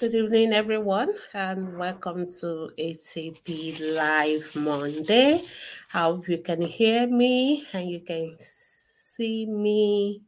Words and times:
Good 0.00 0.14
evening, 0.14 0.54
everyone, 0.54 1.12
and 1.34 1.76
welcome 1.76 2.24
to 2.40 2.70
ATP 2.78 3.94
Live 3.94 4.56
Monday. 4.56 5.44
I 5.92 5.98
hope 6.04 6.26
you 6.26 6.38
can 6.38 6.62
hear 6.62 7.06
me 7.06 7.66
and 7.74 7.90
you 7.90 8.00
can 8.00 8.34
see 8.38 9.44
me. 9.44 10.22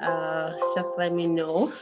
Uh, 0.00 0.52
just 0.74 0.98
let 0.98 1.12
me 1.14 1.28
know. 1.28 1.72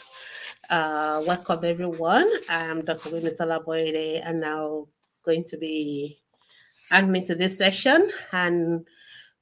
Uh, 0.68 1.22
welcome, 1.26 1.64
everyone. 1.64 2.30
I'm 2.50 2.84
Dr. 2.84 3.08
Gbemisola 3.08 3.64
Boyede, 3.64 4.20
and 4.22 4.38
now 4.38 4.86
going 5.24 5.44
to 5.44 5.56
be 5.56 6.18
admin 6.92 7.26
to 7.28 7.34
this 7.34 7.56
session. 7.56 8.10
And 8.32 8.86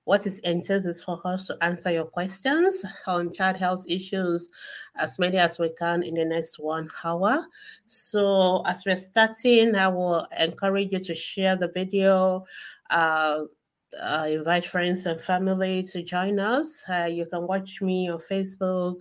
what 0.04 0.26
it 0.26 0.38
entails 0.40 0.84
is 0.84 1.02
for 1.02 1.20
us 1.24 1.46
to 1.46 1.56
answer 1.62 1.90
your 1.90 2.04
questions 2.04 2.84
on 3.06 3.32
child 3.32 3.56
health 3.56 3.84
issues, 3.88 4.48
as 4.96 5.18
many 5.18 5.38
as 5.38 5.58
we 5.58 5.70
can 5.70 6.02
in 6.02 6.14
the 6.14 6.24
next 6.24 6.58
one 6.58 6.88
hour. 7.02 7.46
So, 7.86 8.62
as 8.66 8.84
we're 8.84 8.96
starting, 8.96 9.74
I 9.74 9.88
will 9.88 10.26
encourage 10.38 10.92
you 10.92 11.00
to 11.00 11.14
share 11.14 11.56
the 11.56 11.68
video. 11.68 12.44
Uh, 12.90 13.44
uh, 14.02 14.26
invite 14.28 14.64
friends 14.64 15.06
and 15.06 15.20
family 15.20 15.82
to 15.82 16.02
join 16.02 16.40
us. 16.40 16.82
Uh, 16.88 17.08
you 17.10 17.26
can 17.26 17.46
watch 17.46 17.80
me 17.80 18.10
on 18.10 18.18
Facebook, 18.18 18.96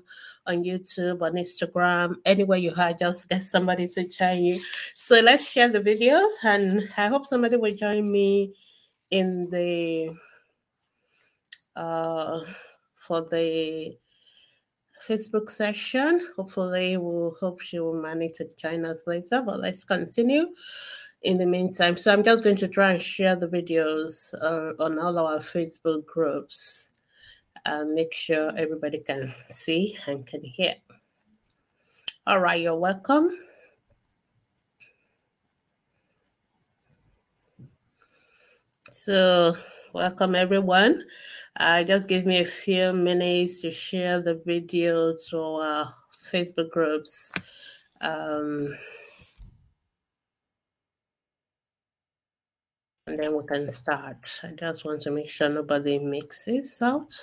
on 0.45 0.63
YouTube, 0.63 1.21
on 1.21 1.33
Instagram, 1.33 2.15
anywhere 2.25 2.59
you 2.59 2.71
are. 2.77 2.93
Just 2.93 3.27
get 3.27 3.43
somebody 3.43 3.87
to 3.87 4.07
join 4.07 4.43
you. 4.43 4.61
So 4.95 5.19
let's 5.19 5.49
share 5.49 5.69
the 5.69 5.81
videos, 5.81 6.29
and 6.43 6.89
I 6.95 7.07
hope 7.07 7.25
somebody 7.25 7.57
will 7.57 7.75
join 7.75 8.11
me 8.11 8.53
in 9.09 9.49
the 9.49 10.15
uh, 11.75 12.39
for 12.95 13.21
the 13.21 13.97
Facebook 15.07 15.49
session. 15.49 16.27
Hopefully, 16.35 16.97
we'll 16.97 17.35
hope 17.39 17.61
she 17.61 17.79
will 17.79 18.01
manage 18.01 18.33
to 18.37 18.49
join 18.57 18.85
us 18.85 19.03
later. 19.05 19.41
But 19.41 19.59
let's 19.59 19.83
continue 19.83 20.47
in 21.23 21.37
the 21.37 21.45
meantime. 21.45 21.95
So 21.95 22.11
I'm 22.11 22.23
just 22.23 22.43
going 22.43 22.57
to 22.57 22.67
try 22.67 22.91
and 22.91 23.01
share 23.01 23.35
the 23.35 23.47
videos 23.47 24.33
uh, 24.41 24.81
on 24.83 24.99
all 24.99 25.17
our 25.17 25.39
Facebook 25.39 26.05
groups 26.05 26.91
and 27.65 27.93
make 27.93 28.13
sure 28.13 28.51
everybody 28.57 28.99
can 28.99 29.33
see 29.49 29.97
and 30.07 30.25
can 30.25 30.43
hear. 30.43 30.75
All 32.27 32.39
right, 32.39 32.61
you're 32.61 32.77
welcome. 32.77 33.29
So, 38.91 39.55
welcome 39.93 40.33
everyone. 40.33 41.03
Uh, 41.59 41.83
just 41.83 42.09
give 42.09 42.25
me 42.25 42.39
a 42.39 42.45
few 42.45 42.91
minutes 42.93 43.61
to 43.61 43.71
share 43.71 44.19
the 44.19 44.41
video 44.43 45.15
to 45.29 45.39
our 45.39 45.95
Facebook 46.31 46.71
groups. 46.71 47.31
Um, 48.01 48.75
and 53.05 53.19
then 53.19 53.37
we 53.37 53.43
can 53.43 53.71
start. 53.71 54.17
I 54.41 54.53
just 54.59 54.83
want 54.83 55.01
to 55.03 55.11
make 55.11 55.29
sure 55.29 55.47
nobody 55.47 55.99
mixes 55.99 56.81
out. 56.81 57.13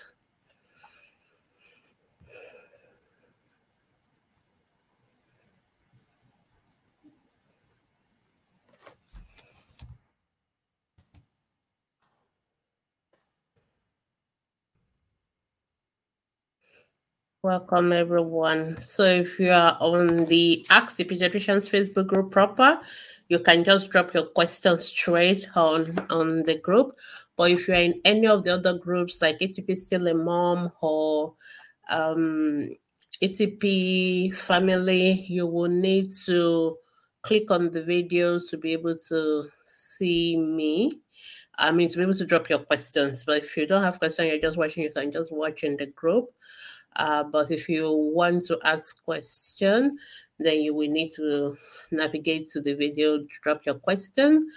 Welcome 17.43 17.95
everyone. 17.95 18.77
So 18.83 19.03
if 19.03 19.41
you 19.41 19.51
are 19.51 19.75
on 19.81 20.27
the 20.27 20.67
Ask 20.69 20.99
the 20.99 21.05
Pediatricians 21.05 21.71
Facebook 21.71 22.07
group 22.07 22.31
proper, 22.31 22.79
you 23.31 23.39
can 23.39 23.65
just 23.65 23.89
drop 23.89 24.13
your 24.13 24.25
questions 24.25 24.85
straight 24.85 25.49
on 25.55 25.99
on 26.11 26.43
the 26.43 26.59
group. 26.59 26.99
But 27.39 27.53
if 27.53 27.67
you're 27.67 27.79
in 27.79 27.99
any 28.05 28.27
of 28.27 28.45
the 28.45 28.57
other 28.57 28.77
groups 28.77 29.23
like 29.23 29.39
ATP 29.39 29.75
Still 29.75 30.09
a 30.09 30.13
Mom 30.13 30.71
or 30.83 31.33
um, 31.89 32.77
ATP 33.23 34.35
Family, 34.35 35.25
you 35.27 35.47
will 35.47 35.71
need 35.71 36.11
to 36.27 36.77
click 37.23 37.51
on 37.51 37.71
the 37.71 37.81
videos 37.81 38.51
to 38.51 38.59
be 38.59 38.75
able 38.75 38.97
to 39.09 39.49
see 39.65 40.37
me. 40.37 40.93
I 41.59 41.73
mean, 41.73 41.89
to 41.89 41.97
be 41.97 42.03
able 42.03 42.13
to 42.15 42.27
drop 42.27 42.51
your 42.51 42.59
questions. 42.59 43.25
But 43.25 43.39
if 43.39 43.57
you 43.57 43.67
don't 43.67 43.83
have 43.83 43.99
questions, 43.99 44.29
you're 44.29 44.41
just 44.41 44.59
watching, 44.59 44.83
you 44.83 44.93
can 44.93 45.11
just 45.11 45.33
watch 45.33 45.65
in 45.65 45.79
the 45.79 45.87
group. 45.87 46.27
Uh, 46.97 47.23
but 47.23 47.51
if 47.51 47.69
you 47.69 47.91
want 47.93 48.45
to 48.47 48.59
ask 48.65 49.03
question, 49.05 49.97
then 50.39 50.61
you 50.61 50.75
will 50.75 50.91
need 50.91 51.13
to 51.13 51.57
navigate 51.91 52.49
to 52.49 52.61
the 52.61 52.75
video, 52.75 53.25
drop 53.43 53.65
your 53.65 53.77
question. 53.77 54.49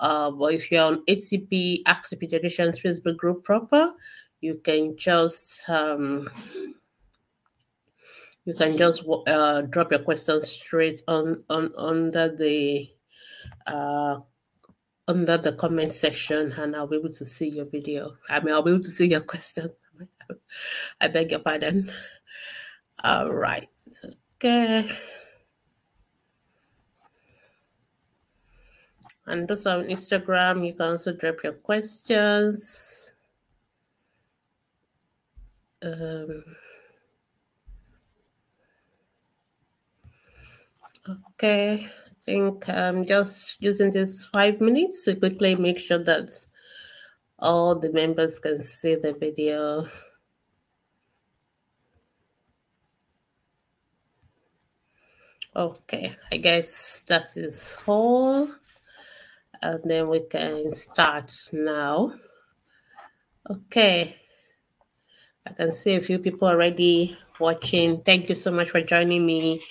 Uh, 0.00 0.30
but 0.30 0.54
if 0.54 0.70
you're 0.70 0.84
on 0.84 1.02
the 1.06 1.84
Pediatricians 1.86 2.80
Facebook 2.80 3.16
group 3.16 3.42
proper, 3.44 3.92
you 4.40 4.60
can 4.62 4.96
just 4.96 5.68
um, 5.68 6.28
you 8.44 8.54
can 8.54 8.76
just 8.76 9.02
uh, 9.26 9.62
drop 9.62 9.90
your 9.90 10.00
question 10.00 10.42
straight 10.44 11.02
on 11.08 11.42
on 11.50 11.72
under 11.76 12.28
the 12.28 12.88
uh, 13.66 14.20
under 15.08 15.36
the 15.38 15.52
comment 15.52 15.90
section, 15.90 16.52
and 16.52 16.76
I'll 16.76 16.86
be 16.86 16.96
able 16.96 17.12
to 17.12 17.24
see 17.24 17.48
your 17.48 17.64
video. 17.64 18.16
I 18.28 18.40
mean, 18.40 18.54
I'll 18.54 18.62
be 18.62 18.70
able 18.70 18.82
to 18.82 18.90
see 18.90 19.08
your 19.08 19.20
question. 19.20 19.70
I 21.00 21.08
beg 21.08 21.30
your 21.30 21.40
pardon. 21.40 21.90
All 23.04 23.32
right. 23.32 23.68
Okay. 24.36 24.88
And 29.26 29.50
also 29.50 29.80
on 29.80 29.86
Instagram, 29.86 30.66
you 30.66 30.72
can 30.72 30.92
also 30.92 31.12
drop 31.12 31.42
your 31.44 31.52
questions. 31.52 33.12
Um, 35.82 36.44
okay, 41.34 41.86
I 41.86 42.14
think 42.22 42.68
I'm 42.68 43.06
just 43.06 43.56
using 43.60 43.90
this 43.90 44.24
five 44.24 44.60
minutes 44.60 45.04
to 45.04 45.14
quickly 45.14 45.54
make 45.54 45.78
sure 45.78 46.02
that 46.02 46.30
all 47.38 47.74
the 47.74 47.92
members 47.92 48.38
can 48.38 48.60
see 48.60 48.96
the 48.96 49.12
video. 49.12 49.88
Okay, 55.54 56.16
I 56.30 56.36
guess 56.36 57.04
that 57.08 57.36
is 57.36 57.76
all. 57.86 58.48
And 59.60 59.80
then 59.84 60.08
we 60.08 60.20
can 60.20 60.72
start 60.72 61.32
now. 61.52 62.14
Okay. 63.50 64.16
I 65.46 65.52
can 65.52 65.72
see 65.72 65.94
a 65.94 66.00
few 66.00 66.18
people 66.18 66.46
already 66.46 67.16
watching. 67.40 68.02
Thank 68.02 68.28
you 68.28 68.34
so 68.34 68.52
much 68.52 68.70
for 68.70 68.82
joining 68.82 69.24
me, 69.24 69.62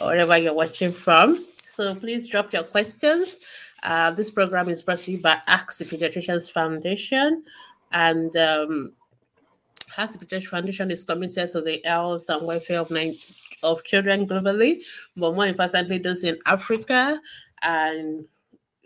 wherever 0.00 0.38
you're 0.38 0.54
watching 0.54 0.92
from. 0.92 1.44
So 1.68 1.94
please 1.96 2.28
drop 2.28 2.52
your 2.52 2.62
questions. 2.62 3.38
Uh, 3.84 4.10
this 4.10 4.30
program 4.30 4.68
is 4.68 4.82
brought 4.82 4.98
to 5.00 5.12
you 5.12 5.20
by 5.20 5.38
Ask 5.46 5.78
the 5.78 5.84
Pediatricians 5.84 6.50
Foundation. 6.50 7.44
And 7.92 8.34
um, 8.36 8.92
Ask 9.96 10.18
the 10.18 10.24
Pediatricians 10.24 10.48
Foundation 10.48 10.90
is 10.90 11.04
committed 11.04 11.52
to 11.52 11.60
the 11.60 11.80
health 11.84 12.24
and 12.28 12.46
welfare 12.46 12.80
of, 12.80 12.90
nine, 12.90 13.14
of 13.62 13.84
children 13.84 14.26
globally, 14.26 14.80
but 15.16 15.34
more 15.34 15.46
importantly, 15.46 15.98
those 15.98 16.24
in 16.24 16.38
Africa 16.46 17.20
and 17.62 18.24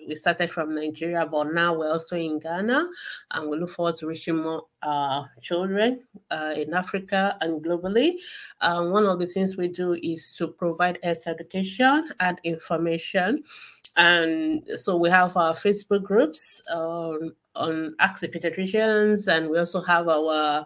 we 0.09 0.15
started 0.15 0.51
from 0.51 0.75
Nigeria, 0.75 1.27
but 1.27 1.53
now 1.53 1.75
we're 1.75 1.91
also 1.91 2.17
in 2.17 2.39
Ghana, 2.39 2.89
and 3.33 3.51
we 3.51 3.59
look 3.59 3.71
forward 3.71 3.97
to 3.97 4.07
reaching 4.07 4.37
more 4.37 4.65
uh, 4.83 5.25
children 5.43 6.01
uh, 6.31 6.55
in 6.57 6.73
Africa 6.73 7.37
and 7.41 7.63
globally. 7.63 8.15
Um, 8.61 8.91
one 8.91 9.05
of 9.05 9.19
the 9.19 9.27
things 9.27 9.57
we 9.57 9.69
do 9.69 9.95
is 10.03 10.35
to 10.39 10.49
provide 10.49 10.99
health 11.03 11.27
education 11.27 12.11
and 12.21 12.41
information. 12.45 13.45
And 13.99 14.63
so 14.77 14.97
we 14.97 15.11
have 15.11 15.37
our 15.37 15.55
Facebook 15.55 16.05
groups 16.05 16.63
um, 16.73 17.35
on 17.57 17.97
the 17.99 18.29
Pediatricians, 18.29 19.27
and 19.27 19.51
we 19.51 19.59
also 19.59 19.83
have 19.83 20.09
our 20.09 20.65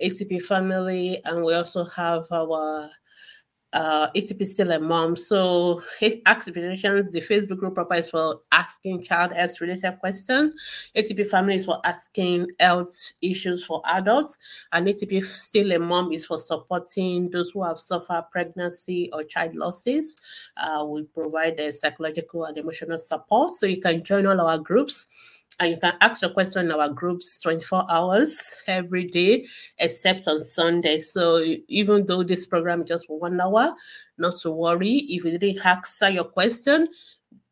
ATP 0.00 0.40
family, 0.42 1.20
and 1.24 1.44
we 1.44 1.52
also 1.52 1.84
have 1.86 2.24
our 2.30 2.88
uh, 3.72 4.10
ATP 4.12 4.46
still 4.46 4.72
a 4.72 4.80
mom. 4.80 5.16
So 5.16 5.82
Ask 6.26 6.46
the 6.46 6.52
the 6.52 7.20
Facebook 7.20 7.58
group 7.58 7.74
proper 7.74 7.94
is 7.94 8.10
for 8.10 8.40
asking 8.52 9.04
child 9.04 9.32
health 9.32 9.60
related 9.60 9.98
questions. 9.98 10.54
ATP 10.96 11.28
family 11.28 11.56
is 11.56 11.64
for 11.64 11.80
asking 11.84 12.48
health 12.58 13.12
issues 13.22 13.64
for 13.64 13.82
adults. 13.86 14.38
And 14.72 14.86
ATP 14.86 15.24
still 15.24 15.72
a 15.72 15.78
mom 15.78 16.12
is 16.12 16.26
for 16.26 16.38
supporting 16.38 17.30
those 17.30 17.50
who 17.50 17.62
have 17.62 17.78
suffered 17.78 18.24
pregnancy 18.30 19.10
or 19.12 19.22
child 19.24 19.54
losses. 19.54 20.20
Uh, 20.56 20.84
we 20.86 21.02
provide 21.04 21.58
a 21.60 21.72
psychological 21.72 22.44
and 22.44 22.58
emotional 22.58 22.98
support. 22.98 23.54
So 23.54 23.66
you 23.66 23.80
can 23.80 24.02
join 24.02 24.26
all 24.26 24.40
our 24.40 24.58
groups 24.58 25.06
And 25.60 25.72
you 25.72 25.78
can 25.78 25.92
ask 26.00 26.22
your 26.22 26.30
question 26.30 26.64
in 26.64 26.72
our 26.72 26.88
groups 26.88 27.38
24 27.40 27.84
hours 27.90 28.56
every 28.66 29.04
day, 29.04 29.46
except 29.78 30.26
on 30.26 30.40
Sunday. 30.40 31.00
So 31.00 31.44
even 31.68 32.06
though 32.06 32.22
this 32.22 32.46
program 32.46 32.80
is 32.80 32.88
just 32.88 33.10
one 33.10 33.38
hour, 33.38 33.74
not 34.16 34.38
to 34.40 34.50
worry. 34.50 35.04
If 35.08 35.24
you 35.24 35.38
didn't 35.38 35.64
answer 35.64 36.08
your 36.08 36.24
question, 36.24 36.88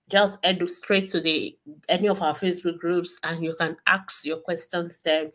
just 0.08 0.42
head 0.42 0.66
straight 0.70 1.10
to 1.10 1.20
the 1.20 1.56
any 1.90 2.08
of 2.08 2.22
our 2.22 2.32
Facebook 2.32 2.78
groups 2.78 3.20
and 3.24 3.44
you 3.44 3.54
can 3.60 3.76
ask 3.86 4.24
your 4.24 4.38
questions 4.38 5.00
there 5.04 5.30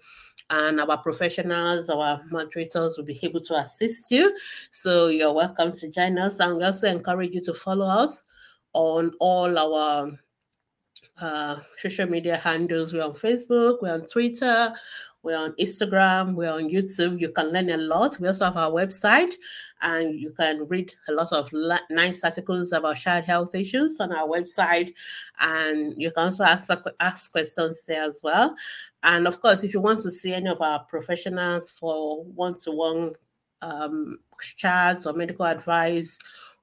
and 0.49 0.81
our 0.81 0.97
professionals, 0.97 1.89
our 1.89 2.21
moderators 2.31 2.97
will 2.97 3.05
be 3.05 3.19
able 3.21 3.41
to 3.41 3.55
assist 3.55 4.09
you. 4.11 4.35
So 4.71 5.07
you're 5.07 5.33
welcome 5.33 5.71
to 5.73 5.89
join 5.89 6.17
us. 6.17 6.39
And 6.39 6.57
we 6.57 6.63
also 6.63 6.87
encourage 6.87 7.33
you 7.33 7.41
to 7.41 7.53
follow 7.53 7.85
us 7.85 8.25
on 8.73 9.11
all 9.19 9.57
our 9.57 10.11
uh, 11.21 11.57
social 11.77 12.07
media 12.07 12.37
handles. 12.37 12.93
We're 12.93 13.03
on 13.03 13.13
Facebook, 13.13 13.81
we're 13.81 13.93
on 13.93 14.01
Twitter, 14.01 14.73
we're 15.21 15.37
on 15.37 15.53
Instagram, 15.53 16.33
we're 16.33 16.51
on 16.51 16.69
YouTube. 16.69 17.19
You 17.19 17.29
can 17.29 17.51
learn 17.51 17.69
a 17.69 17.77
lot. 17.77 18.19
We 18.19 18.27
also 18.27 18.45
have 18.45 18.57
our 18.57 18.71
website, 18.71 19.33
and 19.81 20.19
you 20.19 20.31
can 20.31 20.67
read 20.67 20.93
a 21.07 21.13
lot 21.13 21.31
of 21.31 21.51
nice 21.89 22.23
articles 22.23 22.71
about 22.71 22.97
child 22.97 23.25
health 23.25 23.55
issues 23.55 23.99
on 23.99 24.11
our 24.11 24.27
website. 24.27 24.91
And 25.39 25.93
you 26.01 26.11
can 26.11 26.25
also 26.25 26.43
ask, 26.43 26.69
ask 26.99 27.31
questions 27.31 27.83
there 27.87 28.03
as 28.03 28.19
well. 28.23 28.55
And 29.03 29.27
of 29.27 29.39
course, 29.39 29.63
if 29.63 29.73
you 29.73 29.81
want 29.81 30.01
to 30.01 30.11
see 30.11 30.33
any 30.33 30.49
of 30.49 30.61
our 30.61 30.83
professionals 30.83 31.71
for 31.71 32.23
one 32.25 32.59
to 32.61 32.71
one 32.71 33.13
chats 34.57 35.05
or 35.05 35.13
medical 35.13 35.45
advice, 35.45 36.17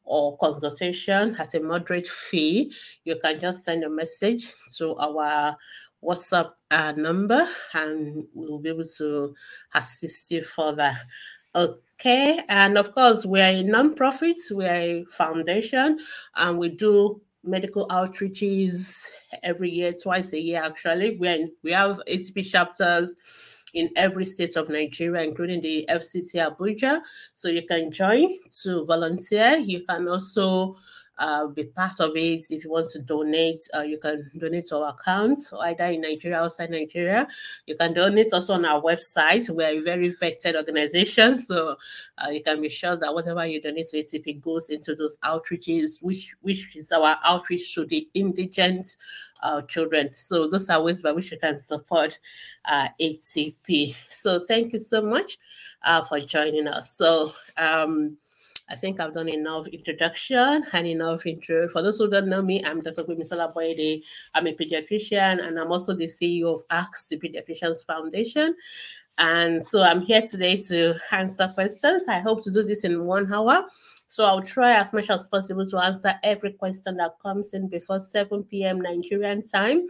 or 0.05 0.37
consultation 0.39 1.37
at 1.39 1.55
a 1.55 1.61
moderate 1.61 2.09
fee, 2.09 2.73
you 3.05 3.17
can 3.17 3.39
just 3.41 3.65
send 3.65 3.85
a 3.85 3.91
message 3.91 4.53
to 4.77 4.97
our 4.97 5.57
WhatsApp 6.03 6.53
uh, 6.71 6.93
number 6.97 7.47
and 7.75 8.27
we'll 8.35 8.59
be 8.59 8.71
able 8.71 8.85
to 8.97 9.35
assist 9.75 10.31
you 10.31 10.43
further. 10.43 10.97
Okay, 11.55 12.41
and 12.49 12.79
of 12.79 12.95
course, 12.95 13.27
we 13.27 13.41
are 13.41 13.53
a 13.53 13.63
non-profit, 13.63 14.37
we 14.55 14.67
are 14.67 14.81
a 14.81 15.05
foundation, 15.11 15.99
and 16.37 16.59
we 16.59 16.69
do 16.69 17.21
medical 17.43 17.89
outreaches 17.89 19.07
every 19.43 19.71
year, 19.71 19.93
twice 19.93 20.33
a 20.33 20.41
year 20.41 20.63
actually. 20.63 21.17
When 21.17 21.53
we 21.63 21.73
have 21.73 22.01
ATP 22.09 22.49
chapters 22.49 23.15
in 23.75 23.91
every 23.97 24.25
state 24.25 24.57
of 24.57 24.69
Nigeria, 24.69 25.23
including 25.23 25.61
the 25.61 25.87
FCT 25.89 26.35
Abuja. 26.35 27.01
So 27.35 27.49
you 27.49 27.67
can 27.67 27.91
join 27.91 28.39
to 28.63 28.85
volunteer. 28.85 29.57
You 29.57 29.85
can 29.85 30.09
also 30.09 30.77
uh, 31.21 31.47
be 31.47 31.65
part 31.65 32.01
of 32.01 32.17
it. 32.17 32.45
If 32.51 32.65
you 32.65 32.71
want 32.71 32.91
to 32.91 32.99
donate, 32.99 33.61
uh, 33.77 33.83
you 33.83 33.99
can 33.99 34.31
donate 34.37 34.67
to 34.69 34.79
our 34.79 34.97
accounts, 34.99 35.53
either 35.53 35.85
in 35.85 36.01
Nigeria 36.01 36.39
or 36.39 36.45
outside 36.45 36.71
Nigeria. 36.71 37.29
You 37.67 37.77
can 37.77 37.93
donate 37.93 38.33
also 38.33 38.55
on 38.55 38.65
our 38.65 38.81
website. 38.81 39.49
We're 39.51 39.79
a 39.79 39.81
very 39.81 40.11
vetted 40.11 40.57
organization, 40.57 41.39
so 41.39 41.77
uh, 42.19 42.31
you 42.31 42.43
can 42.43 42.63
be 42.63 42.71
sure 42.71 42.97
that 42.97 43.15
whatever 43.15 43.45
you 43.47 43.61
donate 43.61 43.89
to 43.89 44.03
ATP 44.03 44.41
goes 44.41 44.71
into 44.71 44.95
those 44.95 45.19
outreaches, 45.19 46.03
which 46.03 46.35
which 46.41 46.75
is 46.75 46.91
our 46.91 47.19
outreach 47.23 47.75
to 47.75 47.85
the 47.85 48.09
indigent 48.15 48.97
uh, 49.43 49.61
children. 49.63 50.11
So 50.17 50.49
those 50.49 50.71
are 50.71 50.83
ways 50.83 51.03
by 51.03 51.13
which 51.13 51.31
you 51.33 51.39
can 51.39 51.59
support 51.59 52.19
uh, 52.65 52.89
ATP. 52.99 53.95
So 54.09 54.47
thank 54.47 54.73
you 54.73 54.79
so 54.79 55.03
much 55.03 55.39
uh, 55.85 56.01
for 56.03 56.19
joining 56.19 56.67
us. 56.67 56.97
So. 56.97 57.33
Um, 57.59 58.17
I 58.71 58.77
think 58.77 59.01
I've 59.01 59.13
done 59.13 59.29
enough 59.29 59.67
introduction 59.67 60.65
and 60.73 60.87
enough 60.87 61.27
intro. 61.27 61.69
For 61.69 61.83
those 61.83 61.99
who 61.99 62.09
don't 62.09 62.29
know 62.29 62.41
me, 62.41 62.65
I'm 62.65 62.81
Dr. 62.81 63.03
Gbemisola 63.03 63.53
Boyede. 63.53 64.05
I'm 64.35 64.47
a 64.47 64.55
pediatrician 64.55 65.45
and 65.45 65.59
I'm 65.59 65.73
also 65.73 65.93
the 65.93 66.07
CEO 66.07 66.55
of 66.55 66.63
Ask, 66.71 67.09
the 67.09 67.19
Pediatricians 67.19 67.85
Foundation. 67.85 68.55
And 69.19 69.63
so 69.63 69.83
I'm 69.83 70.01
here 70.01 70.23
today 70.23 70.57
to 70.69 70.95
answer 71.11 71.49
questions. 71.53 72.05
I 72.07 72.21
hope 72.21 72.45
to 72.45 72.51
do 72.53 72.63
this 72.63 72.85
in 72.85 73.05
one 73.05 73.33
hour. 73.33 73.67
So 74.07 74.25
I'll 74.25 74.43
try 74.43 74.73
as 74.73 74.93
much 74.93 75.11
as 75.11 75.29
possible 75.29 75.69
to 75.69 75.79
answer 75.79 76.13
every 76.23 76.53
question 76.53 76.97
that 76.97 77.13
comes 77.23 77.53
in 77.55 77.69
before 77.69 78.01
7 78.01 78.45
p.m. 78.45 78.81
Nigerian 78.81 79.47
time. 79.47 79.87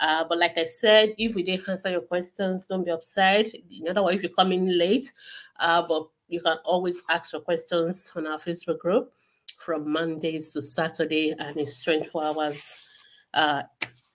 Uh, 0.00 0.24
but 0.28 0.38
like 0.38 0.56
I 0.56 0.64
said, 0.64 1.14
if 1.18 1.34
we 1.34 1.42
didn't 1.42 1.68
answer 1.68 1.90
your 1.90 2.00
questions, 2.00 2.66
don't 2.66 2.84
be 2.84 2.90
upset. 2.90 3.46
In 3.70 3.88
other 3.88 4.02
words, 4.02 4.16
if 4.16 4.22
you 4.22 4.28
come 4.28 4.52
in 4.52 4.76
late, 4.76 5.12
uh, 5.60 5.82
but 5.86 6.08
you 6.30 6.40
can 6.40 6.58
always 6.64 7.02
ask 7.10 7.32
your 7.32 7.42
questions 7.42 8.10
on 8.14 8.26
our 8.26 8.38
Facebook 8.38 8.78
group 8.78 9.12
from 9.58 9.92
Mondays 9.92 10.52
to 10.52 10.62
Saturday, 10.62 11.34
and 11.38 11.56
it's 11.56 11.82
24 11.84 12.24
hours 12.24 12.86
uh, 13.34 13.62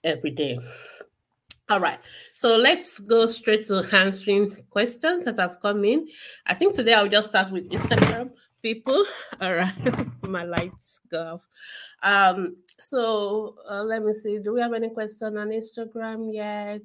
every 0.04 0.32
day. 0.32 0.58
All 1.70 1.80
right, 1.80 2.00
so 2.36 2.58
let's 2.58 3.00
go 3.00 3.26
straight 3.26 3.66
to 3.68 3.88
answering 3.92 4.56
questions 4.70 5.26
that 5.26 5.38
have 5.38 5.60
come 5.62 5.84
in. 5.84 6.08
I 6.46 6.54
think 6.54 6.76
today 6.76 6.94
I'll 6.94 7.10
just 7.10 7.30
start 7.30 7.52
with 7.52 7.70
Instagram 7.70 8.32
people. 8.62 9.04
All 9.42 9.54
right, 9.54 9.74
my 10.22 10.44
lights 10.44 11.00
go 11.10 11.34
off. 11.34 11.48
Um, 12.04 12.58
so 12.80 13.56
uh, 13.70 13.84
let 13.84 14.04
me 14.04 14.14
see. 14.14 14.40
Do 14.40 14.54
we 14.54 14.62
have 14.62 14.74
any 14.74 14.90
question 14.90 15.38
on 15.38 15.50
Instagram 15.50 16.34
yet? 16.34 16.84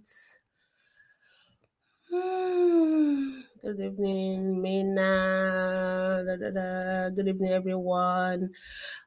Hmm. 2.10 3.40
Good 3.62 3.78
evening, 3.78 4.62
Mina. 4.62 6.24
Da, 6.24 6.36
da, 6.36 6.50
da. 6.50 7.10
Good 7.10 7.28
evening, 7.28 7.52
everyone. 7.52 8.52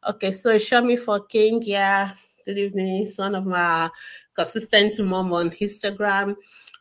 Okay, 0.07 0.31
so 0.31 0.59
show 0.59 0.79
me 0.79 0.95
for 0.95 1.25
King. 1.25 1.59
Yeah, 1.63 2.13
good 2.45 2.59
evening. 2.59 3.07
It's 3.07 3.17
one 3.17 3.33
of 3.33 3.47
my 3.47 3.89
consistent 4.35 4.94
mom 5.07 5.33
on 5.33 5.50
Instagram. 5.50 6.35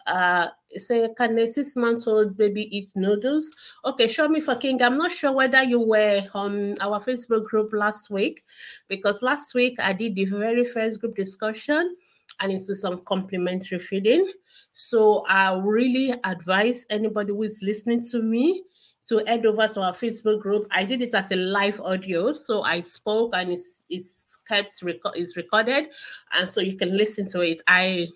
Uh, 0.06 0.48
say, 0.76 1.08
can 1.16 1.38
a 1.38 1.48
six 1.48 1.74
month 1.74 2.06
old 2.06 2.36
baby 2.36 2.68
eat 2.76 2.92
noodles? 2.94 3.56
Okay, 3.86 4.06
show 4.06 4.28
me 4.28 4.42
for 4.42 4.56
King. 4.56 4.82
I'm 4.82 4.98
not 4.98 5.10
sure 5.10 5.32
whether 5.32 5.62
you 5.62 5.80
were 5.80 6.28
on 6.34 6.74
our 6.82 7.00
Facebook 7.00 7.44
group 7.44 7.72
last 7.72 8.10
week 8.10 8.44
because 8.88 9.22
last 9.22 9.54
week 9.54 9.80
I 9.80 9.94
did 9.94 10.14
the 10.14 10.26
very 10.26 10.64
first 10.64 11.00
group 11.00 11.16
discussion 11.16 11.96
and 12.42 12.52
into 12.52 12.74
some 12.74 13.00
complementary 13.04 13.78
feeding. 13.78 14.30
So 14.74 15.24
I 15.28 15.54
really 15.54 16.12
advise 16.24 16.84
anybody 16.90 17.32
who 17.32 17.44
is 17.44 17.60
listening 17.62 18.04
to 18.10 18.20
me 18.20 18.64
to 19.08 19.22
head 19.26 19.46
over 19.46 19.66
to 19.68 19.80
our 19.80 19.92
Facebook 19.92 20.40
group. 20.40 20.66
I 20.70 20.84
did 20.84 21.00
this 21.00 21.14
as 21.14 21.30
a 21.32 21.36
live 21.36 21.80
audio, 21.80 22.32
so 22.32 22.62
I 22.62 22.82
spoke 22.82 23.32
and 23.34 23.52
it's 23.52 23.82
it's 23.88 24.38
kept 24.46 24.82
reco- 24.82 25.36
recorded, 25.36 25.86
and 26.32 26.50
so 26.50 26.60
you 26.60 26.76
can 26.76 26.96
listen 26.96 27.28
to 27.30 27.40
it. 27.40 27.62
I 27.66 28.08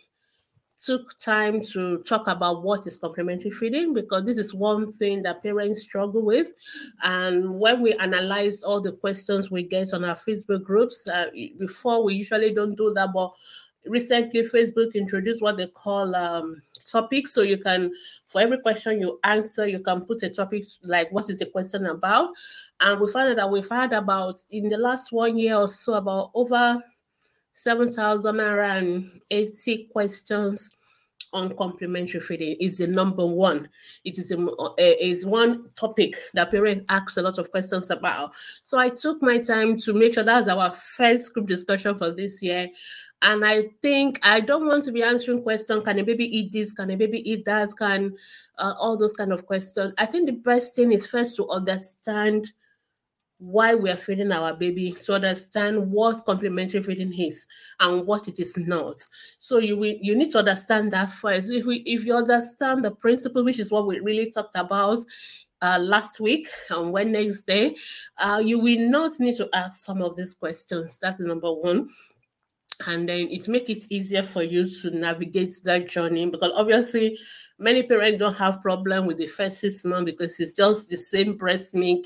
took 0.85 1.19
time 1.19 1.63
to 1.65 1.99
talk 2.03 2.27
about 2.27 2.63
what 2.63 2.87
is 2.87 2.97
complementary 2.97 3.51
feeding 3.51 3.95
because 3.95 4.25
this 4.25 4.37
is 4.37 4.55
one 4.55 4.93
thing 4.93 5.23
that 5.23 5.43
parents 5.43 5.83
struggle 5.83 6.23
with. 6.23 6.53
And 7.03 7.59
when 7.59 7.81
we 7.81 7.95
analyze 7.95 8.63
all 8.63 8.81
the 8.81 8.93
questions 8.93 9.51
we 9.51 9.63
get 9.63 9.95
on 9.95 10.05
our 10.05 10.15
Facebook 10.15 10.63
groups, 10.63 11.09
uh, 11.09 11.27
before 11.59 12.05
we 12.05 12.15
usually 12.15 12.53
don't 12.53 12.77
do 12.77 12.93
that, 12.95 13.13
but 13.15 13.33
recently 13.89 14.43
Facebook 14.43 14.95
introduced 14.95 15.43
what 15.43 15.57
they 15.57 15.67
call 15.67 16.15
um, 16.15 16.63
topics. 16.91 17.33
So 17.33 17.43
you 17.43 17.59
can, 17.59 17.93
for 18.27 18.41
every 18.41 18.59
question 18.59 19.01
you 19.01 19.21
answer, 19.25 19.67
you 19.67 19.81
can 19.81 20.05
put 20.05 20.23
a 20.23 20.31
topic 20.31 20.67
like 20.83 21.11
what 21.13 21.29
is 21.31 21.41
the 21.41 21.47
question 21.47 21.87
about. 21.87 22.31
And 22.81 23.01
we 23.01 23.11
found 23.11 23.37
that 23.39 23.51
we've 23.51 23.69
had 23.69 23.93
about 23.93 24.37
in 24.51 24.69
the 24.69 24.79
last 24.79 25.11
one 25.13 25.37
year 25.37 25.57
or 25.57 25.69
so 25.69 25.95
about 25.95 26.31
over 26.35 26.81
7,080 27.53 29.89
questions 29.93 30.73
on 31.33 31.57
complementary 31.57 32.21
feeding 32.21 32.57
is 32.61 32.79
the 32.79 32.87
number 32.87 33.27
one. 33.27 33.69
It 34.05 34.19
is 34.19 34.33
a, 34.33 34.47
is 34.79 35.27
one 35.27 35.71
topic 35.77 36.17
that 36.35 36.51
parents 36.51 36.85
ask 36.89 37.17
a 37.17 37.23
lot 37.23 37.39
of 37.39 37.51
questions 37.51 37.91
about. 37.91 38.33
So 38.65 38.79
I 38.79 38.91
took 38.91 39.23
my 39.23 39.39
time 39.39 39.79
to 39.81 39.93
make 39.93 40.15
sure 40.15 40.25
that's 40.25 40.49
our 40.49 40.71
first 40.71 41.35
group 41.35 41.47
discussion 41.47 41.97
for 41.99 42.11
this 42.11 42.43
year. 42.43 42.69
And 43.23 43.45
I 43.45 43.71
think 43.83 44.21
I 44.23 44.41
don't 44.41 44.67
want 44.67 44.85
to 44.85 44.93
be 44.93 45.03
answering 45.03 45.43
questions. 45.43 45.85
Can 45.85 45.99
a 45.99 46.05
baby 46.05 46.25
eat 46.39 46.53
this? 46.53 46.73
Can 46.73 46.91
a 46.91 46.97
baby 46.97 47.29
eat 47.29 47.45
that? 47.47 47.71
Can 47.77 48.15
uh, 48.59 48.75
all 48.79 48.97
those 48.97 49.15
kind 49.15 49.33
of 49.33 49.47
questions? 49.47 49.95
I 49.99 50.07
think 50.07 50.27
the 50.27 50.33
best 50.33 50.77
thing 50.77 50.93
is 50.93 51.07
first 51.07 51.37
to 51.37 51.49
understand 51.49 52.53
why 53.39 53.75
we 53.75 53.91
are 53.91 53.97
feeding 53.97 54.33
our 54.33 54.55
baby 54.55 54.93
to 54.93 55.13
understand 55.13 55.91
what 55.91 56.25
complementary 56.25 56.83
feeding 56.83 57.13
is 57.13 57.47
and 57.81 58.07
what 58.07 58.27
it 58.29 58.41
is 58.41 58.57
not 58.57 58.97
so 59.41 59.59
you 59.59 59.83
you 60.01 60.17
need 60.17 60.31
to 60.31 60.39
understand 60.39 60.91
that 60.91 61.11
first 61.11 61.51
if 61.51 61.67
we 61.67 61.79
if 61.81 62.05
you 62.05 62.15
understand 62.15 62.83
the 62.83 62.91
principle 62.91 63.45
which 63.45 63.59
is 63.59 63.71
what 63.71 63.87
we 63.87 64.01
really 64.01 64.31
talked 64.31 64.57
about 64.57 64.99
uh, 65.61 65.79
last 65.83 66.19
week 66.19 66.49
on 66.71 66.91
wednesday 66.91 67.75
uh, 68.19 68.41
you 68.43 68.59
will 68.59 68.89
not 68.89 69.13
need 69.21 69.37
to 69.37 69.49
ask 69.53 69.85
some 69.85 70.01
of 70.01 70.17
these 70.17 70.33
questions 70.33 70.99
that's 70.99 71.21
number 71.21 71.53
one 71.53 71.91
and 72.87 73.09
then 73.09 73.29
it 73.29 73.49
make 73.49 73.71
it 73.71 73.87
easier 73.91 74.23
for 74.23 74.43
you 74.43 74.69
to 74.69 74.91
navigate 74.91 75.55
that 75.65 75.89
journey 75.89 76.27
because 76.27 76.53
obviously 76.55 77.19
many 77.59 77.83
parents 77.83 78.19
don't 78.19 78.37
have 78.37 78.61
problem 78.61 79.07
with 79.07 79.17
the 79.17 79.27
first 79.27 79.59
six 79.59 79.85
months 79.85 80.11
because 80.11 80.39
it's 80.41 80.53
just 80.53 80.91
the 80.91 80.97
same 80.97 81.37
breast 81.37 81.75
milk 81.75 82.05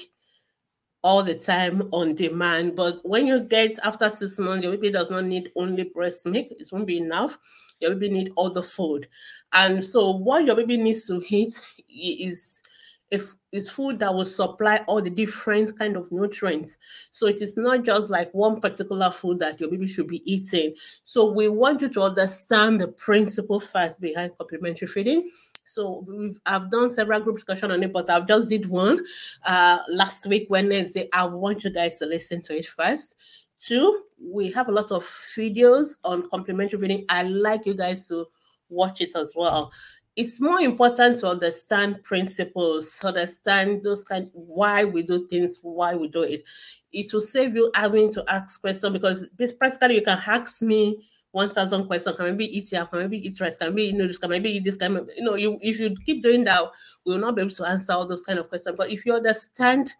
all 1.03 1.23
the 1.23 1.35
time 1.35 1.89
on 1.93 2.15
demand. 2.15 2.77
But 2.77 3.01
when 3.05 3.27
you 3.27 3.41
get 3.41 3.79
after 3.83 4.11
six 4.11 4.39
months 4.39 4.63
your 4.63 4.73
baby 4.73 4.91
does 4.91 5.11
not 5.11 5.25
need 5.25 5.51
only 5.57 5.85
breast 5.85 6.27
milk. 6.27 6.49
It 6.51 6.69
won't 6.71 6.87
be 6.87 6.99
enough. 6.99 7.37
Your 7.81 7.95
baby 7.95 8.11
need 8.11 8.33
all 8.37 8.51
the 8.51 8.63
food. 8.63 9.09
And 9.53 9.85
so 9.85 10.11
what 10.11 10.45
your 10.45 10.57
baby 10.57 10.77
needs 10.77 11.05
to 11.07 11.23
eat 11.29 11.59
is 11.89 12.63
if 13.11 13.35
it's 13.53 13.71
food 13.71 13.99
that 13.99 14.15
will 14.15 14.25
supply 14.25 14.81
all 14.87 15.03
the 15.03 15.11
different 15.11 15.77
kind 15.79 15.97
of 15.97 16.11
nutrients 16.13 16.79
so 17.13 17.27
it 17.27 17.43
is 17.43 17.57
not 17.57 17.85
just 17.85 18.11
like 18.11 18.33
one 18.33 18.61
particular 18.61 19.11
food 19.11 19.39
that 19.39 19.59
your 19.61 19.69
baby 19.69 19.87
should 19.87 20.07
be 20.07 20.23
eating 20.31 20.75
so 21.05 21.31
we 21.31 21.49
want 21.49 21.81
you 21.81 21.89
to 21.89 22.03
understand 22.03 22.81
the 22.81 22.89
principle 22.89 23.59
first 23.59 24.01
behind 24.01 24.37
complementary 24.37 24.87
feeding 24.87 25.29
so 25.65 26.05
we've 26.07 26.39
I've 26.47 26.71
done 26.71 26.91
several 26.91 27.21
group 27.21 27.37
discussion 27.37 27.71
on 27.71 27.83
it, 27.85 27.93
but 27.93 28.11
I've 28.11 28.27
just 28.27 28.49
did 28.49 28.67
one 28.69 29.05
uh 29.47 29.79
last 29.89 30.27
week 30.27 30.49
Wednesday. 30.51 31.09
I 31.13 31.25
want 31.25 31.63
you 31.63 31.71
guys 31.71 31.99
to 31.99 32.07
listen 32.07 32.43
to 32.43 32.57
it 32.57 32.67
first. 32.67 33.15
Two, 33.61 34.03
we 34.21 34.51
have 34.51 34.69
a 34.69 34.73
lot 34.73 34.91
of 34.91 35.05
videos 35.05 35.97
on 36.03 36.29
complementary 36.29 36.81
feeding. 36.81 37.05
I 37.09 37.23
like 37.23 37.67
you 37.67 37.75
guys 37.75 38.09
to 38.09 38.27
watch 38.69 39.01
it 39.01 39.11
as 39.15 39.35
well 39.37 39.71
it's 40.17 40.41
more 40.41 40.61
important 40.61 41.19
to 41.21 41.29
understand 41.29 42.03
principles, 42.03 42.99
understand 43.05 43.83
those 43.83 44.05
kind 44.05 44.29
why 44.33 44.85
we 44.85 45.03
do 45.03 45.27
things, 45.27 45.59
why 45.63 45.95
we 45.95 46.09
do 46.09 46.23
it. 46.23 46.43
It 46.93 47.13
will 47.13 47.21
save 47.21 47.55
you 47.55 47.71
having 47.75 48.13
to 48.13 48.25
ask 48.29 48.61
questions 48.61 48.93
because 48.93 49.29
practically 49.59 49.97
you 49.97 50.03
can 50.03 50.21
ask 50.27 50.61
me 50.61 51.07
1,000 51.33 51.87
questions. 51.87 52.17
Can 52.17 52.27
maybe 52.27 52.59
eat 52.59 52.69
here? 52.69 52.85
Can 52.87 52.99
maybe 52.99 53.27
eat 53.27 53.41
rice? 53.41 53.57
Can 53.57 53.69
maybe 53.69 53.85
you 53.85 53.93
know 53.93 54.07
this? 54.07 54.19
Can 54.19 54.31
maybe 54.31 54.51
eat 54.51 54.65
this? 54.65 54.77
Can 54.77 55.07
you 55.17 55.25
know 55.25 55.37
you 55.37 55.59
if 55.63 55.79
you 55.79 55.95
keep 56.05 56.23
doing 56.23 56.45
that, 56.45 56.65
we 57.07 57.13
will 57.13 57.21
not 57.21 57.37
be 57.37 57.43
able 57.43 57.53
to 57.53 57.69
answer 57.69 57.93
all 57.93 58.07
those 58.07 58.23
kind 58.23 58.39
of 58.39 58.49
questions. 58.49 58.75
But 58.77 58.91
if 58.91 59.07
you 59.07 59.15
understand 59.15 59.95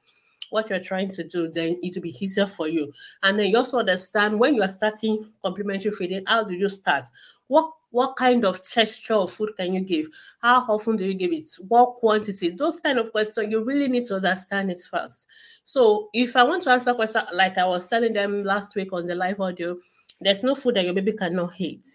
what 0.51 0.69
you're 0.69 0.81
trying 0.81 1.11
to 1.13 1.23
do, 1.23 1.49
then 1.49 1.79
it 1.83 1.95
will 1.95 2.03
be 2.03 2.17
easier 2.25 2.47
for 2.47 2.69
you. 2.69 2.93
And 3.23 3.39
then 3.39 3.51
you 3.51 3.59
also 3.59 3.79
understand 3.79 4.39
when 4.39 4.57
you 4.57 4.63
are 4.63 4.69
starting 4.69 5.25
complementary 5.43 5.93
feeding, 5.93 6.25
how 6.27 6.43
do 6.43 6.55
you 6.55 6.69
start? 6.69 7.05
What 7.47 7.71
what 7.91 8.17
kind 8.17 8.45
of 8.45 8.63
texture 8.63 9.15
of 9.15 9.33
food 9.33 9.51
can 9.57 9.75
you 9.75 9.81
give? 9.81 10.09
How 10.41 10.61
often 10.69 10.97
do 10.97 11.05
you 11.05 11.15
give 11.15 11.33
it? 11.33 11.51
What 11.69 11.97
quantity? 11.97 12.51
Those 12.51 12.81
kind 12.81 12.99
of 12.99 13.11
questions, 13.11 13.51
you 13.51 13.65
really 13.65 13.89
need 13.89 14.07
to 14.07 14.17
understand 14.17 14.71
it 14.71 14.81
first. 14.91 15.27
So 15.65 16.09
if 16.13 16.37
I 16.37 16.45
want 16.45 16.65
to 16.65 16.71
answer 16.71 16.91
a 16.91 16.95
question 16.95 17.23
like 17.33 17.59
I 17.59 17.67
was 17.67 17.89
telling 17.89 18.13
them 18.13 18.45
last 18.45 18.75
week 18.77 18.93
on 18.93 19.07
the 19.07 19.15
live 19.15 19.41
audio, 19.41 19.77
there's 20.21 20.45
no 20.45 20.55
food 20.55 20.77
that 20.77 20.85
your 20.85 20.95
baby 20.95 21.13
cannot 21.13 21.61
eat. 21.61 21.87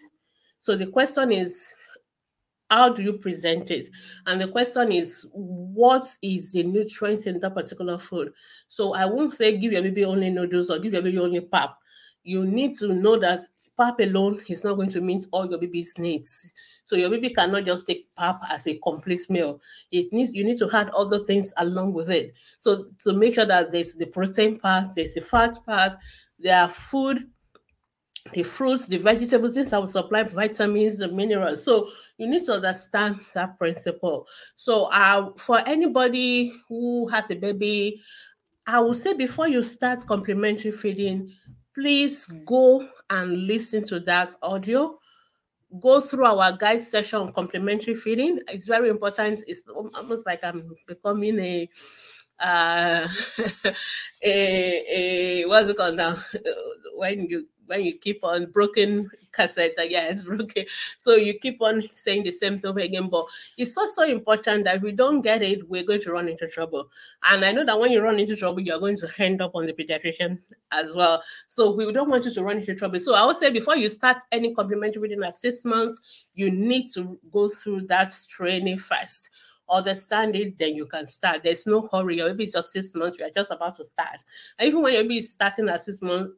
So 0.60 0.76
the 0.76 0.86
question 0.86 1.32
is, 1.32 1.72
how 2.68 2.88
do 2.88 3.02
you 3.02 3.12
present 3.12 3.70
it? 3.70 3.88
And 4.26 4.40
the 4.40 4.48
question 4.48 4.90
is, 4.90 5.26
what 5.32 6.06
is 6.20 6.52
the 6.52 6.64
nutrients 6.64 7.26
in 7.26 7.38
that 7.40 7.54
particular 7.54 7.96
food? 7.96 8.32
So 8.68 8.92
I 8.94 9.06
won't 9.06 9.34
say 9.34 9.56
give 9.56 9.72
your 9.72 9.82
baby 9.82 10.04
only 10.04 10.30
noodles 10.30 10.68
or 10.68 10.78
give 10.78 10.92
your 10.92 11.02
baby 11.02 11.18
only 11.18 11.40
pap. 11.40 11.78
You 12.24 12.44
need 12.44 12.76
to 12.78 12.92
know 12.92 13.16
that 13.18 13.40
pap 13.76 14.00
alone 14.00 14.42
is 14.48 14.64
not 14.64 14.74
going 14.74 14.90
to 14.90 15.00
meet 15.00 15.26
all 15.32 15.48
your 15.48 15.58
baby's 15.58 15.98
needs. 15.98 16.52
So 16.84 16.96
your 16.96 17.10
baby 17.10 17.30
cannot 17.30 17.64
just 17.64 17.86
take 17.86 18.14
pap 18.16 18.40
as 18.50 18.66
a 18.66 18.78
complete 18.78 19.28
meal. 19.28 19.60
It 19.90 20.12
needs 20.12 20.32
you 20.32 20.44
need 20.44 20.58
to 20.58 20.70
add 20.72 20.90
other 20.90 21.18
things 21.18 21.52
along 21.56 21.92
with 21.92 22.10
it. 22.10 22.34
So 22.60 22.86
to 23.04 23.12
make 23.12 23.34
sure 23.34 23.46
that 23.46 23.72
there's 23.72 23.94
the 23.94 24.06
protein 24.06 24.58
part, 24.58 24.94
there's 24.94 25.14
the 25.14 25.20
fat 25.20 25.58
part, 25.64 25.92
there 26.38 26.62
are 26.62 26.68
food, 26.68 27.28
the 28.32 28.42
fruits, 28.42 28.86
the 28.86 28.98
vegetables, 28.98 29.54
things 29.54 29.70
that 29.70 29.80
will 29.80 29.86
supply 29.86 30.22
vitamins, 30.22 30.98
the 30.98 31.08
minerals. 31.08 31.64
So 31.64 31.88
you 32.18 32.26
need 32.26 32.44
to 32.46 32.54
understand 32.54 33.20
that 33.34 33.58
principle. 33.58 34.26
So 34.56 34.84
uh, 34.86 35.30
for 35.36 35.60
anybody 35.66 36.52
who 36.68 37.08
has 37.08 37.30
a 37.30 37.34
baby, 37.34 38.00
I 38.66 38.80
will 38.80 38.94
say 38.94 39.14
before 39.14 39.48
you 39.48 39.62
start 39.62 40.06
complementary 40.06 40.72
feeding, 40.72 41.32
please 41.76 42.26
go 42.46 42.88
and 43.10 43.46
listen 43.46 43.86
to 43.86 44.00
that 44.00 44.34
audio. 44.42 44.98
Go 45.80 46.00
through 46.00 46.24
our 46.24 46.52
guide 46.56 46.82
session 46.82 47.20
on 47.20 47.32
complementary 47.32 47.94
feeding. 47.94 48.40
It's 48.48 48.66
very 48.66 48.88
important. 48.88 49.44
It's 49.46 49.62
almost 49.68 50.24
like 50.24 50.42
I'm 50.42 50.68
becoming 50.86 51.38
a 51.40 51.68
uh 52.40 53.08
a, 54.24 54.84
a 54.92 55.44
what's 55.48 55.70
it 55.70 55.76
called 55.76 55.96
now 55.96 56.16
when 56.96 57.26
you 57.26 57.46
when 57.66 57.84
you 57.84 57.98
keep 57.98 58.22
on 58.24 58.46
broken 58.46 59.08
cassette, 59.32 59.74
I 59.78 59.88
guess 59.88 60.22
broken. 60.24 60.64
So 60.98 61.14
you 61.14 61.38
keep 61.38 61.60
on 61.60 61.88
saying 61.94 62.24
the 62.24 62.32
same 62.32 62.58
thing 62.58 62.78
again. 62.78 63.08
But 63.08 63.26
it's 63.56 63.76
also 63.76 64.02
important 64.02 64.64
that 64.64 64.76
if 64.76 64.82
we 64.82 64.92
don't 64.92 65.22
get 65.22 65.42
it, 65.42 65.68
we're 65.68 65.84
going 65.84 66.00
to 66.02 66.12
run 66.12 66.28
into 66.28 66.48
trouble. 66.48 66.88
And 67.22 67.44
I 67.44 67.52
know 67.52 67.64
that 67.64 67.78
when 67.78 67.92
you 67.92 68.00
run 68.02 68.18
into 68.18 68.36
trouble, 68.36 68.60
you're 68.60 68.80
going 68.80 68.98
to 68.98 69.08
end 69.18 69.42
up 69.42 69.54
on 69.54 69.66
the 69.66 69.72
pediatrician 69.72 70.38
as 70.72 70.94
well. 70.94 71.22
So 71.48 71.72
we 71.72 71.90
don't 71.92 72.10
want 72.10 72.24
you 72.24 72.30
to 72.32 72.42
run 72.42 72.58
into 72.58 72.74
trouble. 72.74 73.00
So 73.00 73.14
I 73.14 73.24
would 73.24 73.36
say 73.36 73.50
before 73.50 73.76
you 73.76 73.88
start 73.88 74.18
any 74.32 74.54
complementary 74.54 75.02
within 75.02 75.22
at 75.22 75.36
six 75.36 75.64
months, 75.64 76.00
you 76.34 76.50
need 76.50 76.90
to 76.94 77.18
go 77.30 77.48
through 77.48 77.82
that 77.82 78.16
training 78.28 78.78
first 78.78 79.30
understand 79.68 80.36
it, 80.36 80.58
then 80.58 80.74
you 80.74 80.86
can 80.86 81.06
start. 81.06 81.42
There's 81.42 81.66
no 81.66 81.88
hurry. 81.90 82.18
Your 82.18 82.28
baby 82.28 82.44
is 82.44 82.52
just 82.52 82.72
six 82.72 82.94
months, 82.94 83.18
you 83.18 83.24
are 83.24 83.30
just 83.34 83.50
about 83.50 83.74
to 83.76 83.84
start. 83.84 84.24
And 84.58 84.68
even 84.68 84.82
when 84.82 84.94
your 84.94 85.02
baby 85.02 85.18
is 85.18 85.32
starting 85.32 85.68
at 85.68 85.82
six 85.82 86.00
months, 86.00 86.32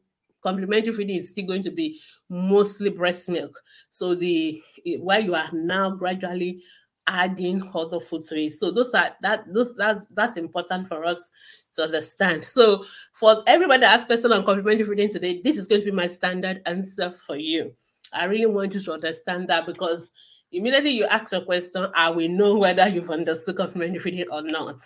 complementary 0.48 0.92
feeding 0.92 1.18
is 1.18 1.32
still 1.32 1.46
going 1.46 1.62
to 1.62 1.70
be 1.70 2.00
mostly 2.28 2.90
breast 2.90 3.28
milk. 3.28 3.52
So 3.90 4.14
the 4.14 4.62
eh, 4.86 4.96
while 5.00 5.22
you 5.22 5.34
are 5.34 5.50
now 5.52 5.90
gradually 5.90 6.62
adding 7.08 7.62
other 7.74 7.98
food 7.98 8.22
to 8.26 8.36
it. 8.36 8.52
So 8.52 8.70
those 8.70 8.92
are 8.94 9.10
that 9.22 9.52
those 9.52 9.74
that's 9.74 10.06
that's 10.14 10.36
important 10.36 10.88
for 10.88 11.04
us 11.04 11.30
to 11.74 11.84
understand. 11.84 12.44
So 12.44 12.84
for 13.14 13.42
everybody 13.46 13.80
that 13.80 13.94
asks 13.94 14.06
question 14.06 14.32
on 14.32 14.44
complementary 14.44 14.86
feeding 14.86 15.10
today, 15.10 15.40
this 15.42 15.56
is 15.58 15.66
going 15.66 15.80
to 15.80 15.86
be 15.86 15.92
my 15.92 16.06
standard 16.06 16.62
answer 16.66 17.10
for 17.10 17.36
you. 17.36 17.72
I 18.12 18.24
really 18.24 18.46
want 18.46 18.74
you 18.74 18.80
to 18.80 18.92
understand 18.92 19.48
that 19.48 19.66
because 19.66 20.10
immediately 20.52 20.90
you 20.90 21.06
ask 21.06 21.32
a 21.32 21.40
question, 21.40 21.88
I 21.94 22.10
will 22.10 22.28
know 22.28 22.56
whether 22.56 22.88
you've 22.88 23.10
understood 23.10 23.56
complementary 23.56 24.00
feeding 24.00 24.26
or 24.30 24.42
not. 24.42 24.76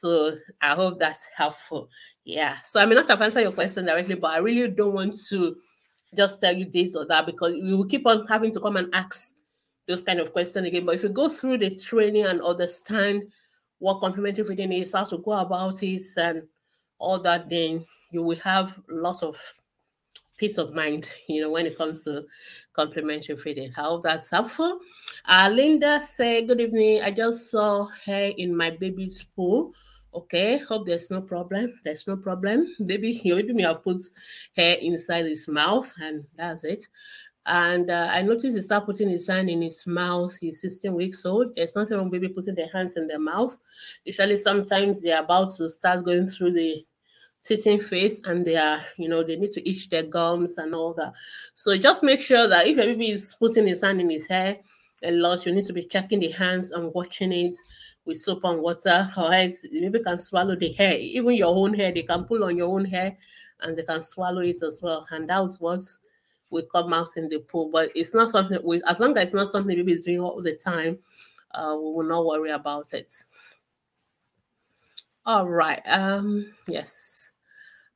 So 0.00 0.36
I 0.60 0.74
hope 0.74 0.98
that's 0.98 1.26
helpful. 1.34 1.88
Yeah. 2.24 2.56
So 2.62 2.80
I 2.80 2.86
may 2.86 2.94
not 2.94 3.08
have 3.08 3.22
answered 3.22 3.42
your 3.42 3.52
question 3.52 3.86
directly, 3.86 4.14
but 4.14 4.32
I 4.32 4.38
really 4.38 4.68
don't 4.70 4.94
want 4.94 5.18
to 5.28 5.56
just 6.16 6.40
tell 6.40 6.54
you 6.54 6.66
this 6.70 6.94
or 6.94 7.06
that 7.06 7.26
because 7.26 7.54
you 7.56 7.76
will 7.76 7.86
keep 7.86 8.06
on 8.06 8.26
having 8.26 8.52
to 8.52 8.60
come 8.60 8.76
and 8.76 8.94
ask 8.94 9.34
those 9.86 10.02
kind 10.02 10.20
of 10.20 10.32
questions 10.32 10.66
again. 10.66 10.86
But 10.86 10.96
if 10.96 11.02
you 11.02 11.08
go 11.10 11.28
through 11.28 11.58
the 11.58 11.74
training 11.76 12.26
and 12.26 12.40
understand 12.40 13.24
what 13.78 14.00
complementary 14.00 14.44
feeding 14.44 14.72
is, 14.72 14.92
how 14.92 15.04
to 15.04 15.18
go 15.18 15.32
about 15.32 15.82
it, 15.82 16.02
and 16.16 16.42
all 16.98 17.18
that, 17.20 17.50
then 17.50 17.84
you 18.10 18.22
will 18.22 18.38
have 18.38 18.80
lots 18.88 19.22
of 19.22 19.38
peace 20.36 20.58
of 20.58 20.74
mind, 20.74 21.10
you 21.28 21.40
know, 21.40 21.50
when 21.50 21.66
it 21.66 21.78
comes 21.78 22.04
to 22.04 22.24
complementary 22.72 23.36
feeding. 23.36 23.72
How 23.72 23.98
that's 23.98 24.30
helpful. 24.30 24.80
Uh, 25.24 25.50
Linda 25.52 26.00
said, 26.00 26.48
Good 26.48 26.60
evening. 26.60 27.02
I 27.02 27.10
just 27.10 27.50
saw 27.50 27.88
her 28.06 28.32
in 28.36 28.56
my 28.56 28.70
baby's 28.70 29.24
pool. 29.36 29.72
Okay, 30.14 30.58
hope 30.58 30.86
there's 30.86 31.10
no 31.10 31.20
problem. 31.20 31.72
There's 31.84 32.06
no 32.06 32.16
problem. 32.16 32.72
Baby, 32.86 33.20
your 33.24 33.36
baby 33.36 33.52
may 33.52 33.64
have 33.64 33.82
put 33.82 34.00
hair 34.56 34.76
inside 34.80 35.24
his 35.24 35.48
mouth, 35.48 35.92
and 36.00 36.24
that's 36.36 36.62
it. 36.62 36.86
And 37.46 37.90
uh, 37.90 38.08
I 38.10 38.22
noticed 38.22 38.56
he 38.56 38.62
started 38.62 38.86
putting 38.86 39.10
his 39.10 39.26
hand 39.26 39.50
in 39.50 39.60
his 39.60 39.86
mouth. 39.86 40.34
He's 40.40 40.60
16 40.60 40.94
weeks 40.94 41.26
old. 41.26 41.54
There's 41.54 41.76
nothing 41.76 41.98
wrong 41.98 42.10
baby 42.10 42.28
putting 42.28 42.54
their 42.54 42.70
hands 42.72 42.96
in 42.96 43.06
their 43.06 43.18
mouth. 43.18 43.56
Usually, 44.04 44.38
sometimes 44.38 45.02
they're 45.02 45.22
about 45.22 45.54
to 45.56 45.68
start 45.68 46.04
going 46.04 46.28
through 46.28 46.52
the 46.52 46.86
teething 47.44 47.78
face 47.78 48.22
and 48.24 48.44
they 48.44 48.56
are, 48.56 48.82
you 48.96 49.08
know, 49.08 49.22
they 49.22 49.36
need 49.36 49.52
to 49.52 49.68
itch 49.68 49.88
their 49.90 50.02
gums 50.02 50.56
and 50.58 50.74
all 50.74 50.94
that. 50.94 51.12
So 51.54 51.76
just 51.76 52.02
make 52.02 52.20
sure 52.20 52.48
that 52.48 52.66
if 52.66 52.76
baby 52.76 53.10
is 53.10 53.36
putting 53.38 53.66
his 53.66 53.82
hand 53.82 54.00
in 54.00 54.10
his 54.10 54.26
hair 54.26 54.58
a 55.02 55.10
lot, 55.10 55.44
you 55.44 55.52
need 55.52 55.66
to 55.66 55.72
be 55.72 55.84
checking 55.84 56.20
the 56.20 56.30
hands 56.30 56.70
and 56.70 56.92
watching 56.94 57.32
it 57.32 57.56
with 58.06 58.18
soap 58.18 58.44
and 58.44 58.62
water, 58.62 59.10
or 59.16 59.32
else 59.32 59.66
baby 59.70 60.00
can 60.00 60.18
swallow 60.18 60.56
the 60.56 60.72
hair. 60.72 60.96
Even 60.98 61.34
your 61.34 61.54
own 61.54 61.74
hair, 61.74 61.92
they 61.92 62.02
can 62.02 62.24
pull 62.24 62.44
on 62.44 62.56
your 62.56 62.68
own 62.68 62.84
hair 62.84 63.16
and 63.60 63.76
they 63.76 63.82
can 63.82 64.02
swallow 64.02 64.40
it 64.40 64.62
as 64.62 64.80
well. 64.82 65.06
And 65.10 65.28
that's 65.28 65.60
what 65.60 65.80
will 66.50 66.66
come 66.66 66.92
out 66.92 67.16
in 67.16 67.28
the 67.28 67.38
pool. 67.38 67.70
But 67.70 67.90
it's 67.94 68.14
not 68.14 68.30
something 68.30 68.58
we 68.64 68.82
as 68.88 69.00
long 69.00 69.16
as 69.16 69.24
it's 69.24 69.34
not 69.34 69.48
something 69.48 69.76
baby 69.76 69.92
is 69.92 70.04
doing 70.04 70.20
all 70.20 70.40
the 70.40 70.54
time, 70.54 70.98
uh, 71.50 71.74
we 71.76 71.92
will 71.92 72.04
not 72.04 72.24
worry 72.24 72.50
about 72.50 72.94
it. 72.94 73.12
All 75.26 75.48
right. 75.48 75.82
Um, 75.86 76.52
yes. 76.68 77.33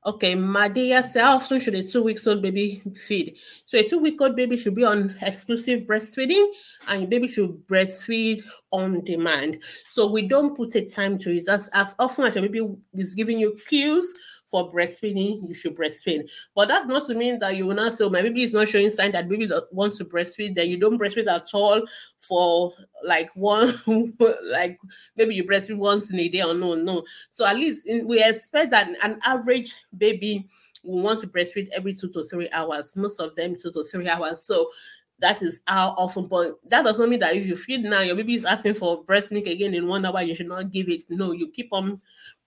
Okay, 0.09 0.35
Madia 0.35 1.05
said, 1.05 1.23
how 1.23 1.37
often 1.37 1.61
should 1.61 1.75
a 1.75 1.83
two 1.83 2.03
weeks 2.03 2.27
old 2.27 2.41
baby 2.41 2.81
feed? 2.95 3.37
So 3.67 3.77
a 3.77 3.87
two 3.87 3.99
week 3.99 4.19
old 4.23 4.37
baby 4.37 4.57
should 4.57 4.75
be 4.75 4.83
on 4.83 5.15
exclusive 5.21 5.83
breastfeeding 5.83 6.47
and 6.87 7.03
your 7.03 7.11
baby 7.11 7.29
should 7.29 7.67
breastfeed 7.67 8.43
on 8.71 9.05
demand. 9.05 9.63
So 9.91 10.11
we 10.11 10.27
don't 10.27 10.57
put 10.57 10.75
a 10.77 10.87
time 10.89 11.19
to 11.19 11.37
it. 11.37 11.47
As, 11.47 11.69
as 11.75 11.95
often 11.99 12.25
as 12.25 12.37
your 12.37 12.49
baby 12.49 12.67
is 12.95 13.15
giving 13.15 13.39
you 13.39 13.59
cues 13.69 14.11
for 14.49 14.73
breastfeeding, 14.73 15.47
you 15.47 15.55
should 15.55 15.77
breastfeed. 15.77 16.29
But 16.55 16.69
that's 16.69 16.87
not 16.87 17.07
to 17.07 17.15
mean 17.15 17.39
that 17.41 17.57
you 17.57 17.67
will 17.67 17.75
not 17.75 17.93
say, 17.93 18.05
oh, 18.05 18.11
my 18.11 18.23
baby 18.23 18.43
is 18.43 18.53
not 18.53 18.69
showing 18.69 18.91
sign 18.91 19.13
that 19.13 19.29
baby 19.29 19.49
wants 19.73 19.99
to 19.99 20.05
breastfeed, 20.05 20.55
then 20.55 20.69
you 20.71 20.79
don't 20.79 20.99
breastfeed 20.99 21.29
at 21.29 21.49
all 21.53 21.83
for 22.19 22.73
like 23.05 23.31
one, 23.35 23.75
like 24.45 24.79
maybe 25.17 25.35
you 25.35 25.45
breastfeed 25.45 25.77
once 25.77 26.11
in 26.11 26.19
a 26.19 26.29
day 26.29 26.43
or 26.43 26.55
no, 26.55 26.75
no. 26.75 27.05
So 27.31 27.45
at 27.45 27.57
least 27.57 27.87
in, 27.87 28.07
we 28.07 28.23
expect 28.25 28.71
that 28.71 28.89
an 29.03 29.21
average 29.25 29.75
baby 29.97 30.49
will 30.83 31.03
want 31.03 31.21
to 31.21 31.27
breastfeed 31.27 31.69
every 31.73 31.95
two 31.95 32.09
to 32.11 32.25
three 32.25 32.49
hours, 32.51 32.97
most 32.97 33.21
of 33.21 33.37
them 33.37 33.55
two 33.55 33.71
to 33.73 33.85
three 33.85 34.09
hours. 34.09 34.43
So 34.43 34.71
that 35.21 35.43
is 35.43 35.61
how 35.67 35.91
often, 35.99 36.27
but 36.27 36.59
that 36.69 36.85
does 36.85 36.99
not 36.99 37.09
mean 37.09 37.21
that 37.21 37.35
if 37.35 37.47
you 37.47 37.57
feed 37.57 37.83
now, 37.83 38.01
your 38.01 38.15
baby 38.17 38.35
is 38.35 38.45
asking 38.45 38.75
for 38.75 39.03
breast 39.03 39.33
milk 39.33 39.47
again 39.47 39.75
in 39.75 39.87
one 39.87 40.05
hour, 40.05 40.23
you 40.23 40.35
should 40.35 40.49
not 40.49 40.71
give 40.71 40.89
it. 40.89 41.03
No, 41.09 41.33
you 41.33 41.49
keep 41.49 41.69
on 41.73 42.01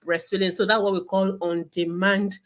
breastfeeding. 0.05 0.53
So 0.53 0.65
that's 0.65 0.81
what 0.81 0.93
we 0.93 1.03
call 1.03 1.37
on 1.41 1.65
demand 1.71 2.39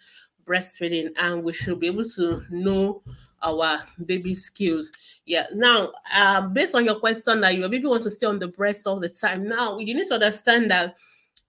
breastfeeding, 0.47 1.09
and 1.19 1.43
we 1.43 1.53
should 1.53 1.79
be 1.79 1.87
able 1.87 2.09
to 2.09 2.43
know 2.49 3.01
our 3.43 3.83
baby 4.05 4.35
skills. 4.35 4.91
Yeah. 5.25 5.45
Now, 5.53 5.91
uh, 6.13 6.47
based 6.47 6.73
on 6.75 6.85
your 6.85 6.95
question 6.99 7.41
that 7.41 7.55
your 7.55 7.69
baby 7.69 7.85
wants 7.85 8.05
to 8.05 8.11
stay 8.11 8.25
on 8.25 8.39
the 8.39 8.47
breast 8.47 8.87
all 8.87 8.99
the 8.99 9.09
time. 9.09 9.47
Now, 9.47 9.77
you 9.77 9.93
need 9.93 10.07
to 10.07 10.15
understand 10.15 10.71
that 10.71 10.95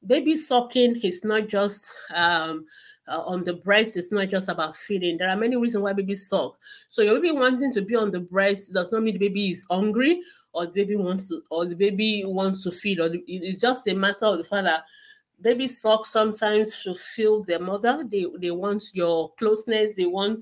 baby 0.05 0.37
sucking 0.37 1.01
is 1.03 1.23
not 1.25 1.49
just 1.49 1.93
um, 2.15 2.65
uh, 3.09 3.23
on 3.23 3.45
the 3.45 3.55
breast 3.55 3.97
it's 3.97 4.13
not 4.13 4.29
just 4.29 4.49
about 4.49 4.77
feeding. 4.77 5.17
There 5.17 5.29
are 5.29 5.37
many 5.37 5.57
reasons 5.57 5.83
why 5.83 5.93
babies 5.93 6.29
suck. 6.29 6.57
So 6.91 7.03
your 7.03 7.15
baby 7.15 7.33
wanting 7.33 7.73
to 7.73 7.83
be 7.83 7.97
on 7.97 8.11
the 8.11 8.21
breast 8.21 8.73
does 8.73 8.93
not 8.93 9.03
mean 9.03 9.15
the 9.15 9.29
baby 9.29 9.51
is 9.51 9.67
hungry 9.71 10.21
or 10.53 10.67
the 10.67 10.73
baby 10.73 10.97
wants 10.97 11.29
to 11.29 11.43
or 11.51 11.65
the 11.65 11.75
baby 11.75 12.25
wants 12.25 12.63
to 12.65 12.73
feed 12.73 13.01
or 13.01 13.09
the, 13.09 13.23
it's 13.27 13.61
just 13.61 13.87
a 13.87 13.95
matter 13.95 14.27
of 14.27 14.39
the 14.39 14.45
fact 14.45 14.65
that 14.65 14.85
baby 15.41 15.69
suck 15.69 16.07
sometimes 16.07 16.83
to 16.83 16.95
feel 16.95 17.43
their 17.43 17.61
mother. 17.61 18.05
They 18.11 18.27
they 18.39 18.51
want 18.51 18.85
your 18.93 19.33
closeness. 19.35 19.97
They 19.97 20.07
want 20.07 20.41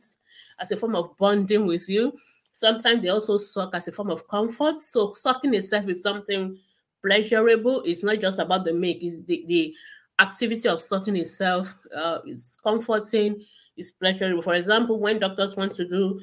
as 0.58 0.70
a 0.70 0.76
form 0.76 0.94
of 0.94 1.16
bonding 1.16 1.66
with 1.66 1.88
you. 1.88 2.12
Sometimes 2.52 3.02
they 3.02 3.08
also 3.08 3.36
suck 3.36 3.74
as 3.74 3.88
a 3.88 3.92
form 3.92 4.10
of 4.10 4.28
comfort. 4.28 4.78
So 4.78 5.12
sucking 5.12 5.54
itself 5.54 5.88
is 5.88 6.02
something 6.02 6.58
pleasurable 7.04 7.82
it's 7.84 8.02
not 8.02 8.20
just 8.20 8.38
about 8.38 8.64
the 8.64 8.72
make, 8.72 9.02
it's 9.02 9.22
the, 9.24 9.44
the 9.46 9.74
activity 10.18 10.68
of 10.68 10.80
sucking 10.80 11.16
itself 11.16 11.72
uh, 11.94 12.18
is 12.26 12.56
comforting, 12.62 13.44
is 13.76 13.92
pleasurable. 13.92 14.42
For 14.42 14.54
example, 14.54 14.98
when 15.00 15.18
doctors 15.18 15.56
want 15.56 15.74
to 15.74 15.86
do 15.86 16.20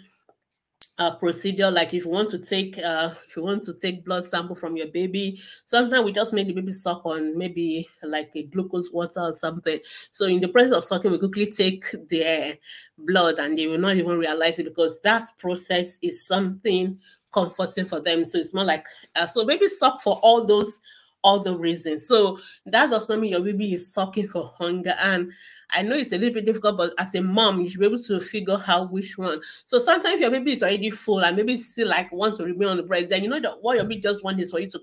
a 0.98 1.16
procedure, 1.16 1.72
like 1.72 1.94
if 1.94 2.06
you 2.06 2.12
want 2.12 2.30
to 2.30 2.38
take 2.38 2.78
uh, 2.78 3.12
if 3.28 3.36
you 3.36 3.44
want 3.44 3.64
to 3.64 3.74
take 3.74 4.06
blood 4.06 4.24
sample 4.24 4.56
from 4.56 4.78
your 4.78 4.88
baby, 4.88 5.40
sometimes 5.66 6.06
we 6.06 6.12
just 6.12 6.34
make 6.34 6.48
the 6.48 6.54
baby 6.54 6.72
suck 6.72 7.06
on 7.06 7.38
maybe 7.38 7.88
like 8.04 8.32
a 8.36 8.44
glucose 8.44 8.92
water 8.92 9.22
or 9.22 9.34
something. 9.34 9.80
So 10.12 10.26
in 10.26 10.40
the 10.40 10.48
process 10.48 10.74
of 10.74 10.84
sucking, 10.84 11.12
we 11.12 11.18
quickly 11.18 11.48
take 11.48 11.86
their 12.10 12.58
blood, 12.98 13.40
and 13.40 13.58
they 13.58 13.68
will 13.68 13.80
not 13.80 13.96
even 13.96 14.18
realize 14.18 14.60
it 14.60 14.66
because 14.66 15.02
that 15.02 15.24
process 15.40 15.98
is 16.02 16.26
something 16.26 17.00
comforting 17.32 17.86
for 17.86 18.00
them. 18.00 18.26
So 18.26 18.38
it's 18.38 18.54
more 18.54 18.64
like 18.64 18.86
uh, 19.16 19.28
so 19.28 19.46
baby 19.46 19.68
suck 19.68 20.02
for 20.02 20.20
all 20.22 20.46
those 20.46 20.80
other 21.24 21.56
reasons. 21.56 22.08
So 22.08 22.40
that 22.66 22.90
does 22.90 23.08
not 23.08 23.20
mean 23.20 23.32
your 23.32 23.42
baby 23.42 23.74
is 23.74 23.94
sucking 23.94 24.30
for 24.30 24.54
hunger. 24.58 24.96
And 25.00 25.32
I 25.70 25.82
know 25.84 25.96
it's 25.96 26.12
a 26.12 26.18
little 26.18 26.34
bit 26.34 26.46
difficult, 26.46 26.78
but 26.78 26.94
as 26.98 27.14
a 27.16 27.22
mom, 27.22 27.62
you 27.62 27.70
should 27.70 27.80
be 27.80 27.86
able 27.86 28.00
to 28.00 28.20
figure 28.20 28.58
out 28.68 28.92
which 28.92 29.18
one. 29.18 29.42
So 29.66 29.80
sometimes 29.80 30.20
your 30.20 30.32
baby 30.32 30.54
is 30.54 30.64
already 30.64 30.90
full 30.90 31.24
and 31.24 31.38
maybe 31.38 31.58
still 31.58 31.90
like 31.90 32.12
wants 32.12 32.38
to 32.40 32.46
remain 32.46 32.70
on 32.70 32.78
the 32.78 32.84
breast. 32.84 33.10
Then 33.10 33.24
you 33.24 33.30
know 33.30 33.40
that 33.40 33.62
what 33.62 33.76
your 33.76 33.86
baby 33.86 34.02
just 34.02 34.24
wants 34.24 34.44
is 34.44 34.52
for 34.52 34.60
you 34.60 34.70
to 34.72 34.82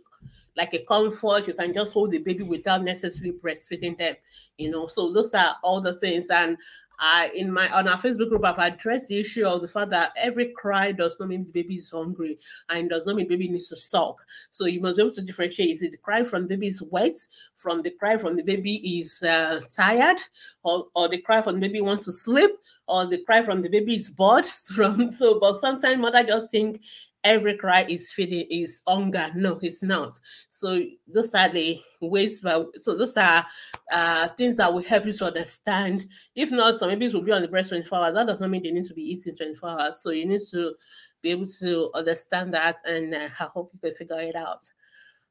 like 0.56 0.74
a 0.74 0.84
comfort. 0.84 1.46
You 1.46 1.54
can 1.54 1.72
just 1.72 1.92
hold 1.92 2.10
the 2.10 2.18
baby 2.18 2.42
without 2.42 2.82
necessarily 2.82 3.32
breastfeeding 3.32 3.96
them, 3.98 4.14
you 4.56 4.70
know. 4.70 4.86
So 4.88 5.12
those 5.12 5.32
are 5.34 5.56
all 5.62 5.80
the 5.80 5.94
things. 5.94 6.28
And 6.30 6.56
I 6.98 7.30
in 7.34 7.52
my 7.52 7.68
on 7.70 7.88
our 7.88 7.98
Facebook 7.98 8.28
group, 8.28 8.44
I've 8.44 8.58
addressed 8.58 9.08
the 9.08 9.18
issue 9.18 9.46
of 9.46 9.62
the 9.62 9.68
fact 9.68 9.90
that 9.90 10.12
every 10.16 10.52
cry 10.56 10.92
does 10.92 11.16
not 11.18 11.28
mean 11.28 11.44
the 11.44 11.50
baby 11.50 11.76
is 11.76 11.90
hungry 11.90 12.38
and 12.68 12.90
does 12.90 13.06
not 13.06 13.16
mean 13.16 13.28
baby 13.28 13.48
needs 13.48 13.68
to 13.68 13.76
suck. 13.76 14.24
So 14.50 14.66
you 14.66 14.80
must 14.80 14.96
be 14.96 15.02
able 15.02 15.14
to 15.14 15.22
differentiate: 15.22 15.70
is 15.70 15.82
it 15.82 15.92
the 15.92 15.98
cry 15.98 16.24
from 16.24 16.42
the 16.42 16.48
baby 16.48 16.68
is 16.68 16.82
wet, 16.82 17.14
from 17.56 17.82
the 17.82 17.90
cry 17.90 18.16
from 18.16 18.36
the 18.36 18.42
baby 18.42 19.00
is 19.00 19.22
uh, 19.22 19.60
tired, 19.74 20.18
or, 20.62 20.86
or 20.94 21.08
the 21.08 21.20
cry 21.20 21.40
from 21.42 21.54
the 21.60 21.68
baby 21.68 21.80
wants 21.80 22.04
to 22.06 22.12
sleep, 22.12 22.50
or 22.86 23.06
the 23.06 23.22
cry 23.24 23.42
from 23.42 23.62
the 23.62 23.68
baby 23.68 23.96
is 23.96 24.10
bored. 24.10 24.46
From 24.78 25.10
so, 25.10 25.40
but 25.40 25.58
sometimes 25.58 26.00
mother 26.00 26.22
just 26.22 26.50
think 26.50 26.82
every 27.24 27.56
cry 27.56 27.84
is 27.88 28.12
feeding 28.12 28.46
is 28.50 28.80
hunger. 28.86 29.30
No, 29.34 29.58
it's 29.60 29.82
not. 29.82 30.18
So 30.48 30.80
those 31.06 31.34
are 31.34 31.48
the 31.48 31.80
ways. 32.00 32.40
But 32.40 32.80
so 32.80 32.96
those 32.96 33.16
are 33.16 33.44
uh, 33.92 34.28
things 34.28 34.56
that 34.56 34.72
will 34.72 34.82
help 34.82 35.06
you 35.06 35.12
to 35.12 35.26
understand. 35.26 36.06
If 36.34 36.50
not, 36.50 36.78
some 36.78 36.90
babies 36.90 37.14
will 37.14 37.22
be 37.22 37.32
on 37.32 37.42
the 37.42 37.48
breast 37.48 37.70
24 37.70 37.98
hours. 37.98 38.14
That 38.14 38.26
does 38.26 38.40
not 38.40 38.50
mean 38.50 38.62
they 38.62 38.70
need 38.70 38.86
to 38.86 38.94
be 38.94 39.02
eating 39.02 39.36
24 39.36 39.70
hours. 39.70 40.00
So 40.00 40.10
you 40.10 40.26
need 40.26 40.42
to 40.50 40.74
be 41.22 41.30
able 41.30 41.48
to 41.60 41.90
understand 41.94 42.54
that, 42.54 42.76
and 42.84 43.14
uh, 43.14 43.28
I 43.40 43.44
hope 43.44 43.70
you 43.74 43.80
can 43.80 43.94
figure 43.94 44.20
it 44.20 44.36
out. 44.36 44.64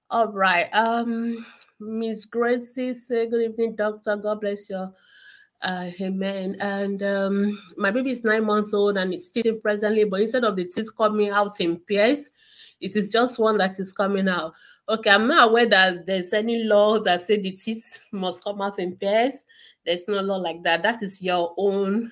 All 0.10 0.32
right. 0.32 0.70
Um, 0.74 1.46
Miss 1.80 2.26
Gracie 2.26 2.94
say 2.94 3.28
good 3.28 3.52
evening, 3.52 3.76
doctor. 3.76 4.16
God 4.16 4.42
bless 4.42 4.70
you. 4.70 4.94
Uh, 5.62 5.90
amen. 6.00 6.56
And 6.60 7.02
um, 7.02 7.60
my 7.78 7.90
baby 7.92 8.12
is 8.12 8.24
nine 8.24 8.46
months 8.46 8.74
old 8.74 8.98
and 8.98 9.14
it's 9.14 9.30
teething 9.30 9.60
presently, 9.60 10.04
but 10.04 10.22
instead 10.22 10.44
of 10.44 10.56
the 10.56 10.66
teeth 10.66 10.96
coming 10.96 11.30
out 11.30 11.60
in 11.60 11.80
pairs, 11.90 12.32
it 12.80 12.96
is 12.96 13.10
just 13.10 13.40
one 13.40 13.58
that 13.58 13.80
is 13.80 13.92
coming 13.92 14.30
out. 14.30 14.54
Okay, 14.88 15.10
I'm 15.10 15.28
not 15.28 15.50
aware 15.50 15.66
that 15.66 16.06
there's 16.06 16.32
any 16.32 16.64
law 16.64 17.00
that 17.00 17.22
say 17.22 17.42
the 17.42 17.52
teeth 17.52 18.00
must 18.12 18.44
come 18.44 18.62
out 18.62 18.78
in 18.78 18.96
pairs. 18.96 19.46
There's 19.84 20.08
no 20.08 20.22
law 20.22 20.38
like 20.38 20.62
that. 20.64 20.84
That 20.84 21.02
is 21.02 21.22
your 21.22 21.56
own 21.58 22.12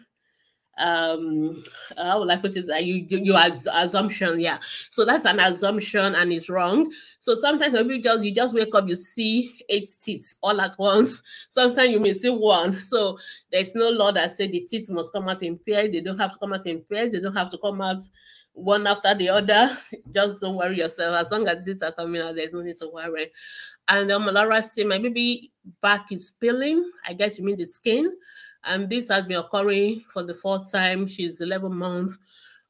um 0.78 1.64
I 1.98 2.16
would 2.18 2.28
like 2.28 2.42
put 2.42 2.56
it 2.58 2.68
you 2.84 3.06
you, 3.08 3.20
you 3.20 3.36
as 3.36 3.68
assumption, 3.72 4.40
yeah. 4.40 4.58
So 4.90 5.06
that's 5.06 5.26
an 5.26 5.40
assumption 5.40 6.16
and 6.16 6.34
it's 6.34 6.50
wrong. 6.50 6.92
So 7.22 7.36
sometimes 7.36 7.74
maybe 7.74 8.02
just 8.02 8.24
you 8.24 8.34
just 8.34 8.54
wake 8.54 8.76
up, 8.76 8.88
you 8.88 8.96
see 8.96 9.58
eight 9.70 9.90
teeth 10.02 10.36
all 10.42 10.60
at 10.60 10.78
once. 10.78 11.24
Sometimes 11.50 11.90
you 11.90 12.00
may 12.00 12.14
see 12.14 12.30
one. 12.30 12.82
So 12.84 13.18
there's 13.52 13.76
no 13.76 13.90
law 13.90 14.12
that 14.12 14.32
said 14.32 14.52
the 14.52 14.62
teeth 14.62 14.90
must 14.90 15.14
come 15.14 15.30
out 15.30 15.44
in 15.44 15.58
pairs. 15.58 15.92
They 15.92 16.02
don't 16.02 16.20
have 16.20 16.34
to 16.34 16.40
come 16.40 16.54
out 16.54 16.66
in 16.66 16.82
pairs. 16.82 17.12
They 17.14 17.20
don't 17.20 17.36
have 17.36 17.50
to 17.52 17.58
come 17.58 17.82
out 17.82 18.04
one 18.54 18.88
after 18.88 19.14
the 19.14 19.30
other. 19.30 19.78
Just 20.14 20.42
don't 20.42 20.56
worry 20.56 20.78
yourself. 20.78 21.16
As 21.16 21.32
long 21.32 21.48
as 21.48 21.64
the 21.64 21.74
teeth 21.74 21.84
are 21.84 21.92
coming 21.92 22.22
out, 22.22 22.36
there's 22.36 22.54
no 22.54 22.62
need 22.62 22.78
to 22.78 22.90
worry. 22.90 23.32
And 23.88 24.12
um, 24.12 24.26
Laura 24.26 24.64
said, 24.64 24.88
my 24.88 24.98
baby 24.98 25.52
back 25.82 26.12
is 26.12 26.32
peeling. 26.40 26.90
I 27.06 27.14
guess 27.14 27.38
you 27.38 27.46
mean 27.46 27.58
the 27.58 27.66
skin 27.66 28.12
and 28.66 28.90
this 28.90 29.10
has 29.10 29.26
been 29.26 29.38
occurring 29.38 30.04
for 30.10 30.24
the 30.24 30.34
fourth 30.34 30.72
time. 30.72 31.08
She's 31.08 31.42
11 31.42 31.76
months. 31.76 32.18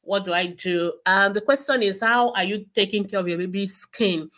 What 0.02 0.24
do 0.24 0.32
I 0.32 0.46
do? 0.46 0.92
And 1.04 1.34
the 1.34 1.40
question 1.40 1.82
is, 1.82 2.00
how 2.00 2.32
are 2.32 2.44
you 2.44 2.66
taking 2.74 3.04
care 3.06 3.20
of 3.20 3.28
your 3.28 3.38
baby's 3.38 3.76
skin? 3.76 4.30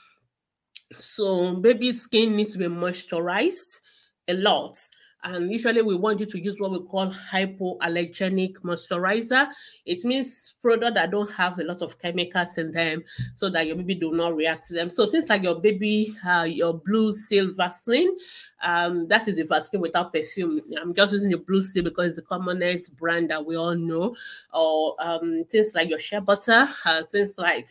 So, 0.96 1.56
baby 1.56 1.92
skin 1.92 2.36
needs 2.36 2.52
to 2.52 2.58
be 2.58 2.66
moisturized 2.66 3.80
a 4.28 4.34
lot. 4.34 4.76
And 5.24 5.50
usually 5.50 5.82
we 5.82 5.96
want 5.96 6.20
you 6.20 6.26
to 6.26 6.38
use 6.38 6.58
what 6.58 6.70
we 6.70 6.80
call 6.80 7.08
hypoallergenic 7.08 8.58
moisturizer. 8.60 9.48
It 9.84 10.04
means 10.04 10.54
product 10.62 10.94
that 10.94 11.10
don't 11.10 11.30
have 11.32 11.58
a 11.58 11.64
lot 11.64 11.82
of 11.82 11.98
chemicals 11.98 12.56
in 12.56 12.70
them 12.70 13.02
so 13.34 13.50
that 13.50 13.66
your 13.66 13.76
baby 13.76 13.96
do 13.96 14.12
not 14.12 14.36
react 14.36 14.66
to 14.68 14.74
them. 14.74 14.90
So 14.90 15.06
things 15.06 15.28
like 15.28 15.42
your 15.42 15.60
baby, 15.60 16.16
uh, 16.26 16.46
your 16.48 16.74
blue 16.74 17.12
seal 17.12 17.52
Vaseline, 17.52 18.16
um, 18.62 19.08
that 19.08 19.26
is 19.26 19.38
a 19.38 19.44
Vaseline 19.44 19.82
without 19.82 20.12
perfume. 20.12 20.60
I'm 20.80 20.94
just 20.94 21.12
using 21.12 21.30
the 21.30 21.38
blue 21.38 21.62
seal 21.62 21.82
because 21.82 22.06
it's 22.06 22.16
the 22.16 22.22
commonest 22.22 22.96
brand 22.96 23.30
that 23.30 23.44
we 23.44 23.56
all 23.56 23.74
know. 23.74 24.14
Or 24.54 24.94
um, 25.00 25.44
things 25.48 25.74
like 25.74 25.88
your 25.88 25.98
shea 25.98 26.20
butter, 26.20 26.68
uh, 26.84 27.02
things 27.04 27.36
like 27.38 27.68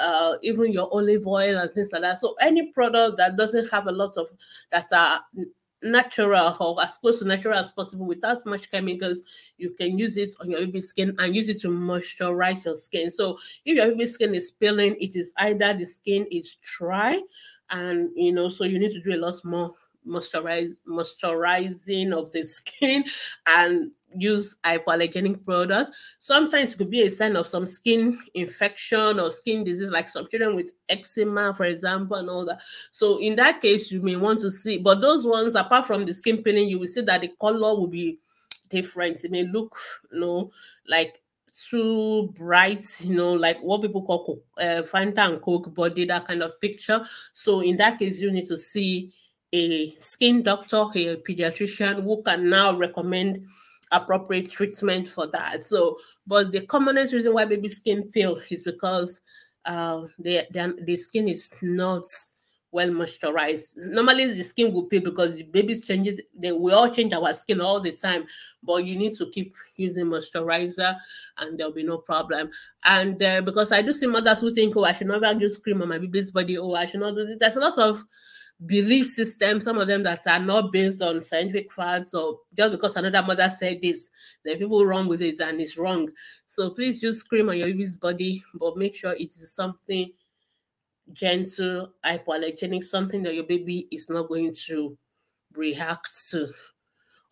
uh, 0.00 0.34
even 0.42 0.72
your 0.72 0.88
olive 0.92 1.26
oil 1.26 1.58
and 1.58 1.72
things 1.72 1.92
like 1.92 2.02
that. 2.02 2.18
So 2.18 2.34
any 2.40 2.72
product 2.72 3.16
that 3.18 3.36
doesn't 3.36 3.70
have 3.70 3.86
a 3.86 3.92
lot 3.92 4.16
of 4.16 4.28
that 4.70 4.92
are 4.92 5.22
natural 5.82 6.56
or 6.60 6.82
as 6.82 6.98
close 6.98 7.20
to 7.20 7.24
natural 7.24 7.58
as 7.58 7.72
possible 7.72 8.06
without 8.06 8.44
much 8.46 8.70
chemicals. 8.70 9.22
You 9.58 9.70
can 9.70 9.98
use 9.98 10.16
it 10.16 10.30
on 10.40 10.50
your 10.50 10.60
baby 10.60 10.80
skin 10.82 11.14
and 11.18 11.34
use 11.34 11.48
it 11.48 11.60
to 11.62 11.68
moisturize 11.68 12.64
your 12.64 12.76
skin. 12.76 13.10
So 13.10 13.38
if 13.64 13.76
your 13.76 13.88
baby 13.88 14.06
skin 14.06 14.34
is 14.34 14.50
peeling 14.52 14.96
it 15.00 15.16
is 15.16 15.32
either 15.38 15.74
the 15.74 15.86
skin 15.86 16.26
is 16.30 16.56
dry 16.62 17.20
and 17.70 18.10
you 18.16 18.32
know 18.32 18.48
so 18.48 18.64
you 18.64 18.78
need 18.78 18.92
to 18.92 19.00
do 19.00 19.14
a 19.14 19.20
lot 19.20 19.42
more 19.44 19.72
moisturize 20.06 20.74
moisturizing 20.88 22.12
of 22.12 22.32
the 22.32 22.42
skin 22.44 23.04
and 23.46 23.90
use 24.16 24.56
hypoallergenic 24.64 25.44
products. 25.44 25.96
Sometimes 26.18 26.72
it 26.72 26.78
could 26.78 26.90
be 26.90 27.02
a 27.02 27.10
sign 27.10 27.36
of 27.36 27.46
some 27.46 27.66
skin 27.66 28.18
infection 28.34 29.20
or 29.20 29.30
skin 29.30 29.64
disease, 29.64 29.90
like 29.90 30.08
some 30.08 30.28
children 30.28 30.56
with 30.56 30.72
eczema, 30.88 31.54
for 31.54 31.64
example, 31.64 32.16
and 32.16 32.28
all 32.28 32.44
that. 32.44 32.60
So 32.92 33.18
in 33.18 33.36
that 33.36 33.60
case, 33.60 33.90
you 33.90 34.00
may 34.02 34.16
want 34.16 34.40
to 34.40 34.50
see, 34.50 34.78
but 34.78 35.00
those 35.00 35.26
ones, 35.26 35.54
apart 35.54 35.86
from 35.86 36.04
the 36.04 36.14
skin 36.14 36.42
peeling, 36.42 36.68
you 36.68 36.78
will 36.78 36.88
see 36.88 37.02
that 37.02 37.20
the 37.20 37.32
color 37.40 37.78
will 37.78 37.86
be 37.86 38.18
different. 38.68 39.24
It 39.24 39.30
may 39.30 39.44
look, 39.44 39.76
you 40.12 40.20
know, 40.20 40.50
like 40.88 41.22
too 41.68 42.32
bright, 42.36 42.86
you 43.00 43.14
know, 43.14 43.32
like 43.32 43.58
what 43.60 43.82
people 43.82 44.02
call 44.02 44.42
uh, 44.58 44.82
Fanta 44.82 45.30
and 45.30 45.42
Coke 45.42 45.74
body, 45.74 46.04
that 46.06 46.26
kind 46.26 46.42
of 46.42 46.60
picture. 46.60 47.04
So 47.34 47.60
in 47.60 47.76
that 47.78 47.98
case, 47.98 48.20
you 48.20 48.30
need 48.30 48.46
to 48.46 48.56
see 48.56 49.12
a 49.52 49.96
skin 49.98 50.42
doctor, 50.42 50.84
a 50.94 51.16
pediatrician 51.16 52.02
who 52.02 52.22
can 52.22 52.48
now 52.48 52.76
recommend 52.76 53.46
appropriate 53.90 54.50
treatment 54.50 55.08
for 55.08 55.26
that. 55.28 55.64
So, 55.64 55.98
but 56.26 56.52
the 56.52 56.60
commonest 56.66 57.12
reason 57.12 57.34
why 57.34 57.44
baby 57.44 57.68
skin 57.68 58.04
peel 58.10 58.40
is 58.48 58.62
because 58.62 59.20
uh, 59.64 60.02
the, 60.18 60.46
the, 60.84 60.96
skin 60.96 61.28
is 61.28 61.54
not 61.60 62.04
well 62.72 62.88
moisturized. 62.88 63.76
Normally, 63.76 64.32
the 64.32 64.44
skin 64.44 64.72
will 64.72 64.84
peel 64.84 65.02
because 65.02 65.34
the 65.34 65.42
babies 65.42 65.84
changes. 65.84 66.20
They 66.34 66.52
we 66.52 66.72
all 66.72 66.88
change 66.88 67.12
our 67.12 67.34
skin 67.34 67.60
all 67.60 67.80
the 67.80 67.92
time, 67.92 68.26
but 68.62 68.84
you 68.84 68.96
need 68.96 69.16
to 69.16 69.26
keep 69.30 69.54
using 69.76 70.06
moisturizer, 70.06 70.96
and 71.38 71.58
there'll 71.58 71.72
be 71.72 71.82
no 71.82 71.98
problem. 71.98 72.50
And 72.84 73.20
uh, 73.22 73.40
because 73.42 73.72
I 73.72 73.82
do 73.82 73.92
see 73.92 74.06
mothers 74.06 74.40
who 74.40 74.54
think, 74.54 74.76
oh, 74.76 74.84
I 74.84 74.92
should 74.92 75.08
never 75.08 75.32
use 75.32 75.58
cream 75.58 75.82
on 75.82 75.88
my 75.88 75.98
baby's 75.98 76.30
body. 76.30 76.58
Oh, 76.58 76.74
I 76.74 76.86
should 76.86 77.00
not 77.00 77.16
do 77.16 77.26
this. 77.26 77.38
There's 77.40 77.56
a 77.56 77.60
lot 77.60 77.78
of 77.78 78.04
belief 78.66 79.06
systems, 79.06 79.64
some 79.64 79.78
of 79.78 79.88
them 79.88 80.02
that 80.02 80.26
are 80.26 80.38
not 80.38 80.72
based 80.72 81.00
on 81.02 81.22
scientific 81.22 81.72
facts 81.72 82.12
or 82.12 82.40
just 82.54 82.72
because 82.72 82.96
another 82.96 83.26
mother 83.26 83.48
said 83.48 83.80
this, 83.80 84.10
then 84.44 84.58
people 84.58 84.84
run 84.84 85.08
with 85.08 85.22
it 85.22 85.40
and 85.40 85.60
it's 85.60 85.78
wrong. 85.78 86.10
So 86.46 86.70
please 86.70 87.02
use 87.02 87.22
cream 87.22 87.48
on 87.48 87.56
your 87.56 87.68
baby's 87.68 87.96
body, 87.96 88.44
but 88.54 88.76
make 88.76 88.94
sure 88.94 89.12
it 89.12 89.28
is 89.28 89.54
something 89.54 90.10
gentle, 91.12 91.92
hypoallergenic, 92.04 92.84
something 92.84 93.22
that 93.22 93.34
your 93.34 93.44
baby 93.44 93.88
is 93.90 94.08
not 94.10 94.28
going 94.28 94.54
to 94.66 94.96
react 95.54 96.10
to. 96.30 96.48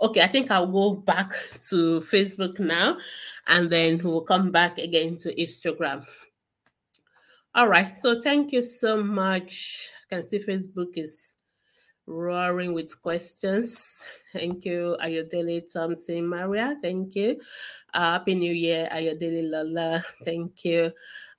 Okay, 0.00 0.22
I 0.22 0.28
think 0.28 0.50
I'll 0.50 0.66
go 0.66 0.94
back 0.94 1.30
to 1.68 2.00
Facebook 2.00 2.58
now 2.58 2.96
and 3.48 3.68
then 3.68 3.98
we'll 4.02 4.22
come 4.22 4.50
back 4.50 4.78
again 4.78 5.16
to 5.18 5.34
Instagram. 5.34 6.06
All 7.58 7.66
right, 7.66 7.98
so 7.98 8.20
thank 8.20 8.52
you 8.52 8.62
so 8.62 9.02
much 9.02 9.90
I 10.06 10.14
can 10.14 10.24
see 10.24 10.38
Facebook 10.38 10.94
is 10.94 11.34
roaring 12.06 12.72
with 12.72 13.02
questions. 13.02 14.00
Thank 14.32 14.64
you, 14.64 14.96
Ayodele 15.02 15.66
Thompson 15.72 16.28
Maria. 16.28 16.76
Thank 16.80 17.16
you. 17.16 17.40
Uh, 17.92 18.12
Happy 18.12 18.36
New 18.36 18.52
Year, 18.52 18.88
Ayodele 18.92 19.50
Lola. 19.50 20.04
Thank 20.24 20.64
you. 20.64 20.92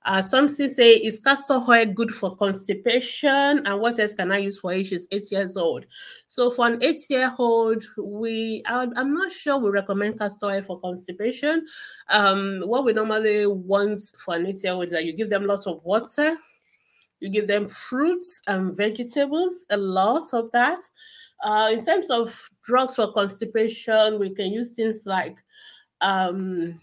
Uh, 0.04 0.22
Thompson 0.22 0.70
say, 0.70 0.94
is 0.94 1.18
castor 1.20 1.60
oil 1.68 1.84
good 1.86 2.14
for 2.14 2.34
constipation? 2.36 3.66
And 3.66 3.80
what 3.80 3.98
else 4.00 4.14
can 4.14 4.32
I 4.32 4.38
use 4.38 4.58
for 4.58 4.72
age? 4.72 4.88
She's 4.88 5.06
eight 5.10 5.30
years 5.30 5.56
old. 5.56 5.86
So 6.28 6.50
for 6.50 6.66
an 6.66 6.82
eight-year-old, 6.82 7.84
we 7.98 8.62
I'm 8.66 9.12
not 9.12 9.30
sure 9.30 9.58
we 9.58 9.70
recommend 9.70 10.18
castor 10.18 10.46
oil 10.46 10.62
for 10.62 10.80
constipation. 10.80 11.66
Um, 12.08 12.62
what 12.64 12.84
we 12.84 12.94
normally 12.94 13.46
want 13.46 14.00
for 14.18 14.36
an 14.36 14.46
eight-year-old 14.46 14.86
is 14.86 14.92
that 14.92 15.04
you 15.04 15.12
give 15.12 15.28
them 15.28 15.44
lots 15.44 15.66
of 15.66 15.84
water 15.84 16.36
you 17.20 17.28
give 17.28 17.46
them 17.46 17.68
fruits 17.68 18.42
and 18.48 18.74
vegetables, 18.74 19.66
a 19.70 19.76
lot 19.76 20.32
of 20.32 20.50
that. 20.52 20.80
Uh, 21.44 21.70
in 21.72 21.84
terms 21.84 22.10
of 22.10 22.50
drugs 22.62 22.96
for 22.96 23.12
constipation, 23.12 24.18
we 24.18 24.30
can 24.30 24.50
use 24.50 24.72
things 24.72 25.04
like 25.06 25.36
um, 26.00 26.80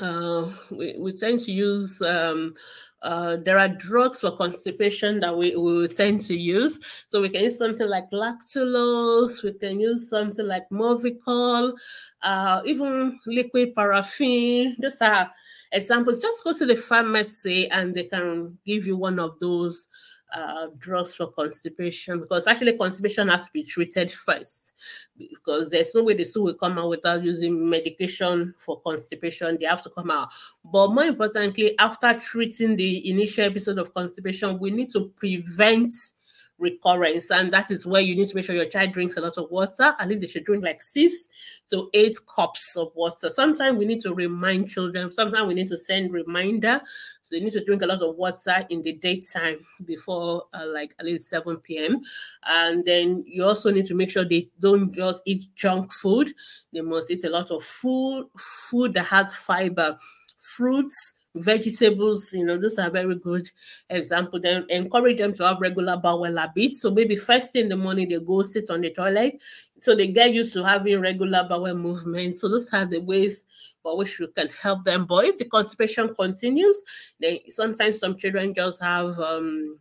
uh, 0.00 0.50
we, 0.70 0.96
we 0.98 1.12
tend 1.12 1.40
to 1.40 1.52
use 1.52 2.00
um, 2.02 2.54
uh, 3.02 3.36
there 3.44 3.58
are 3.58 3.68
drugs 3.68 4.20
for 4.20 4.36
constipation 4.36 5.20
that 5.20 5.36
we, 5.36 5.54
we 5.54 5.86
tend 5.88 6.20
to 6.20 6.36
use. 6.36 6.78
So 7.06 7.20
we 7.20 7.28
can 7.28 7.44
use 7.44 7.58
something 7.58 7.88
like 7.88 8.10
lactulose, 8.10 9.42
we 9.42 9.52
can 9.52 9.80
use 9.80 10.08
something 10.08 10.46
like 10.46 10.68
Movicol, 10.70 11.76
uh, 12.22 12.62
even 12.64 13.18
liquid 13.26 13.74
paraffin. 13.74 14.76
Those 14.80 15.00
are 15.00 15.30
examples, 15.72 16.20
just 16.20 16.42
go 16.42 16.52
to 16.52 16.66
the 16.66 16.76
pharmacy 16.76 17.70
and 17.70 17.94
they 17.94 18.04
can 18.04 18.58
give 18.66 18.86
you 18.86 18.96
one 18.96 19.18
of 19.18 19.38
those 19.38 19.86
uh, 20.32 20.66
drugs 20.78 21.14
for 21.14 21.26
constipation 21.28 22.20
because 22.20 22.46
actually 22.46 22.76
constipation 22.76 23.28
has 23.28 23.46
to 23.46 23.52
be 23.52 23.62
treated 23.62 24.12
first 24.12 24.74
because 25.16 25.70
there's 25.70 25.94
no 25.94 26.02
way 26.02 26.14
the 26.14 26.24
stool 26.24 26.44
will 26.44 26.54
come 26.54 26.78
out 26.78 26.88
without 26.88 27.22
using 27.22 27.68
medication 27.68 28.54
for 28.58 28.80
constipation. 28.80 29.56
They 29.58 29.66
have 29.66 29.82
to 29.82 29.90
come 29.90 30.10
out. 30.10 30.28
But 30.64 30.92
more 30.92 31.04
importantly, 31.04 31.78
after 31.78 32.14
treating 32.14 32.76
the 32.76 33.10
initial 33.10 33.44
episode 33.44 33.78
of 33.78 33.94
constipation, 33.94 34.58
we 34.58 34.70
need 34.70 34.92
to 34.92 35.06
prevent 35.16 35.92
recurrence. 36.58 37.30
And 37.30 37.52
that 37.52 37.70
is 37.70 37.86
where 37.86 38.00
you 38.00 38.16
need 38.16 38.28
to 38.28 38.34
make 38.34 38.44
sure 38.44 38.54
your 38.54 38.64
child 38.66 38.92
drinks 38.92 39.16
a 39.16 39.20
lot 39.20 39.38
of 39.38 39.50
water. 39.50 39.94
At 39.98 40.08
least 40.08 40.20
they 40.20 40.26
should 40.26 40.44
drink 40.44 40.64
like 40.64 40.82
six 40.82 41.28
to 41.70 41.88
eight 41.94 42.18
cups 42.26 42.76
of 42.76 42.90
water. 42.94 43.30
Sometimes 43.30 43.78
we 43.78 43.86
need 43.86 44.00
to 44.02 44.14
remind 44.14 44.68
children, 44.68 45.12
sometimes 45.12 45.46
we 45.46 45.54
need 45.54 45.68
to 45.68 45.76
send 45.76 46.12
reminder. 46.12 46.80
So 47.22 47.36
they 47.36 47.40
need 47.40 47.52
to 47.52 47.64
drink 47.64 47.82
a 47.82 47.86
lot 47.86 48.02
of 48.02 48.16
water 48.16 48.66
in 48.70 48.82
the 48.82 48.92
daytime 48.92 49.58
before 49.84 50.44
uh, 50.54 50.66
like 50.66 50.94
at 50.98 51.06
least 51.06 51.28
7 51.28 51.56
p.m. 51.58 52.00
And 52.44 52.84
then 52.84 53.24
you 53.26 53.44
also 53.44 53.70
need 53.70 53.86
to 53.86 53.94
make 53.94 54.10
sure 54.10 54.24
they 54.24 54.48
don't 54.60 54.92
just 54.92 55.22
eat 55.26 55.44
junk 55.54 55.92
food. 55.92 56.32
They 56.72 56.80
must 56.80 57.10
eat 57.10 57.24
a 57.24 57.30
lot 57.30 57.50
of 57.50 57.62
food, 57.62 58.26
food 58.36 58.94
that 58.94 59.04
has 59.04 59.34
fiber, 59.34 59.96
fruits, 60.38 61.14
vegetables, 61.34 62.32
you 62.32 62.44
know, 62.44 62.58
those 62.58 62.78
are 62.78 62.90
very 62.90 63.14
good 63.14 63.50
example. 63.90 64.40
Then 64.40 64.66
encourage 64.68 65.18
them 65.18 65.34
to 65.34 65.46
have 65.46 65.60
regular 65.60 65.96
bowel 65.96 66.36
habits. 66.36 66.80
So 66.80 66.90
maybe 66.90 67.16
first 67.16 67.52
thing 67.52 67.64
in 67.64 67.68
the 67.68 67.76
morning 67.76 68.08
they 68.08 68.18
go 68.18 68.42
sit 68.42 68.70
on 68.70 68.80
the 68.80 68.90
toilet. 68.90 69.40
So 69.80 69.94
they 69.94 70.08
get 70.08 70.32
used 70.32 70.52
to 70.54 70.64
having 70.64 71.00
regular 71.00 71.46
bowel 71.48 71.74
movements. 71.74 72.40
So 72.40 72.48
those 72.48 72.72
are 72.72 72.86
the 72.86 73.00
ways 73.00 73.44
by 73.84 73.92
which 73.92 74.18
you 74.18 74.28
can 74.28 74.48
help 74.48 74.84
them. 74.84 75.06
But 75.06 75.26
if 75.26 75.38
the 75.38 75.44
constipation 75.44 76.14
continues, 76.14 76.82
then 77.20 77.38
sometimes 77.48 77.98
some 77.98 78.16
children 78.16 78.54
just 78.54 78.82
have 78.82 79.18
um 79.20 79.78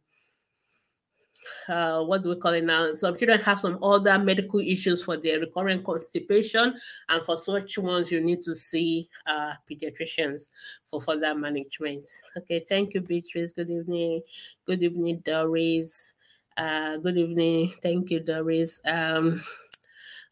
uh, 1.70 2.02
what 2.02 2.24
do 2.24 2.30
we 2.30 2.36
call 2.36 2.54
it 2.54 2.64
now? 2.64 2.94
Some 2.96 3.18
children 3.18 3.42
have 3.42 3.60
some 3.60 3.84
other 3.84 4.18
medical 4.20 4.60
issues 4.60 5.04
for 5.04 5.18
their 5.18 5.40
recurrent 5.40 5.84
constipation, 5.84 6.76
and 7.10 7.24
for 7.24 7.38
such 7.38 7.78
ones, 7.78 8.12
you 8.12 8.22
need 8.22 8.42
to 8.42 8.56
see 8.56 9.10
uh, 9.26 9.54
pediatricians 9.70 10.50
for 10.86 11.02
further 11.02 11.36
management. 11.36 12.10
Okay, 12.38 12.64
thank 12.68 12.94
you, 12.94 13.02
Beatrice. 13.02 13.54
Good 13.54 13.70
evening. 13.70 14.22
Good 14.66 14.84
evening, 14.84 15.22
Doris. 15.26 16.14
Uh, 16.56 16.98
good 16.98 17.18
evening. 17.18 17.72
Thank 17.84 18.10
you, 18.10 18.20
Doris. 18.20 18.82
Um, 18.84 19.42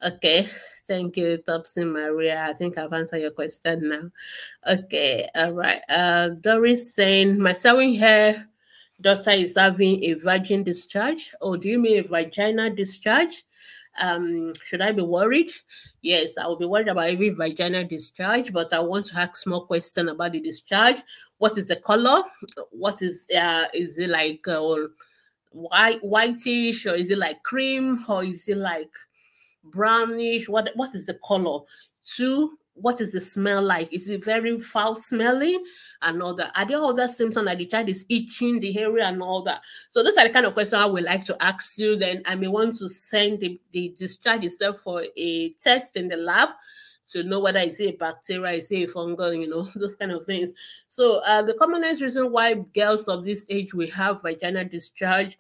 okay, 0.04 0.49
thank 0.88 1.17
you, 1.17 1.38
Thompson 1.38 1.91
Maria. 1.91 2.45
I 2.49 2.54
think 2.54 2.78
I've 2.78 2.93
answered 2.93 3.21
your 3.21 3.32
question 3.32 3.89
now. 3.89 4.73
Okay, 4.73 5.28
all 5.36 5.51
right. 5.51 5.82
Uh, 5.88 6.30
Doris 6.30 6.93
saying, 6.95 7.39
my 7.39 7.54
sewing 7.54 7.93
hair 7.93 8.49
daughter 8.99 9.31
is 9.31 9.55
having 9.55 10.03
a 10.03 10.13
virgin 10.13 10.63
discharge, 10.63 11.31
or 11.41 11.58
do 11.58 11.69
you 11.69 11.79
mean 11.79 11.99
a 11.99 12.08
vaginal 12.08 12.73
discharge? 12.73 13.45
Um, 14.01 14.53
should 14.65 14.81
I 14.81 14.91
be 14.91 15.01
worried? 15.01 15.51
Yes, 16.01 16.38
I 16.38 16.47
will 16.47 16.58
be 16.58 16.65
worried 16.65 16.89
about 16.89 17.08
every 17.08 17.29
vaginal 17.29 17.86
discharge, 17.86 18.51
but 18.51 18.73
I 18.73 18.79
want 18.79 19.05
to 19.08 19.17
ask 19.17 19.45
more 19.47 19.65
question 19.65 20.10
about 20.10 20.34
the 20.34 20.41
discharge. 20.41 20.97
What 21.38 21.58
is 21.58 21.69
the 21.69 21.77
color? 21.77 22.23
What 22.71 23.01
is 23.01 23.27
uh 23.36 23.65
is 23.73 23.97
it 23.97 24.10
like 24.10 24.45
uh, 24.47 24.88
white 25.51 25.99
whitish 26.03 26.86
or 26.86 26.95
is 26.95 27.10
it 27.10 27.17
like 27.17 27.41
cream 27.43 28.03
or 28.10 28.23
is 28.23 28.47
it 28.49 28.58
like 28.58 28.91
brownish? 29.63 30.49
What 30.49 30.71
what 30.75 30.93
is 30.93 31.05
the 31.05 31.17
color? 31.25 31.62
Two, 32.03 32.58
what 32.75 32.99
is 33.01 33.13
the 33.13 33.21
smell 33.21 33.61
like? 33.61 33.91
Is 33.91 34.09
it 34.09 34.23
very 34.23 34.59
foul 34.59 34.95
smelling 34.95 35.63
and 36.01 36.21
all 36.21 36.33
that? 36.35 36.51
Are 36.55 36.65
there 36.65 36.83
other 36.83 37.07
symptoms 37.07 37.45
like 37.45 37.57
the 37.57 37.65
child 37.65 37.89
is 37.89 38.05
itching 38.09 38.59
the 38.59 38.77
area 38.77 39.05
and 39.05 39.21
all 39.21 39.41
that? 39.43 39.61
So 39.91 40.03
those 40.03 40.17
are 40.17 40.27
the 40.27 40.33
kind 40.33 40.45
of 40.45 40.53
questions 40.53 40.81
I 40.81 40.85
would 40.85 41.05
like 41.05 41.25
to 41.25 41.43
ask 41.43 41.77
you. 41.77 41.95
Then 41.95 42.21
I 42.25 42.35
may 42.35 42.47
want 42.47 42.77
to 42.79 42.89
send 42.89 43.39
the, 43.39 43.59
the 43.71 43.95
discharge 43.97 44.43
itself 44.43 44.79
for 44.79 45.05
a 45.15 45.49
test 45.53 45.95
in 45.95 46.09
the 46.09 46.17
lab 46.17 46.49
to 47.11 47.23
know 47.23 47.39
whether 47.39 47.59
it's 47.59 47.79
a 47.79 47.91
bacteria, 47.91 48.57
it's 48.57 48.71
a 48.71 48.85
fungal, 48.88 49.39
you 49.39 49.47
know, 49.47 49.63
those 49.75 49.95
kind 49.95 50.11
of 50.11 50.25
things. 50.25 50.53
So 50.89 51.21
uh, 51.25 51.43
the 51.43 51.53
commonest 51.53 52.01
reason 52.01 52.31
why 52.31 52.55
girls 52.55 53.07
of 53.07 53.23
this 53.23 53.47
age 53.49 53.73
will 53.73 53.91
have 53.91 54.21
vaginal 54.21 54.65
discharge 54.65 55.38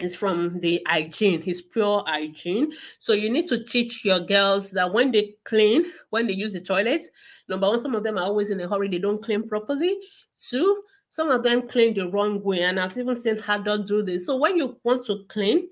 is 0.00 0.14
from 0.14 0.58
the 0.60 0.82
hygiene 0.86 1.42
it's 1.46 1.62
pure 1.62 2.02
hygiene. 2.06 2.72
So 2.98 3.12
you 3.12 3.30
need 3.30 3.46
to 3.48 3.62
teach 3.64 4.04
your 4.04 4.20
girls 4.20 4.70
that 4.72 4.92
when 4.92 5.12
they 5.12 5.34
clean 5.44 5.84
when 6.10 6.26
they 6.26 6.32
use 6.32 6.52
the 6.52 6.60
toilet 6.60 7.04
number 7.48 7.68
one 7.68 7.80
some 7.80 7.94
of 7.94 8.02
them 8.02 8.18
are 8.18 8.24
always 8.24 8.50
in 8.50 8.60
a 8.60 8.68
hurry 8.68 8.88
they 8.88 8.98
don't 8.98 9.22
clean 9.22 9.48
properly. 9.48 9.96
Two 10.38 10.82
some 11.10 11.30
of 11.30 11.44
them 11.44 11.68
clean 11.68 11.94
the 11.94 12.08
wrong 12.08 12.42
way 12.42 12.62
and 12.62 12.80
i've 12.80 12.98
even 12.98 13.14
seen 13.14 13.38
adults 13.48 13.88
do 13.88 14.02
this. 14.02 14.26
So 14.26 14.36
when 14.36 14.56
you 14.56 14.78
want 14.82 15.06
to 15.06 15.24
clean 15.28 15.68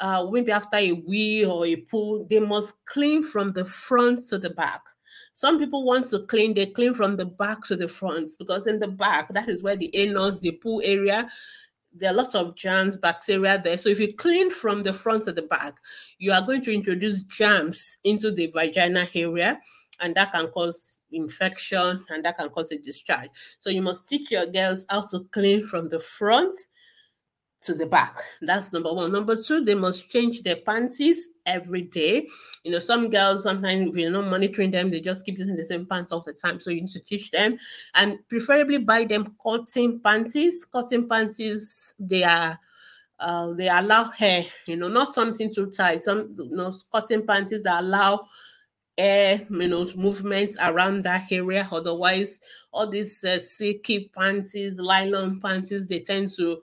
uh, 0.00 0.26
maybe 0.30 0.52
after 0.52 0.76
a 0.76 0.92
wee 0.92 1.44
or 1.44 1.64
a 1.64 1.76
poo 1.76 2.26
they 2.28 2.40
must 2.40 2.74
clean 2.84 3.22
from 3.22 3.52
the 3.52 3.64
front 3.64 4.26
to 4.28 4.38
the 4.38 4.50
back. 4.50 4.82
Some 5.34 5.58
people 5.58 5.84
want 5.84 6.08
to 6.10 6.20
clean, 6.26 6.54
they 6.54 6.66
clean 6.66 6.94
from 6.94 7.16
the 7.16 7.24
back 7.24 7.64
to 7.64 7.76
the 7.76 7.88
front 7.88 8.30
because 8.38 8.66
in 8.66 8.78
the 8.78 8.88
back, 8.88 9.32
that 9.32 9.48
is 9.48 9.62
where 9.62 9.76
the 9.76 9.90
anus, 9.96 10.40
the 10.40 10.52
poo 10.52 10.82
area, 10.82 11.28
there 11.94 12.10
are 12.10 12.14
lots 12.14 12.34
of 12.34 12.54
germs, 12.56 12.96
bacteria 12.96 13.60
there. 13.62 13.78
So 13.78 13.88
if 13.88 14.00
you 14.00 14.12
clean 14.12 14.50
from 14.50 14.82
the 14.82 14.92
front 14.92 15.24
to 15.24 15.32
the 15.32 15.42
back, 15.42 15.74
you 16.18 16.32
are 16.32 16.42
going 16.42 16.62
to 16.62 16.72
introduce 16.72 17.22
germs 17.22 17.98
into 18.04 18.30
the 18.30 18.46
vagina 18.48 19.08
area, 19.14 19.60
and 20.00 20.14
that 20.14 20.32
can 20.32 20.48
cause 20.48 20.98
infection 21.12 22.04
and 22.08 22.24
that 22.24 22.38
can 22.38 22.48
cause 22.48 22.72
a 22.72 22.78
discharge. 22.78 23.30
So 23.60 23.70
you 23.70 23.82
must 23.82 24.08
teach 24.08 24.30
your 24.30 24.46
girls 24.46 24.86
how 24.88 25.02
to 25.08 25.26
clean 25.32 25.66
from 25.66 25.88
the 25.88 25.98
front 25.98 26.54
to 27.62 27.74
the 27.74 27.86
back. 27.86 28.16
That's 28.40 28.72
number 28.72 28.92
one. 28.92 29.12
Number 29.12 29.40
two, 29.40 29.64
they 29.64 29.74
must 29.74 30.10
change 30.10 30.42
their 30.42 30.56
panties 30.56 31.28
every 31.46 31.82
day. 31.82 32.26
You 32.64 32.72
know, 32.72 32.80
some 32.80 33.08
girls 33.08 33.44
sometimes 33.44 33.90
if 33.90 33.96
you're 33.96 34.10
not 34.10 34.28
monitoring 34.28 34.70
them, 34.70 34.90
they 34.90 35.00
just 35.00 35.24
keep 35.24 35.38
using 35.38 35.56
the 35.56 35.64
same 35.64 35.86
pants 35.86 36.12
all 36.12 36.20
the 36.20 36.32
time. 36.32 36.60
So 36.60 36.70
you 36.70 36.82
need 36.82 36.90
to 36.90 37.00
teach 37.00 37.30
them 37.30 37.56
and 37.94 38.18
preferably 38.28 38.78
buy 38.78 39.04
them 39.04 39.36
cotton 39.42 40.00
panties. 40.00 40.64
Cotton 40.64 41.08
panties, 41.08 41.94
they 41.98 42.24
are 42.24 42.58
uh, 43.20 43.52
they 43.52 43.68
allow 43.68 44.04
hair, 44.10 44.44
you 44.66 44.76
know, 44.76 44.88
not 44.88 45.14
something 45.14 45.52
too 45.54 45.70
tight. 45.70 46.02
Some 46.02 46.34
you 46.38 46.56
know, 46.56 46.74
cotton 46.90 47.24
panties 47.24 47.62
that 47.62 47.82
allow 47.82 48.26
air, 48.98 49.46
you 49.48 49.68
know, 49.68 49.88
movements 49.94 50.56
around 50.60 51.04
that 51.04 51.30
area. 51.30 51.68
Otherwise, 51.70 52.40
all 52.72 52.88
these 52.88 53.22
uh, 53.22 53.38
silky 53.38 54.10
panties, 54.14 54.76
nylon 54.76 55.40
panties, 55.40 55.86
they 55.86 56.00
tend 56.00 56.30
to 56.32 56.62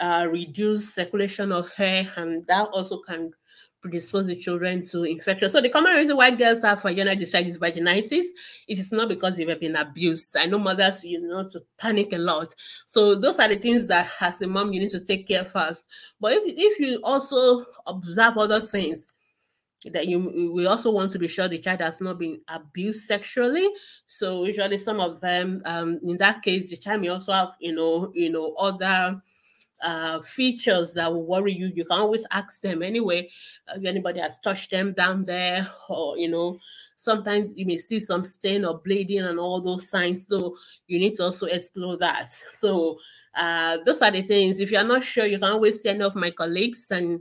uh, 0.00 0.26
reduce 0.30 0.94
circulation 0.94 1.52
of 1.52 1.72
hair, 1.72 2.10
and 2.16 2.46
that 2.46 2.68
also 2.72 3.00
can 3.06 3.32
predispose 3.80 4.26
the 4.26 4.36
children 4.36 4.82
to 4.86 5.04
infection. 5.04 5.48
So 5.48 5.60
the 5.60 5.68
common 5.68 5.94
reason 5.94 6.16
why 6.16 6.30
girls 6.30 6.62
have 6.62 6.82
vaginal 6.82 7.16
discharge 7.16 7.46
is 7.46 7.58
vaginitis. 7.58 8.26
It 8.68 8.78
is 8.78 8.92
not 8.92 9.08
because 9.08 9.36
they've 9.36 9.60
been 9.60 9.76
abused. 9.76 10.36
I 10.36 10.46
know 10.46 10.58
mothers, 10.58 11.02
you 11.02 11.20
know, 11.20 11.48
to 11.48 11.62
panic 11.78 12.12
a 12.12 12.18
lot. 12.18 12.54
So 12.86 13.14
those 13.14 13.38
are 13.38 13.48
the 13.48 13.56
things 13.56 13.88
that 13.88 14.10
as 14.20 14.42
a 14.42 14.46
mom 14.46 14.72
you 14.72 14.80
need 14.80 14.90
to 14.90 15.04
take 15.04 15.26
care 15.26 15.44
first. 15.44 15.88
But 16.20 16.32
if 16.32 16.42
if 16.46 16.78
you 16.78 17.00
also 17.02 17.64
observe 17.86 18.36
other 18.36 18.60
things, 18.60 19.08
that 19.86 20.06
you 20.06 20.52
we 20.54 20.66
also 20.66 20.90
want 20.90 21.10
to 21.12 21.18
be 21.18 21.28
sure 21.28 21.48
the 21.48 21.58
child 21.58 21.80
has 21.80 22.00
not 22.02 22.18
been 22.18 22.38
abused 22.48 23.06
sexually 23.06 23.66
so 24.06 24.44
usually 24.44 24.76
some 24.76 25.00
of 25.00 25.20
them 25.22 25.62
um 25.64 25.98
in 26.04 26.18
that 26.18 26.42
case 26.42 26.68
the 26.68 26.76
child 26.76 27.00
may 27.00 27.08
also 27.08 27.32
have 27.32 27.56
you 27.60 27.74
know 27.74 28.12
you 28.14 28.30
know 28.30 28.52
other 28.58 29.20
uh, 29.82 30.20
features 30.20 30.92
that 30.92 31.12
will 31.12 31.26
worry 31.26 31.52
you, 31.52 31.72
you 31.74 31.84
can 31.84 31.98
always 31.98 32.26
ask 32.30 32.60
them 32.60 32.82
anyway 32.82 33.28
if 33.74 33.84
anybody 33.84 34.20
has 34.20 34.38
touched 34.38 34.70
them 34.70 34.92
down 34.92 35.24
there, 35.24 35.66
or 35.88 36.18
you 36.18 36.28
know, 36.28 36.58
sometimes 36.96 37.52
you 37.56 37.66
may 37.66 37.76
see 37.76 38.00
some 38.00 38.24
stain 38.24 38.64
or 38.64 38.78
bleeding 38.78 39.20
and 39.20 39.38
all 39.38 39.60
those 39.60 39.88
signs. 39.88 40.26
So 40.26 40.56
you 40.86 40.98
need 40.98 41.14
to 41.16 41.24
also 41.24 41.46
explore 41.46 41.96
that. 41.98 42.28
So 42.28 42.98
uh, 43.34 43.78
those 43.86 44.02
are 44.02 44.10
the 44.10 44.22
things. 44.22 44.60
If 44.60 44.70
you're 44.70 44.84
not 44.84 45.04
sure, 45.04 45.26
you 45.26 45.38
can 45.38 45.50
always 45.50 45.80
see 45.80 45.88
any 45.88 46.02
of 46.02 46.14
my 46.14 46.30
colleagues 46.30 46.90
and 46.90 47.20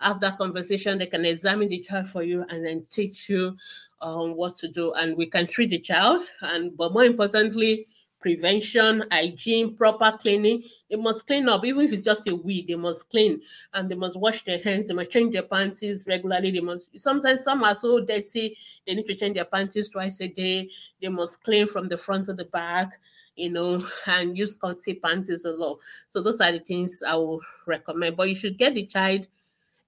have 0.00 0.20
that 0.20 0.38
conversation. 0.38 0.98
They 0.98 1.06
can 1.06 1.24
examine 1.24 1.68
the 1.68 1.80
child 1.80 2.08
for 2.08 2.22
you 2.22 2.44
and 2.48 2.64
then 2.64 2.86
teach 2.90 3.28
you 3.28 3.56
um, 4.00 4.36
what 4.36 4.56
to 4.58 4.68
do, 4.68 4.92
and 4.92 5.16
we 5.16 5.26
can 5.26 5.46
treat 5.46 5.70
the 5.70 5.80
child. 5.80 6.22
And 6.40 6.76
but 6.76 6.92
more 6.92 7.04
importantly, 7.04 7.86
prevention, 8.20 9.04
hygiene, 9.10 9.76
proper 9.76 10.16
cleaning. 10.18 10.64
They 10.90 10.96
must 10.96 11.26
clean 11.26 11.48
up, 11.48 11.64
even 11.64 11.84
if 11.84 11.92
it's 11.92 12.02
just 12.02 12.28
a 12.28 12.34
week, 12.34 12.68
they 12.68 12.74
must 12.74 13.08
clean 13.10 13.40
and 13.72 13.88
they 13.88 13.94
must 13.94 14.16
wash 14.18 14.44
their 14.44 14.58
hands, 14.58 14.88
they 14.88 14.94
must 14.94 15.10
change 15.10 15.32
their 15.32 15.44
panties 15.44 16.04
regularly. 16.08 16.50
They 16.50 16.60
must 16.60 16.98
sometimes 16.98 17.44
some 17.44 17.62
are 17.64 17.74
so 17.74 18.00
dirty, 18.00 18.56
they 18.86 18.94
need 18.94 19.06
to 19.06 19.14
change 19.14 19.34
their 19.36 19.44
panties 19.44 19.88
twice 19.88 20.20
a 20.20 20.28
day. 20.28 20.70
They 21.00 21.08
must 21.08 21.42
clean 21.42 21.68
from 21.68 21.88
the 21.88 21.96
front 21.96 22.24
to 22.24 22.34
the 22.34 22.46
back, 22.46 22.98
you 23.36 23.50
know, 23.50 23.80
and 24.06 24.36
use 24.36 24.56
comfy 24.56 24.94
panties 24.94 25.44
a 25.44 25.50
lot. 25.50 25.78
So 26.08 26.22
those 26.22 26.40
are 26.40 26.52
the 26.52 26.60
things 26.60 27.02
I 27.06 27.14
will 27.16 27.40
recommend. 27.66 28.16
But 28.16 28.28
you 28.28 28.34
should 28.34 28.58
get 28.58 28.74
the 28.74 28.86
child 28.86 29.26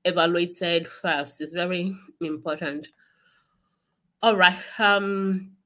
evaluated 0.05 0.89
first. 0.89 1.41
It's 1.41 1.53
very 1.53 1.95
important. 2.21 2.89
All 4.23 4.37
right. 4.37 4.59
Um 4.79 5.57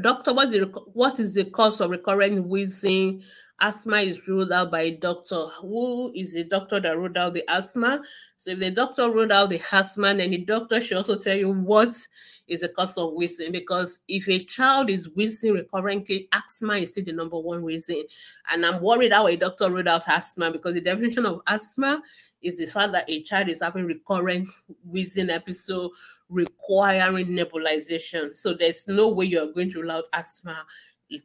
doctor, 0.00 0.32
what 0.32 0.48
is, 0.48 0.60
the, 0.60 0.80
what 0.92 1.18
is 1.18 1.34
the 1.34 1.44
cause 1.44 1.80
of 1.80 1.90
recurrent 1.90 2.46
wheezing? 2.46 3.22
Asthma 3.60 3.98
is 3.98 4.26
ruled 4.26 4.50
out 4.50 4.72
by 4.72 4.80
a 4.80 4.96
doctor. 4.96 5.46
Who 5.60 6.12
is 6.16 6.34
the 6.34 6.42
doctor 6.42 6.80
that 6.80 6.98
ruled 6.98 7.16
out 7.16 7.34
the 7.34 7.44
asthma? 7.48 8.02
So 8.36 8.50
if 8.50 8.58
the 8.58 8.72
doctor 8.72 9.08
ruled 9.08 9.30
out 9.30 9.50
the 9.50 9.60
asthma, 9.70 10.14
then 10.14 10.30
the 10.30 10.38
doctor 10.38 10.80
should 10.80 10.96
also 10.96 11.16
tell 11.16 11.36
you 11.36 11.52
what 11.52 11.94
is 12.48 12.60
the 12.62 12.68
cause 12.70 12.98
of 12.98 13.12
wheezing. 13.12 13.52
Because 13.52 14.00
if 14.08 14.28
a 14.28 14.42
child 14.44 14.90
is 14.90 15.08
wheezing 15.14 15.52
recurrently, 15.52 16.28
asthma 16.32 16.74
is 16.74 16.90
still 16.90 17.04
the 17.04 17.12
number 17.12 17.38
one 17.38 17.62
reason. 17.62 18.02
And 18.50 18.66
I'm 18.66 18.82
worried 18.82 19.12
how 19.12 19.28
a 19.28 19.36
doctor 19.36 19.70
ruled 19.70 19.86
out 19.86 20.08
asthma 20.08 20.50
because 20.50 20.74
the 20.74 20.80
definition 20.80 21.24
of 21.24 21.40
asthma 21.46 22.02
is 22.42 22.58
the 22.58 22.66
fact 22.66 22.90
that 22.92 23.08
a 23.08 23.22
child 23.22 23.48
is 23.48 23.62
having 23.62 23.84
recurrent 23.84 24.48
wheezing 24.84 25.30
episode 25.30 25.92
requiring 26.32 27.28
nebulization. 27.28 28.36
So 28.36 28.54
there's 28.54 28.88
no 28.88 29.08
way 29.08 29.26
you're 29.26 29.52
going 29.52 29.70
to 29.72 29.82
rule 29.82 29.92
out 29.92 30.04
asthma 30.12 30.64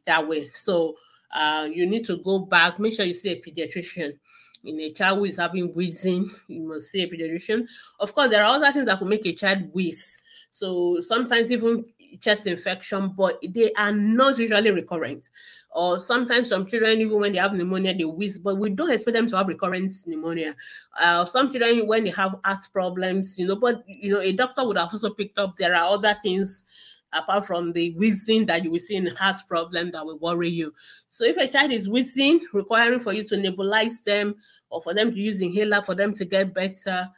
that 0.06 0.28
way. 0.28 0.50
So 0.54 0.96
uh, 1.34 1.68
you 1.70 1.86
need 1.86 2.04
to 2.06 2.18
go 2.18 2.40
back, 2.40 2.78
make 2.78 2.94
sure 2.94 3.04
you 3.04 3.14
see 3.14 3.30
a 3.30 3.40
pediatrician. 3.40 4.18
In 4.64 4.80
a 4.80 4.90
child 4.92 5.18
who 5.18 5.24
is 5.24 5.36
having 5.36 5.72
wheezing, 5.72 6.28
you 6.48 6.68
must 6.68 6.90
see 6.90 7.02
a 7.02 7.08
pediatrician. 7.08 7.66
Of 8.00 8.12
course, 8.12 8.30
there 8.30 8.44
are 8.44 8.56
other 8.56 8.72
things 8.72 8.86
that 8.86 8.98
could 8.98 9.08
make 9.08 9.24
a 9.24 9.32
child 9.32 9.72
wheeze. 9.72 10.20
So 10.50 11.00
sometimes 11.00 11.50
even 11.50 11.84
chest 12.20 12.46
infection, 12.46 13.12
but 13.16 13.38
they 13.48 13.72
are 13.74 13.92
not 13.92 14.38
usually 14.38 14.70
recurrent. 14.70 15.30
Or 15.70 16.00
sometimes 16.00 16.48
some 16.48 16.66
children, 16.66 17.00
even 17.00 17.20
when 17.20 17.32
they 17.32 17.38
have 17.38 17.52
pneumonia, 17.52 17.94
they 17.94 18.04
wheeze, 18.04 18.38
but 18.38 18.56
we 18.56 18.70
don't 18.70 18.90
expect 18.90 19.14
them 19.14 19.28
to 19.28 19.36
have 19.36 19.48
recurrent 19.48 19.92
pneumonia. 20.06 20.54
Uh, 21.00 21.24
some 21.24 21.50
children, 21.50 21.86
when 21.86 22.04
they 22.04 22.10
have 22.10 22.34
heart 22.44 22.60
problems, 22.72 23.38
you 23.38 23.46
know, 23.46 23.56
but 23.56 23.84
you 23.86 24.10
know, 24.10 24.20
a 24.20 24.32
doctor 24.32 24.66
would 24.66 24.78
have 24.78 24.92
also 24.92 25.10
picked 25.10 25.38
up 25.38 25.56
there 25.56 25.74
are 25.74 25.90
other 25.90 26.16
things 26.22 26.64
apart 27.12 27.46
from 27.46 27.72
the 27.72 27.92
wheezing 27.92 28.46
that 28.46 28.64
you 28.64 28.70
will 28.70 28.78
see 28.78 28.96
in 28.96 29.06
heart 29.06 29.36
problem 29.48 29.90
that 29.90 30.04
will 30.04 30.18
worry 30.18 30.48
you. 30.48 30.72
So 31.08 31.24
if 31.24 31.36
a 31.36 31.48
child 31.48 31.72
is 31.72 31.88
wheezing, 31.88 32.46
requiring 32.52 33.00
for 33.00 33.12
you 33.12 33.24
to 33.24 33.36
nebulize 33.36 34.04
them 34.04 34.36
or 34.70 34.82
for 34.82 34.94
them 34.94 35.12
to 35.12 35.16
use 35.16 35.40
inhaler 35.40 35.82
for 35.82 35.94
them 35.94 36.12
to 36.12 36.24
get 36.24 36.52
better, 36.52 37.08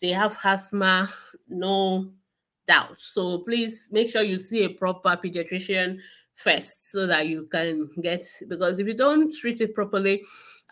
they 0.00 0.10
have 0.10 0.38
asthma, 0.44 1.10
no 1.48 2.10
doubt. 2.66 2.96
So 2.98 3.38
please 3.38 3.88
make 3.90 4.10
sure 4.10 4.22
you 4.22 4.38
see 4.38 4.64
a 4.64 4.68
proper 4.68 5.16
pediatrician 5.16 5.98
first 6.34 6.90
so 6.90 7.06
that 7.06 7.28
you 7.28 7.46
can 7.50 7.88
get 8.02 8.22
because 8.48 8.78
if 8.78 8.86
you 8.86 8.94
don't 8.94 9.34
treat 9.34 9.60
it 9.60 9.74
properly, 9.74 10.22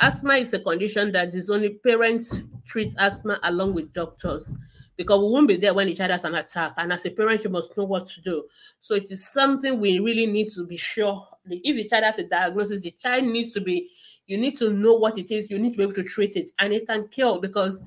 asthma 0.00 0.34
is 0.34 0.52
a 0.54 0.60
condition 0.60 1.12
that 1.12 1.34
is 1.34 1.50
only 1.50 1.70
parents 1.70 2.42
treat 2.66 2.94
asthma 2.98 3.38
along 3.42 3.74
with 3.74 3.92
doctors 3.92 4.56
because 4.96 5.18
we 5.18 5.30
won't 5.30 5.48
be 5.48 5.56
there 5.56 5.74
when 5.74 5.86
the 5.86 5.94
child 5.94 6.10
has 6.10 6.24
an 6.24 6.34
attack. 6.34 6.74
And 6.76 6.92
as 6.92 7.04
a 7.06 7.10
parent, 7.10 7.44
you 7.44 7.50
must 7.50 7.76
know 7.76 7.84
what 7.84 8.08
to 8.10 8.20
do. 8.20 8.44
So 8.80 8.94
it 8.94 9.10
is 9.10 9.28
something 9.28 9.80
we 9.80 9.98
really 9.98 10.26
need 10.26 10.50
to 10.52 10.66
be 10.66 10.76
sure. 10.76 11.26
If 11.46 11.76
the 11.76 11.88
child 11.88 12.04
has 12.04 12.18
a 12.18 12.28
diagnosis, 12.28 12.82
the 12.82 12.94
child 13.02 13.24
needs 13.24 13.52
to 13.52 13.60
be, 13.60 13.90
you 14.26 14.38
need 14.38 14.56
to 14.58 14.72
know 14.72 14.94
what 14.94 15.18
it 15.18 15.30
is, 15.30 15.50
you 15.50 15.58
need 15.58 15.72
to 15.72 15.76
be 15.78 15.82
able 15.82 15.94
to 15.94 16.04
treat 16.04 16.36
it, 16.36 16.50
and 16.58 16.72
it 16.72 16.86
can 16.86 17.08
kill 17.08 17.40
because 17.40 17.82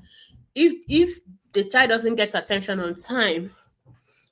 if 0.54 0.74
if 0.88 1.18
the 1.52 1.64
child 1.64 1.90
doesn't 1.90 2.16
get 2.16 2.34
attention 2.34 2.80
on 2.80 2.94
time, 2.94 3.50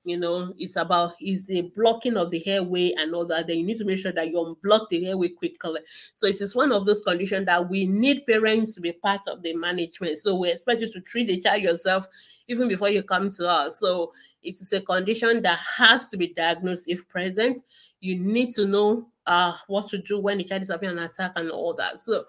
you 0.04 0.18
know, 0.18 0.52
it's 0.58 0.76
about 0.76 1.14
is 1.20 1.50
a 1.50 1.62
blocking 1.62 2.16
of 2.16 2.30
the 2.30 2.46
airway 2.46 2.92
and 2.98 3.14
all 3.14 3.26
that. 3.26 3.46
Then 3.46 3.58
you 3.58 3.64
need 3.64 3.78
to 3.78 3.84
make 3.84 3.98
sure 3.98 4.12
that 4.12 4.28
you 4.28 4.36
unblock 4.36 4.88
the 4.90 5.08
airway 5.08 5.28
quickly. 5.28 5.80
So 6.14 6.26
it 6.26 6.40
is 6.40 6.54
one 6.54 6.72
of 6.72 6.84
those 6.84 7.02
conditions 7.02 7.46
that 7.46 7.68
we 7.68 7.86
need 7.86 8.26
parents 8.26 8.74
to 8.74 8.82
be 8.82 8.92
part 8.92 9.22
of 9.26 9.42
the 9.42 9.54
management. 9.54 10.18
So 10.18 10.34
we 10.34 10.50
expect 10.50 10.82
you 10.82 10.92
to 10.92 11.00
treat 11.00 11.28
the 11.28 11.40
child 11.40 11.62
yourself 11.62 12.06
even 12.48 12.68
before 12.68 12.90
you 12.90 13.02
come 13.02 13.30
to 13.30 13.48
us. 13.48 13.80
So 13.80 14.12
it 14.42 14.60
is 14.60 14.72
a 14.74 14.82
condition 14.82 15.40
that 15.42 15.58
has 15.78 16.08
to 16.08 16.18
be 16.18 16.28
diagnosed 16.28 16.84
if 16.86 17.08
present. 17.08 17.60
You 18.00 18.18
need 18.18 18.54
to 18.56 18.66
know 18.66 19.08
uh, 19.26 19.54
what 19.68 19.88
to 19.88 19.98
do 19.98 20.20
when 20.20 20.36
the 20.36 20.44
child 20.44 20.62
is 20.62 20.70
having 20.70 20.90
an 20.90 20.98
attack 20.98 21.32
and 21.36 21.50
all 21.50 21.72
that. 21.74 21.98
So 21.98 22.24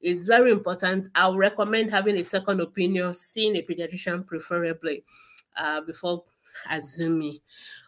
it's 0.00 0.26
very 0.26 0.50
important. 0.50 1.08
I'll 1.14 1.36
recommend 1.36 1.92
having 1.92 2.16
a 2.16 2.24
second 2.24 2.60
opinion, 2.60 3.14
seeing 3.14 3.54
a 3.56 3.62
pediatrician 3.62 4.26
preferably 4.26 5.04
uh, 5.56 5.82
before 5.82 6.24
Azumi. 6.70 7.40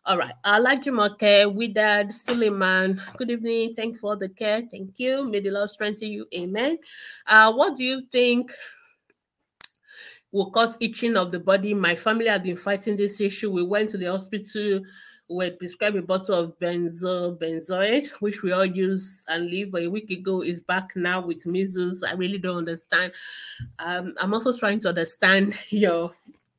All 0.05 0.19
right. 0.19 0.35
Olajumoke, 0.45 1.47
Widad, 1.55 2.13
Suleiman. 2.13 3.01
Good 3.17 3.31
evening. 3.31 3.73
Thank 3.73 3.95
you 3.95 4.01
for 4.01 4.17
the 4.17 4.29
care. 4.29 4.63
Thank 4.69 4.99
you. 4.99 5.25
May 5.25 5.41
the 5.41 5.51
Lord 5.51 5.71
strengthen 5.71 6.09
you. 6.09 6.27
Amen. 6.35 6.79
Uh, 7.27 7.53
what 7.53 7.77
do 7.77 7.85
you 7.85 8.03
think 8.11 8.53
will 10.33 10.51
cause 10.51 10.77
itching 10.81 11.17
of 11.17 11.31
the 11.31 11.39
body? 11.39 11.73
My 11.73 11.95
family 11.95 12.27
has 12.27 12.41
been 12.41 12.57
fighting 12.57 12.97
this 12.97 13.21
issue. 13.21 13.53
We 13.53 13.63
went 13.63 13.91
to 13.91 13.99
the 13.99 14.07
hospital. 14.07 14.81
We 15.29 15.51
prescribed 15.51 15.97
a 15.97 16.03
bottle 16.03 16.35
of 16.35 16.59
benzyl 16.59 17.39
benzoate, 17.39 18.09
which 18.21 18.43
we 18.43 18.53
all 18.53 18.67
use 18.67 19.25
and 19.29 19.47
leave. 19.47 19.71
But 19.71 19.85
a 19.85 19.89
week 19.89 20.11
ago 20.11 20.43
is 20.43 20.61
back 20.61 20.95
now 20.97 21.25
with 21.25 21.47
measles. 21.47 22.03
I 22.03 22.13
really 22.15 22.39
don't 22.39 22.59
understand. 22.59 23.13
Um, 23.79 24.15
I'm 24.21 24.35
also 24.35 24.57
trying 24.57 24.81
to 24.81 24.89
understand 24.89 25.57
your 25.69 26.13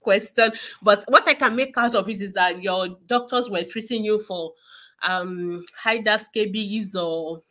question. 0.04 0.52
But 0.82 1.04
what 1.08 1.28
I 1.28 1.34
can 1.34 1.56
make 1.56 1.78
out 1.78 1.96
of 1.96 2.10
it 2.10 2.22
is 2.22 2.34
that 2.34 2.62
your 2.62 2.90
doctors 3.08 3.50
were 3.50 3.64
treating 3.64 4.06
you 4.06 4.22
for 4.22 4.54
um 5.02 5.66
high 5.78 6.02
scabies 6.18 6.96
or 6.96 7.42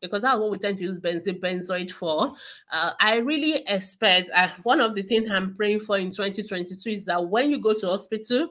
because 0.00 0.22
that's 0.22 0.38
what 0.38 0.50
we 0.50 0.58
tend 0.58 0.78
to 0.78 0.84
use 0.84 0.98
benzyl 0.98 1.38
benzoate 1.38 1.90
for. 1.90 2.32
Uh, 2.72 2.92
I 3.00 3.16
really 3.16 3.62
expect 3.68 4.30
uh, 4.34 4.48
one 4.62 4.80
of 4.80 4.94
the 4.94 5.02
things 5.02 5.30
I'm 5.30 5.54
praying 5.54 5.80
for 5.80 5.98
in 5.98 6.10
2022 6.10 6.90
is 6.90 7.04
that 7.04 7.28
when 7.28 7.50
you 7.50 7.58
go 7.58 7.74
to 7.74 7.86
hospital 7.86 8.48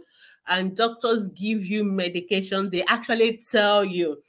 and 0.47 0.75
doctors 0.75 1.27
give 1.29 1.65
you 1.65 1.83
medication, 1.83 2.69
they 2.69 2.83
actually 2.85 3.39
tell 3.51 3.83
you 3.83 4.21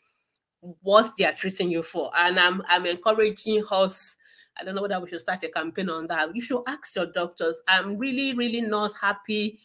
what 0.82 1.10
they 1.18 1.24
are 1.24 1.32
treating 1.32 1.70
you 1.70 1.82
for. 1.82 2.10
And 2.18 2.38
I'm 2.38 2.62
I'm 2.68 2.86
encouraging 2.86 3.64
us 3.70 4.16
I 4.60 4.64
don't 4.64 4.74
know 4.74 4.82
whether 4.82 5.00
we 5.00 5.08
should 5.08 5.20
start 5.20 5.42
a 5.44 5.48
campaign 5.48 5.88
on 5.88 6.06
that. 6.08 6.34
You 6.34 6.42
should 6.42 6.62
ask 6.66 6.94
your 6.94 7.06
doctors. 7.06 7.62
I'm 7.66 7.96
really, 7.96 8.34
really 8.34 8.60
not 8.60 8.92
happy. 9.00 9.58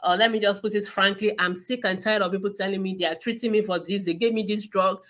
Uh, 0.00 0.16
let 0.18 0.32
me 0.32 0.40
just 0.40 0.60
put 0.60 0.74
it 0.74 0.86
frankly, 0.86 1.32
I'm 1.38 1.54
sick 1.54 1.80
and 1.84 2.02
tired 2.02 2.22
of 2.22 2.32
people 2.32 2.52
telling 2.52 2.82
me 2.82 2.96
they 2.98 3.06
are 3.06 3.14
treating 3.14 3.52
me 3.52 3.62
for 3.62 3.78
this. 3.78 4.04
They 4.04 4.14
gave 4.14 4.34
me 4.34 4.42
this 4.42 4.66
drug 4.66 5.00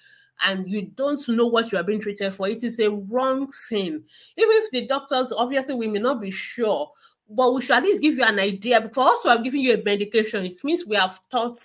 and 0.44 0.68
you 0.68 0.82
don't 0.82 1.26
know 1.28 1.46
what 1.46 1.72
you 1.72 1.78
are 1.78 1.84
being 1.84 2.00
treated 2.00 2.32
for, 2.34 2.48
it 2.48 2.62
is 2.64 2.80
a 2.80 2.90
wrong 2.90 3.50
thing. 3.68 4.02
Even 4.36 4.56
if 4.56 4.70
the 4.70 4.86
doctors, 4.86 5.32
obviously, 5.32 5.74
we 5.74 5.86
may 5.86 5.98
not 5.98 6.20
be 6.20 6.30
sure, 6.30 6.90
but 7.28 7.52
we 7.52 7.62
should 7.62 7.76
at 7.76 7.82
least 7.82 8.02
give 8.02 8.14
you 8.14 8.24
an 8.24 8.38
idea. 8.38 8.80
For 8.92 9.04
us 9.04 9.22
to 9.22 9.30
have 9.30 9.44
given 9.44 9.60
you 9.60 9.74
a 9.74 9.82
medication, 9.82 10.44
it 10.44 10.62
means 10.64 10.84
we 10.84 10.96
have 10.96 11.18
thought 11.30 11.56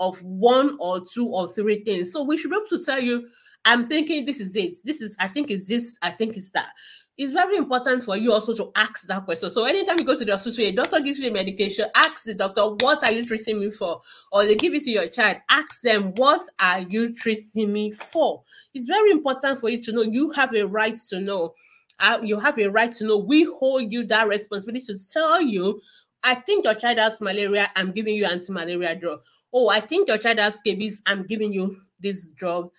of 0.00 0.22
one 0.22 0.76
or 0.80 1.00
two 1.06 1.26
or 1.26 1.48
three 1.48 1.82
things. 1.84 2.12
So 2.12 2.22
we 2.22 2.36
should 2.36 2.50
be 2.50 2.56
able 2.56 2.78
to 2.78 2.84
tell 2.84 3.00
you, 3.00 3.28
I'm 3.68 3.86
thinking 3.86 4.24
this 4.24 4.40
is 4.40 4.56
it. 4.56 4.76
This 4.82 5.02
is, 5.02 5.14
I 5.18 5.28
think 5.28 5.50
it's 5.50 5.66
this, 5.68 5.98
I 6.00 6.10
think 6.10 6.38
it's 6.38 6.50
that. 6.52 6.70
It's 7.18 7.32
very 7.32 7.56
important 7.56 8.02
for 8.02 8.16
you 8.16 8.32
also 8.32 8.54
to 8.54 8.70
ask 8.76 9.06
that 9.08 9.26
question. 9.26 9.50
So 9.50 9.64
anytime 9.64 9.98
you 9.98 10.04
go 10.06 10.16
to 10.16 10.24
the 10.24 10.32
hospital, 10.32 10.64
a 10.64 10.70
doctor 10.70 11.00
gives 11.00 11.18
you 11.18 11.28
a 11.28 11.32
medication, 11.32 11.86
ask 11.94 12.24
the 12.24 12.34
doctor, 12.34 12.62
what 12.62 13.02
are 13.02 13.12
you 13.12 13.24
treating 13.24 13.60
me 13.60 13.70
for? 13.70 14.00
Or 14.32 14.46
they 14.46 14.54
give 14.54 14.72
it 14.72 14.84
to 14.84 14.90
your 14.90 15.08
child, 15.08 15.36
ask 15.50 15.82
them, 15.82 16.14
what 16.14 16.40
are 16.58 16.80
you 16.80 17.14
treating 17.14 17.70
me 17.70 17.92
for? 17.92 18.42
It's 18.72 18.86
very 18.86 19.10
important 19.10 19.60
for 19.60 19.68
you 19.68 19.82
to 19.82 19.92
know. 19.92 20.02
You 20.02 20.30
have 20.30 20.54
a 20.54 20.66
right 20.66 20.96
to 21.10 21.20
know. 21.20 21.54
Uh, 22.00 22.20
you 22.22 22.40
have 22.40 22.58
a 22.58 22.68
right 22.68 22.94
to 22.94 23.04
know. 23.04 23.18
We 23.18 23.44
hold 23.44 23.92
you 23.92 24.06
that 24.06 24.28
responsibility 24.28 24.86
to 24.86 25.08
tell 25.10 25.42
you, 25.42 25.82
I 26.24 26.36
think 26.36 26.64
your 26.64 26.74
child 26.74 26.98
has 26.98 27.20
malaria, 27.20 27.70
I'm 27.76 27.92
giving 27.92 28.14
you 28.14 28.24
anti-malaria 28.24 28.94
drug 28.94 29.20
oh, 29.52 29.68
I 29.68 29.80
think 29.80 30.08
your 30.08 30.18
child 30.18 30.38
has 30.38 30.56
scabies, 30.56 31.02
I'm 31.06 31.24
giving 31.24 31.52
you 31.52 31.80
this 32.00 32.28
drug. 32.28 32.70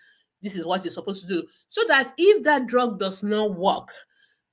This 0.42 0.56
is 0.56 0.66
what 0.66 0.84
you're 0.84 0.94
supposed 0.94 1.22
to 1.24 1.28
do. 1.28 1.48
So 1.70 1.82
that 1.88 2.14
if 2.18 2.44
that 2.44 2.68
drug 2.68 3.00
does 3.00 3.24
not 3.24 3.56
work, 3.56 3.90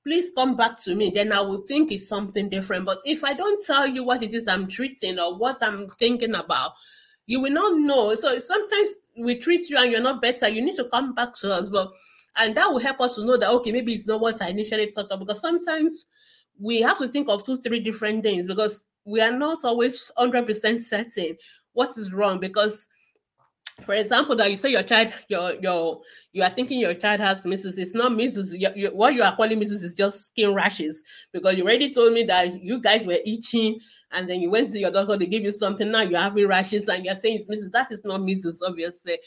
please 0.03 0.31
come 0.35 0.55
back 0.55 0.81
to 0.83 0.95
me. 0.95 1.11
Then 1.13 1.33
I 1.33 1.41
will 1.41 1.61
think 1.67 1.91
it's 1.91 2.07
something 2.07 2.49
different. 2.49 2.85
But 2.85 2.99
if 3.05 3.23
I 3.23 3.33
don't 3.33 3.59
tell 3.65 3.87
you 3.87 4.03
what 4.03 4.23
it 4.23 4.33
is 4.33 4.47
I'm 4.47 4.67
treating 4.67 5.19
or 5.19 5.37
what 5.37 5.57
I'm 5.61 5.89
thinking 5.99 6.35
about, 6.35 6.71
you 7.25 7.41
will 7.41 7.51
not 7.51 7.77
know. 7.77 8.15
So 8.15 8.39
sometimes 8.39 8.91
we 9.17 9.35
treat 9.37 9.69
you 9.69 9.77
and 9.77 9.91
you're 9.91 10.01
not 10.01 10.21
better. 10.21 10.47
You 10.47 10.61
need 10.61 10.77
to 10.77 10.85
come 10.85 11.13
back 11.13 11.35
to 11.35 11.51
us. 11.51 11.69
But 11.69 11.91
and 12.37 12.55
that 12.55 12.71
will 12.71 12.79
help 12.79 13.01
us 13.01 13.15
to 13.15 13.25
know 13.25 13.37
that 13.37 13.49
okay, 13.49 13.71
maybe 13.71 13.93
it's 13.93 14.07
not 14.07 14.21
what 14.21 14.41
I 14.41 14.49
initially 14.49 14.91
thought 14.91 15.11
of. 15.11 15.19
Because 15.19 15.41
sometimes 15.41 16.05
we 16.59 16.81
have 16.81 16.97
to 16.99 17.07
think 17.07 17.29
of 17.29 17.43
two, 17.43 17.57
three 17.57 17.79
different 17.79 18.23
things 18.23 18.45
because 18.45 18.85
we 19.05 19.21
are 19.21 19.31
not 19.31 19.63
always 19.63 20.11
100% 20.17 20.79
certain 20.79 21.37
what 21.73 21.97
is 21.97 22.11
wrong 22.11 22.39
because 22.39 22.87
for 23.83 23.93
example 23.93 24.35
that 24.35 24.49
you 24.49 24.57
say 24.57 24.71
your 24.71 24.83
child 24.83 25.13
your 25.27 25.53
your 25.61 26.01
you 26.33 26.41
are 26.41 26.49
thinking 26.49 26.79
your 26.79 26.95
child 26.95 27.19
has 27.19 27.45
measles. 27.45 27.77
It's 27.77 27.93
not 27.93 28.15
measles. 28.15 28.55
What 28.91 29.13
you 29.13 29.21
are 29.23 29.35
calling 29.35 29.59
measles 29.59 29.83
is 29.83 29.93
just 29.93 30.27
skin 30.27 30.53
rashes. 30.53 31.03
Because 31.31 31.55
you 31.55 31.63
already 31.63 31.93
told 31.93 32.13
me 32.13 32.23
that 32.23 32.61
you 32.61 32.79
guys 32.81 33.05
were 33.05 33.19
itching 33.25 33.79
and 34.11 34.27
then 34.29 34.41
you 34.41 34.49
went 34.49 34.71
to 34.71 34.79
your 34.79 34.91
doctor 34.91 35.17
they 35.17 35.27
gave 35.27 35.43
you 35.43 35.51
something. 35.51 35.91
Now 35.91 36.01
you're 36.01 36.19
having 36.19 36.47
rashes 36.47 36.87
and 36.87 37.05
you're 37.05 37.15
saying 37.15 37.37
it's 37.37 37.49
measles. 37.49 37.71
That 37.71 37.91
is 37.91 38.03
not 38.03 38.23
measles 38.23 38.63
obviously. 38.65 39.19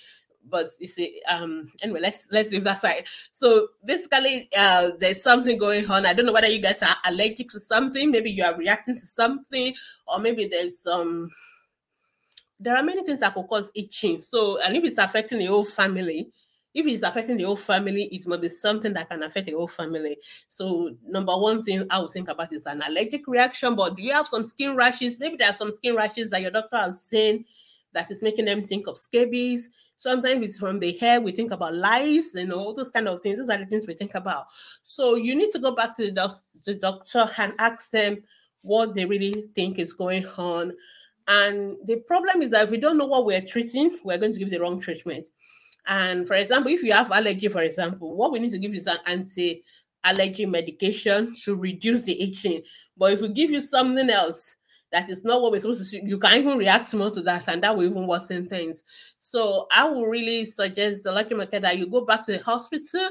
But 0.48 0.70
you 0.80 0.88
see 0.88 1.22
um 1.28 1.70
anyway 1.82 2.00
let's 2.00 2.26
let's 2.32 2.50
leave 2.50 2.64
that 2.64 2.80
side. 2.80 3.04
So 3.32 3.68
basically 3.84 4.48
uh 4.58 4.90
there's 4.98 5.22
something 5.22 5.58
going 5.58 5.88
on. 5.88 6.06
I 6.06 6.12
don't 6.12 6.26
know 6.26 6.32
whether 6.32 6.48
you 6.48 6.60
guys 6.60 6.82
are 6.82 6.96
allergic 7.06 7.50
to 7.50 7.60
something. 7.60 8.10
Maybe 8.10 8.32
you 8.32 8.42
are 8.42 8.56
reacting 8.56 8.96
to 8.96 9.06
something 9.06 9.74
or 10.08 10.18
maybe 10.18 10.46
there's 10.46 10.80
some 10.80 11.00
um, 11.00 11.30
there 12.61 12.77
are 12.77 12.83
many 12.83 13.03
things 13.03 13.20
that 13.20 13.35
could 13.35 13.49
cause 13.49 13.73
itching. 13.75 14.20
So, 14.20 14.61
and 14.61 14.77
if 14.77 14.85
it's 14.85 14.99
affecting 14.99 15.38
the 15.38 15.46
whole 15.46 15.64
family, 15.64 16.31
if 16.75 16.87
it's 16.87 17.03
affecting 17.03 17.38
the 17.38 17.44
whole 17.44 17.57
family, 17.57 18.05
it 18.05 18.27
must 18.27 18.42
be 18.42 18.49
something 18.49 18.92
that 18.92 19.09
can 19.09 19.23
affect 19.23 19.46
the 19.46 19.53
whole 19.53 19.66
family. 19.66 20.18
So, 20.51 20.94
number 21.05 21.37
one 21.37 21.62
thing 21.62 21.87
I 21.90 21.99
would 21.99 22.11
think 22.11 22.29
about 22.29 22.53
is 22.53 22.66
an 22.66 22.83
allergic 22.87 23.27
reaction. 23.27 23.75
But 23.75 23.96
do 23.96 24.03
you 24.03 24.12
have 24.12 24.29
some 24.29 24.44
skin 24.44 24.77
rashes? 24.77 25.18
Maybe 25.18 25.37
there 25.37 25.49
are 25.49 25.55
some 25.55 25.73
skin 25.73 25.96
rashes 25.96 26.31
that 26.31 26.42
your 26.42 26.51
doctor 26.51 26.77
has 26.77 27.03
seen 27.03 27.44
that 27.92 28.11
is 28.11 28.23
making 28.23 28.44
them 28.44 28.62
think 28.62 28.87
of 28.87 28.99
scabies. 28.99 29.70
Sometimes 29.96 30.44
it's 30.44 30.59
from 30.59 30.79
the 30.79 30.96
hair. 30.99 31.20
We 31.20 31.33
think 31.33 31.51
about 31.51 31.75
lice 31.75 32.35
and 32.35 32.53
all 32.53 32.73
those 32.73 32.90
kind 32.90 33.09
of 33.09 33.20
things. 33.20 33.38
Those 33.38 33.49
are 33.49 33.59
the 33.59 33.66
things 33.66 33.87
we 33.87 33.94
think 33.94 34.14
about. 34.14 34.46
So 34.85 35.16
you 35.16 35.35
need 35.35 35.51
to 35.53 35.59
go 35.59 35.75
back 35.75 35.96
to 35.96 36.05
the, 36.05 36.12
doc- 36.12 36.44
the 36.64 36.75
doctor 36.75 37.29
and 37.37 37.53
ask 37.59 37.90
them 37.90 38.23
what 38.62 38.94
they 38.94 39.07
really 39.07 39.49
think 39.55 39.79
is 39.79 39.92
going 39.92 40.27
on 40.37 40.73
and 41.30 41.76
the 41.84 41.98
problem 42.08 42.42
is 42.42 42.50
that 42.50 42.64
if 42.64 42.70
we 42.70 42.76
don't 42.76 42.98
know 42.98 43.06
what 43.06 43.24
we're 43.24 43.40
treating, 43.40 43.96
we're 44.02 44.18
going 44.18 44.32
to 44.32 44.38
give 44.40 44.50
the 44.50 44.58
wrong 44.58 44.80
treatment. 44.80 45.28
And 45.86 46.26
for 46.26 46.34
example, 46.34 46.72
if 46.72 46.82
you 46.82 46.92
have 46.92 47.12
allergy, 47.12 47.46
for 47.46 47.62
example, 47.62 48.16
what 48.16 48.32
we 48.32 48.40
need 48.40 48.50
to 48.50 48.58
give 48.58 48.74
is 48.74 48.88
an 48.88 48.98
anti 49.06 49.62
allergy 50.02 50.44
medication 50.44 51.36
to 51.44 51.54
reduce 51.54 52.02
the 52.02 52.20
itching. 52.20 52.62
But 52.96 53.12
if 53.12 53.20
we 53.20 53.28
give 53.28 53.52
you 53.52 53.60
something 53.60 54.10
else 54.10 54.56
that 54.90 55.08
is 55.08 55.24
not 55.24 55.40
what 55.40 55.52
we're 55.52 55.60
supposed 55.60 55.88
to 55.88 56.00
do, 56.00 56.04
you 56.04 56.18
can 56.18 56.36
even 56.36 56.58
react 56.58 56.92
more 56.94 57.12
to 57.12 57.22
that, 57.22 57.46
and 57.46 57.62
that 57.62 57.76
will 57.76 57.84
even 57.84 58.08
worsen 58.08 58.48
things. 58.48 58.82
So 59.20 59.68
I 59.70 59.88
would 59.88 60.08
really 60.08 60.44
suggest 60.44 61.04
the 61.04 61.12
lucky 61.12 61.36
market 61.36 61.62
that 61.62 61.78
you 61.78 61.86
go 61.86 62.00
back 62.00 62.26
to 62.26 62.32
the 62.32 62.42
hospital 62.42 63.08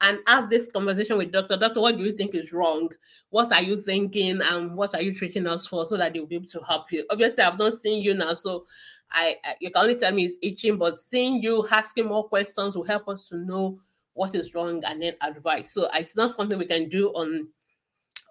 and 0.00 0.18
have 0.26 0.48
this 0.48 0.70
conversation 0.70 1.18
with 1.18 1.32
doctor. 1.32 1.56
Doctor, 1.56 1.80
what 1.80 1.96
do 1.96 2.04
you 2.04 2.12
think 2.12 2.34
is 2.34 2.52
wrong? 2.52 2.88
What 3.28 3.52
are 3.52 3.62
you 3.62 3.78
thinking? 3.78 4.40
And 4.42 4.74
what 4.74 4.94
are 4.94 5.02
you 5.02 5.12
treating 5.12 5.46
us 5.46 5.66
for 5.66 5.84
so 5.86 5.96
that 5.96 6.12
they'll 6.12 6.26
be 6.26 6.36
able 6.36 6.48
to 6.48 6.60
help 6.60 6.90
you? 6.90 7.04
Obviously, 7.10 7.44
I've 7.44 7.58
not 7.58 7.74
seen 7.74 8.02
you 8.02 8.14
now, 8.14 8.34
so 8.34 8.66
I, 9.10 9.36
I 9.44 9.54
you 9.60 9.70
can 9.70 9.82
only 9.82 9.96
tell 9.96 10.12
me 10.12 10.24
it's 10.24 10.36
itching, 10.42 10.78
but 10.78 10.98
seeing 10.98 11.42
you 11.42 11.66
asking 11.70 12.06
more 12.06 12.28
questions 12.28 12.76
will 12.76 12.84
help 12.84 13.08
us 13.08 13.24
to 13.28 13.36
know 13.36 13.80
what 14.14 14.34
is 14.34 14.54
wrong 14.54 14.82
and 14.84 15.02
then 15.02 15.14
advice. 15.20 15.72
So 15.72 15.88
it's 15.94 16.16
not 16.16 16.30
something 16.30 16.58
we 16.58 16.66
can 16.66 16.88
do 16.88 17.08
on 17.10 17.48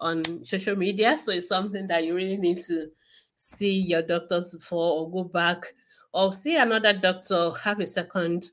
on 0.02 0.46
social 0.46 0.76
media. 0.76 1.18
So 1.18 1.32
it's 1.32 1.48
something 1.48 1.88
that 1.88 2.06
you 2.06 2.16
really 2.16 2.38
need 2.38 2.62
to 2.68 2.90
see 3.36 3.80
your 3.82 4.02
doctors 4.02 4.56
for 4.62 5.00
or 5.00 5.12
go 5.12 5.24
back 5.24 5.74
or 6.14 6.34
see 6.34 6.58
another 6.58 6.94
doctor, 6.94 7.52
have 7.64 7.80
a 7.80 7.88
second 7.88 8.52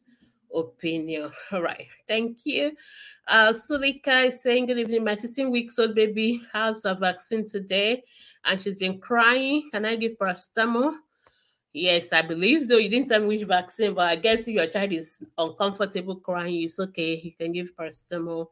opinion. 0.56 1.30
All 1.52 1.62
right. 1.62 1.86
Thank 2.08 2.38
you. 2.44 2.72
Uh, 3.28 3.52
Sulika 3.52 4.26
is 4.26 4.42
saying, 4.42 4.66
Good 4.66 4.78
evening. 4.78 5.04
My 5.04 5.14
16 5.14 5.50
weeks 5.50 5.78
old 5.78 5.94
baby 5.94 6.42
has 6.52 6.84
a 6.84 6.94
vaccine 6.94 7.48
today 7.48 8.02
and 8.44 8.60
she's 8.60 8.78
been 8.78 8.98
crying. 8.98 9.68
Can 9.70 9.84
I 9.84 9.96
give 9.96 10.18
paracetamol? 10.18 10.94
Yes, 11.72 12.12
I 12.12 12.22
believe 12.22 12.68
though. 12.68 12.78
You 12.78 12.88
didn't 12.88 13.08
tell 13.08 13.20
me 13.20 13.26
which 13.26 13.46
vaccine, 13.46 13.94
but 13.94 14.08
I 14.08 14.16
guess 14.16 14.48
if 14.48 14.54
your 14.54 14.66
child 14.66 14.92
is 14.92 15.22
uncomfortable 15.36 16.16
crying, 16.16 16.62
it's 16.62 16.78
okay. 16.80 17.20
You 17.22 17.32
can 17.32 17.52
give 17.52 17.76
paracetamol 17.76 18.46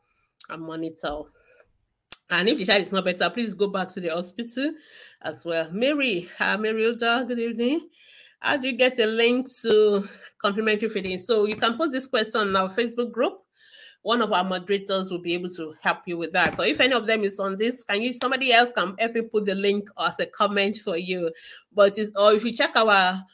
and 0.50 0.62
monitor. 0.62 1.22
And 2.30 2.48
if 2.48 2.58
the 2.58 2.66
child 2.66 2.82
is 2.82 2.92
not 2.92 3.04
better, 3.04 3.30
please 3.30 3.54
go 3.54 3.68
back 3.68 3.90
to 3.92 4.00
the 4.00 4.08
hospital 4.08 4.72
as 5.22 5.44
well. 5.44 5.70
Mary, 5.72 6.28
uh, 6.40 6.56
Mary 6.58 6.94
good 6.96 7.38
evening. 7.38 7.88
How 8.44 8.58
do 8.58 8.68
you 8.68 8.76
get 8.76 8.98
a 8.98 9.06
link 9.06 9.48
to 9.62 10.06
complementary 10.36 10.90
feeding? 10.90 11.18
So 11.18 11.46
you 11.46 11.56
can 11.56 11.78
post 11.78 11.92
this 11.92 12.06
question 12.06 12.42
on 12.42 12.54
our 12.56 12.68
Facebook 12.68 13.10
group. 13.10 13.38
One 14.02 14.20
of 14.20 14.34
our 14.34 14.44
moderators 14.44 15.10
will 15.10 15.22
be 15.22 15.32
able 15.32 15.48
to 15.50 15.74
help 15.80 16.00
you 16.06 16.18
with 16.18 16.32
that. 16.32 16.54
So 16.54 16.62
if 16.62 16.78
any 16.78 16.92
of 16.92 17.06
them 17.06 17.24
is 17.24 17.40
on 17.40 17.56
this, 17.56 17.82
can 17.84 18.02
you 18.02 18.12
somebody 18.12 18.52
else 18.52 18.70
can 18.70 18.94
help 18.98 19.14
me 19.14 19.22
put 19.22 19.46
the 19.46 19.54
link 19.54 19.88
as 19.98 20.20
a 20.20 20.26
comment 20.26 20.76
for 20.76 20.98
you? 20.98 21.32
But 21.72 21.96
it's 21.96 22.12
or 22.14 22.34
if 22.34 22.44
you 22.44 22.54
check 22.54 22.76
our 22.76 23.24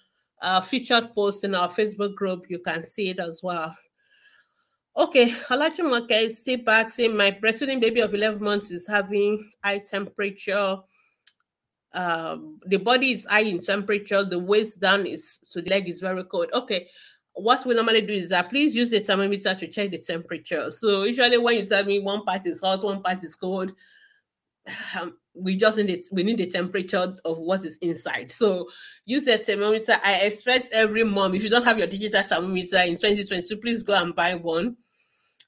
uh, 0.41 0.61
featured 0.61 1.13
post 1.13 1.43
in 1.43 1.57
our 1.57 1.69
Facebook 1.69 2.15
group, 2.15 2.45
you 2.49 2.61
can 2.61 2.85
see 2.85 3.11
it 3.11 3.19
as 3.19 3.41
well. 3.43 3.75
Okay, 4.97 5.31
Olajumoke, 5.49 6.31
stay 6.31 6.55
back 6.55 6.93
saying 6.93 7.17
my 7.17 7.33
breastfeeding 7.33 7.81
baby 7.81 8.01
of 8.01 8.15
11 8.15 8.41
months 8.41 8.71
is 8.71 8.87
having 8.87 9.45
high 9.65 9.79
temperature 9.79 10.77
um, 11.93 12.61
the 12.67 12.77
body 12.77 13.13
is 13.13 13.25
high 13.25 13.41
in 13.41 13.61
temperature, 13.61 14.25
the 14.25 14.39
waist 14.39 14.81
down 14.81 15.07
is 15.07 15.39
so 15.45 15.61
the 15.61 15.71
leg 15.71 15.89
is 15.89 16.01
very 16.01 16.25
cold. 16.25 16.49
Okay, 16.53 16.89
what 17.35 17.65
we 17.67 17.75
normally 17.75 18.03
do 18.03 18.13
is 18.13 18.29
that 18.29 18.49
please 18.51 18.75
use 18.75 18.91
the 18.91 19.01
thermometer 19.01 19.55
to 19.55 19.67
check 19.67 19.91
the 19.91 19.99
temperature. 19.99 20.71
So 20.71 21.03
usually 21.05 21.39
when 21.39 21.57
you 21.57 21.67
tell 21.67 21.85
me 21.85 22.01
one 22.01 22.25
part 22.25 22.47
is 22.47 22.61
hot, 22.61 22.85
one 22.85 23.03
part 23.03 23.23
is 23.25 23.35
cold, 23.35 23.73
um, 24.99 25.17
we 25.35 25.57
just 25.57 25.77
need 25.77 25.91
it. 25.91 26.07
We 26.13 26.23
need 26.23 26.39
the 26.39 26.51
temperature 26.51 27.17
of 27.25 27.39
what 27.39 27.65
is 27.65 27.79
inside. 27.79 28.33
So 28.33 28.69
use 29.05 29.27
a 29.29 29.39
thermometer. 29.39 29.99
I 30.05 30.21
expect 30.23 30.73
every 30.73 31.05
mom, 31.05 31.35
if 31.35 31.43
you 31.43 31.51
don't 31.51 31.65
have 31.65 31.79
your 31.79 31.87
digital 31.87 32.23
thermometer 32.23 32.79
in 32.79 32.97
2022, 32.97 33.57
please 33.57 33.83
go 33.83 33.95
and 33.95 34.15
buy 34.15 34.35
one 34.35 34.77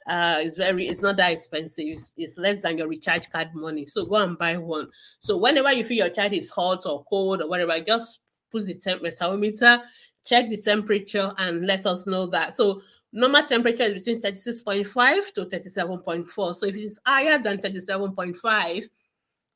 uh 0.06 0.38
it's 0.40 0.56
very 0.56 0.88
it's 0.88 1.02
not 1.02 1.16
that 1.16 1.32
expensive. 1.32 1.86
It's, 1.86 2.12
it's, 2.16 2.38
less 2.38 2.62
than 2.62 2.78
your 2.78 2.88
recharge 2.88 3.30
card 3.30 3.54
money. 3.54 3.86
So 3.86 4.04
go 4.04 4.16
and 4.16 4.36
buy 4.38 4.56
one. 4.56 4.88
So 5.20 5.36
whenever 5.36 5.72
you 5.72 5.84
feel 5.84 5.98
your 5.98 6.10
child 6.10 6.32
is 6.32 6.50
hot 6.50 6.86
or 6.86 7.04
cold 7.04 7.42
or 7.42 7.48
whatever 7.48 7.78
just 7.80 8.20
put 8.50 8.66
the 8.66 8.74
thermometer 8.74 9.82
check 10.24 10.48
the 10.48 10.56
temperature 10.56 11.32
and 11.38 11.66
let 11.66 11.86
us 11.86 12.06
know 12.06 12.26
that. 12.26 12.54
So 12.54 12.82
normal 13.12 13.42
temperature 13.42 13.82
is 13.84 13.94
between 13.94 14.20
36.5 14.20 15.32
to 15.34 15.44
37.4 15.46 16.56
so 16.56 16.66
if 16.66 16.76
it 16.76 16.82
is 16.82 17.00
higher 17.04 17.38
than 17.38 17.58
37.5 17.58 18.88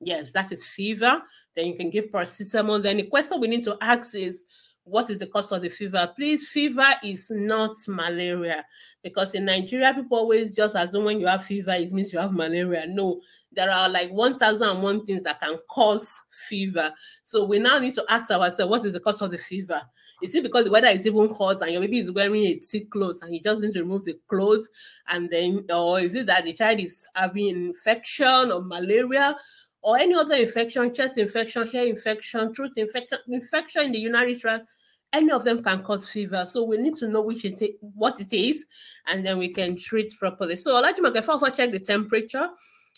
yes 0.01 0.33
that 0.33 0.53
is 0.53 0.67
fever. 0.67 1.23
Then 1.55 1.67
you 1.67 1.75
can 1.75 1.91
give 1.91 2.11
paracetamol. 2.11 2.83
Then 2.83 2.99
the 2.99 3.05
question 3.05 3.41
we 3.41 3.49
need 3.49 3.65
to 3.65 3.77
ask 3.81 4.15
is 4.15 4.45
what 4.87 5.11
is 5.11 5.19
the 5.19 5.27
cause 5.27 5.51
of 5.51 5.63
the 5.63 5.69
fever? 5.69 6.13
Please, 6.15 6.49
fever 6.49 6.87
is 7.03 7.29
not 7.31 7.73
malaria 7.89 8.65
because 9.03 9.35
in 9.35 9.45
Nigeria, 9.45 9.93
people 9.93 10.17
always 10.17 10.55
just 10.55 10.77
assume 10.77 11.05
when 11.05 11.19
you 11.19 11.27
have 11.27 11.43
fever, 11.43 11.73
it 11.73 11.93
means 11.93 12.13
you 12.13 12.21
have 12.21 12.33
malaria. 12.33 12.87
No, 12.87 13.21
there 13.51 13.71
are 13.71 13.89
like 13.89 14.13
1001 14.13 15.05
things 15.05 15.25
that 15.25 15.41
can 15.41 15.57
cause 15.69 16.23
fever. 16.49 16.93
So 17.25 17.45
we 17.45 17.59
now 17.59 17.81
need 17.81 17.95
to 17.95 18.05
ask 18.09 18.31
ourselves, 18.31 18.71
what 18.71 18.85
is 18.85 18.93
the 18.93 19.01
cause 19.01 19.21
of 19.21 19.33
the 19.33 19.39
fever? 19.39 19.83
Is 20.23 20.37
it 20.37 20.45
because 20.45 20.65
the 20.65 20.71
weather 20.71 20.87
is 20.87 21.05
even 21.05 21.35
hot 21.35 21.61
and 21.63 21.73
your 21.73 21.81
baby 21.81 21.99
is 21.99 22.13
wearing 22.13 22.45
a 22.45 22.55
thick 22.55 22.89
clothes 22.89 23.21
and 23.23 23.35
you 23.35 23.43
just 23.43 23.63
need 23.63 23.73
to 23.73 23.81
remove 23.81 24.05
the 24.05 24.19
clothes 24.29 24.71
and 25.09 25.29
then, 25.29 25.65
or 25.75 25.99
is 25.99 26.15
it 26.15 26.27
that 26.27 26.45
the 26.45 26.53
child 26.53 26.79
is 26.79 27.09
having 27.15 27.49
infection 27.49 28.53
or 28.53 28.63
malaria 28.63 29.37
or 29.83 29.99
any 29.99 30.15
other 30.15 30.37
infection, 30.37 30.95
chest 30.95 31.19
infection, 31.19 31.69
hair 31.69 31.87
infection, 31.87 32.55
throat 32.55 32.71
infection, 32.77 33.19
infection 33.29 33.83
in 33.83 33.93
the 33.93 33.99
urinary 33.99 34.37
tract? 34.37 34.67
Any 35.13 35.31
of 35.31 35.45
them 35.45 35.63
can 35.63 35.83
cause 35.83 36.09
fever. 36.09 36.45
So 36.47 36.65
we 36.65 36.77
need 36.77 36.95
to 36.97 37.09
know 37.09 37.23
which 37.23 37.45
it 37.45 37.63
is, 37.63 37.71
what 37.81 38.21
it 38.21 38.33
is, 38.33 38.67
and 39.07 39.25
then 39.25 39.39
we 39.39 39.49
can 39.49 39.77
treat 39.77 40.13
properly. 40.19 40.57
So 40.57 40.81
to 40.83 41.31
also 41.31 41.49
check 41.49 41.71
the 41.71 41.79
temperature. 41.79 42.49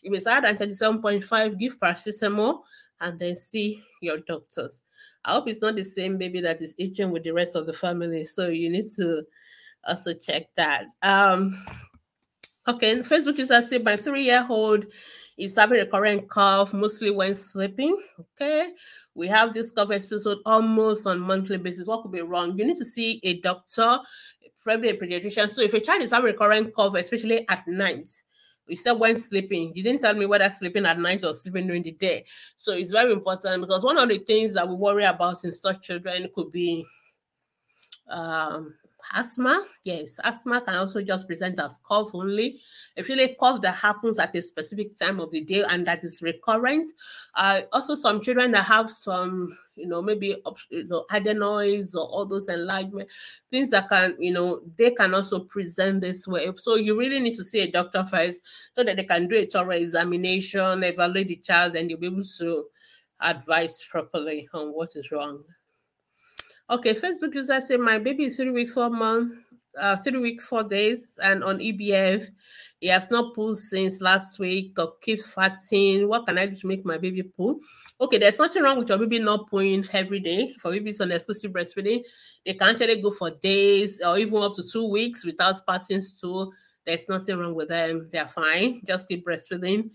If 0.02 0.14
it's 0.14 0.26
higher 0.26 0.40
than 0.40 0.56
37.5, 0.56 1.59
give 1.59 1.78
paracetamol 1.78 2.61
and 3.00 3.18
then 3.18 3.36
see 3.36 3.82
your 4.00 4.18
doctors. 4.18 4.82
I 5.24 5.32
hope 5.32 5.48
it's 5.48 5.62
not 5.62 5.76
the 5.76 5.84
same 5.84 6.18
baby 6.18 6.40
that 6.40 6.62
is 6.62 6.74
itching 6.78 7.11
with 7.11 7.24
the 7.24 7.32
rest 7.32 7.56
of 7.56 7.66
the 7.66 7.72
family. 7.72 8.24
So 8.24 8.48
you 8.48 8.70
need 8.70 8.86
to 8.96 9.24
also 9.86 10.14
check 10.14 10.54
that. 10.56 10.86
Um, 11.02 11.56
okay, 12.69 12.95
Facebook 13.01 13.39
user 13.39 13.62
said 13.62 13.85
my 13.85 13.97
three-year-old 13.97 14.87
is 15.37 15.57
having 15.57 15.81
a 15.81 15.87
current 15.87 16.29
cough, 16.29 16.73
mostly 16.73 17.11
when 17.11 17.35
sleeping. 17.35 17.97
Okay, 18.21 18.73
we 19.14 19.27
have 19.29 19.55
this 19.55 19.73
cough 19.73 19.91
episode 19.91 20.39
almost 20.45 21.07
on 21.07 21.21
monthly 21.21 21.57
basis. 21.57 21.87
What 21.87 22.03
could 22.03 22.12
be 22.12 22.21
wrong? 22.21 22.59
You 22.59 22.66
need 22.66 22.77
to 22.77 22.85
see 22.85 23.21
a 23.23 23.41
doctor, 23.41 23.99
probably 24.62 24.91
a 24.91 24.97
pediatrician. 24.97 25.51
So 25.51 25.62
if 25.62 25.75
a 25.75 25.81
child 25.81 26.03
is 26.03 26.11
having 26.11 26.35
a 26.35 26.37
current 26.37 26.75
cough, 26.75 26.95
especially 26.95 27.49
at 27.49 27.66
night, 27.66 28.09
you 28.66 28.77
said 28.77 28.93
when 28.93 29.16
sleeping. 29.16 29.73
You 29.75 29.83
didn't 29.83 30.03
tell 30.03 30.14
me 30.14 30.27
whether 30.27 30.51
sleeping 30.51 30.85
at 30.85 30.99
night 30.99 31.25
or 31.25 31.33
sleeping 31.33 31.66
during 31.66 31.83
the 31.83 31.93
day. 31.93 32.25
So 32.59 32.73
it's 32.73 32.91
very 32.91 33.12
important 33.12 33.62
because 33.62 33.83
one 33.83 33.97
of 33.97 34.09
the 34.09 34.19
things 34.19 34.53
that 34.55 34.69
we 34.69 34.75
worry 34.75 35.05
about 35.05 35.43
in 35.45 35.55
such 35.55 35.81
children 35.81 36.29
could 36.35 36.53
be 36.53 36.85
um, 38.11 38.75
asthma. 39.14 39.64
Yes, 39.84 40.18
asthma 40.24 40.61
can 40.61 40.76
also 40.76 41.02
just 41.02 41.26
present 41.26 41.59
as 41.61 41.78
cough 41.82 42.14
only. 42.14 42.61
If 42.96 43.09
really 43.09 43.24
a 43.24 43.34
cough 43.34 43.61
that 43.62 43.76
happens 43.76 44.18
at 44.18 44.34
a 44.34 44.42
specific 44.42 44.96
time 44.96 45.20
of 45.20 45.30
the 45.30 45.42
day 45.42 45.64
and 45.68 45.86
that 45.86 46.04
is 46.04 46.22
recurrent. 46.22 46.88
Uh, 47.34 47.62
also, 47.72 47.94
some 47.94 48.20
children 48.20 48.52
that 48.52 48.64
have 48.64 48.90
some, 48.90 49.56
you 49.76 49.86
know, 49.86 50.02
maybe 50.02 50.36
you 50.70 50.84
know, 50.84 51.04
adenoids 51.11 51.94
or 51.94 52.06
all 52.06 52.26
those 52.26 52.48
enlargement, 52.48 53.09
things 53.50 53.70
that 53.70 53.88
can, 53.88 54.16
you 54.18 54.32
know, 54.32 54.61
they 54.76 54.90
can 54.90 55.14
also 55.14 55.40
present 55.40 56.00
this 56.00 56.26
way. 56.26 56.50
So 56.56 56.76
you 56.76 56.98
really 56.98 57.20
need 57.20 57.34
to 57.36 57.44
see 57.44 57.61
a 57.61 57.70
doctor 57.70 58.04
first 58.04 58.42
so 58.76 58.84
that 58.84 58.96
they 58.96 59.04
can 59.04 59.28
do 59.28 59.36
a 59.36 59.46
thorough 59.46 59.76
examination, 59.76 60.82
evaluate 60.82 61.28
the 61.28 61.36
child, 61.36 61.76
and 61.76 61.90
you'll 61.90 62.00
be 62.00 62.06
able 62.06 62.24
to 62.38 62.66
advise 63.20 63.82
properly 63.90 64.48
on 64.52 64.68
what 64.68 64.90
is 64.94 65.11
wrong. 65.11 65.42
Okay, 66.71 66.93
Facebook 66.93 67.35
user 67.35 67.62
say 67.62 67.79
my 67.79 67.99
baby 67.99 68.25
is 68.25 68.37
three 68.37 68.51
weeks, 68.51 68.75
four 68.75 68.91
months, 68.91 69.35
uh, 69.81 69.97
three 69.97 70.19
weeks, 70.19 70.47
four 70.47 70.64
days, 70.64 71.19
and 71.23 71.43
on 71.43 71.59
EBF. 71.61 72.27
He 72.79 72.89
has 72.89 73.11
not 73.11 73.35
pulled 73.35 73.57
since 73.57 74.03
last 74.03 74.39
week 74.39 74.79
or 74.79 74.93
keeps 75.01 75.33
fatting. 75.33 76.07
What 76.07 76.27
can 76.27 76.37
I 76.37 76.45
do 76.45 76.55
to 76.55 76.66
make 76.66 76.85
my 76.85 76.99
baby 76.99 77.23
pull? 77.23 77.61
Okay, 77.99 78.19
there's 78.19 78.39
nothing 78.39 78.62
wrong 78.62 78.79
with 78.79 78.91
your 78.91 78.99
baby 78.99 79.19
not 79.19 79.49
pulling 79.49 79.89
every 79.95 80.21
day. 80.21 80.53
For 80.61 80.71
babies 80.71 81.01
on 81.01 81.11
exclusive 81.11 81.53
breastfeeding, 81.53 82.05
they 82.45 82.53
can 82.53 82.69
actually 82.69 83.01
go 83.01 83.11
for 83.12 83.31
days 83.31 83.99
or 84.07 84.19
even 84.19 84.43
up 84.43 84.55
to 84.57 84.62
two 84.62 84.91
weeks 84.91 85.25
without 85.25 85.66
passing 85.66 86.03
stool. 86.03 86.53
There's 86.85 87.09
nothing 87.09 87.39
wrong 87.39 87.55
with 87.55 87.69
them. 87.69 88.09
They're 88.12 88.29
fine. 88.29 88.83
Just 88.87 89.09
keep 89.09 89.27
breastfeeding. 89.27 89.91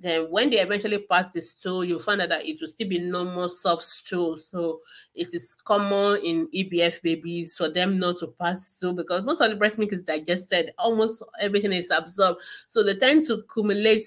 Then 0.00 0.26
when 0.30 0.50
they 0.50 0.58
eventually 0.58 0.98
pass 0.98 1.32
the 1.32 1.40
stool, 1.40 1.84
you 1.84 1.98
find 1.98 2.20
out 2.20 2.28
that 2.30 2.46
it 2.46 2.60
will 2.60 2.68
still 2.68 2.88
be 2.88 2.98
normal 2.98 3.48
soft 3.48 3.82
stool. 3.82 4.36
So 4.36 4.80
it 5.14 5.32
is 5.32 5.54
common 5.54 6.20
in 6.24 6.48
EBF 6.54 7.00
babies 7.02 7.56
for 7.56 7.68
them 7.68 7.98
not 7.98 8.18
to 8.18 8.26
pass 8.26 8.66
stool 8.66 8.92
because 8.92 9.22
most 9.22 9.40
of 9.40 9.50
the 9.50 9.56
breast 9.56 9.78
milk 9.78 9.92
is 9.92 10.02
digested. 10.02 10.72
Almost 10.78 11.22
everything 11.40 11.72
is 11.72 11.90
absorbed. 11.90 12.40
So 12.68 12.82
they 12.82 12.94
tend 12.94 13.26
to 13.28 13.34
accumulate 13.34 14.06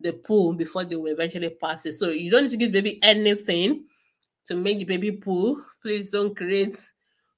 the 0.00 0.12
poo 0.12 0.54
before 0.54 0.84
they 0.84 0.96
will 0.96 1.12
eventually 1.12 1.50
pass 1.50 1.86
it. 1.86 1.94
So 1.94 2.08
you 2.08 2.30
don't 2.30 2.44
need 2.44 2.50
to 2.50 2.56
give 2.56 2.72
baby 2.72 3.02
anything 3.02 3.86
to 4.46 4.54
make 4.54 4.78
the 4.78 4.84
baby 4.84 5.12
poo. 5.12 5.62
Please 5.82 6.10
don't 6.10 6.36
create 6.36 6.78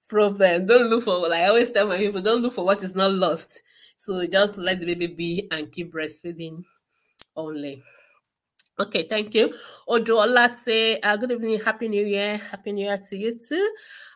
problem. 0.09 0.67
Don't 0.67 0.89
look 0.89 1.05
for 1.05 1.29
like 1.29 1.43
I 1.43 1.49
always 1.49 1.71
tell 1.71 1.87
my 1.87 1.99
people, 1.99 2.21
don't 2.21 2.43
look 2.43 2.55
for 2.55 2.65
what 2.65 2.83
is 2.83 2.95
not 2.95 3.13
lost. 3.13 3.63
So 3.99 4.27
just 4.27 4.59
let 4.59 4.81
the 4.81 4.87
baby 4.87 5.07
be 5.07 5.49
and 5.51 5.71
keep 5.71 5.93
breastfeeding 5.93 6.65
only. 7.39 7.83
Okay, 8.79 9.09
thank 9.09 9.35
you. 9.35 9.55
Odola 9.89 10.49
say, 10.51 11.01
uh, 11.01 11.17
good 11.17 11.33
evening, 11.33 11.61
happy 11.61 11.89
new 11.89 12.05
year, 12.05 12.37
happy 12.37 12.73
new 12.73 12.85
year 12.85 12.99
to 12.99 13.17
you 13.17 13.37
too. 13.39 13.73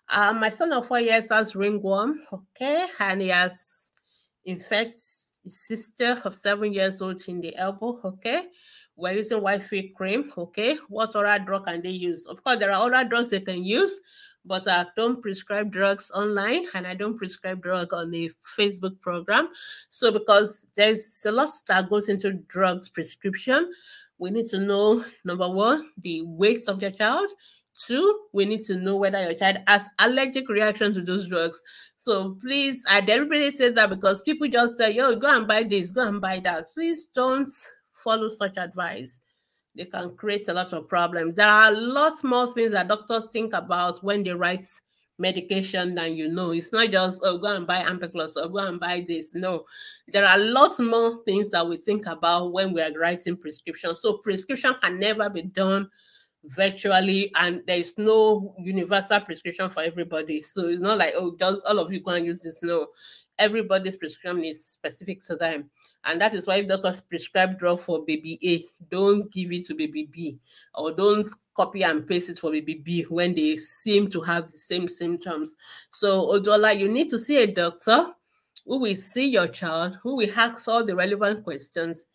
Uh, 0.08 0.32
my 0.32 0.50
son 0.50 0.72
of 0.72 0.86
four 0.86 1.00
years 1.00 1.30
has 1.30 1.56
ringworm, 1.56 2.20
okay, 2.32 2.86
and 3.00 3.22
he 3.22 3.28
has 3.28 3.92
infected 4.44 5.00
his 5.42 5.60
sister 5.66 6.20
of 6.24 6.34
seven 6.34 6.72
years 6.72 7.02
old 7.02 7.22
in 7.28 7.40
the 7.40 7.56
elbow, 7.56 7.98
okay. 8.04 8.44
We're 8.96 9.12
using 9.12 9.38
Wi-Fi 9.38 9.92
cream, 9.96 10.32
okay. 10.36 10.76
What 10.88 11.16
other 11.16 11.42
drug 11.44 11.66
can 11.66 11.80
they 11.82 11.90
use? 11.90 12.26
Of 12.26 12.44
course, 12.44 12.58
there 12.58 12.72
are 12.72 12.86
other 12.86 13.08
drugs 13.08 13.30
they 13.30 13.40
can 13.40 13.64
use, 13.64 14.00
but 14.44 14.68
I 14.68 14.86
don't 14.96 15.22
prescribe 15.22 15.72
drugs 15.72 16.10
online 16.14 16.66
and 16.74 16.86
I 16.86 16.94
don't 16.94 17.16
prescribe 17.16 17.62
drug 17.62 17.94
on 17.94 18.10
the 18.10 18.30
Facebook 18.58 19.00
program. 19.00 19.48
So 19.88 20.12
because 20.12 20.68
there's 20.76 21.22
a 21.26 21.32
lot 21.32 21.52
that 21.68 21.88
goes 21.88 22.08
into 22.08 22.32
drugs 22.32 22.90
prescription, 22.90 23.72
we 24.18 24.30
need 24.30 24.46
to 24.48 24.58
know 24.58 25.04
number 25.24 25.48
one, 25.48 25.90
the 26.02 26.22
weight 26.22 26.68
of 26.68 26.82
your 26.82 26.90
child. 26.90 27.30
Two, 27.86 28.20
we 28.32 28.44
need 28.44 28.62
to 28.64 28.76
know 28.76 28.96
whether 28.96 29.20
your 29.22 29.34
child 29.34 29.56
has 29.66 29.88
allergic 29.98 30.48
reaction 30.50 30.92
to 30.92 31.00
those 31.00 31.26
drugs. 31.26 31.62
So 31.96 32.36
please, 32.40 32.84
I 32.88 33.00
deliberately 33.00 33.50
say 33.50 33.70
that 33.70 33.88
because 33.88 34.20
people 34.22 34.46
just 34.48 34.76
say, 34.76 34.90
yo, 34.92 35.16
go 35.16 35.34
and 35.34 35.48
buy 35.48 35.62
this, 35.62 35.90
go 35.90 36.06
and 36.06 36.20
buy 36.20 36.40
that. 36.40 36.64
Please 36.74 37.06
don't 37.06 37.48
follow 38.02 38.28
such 38.28 38.56
advice 38.56 39.20
they 39.74 39.84
can 39.86 40.14
create 40.16 40.48
a 40.48 40.54
lot 40.54 40.72
of 40.72 40.88
problems. 40.88 41.36
There 41.36 41.48
are 41.48 41.74
lots 41.74 42.22
more 42.22 42.52
things 42.52 42.72
that 42.72 42.88
doctors 42.88 43.30
think 43.30 43.54
about 43.54 44.02
when 44.04 44.22
they 44.22 44.32
write 44.32 44.66
medication 45.18 45.94
than 45.94 46.14
you 46.16 46.28
know. 46.28 46.50
It's 46.50 46.72
not 46.72 46.90
just, 46.90 47.22
oh, 47.24 47.38
go 47.38 47.56
and 47.56 47.66
buy 47.66 47.82
Ampiclox 47.82 48.36
or 48.36 48.48
go 48.48 48.58
and 48.58 48.78
buy 48.78 49.04
this. 49.06 49.34
No, 49.34 49.64
there 50.08 50.26
are 50.26 50.38
lots 50.38 50.78
more 50.78 51.22
things 51.24 51.50
that 51.50 51.66
we 51.66 51.76
think 51.76 52.06
about 52.06 52.52
when 52.52 52.72
we 52.72 52.82
are 52.82 52.92
writing 52.98 53.36
prescriptions. 53.36 54.00
So 54.00 54.18
prescription 54.18 54.74
can 54.82 54.98
never 54.98 55.30
be 55.30 55.42
done 55.42 55.88
virtually 56.44 57.32
and 57.38 57.62
there's 57.66 57.96
no 57.96 58.54
universal 58.58 59.20
prescription 59.20 59.70
for 59.70 59.82
everybody. 59.82 60.42
So 60.42 60.68
it's 60.68 60.82
not 60.82 60.98
like, 60.98 61.14
oh, 61.16 61.36
all 61.40 61.78
of 61.78 61.92
you 61.92 62.00
go 62.00 62.12
and 62.12 62.26
use 62.26 62.42
this. 62.42 62.62
No, 62.62 62.88
everybody's 63.38 63.96
prescription 63.96 64.44
is 64.44 64.66
specific 64.66 65.22
to 65.26 65.36
them. 65.36 65.70
And 66.04 66.20
that 66.20 66.34
is 66.34 66.46
why 66.46 66.56
if 66.56 66.68
doctors 66.68 67.00
prescribe 67.00 67.58
drug 67.58 67.80
for 67.80 68.04
baby 68.04 68.38
A, 68.42 68.64
don't 68.90 69.30
give 69.30 69.52
it 69.52 69.66
to 69.66 69.74
baby 69.74 70.08
B, 70.10 70.38
or 70.74 70.92
don't 70.92 71.26
copy 71.54 71.84
and 71.84 72.06
paste 72.06 72.30
it 72.30 72.38
for 72.38 72.50
baby 72.50 72.74
B 72.74 73.02
when 73.08 73.34
they 73.34 73.56
seem 73.56 74.10
to 74.10 74.20
have 74.20 74.50
the 74.50 74.58
same 74.58 74.88
symptoms. 74.88 75.54
So, 75.92 76.26
Odola, 76.28 76.76
you 76.76 76.88
need 76.88 77.08
to 77.10 77.18
see 77.18 77.42
a 77.42 77.46
doctor 77.46 78.06
who 78.66 78.78
will 78.78 78.96
see 78.96 79.28
your 79.30 79.48
child, 79.48 79.98
who 80.02 80.16
will 80.16 80.30
ask 80.36 80.66
all 80.68 80.84
the 80.84 80.96
relevant 80.96 81.44
questions 81.44 82.06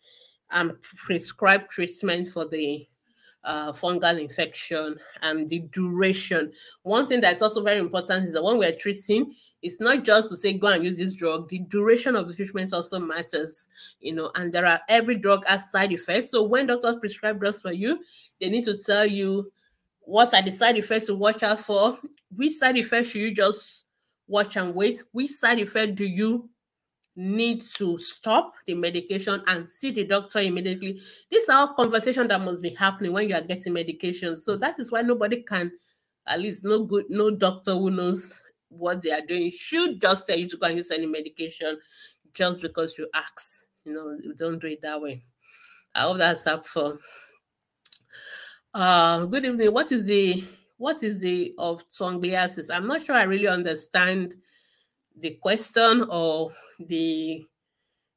and 0.50 0.80
prescribe 0.82 1.68
treatment 1.68 2.28
for 2.28 2.46
the 2.46 2.86
uh, 3.44 3.72
fungal 3.72 4.20
infection 4.20 4.96
and 5.22 5.48
the 5.48 5.60
duration. 5.72 6.52
One 6.82 7.06
thing 7.06 7.20
that's 7.20 7.42
also 7.42 7.62
very 7.62 7.78
important 7.78 8.26
is 8.26 8.34
that 8.34 8.42
when 8.42 8.58
we're 8.58 8.72
treating, 8.72 9.32
it's 9.62 9.80
not 9.80 10.04
just 10.04 10.28
to 10.30 10.36
say 10.36 10.52
go 10.52 10.68
and 10.68 10.84
use 10.84 10.98
this 10.98 11.14
drug. 11.14 11.48
The 11.48 11.60
duration 11.60 12.16
of 12.16 12.28
the 12.28 12.34
treatment 12.34 12.72
also 12.72 12.98
matters, 12.98 13.68
you 14.00 14.14
know, 14.14 14.30
and 14.34 14.52
there 14.52 14.66
are 14.66 14.80
every 14.88 15.16
drug 15.16 15.46
has 15.46 15.70
side 15.70 15.92
effects. 15.92 16.30
So 16.30 16.42
when 16.42 16.66
doctors 16.66 16.96
prescribe 17.00 17.40
drugs 17.40 17.62
for 17.62 17.72
you, 17.72 18.00
they 18.40 18.48
need 18.48 18.64
to 18.64 18.78
tell 18.78 19.06
you 19.06 19.50
what 20.00 20.32
are 20.34 20.42
the 20.42 20.52
side 20.52 20.78
effects 20.78 21.06
to 21.06 21.14
watch 21.14 21.42
out 21.42 21.60
for. 21.60 21.98
Which 22.34 22.54
side 22.54 22.76
effects 22.76 23.10
should 23.10 23.20
you 23.20 23.34
just 23.34 23.84
watch 24.26 24.56
and 24.56 24.74
wait? 24.74 25.02
Which 25.12 25.30
side 25.30 25.58
effect 25.58 25.96
do 25.96 26.04
you 26.04 26.48
need 27.18 27.60
to 27.76 27.98
stop 27.98 28.52
the 28.64 28.74
medication 28.74 29.42
and 29.48 29.68
see 29.68 29.90
the 29.90 30.04
doctor 30.04 30.38
immediately. 30.38 31.00
These 31.28 31.48
are 31.48 31.74
conversations 31.74 32.28
that 32.28 32.40
must 32.40 32.62
be 32.62 32.72
happening 32.74 33.12
when 33.12 33.28
you 33.28 33.34
are 33.34 33.42
getting 33.42 33.72
medication. 33.72 34.36
So 34.36 34.56
that 34.56 34.78
is 34.78 34.92
why 34.92 35.02
nobody 35.02 35.42
can, 35.42 35.72
at 36.28 36.38
least 36.38 36.64
no 36.64 36.84
good, 36.84 37.06
no 37.08 37.32
doctor 37.32 37.72
who 37.72 37.90
knows 37.90 38.40
what 38.68 39.02
they 39.02 39.10
are 39.10 39.26
doing 39.26 39.50
should 39.50 40.00
just 40.00 40.28
tell 40.28 40.38
you 40.38 40.48
to 40.48 40.56
go 40.56 40.68
and 40.68 40.76
use 40.76 40.92
any 40.92 41.06
medication 41.06 41.80
just 42.34 42.62
because 42.62 42.96
you 42.96 43.08
ask. 43.12 43.66
You 43.84 43.94
know, 43.94 44.16
you 44.22 44.34
don't 44.34 44.60
do 44.60 44.68
it 44.68 44.82
that 44.82 45.02
way. 45.02 45.20
I 45.96 46.02
hope 46.02 46.18
that's 46.18 46.44
helpful. 46.44 46.98
Uh, 48.72 49.24
good 49.24 49.44
evening. 49.44 49.72
What 49.72 49.90
is 49.90 50.06
the 50.06 50.44
what 50.76 51.02
is 51.02 51.20
the 51.20 51.52
of 51.58 51.82
ophthalmiasis? 51.90 52.72
I'm 52.72 52.86
not 52.86 53.04
sure 53.04 53.16
I 53.16 53.24
really 53.24 53.48
understand 53.48 54.36
the 55.20 55.30
question 55.40 56.06
or 56.10 56.52
the 56.78 57.44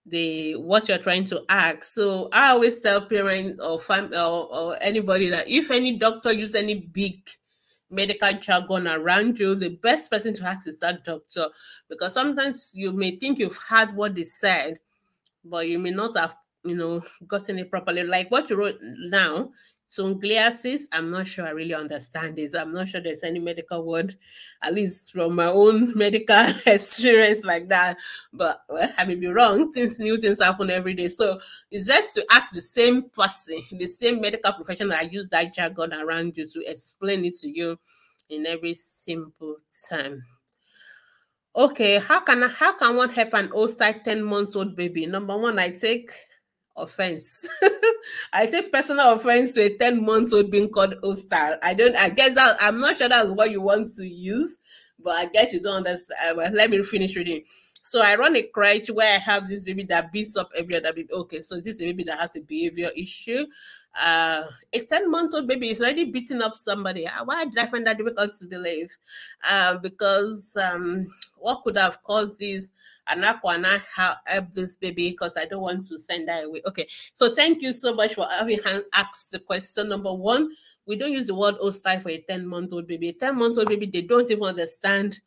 the 0.06 0.56
what 0.56 0.88
you're 0.88 0.98
trying 0.98 1.26
to 1.26 1.44
ask. 1.50 1.84
So 1.84 2.30
I 2.34 2.50
always 2.50 2.82
tell 2.82 3.02
parents 3.06 3.60
or 3.60 3.80
family 3.80 4.18
or, 4.18 4.54
or 4.56 4.78
anybody 4.82 5.30
that 5.30 5.50
if 5.50 5.72
any 5.72 5.98
doctor 5.98 6.32
use 6.32 6.56
any 6.56 6.76
big 6.76 7.30
medical 7.90 8.34
jargon 8.34 8.88
around 8.88 9.40
you, 9.40 9.54
the 9.54 9.70
best 9.70 10.10
person 10.10 10.34
to 10.36 10.44
ask 10.44 10.68
is 10.68 10.80
that 10.80 11.04
doctor 11.04 11.48
because 11.90 12.14
sometimes 12.14 12.72
you 12.74 12.92
may 12.92 13.18
think 13.18 13.38
you've 13.38 13.58
heard 13.58 13.96
what 13.96 14.16
they 14.16 14.26
said, 14.26 14.80
but 15.46 15.68
you 15.68 15.78
may 15.78 15.92
not 15.92 16.18
have, 16.18 16.36
you 16.64 16.76
know, 16.76 17.02
gotten 17.28 17.60
it 17.60 17.70
properly. 17.70 18.04
Like 18.04 18.32
what 18.32 18.50
you 18.50 18.56
wrote 18.56 18.80
now, 18.82 19.52
Sungliasis, 19.92 20.84
I'm 20.94 21.12
not 21.12 21.28
sure 21.28 21.46
I 21.46 21.50
really 21.50 21.74
understand 21.74 22.38
this. 22.38 22.56
I'm 22.56 22.72
not 22.72 22.88
sure 22.88 23.02
there's 23.02 23.24
any 23.24 23.40
medical 23.40 23.84
word, 23.84 24.16
at 24.62 24.74
least 24.74 25.12
from 25.12 25.36
my 25.36 25.48
own 25.48 25.92
medical 25.98 26.46
experience 26.66 27.44
like 27.44 27.68
that. 27.70 27.98
But 28.32 28.62
well, 28.70 28.90
I 28.98 29.04
may 29.04 29.16
be 29.16 29.28
wrong. 29.28 29.74
Things 29.74 30.00
new 30.00 30.18
things 30.18 30.42
happen 30.42 30.70
every 30.70 30.94
day. 30.94 31.10
So 31.10 31.42
it's 31.70 31.88
best 31.88 32.14
to 32.16 32.26
ask 32.32 32.54
the 32.54 32.62
same 32.62 33.10
person, 33.10 33.62
the 33.74 33.86
same 33.86 34.22
medical 34.22 34.54
professional 34.54 34.94
I 34.94 35.10
use 35.12 35.28
that 35.30 35.54
jargon 35.54 35.94
around 35.94 36.38
you 36.38 36.48
to 36.48 36.72
explain 36.72 37.26
it 37.26 37.36
to 37.40 37.50
you 37.50 37.78
in 38.30 38.48
every 38.48 38.76
simple 38.76 39.58
term. 39.90 40.24
Okay, 41.54 42.00
how 42.00 42.22
can 42.22 42.44
I, 42.44 42.48
how 42.48 42.78
can 42.78 42.96
one 42.96 43.10
help 43.10 43.34
an 43.34 43.52
outside 43.54 44.06
10 44.06 44.24
months 44.24 44.56
old 44.56 44.74
baby? 44.74 45.06
Number 45.06 45.38
one, 45.38 45.60
I 45.60 45.72
take 45.72 46.14
offense. 46.78 47.48
I 48.34 48.46
take 48.48 48.72
personal 48.72 49.14
offense 49.14 49.54
to 49.54 49.62
a 49.62 49.78
10 49.78 50.06
months 50.06 50.34
old 50.34 50.52
being 50.52 50.70
called 50.70 50.96
hostile. 51.04 51.58
I 51.62 51.74
don't, 51.74 51.96
I 51.96 52.10
guess 52.10 52.36
that 52.36 52.58
I'm 52.60 52.80
not 52.80 52.98
sure 52.98 53.10
that's 53.10 53.30
what 53.30 53.52
you 53.52 53.62
want 53.62 53.94
to 53.98 54.06
use, 54.06 54.58
but 55.00 55.16
I 55.16 55.26
guess 55.26 55.54
you 55.54 55.62
don't 55.62 55.78
understand. 55.78 56.38
Well, 56.38 56.52
let 56.52 56.70
me 56.70 56.82
finish 56.84 57.16
reading. 57.16 57.44
So 57.84 58.02
I 58.02 58.16
run 58.16 58.36
a 58.36 58.44
crèche 58.56 58.90
where 58.92 59.16
I 59.16 59.20
have 59.20 59.48
this 59.48 59.66
baby 59.66 59.84
that 59.86 60.12
beats 60.12 60.38
up 60.38 60.50
every 60.56 60.78
other 60.78 60.94
baby. 60.94 61.12
Okay, 61.12 61.42
so 61.42 61.60
this 61.60 61.76
is 61.76 61.82
a 61.82 61.86
baby 61.86 62.04
that 62.04 62.20
has 62.20 62.36
a 62.36 62.42
behavior 62.42 62.90
issue. 62.96 63.46
Uh, 64.00 64.44
a 64.74 64.80
10 64.80 65.12
month 65.12 65.34
old 65.34 65.48
baby 65.48 65.70
is 65.70 65.82
already 65.82 66.06
beating 66.06 66.42
up 66.42 66.56
somebody. 66.56 67.06
Ah, 67.08 67.24
why 67.26 67.44
did 67.44 67.58
I 67.58 67.66
find 67.66 67.86
that 67.86 67.98
difficult 67.98 68.34
to 68.36 68.46
believe? 68.46 68.96
Uh, 69.50 69.78
because 69.78 70.56
um, 70.56 71.08
what 71.38 71.64
could 71.64 71.78
have 71.78 72.02
caused 72.04 72.40
this? 72.40 72.72
And 73.08 73.26
I 73.26 73.34
can 73.34 73.66
help 73.66 74.54
this 74.54 74.78
baby 74.78 75.12
because 75.12 75.36
I 75.36 75.46
don't 75.46 75.62
want 75.62 75.86
to 75.88 75.98
send 75.98 76.30
her 76.30 76.46
away. 76.46 76.62
Okay, 76.68 76.88
so 77.14 77.34
thank 77.34 77.62
you 77.62 77.74
so 77.74 77.94
much 77.94 78.14
for 78.14 78.26
having 78.30 78.60
asked 78.94 79.32
the 79.32 79.40
question. 79.40 79.90
Number 79.90 80.14
one, 80.14 80.52
we 80.86 80.96
don't 80.96 81.12
use 81.12 81.28
the 81.28 81.36
word 81.36 81.56
hostile 81.62 82.00
for 82.00 82.10
a 82.10 82.20
10 82.20 82.48
month 82.48 82.72
old 82.72 82.88
baby. 82.88 83.10
A 83.10 83.14
10 83.14 83.38
month 83.38 83.58
old 83.58 83.68
baby, 83.68 83.88
they 83.88 84.02
don't 84.02 84.30
even 84.32 84.44
understand 84.44 85.20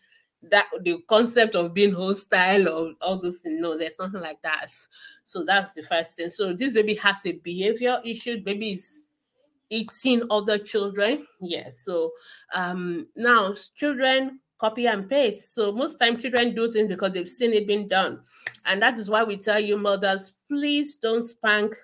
that 0.51 0.68
the 0.82 0.99
concept 1.09 1.55
of 1.55 1.74
being 1.74 1.92
hostile 1.92 2.68
or 2.68 2.92
all 3.01 3.18
those 3.18 3.38
things. 3.38 3.61
No, 3.61 3.76
there's 3.76 3.99
nothing 3.99 4.20
like 4.20 4.40
that. 4.42 4.66
So 5.24 5.45
that's 5.45 5.74
the 5.74 5.82
first 5.82 6.16
thing. 6.16 6.30
So 6.30 6.53
this 6.53 6.72
baby 6.72 6.95
has 6.97 7.24
a 7.26 7.32
behavior 7.32 8.01
issue. 8.05 8.40
Baby 8.42 8.72
is 8.72 9.05
eating 9.70 10.22
other 10.30 10.59
children. 10.59 11.26
Yes. 11.40 11.80
So 11.80 12.12
um 12.55 13.07
now 13.16 13.55
children 13.74 14.40
copy 14.59 14.86
and 14.86 15.09
paste. 15.09 15.55
So 15.55 15.72
most 15.72 15.99
time 15.99 16.18
children 16.18 16.55
do 16.55 16.70
things 16.70 16.88
because 16.88 17.12
they've 17.12 17.28
seen 17.28 17.53
it 17.53 17.66
being 17.66 17.88
done. 17.88 18.20
And 18.66 18.80
that 18.82 18.99
is 18.99 19.11
why 19.11 19.24
we 19.24 19.36
tell 19.36 19.61
you 19.61 19.76
mothers, 19.76 20.32
please 20.49 20.97
don't 20.97 21.22
spank 21.22 21.74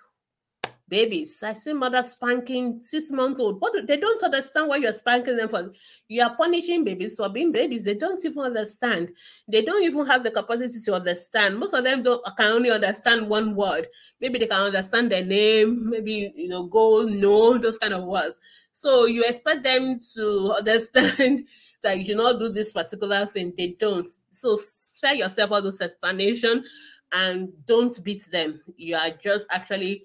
babies. 0.90 1.42
I 1.42 1.54
see 1.54 1.72
mothers 1.72 2.10
spanking 2.10 2.82
six 2.82 3.10
months 3.10 3.40
old. 3.40 3.60
What 3.60 3.86
they 3.86 3.96
don't 3.96 4.22
understand 4.22 4.68
why 4.68 4.76
you're 4.76 4.92
spanking 4.92 5.36
them 5.36 5.48
for. 5.48 5.72
You 6.08 6.22
are 6.24 6.36
punishing 6.36 6.84
babies 6.84 7.14
for 7.14 7.28
being 7.28 7.52
babies. 7.52 7.84
They 7.84 7.94
don't 7.94 8.22
even 8.24 8.42
understand. 8.42 9.12
They 9.48 9.62
don't 9.62 9.84
even 9.84 10.04
have 10.06 10.24
the 10.24 10.30
capacity 10.30 10.80
to 10.84 10.94
understand. 10.94 11.58
Most 11.58 11.72
of 11.72 11.84
them 11.84 12.02
don't 12.02 12.22
can 12.36 12.52
only 12.52 12.70
understand 12.70 13.28
one 13.28 13.54
word. 13.54 13.86
Maybe 14.20 14.38
they 14.38 14.46
can 14.46 14.62
understand 14.62 15.10
their 15.10 15.24
name. 15.24 15.88
Maybe 15.88 16.32
you 16.34 16.48
know, 16.48 16.64
go, 16.64 17.04
no, 17.04 17.56
those 17.56 17.78
kind 17.78 17.94
of 17.94 18.04
words. 18.04 18.36
So 18.72 19.06
you 19.06 19.24
expect 19.24 19.62
them 19.62 20.00
to 20.14 20.54
understand 20.58 21.46
that 21.82 21.98
you 21.98 22.04
should 22.04 22.16
not 22.16 22.38
do 22.38 22.50
this 22.50 22.72
particular 22.72 23.24
thing. 23.26 23.54
They 23.56 23.76
don't. 23.78 24.08
So 24.30 24.56
spare 24.56 25.14
yourself 25.14 25.52
all 25.52 25.62
those 25.62 25.80
explanation 25.80 26.64
and 27.12 27.48
don't 27.66 28.02
beat 28.04 28.24
them. 28.30 28.60
You 28.76 28.96
are 28.96 29.10
just 29.10 29.46
actually 29.50 30.04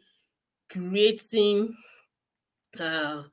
creating 0.69 1.75
uh 2.81 3.23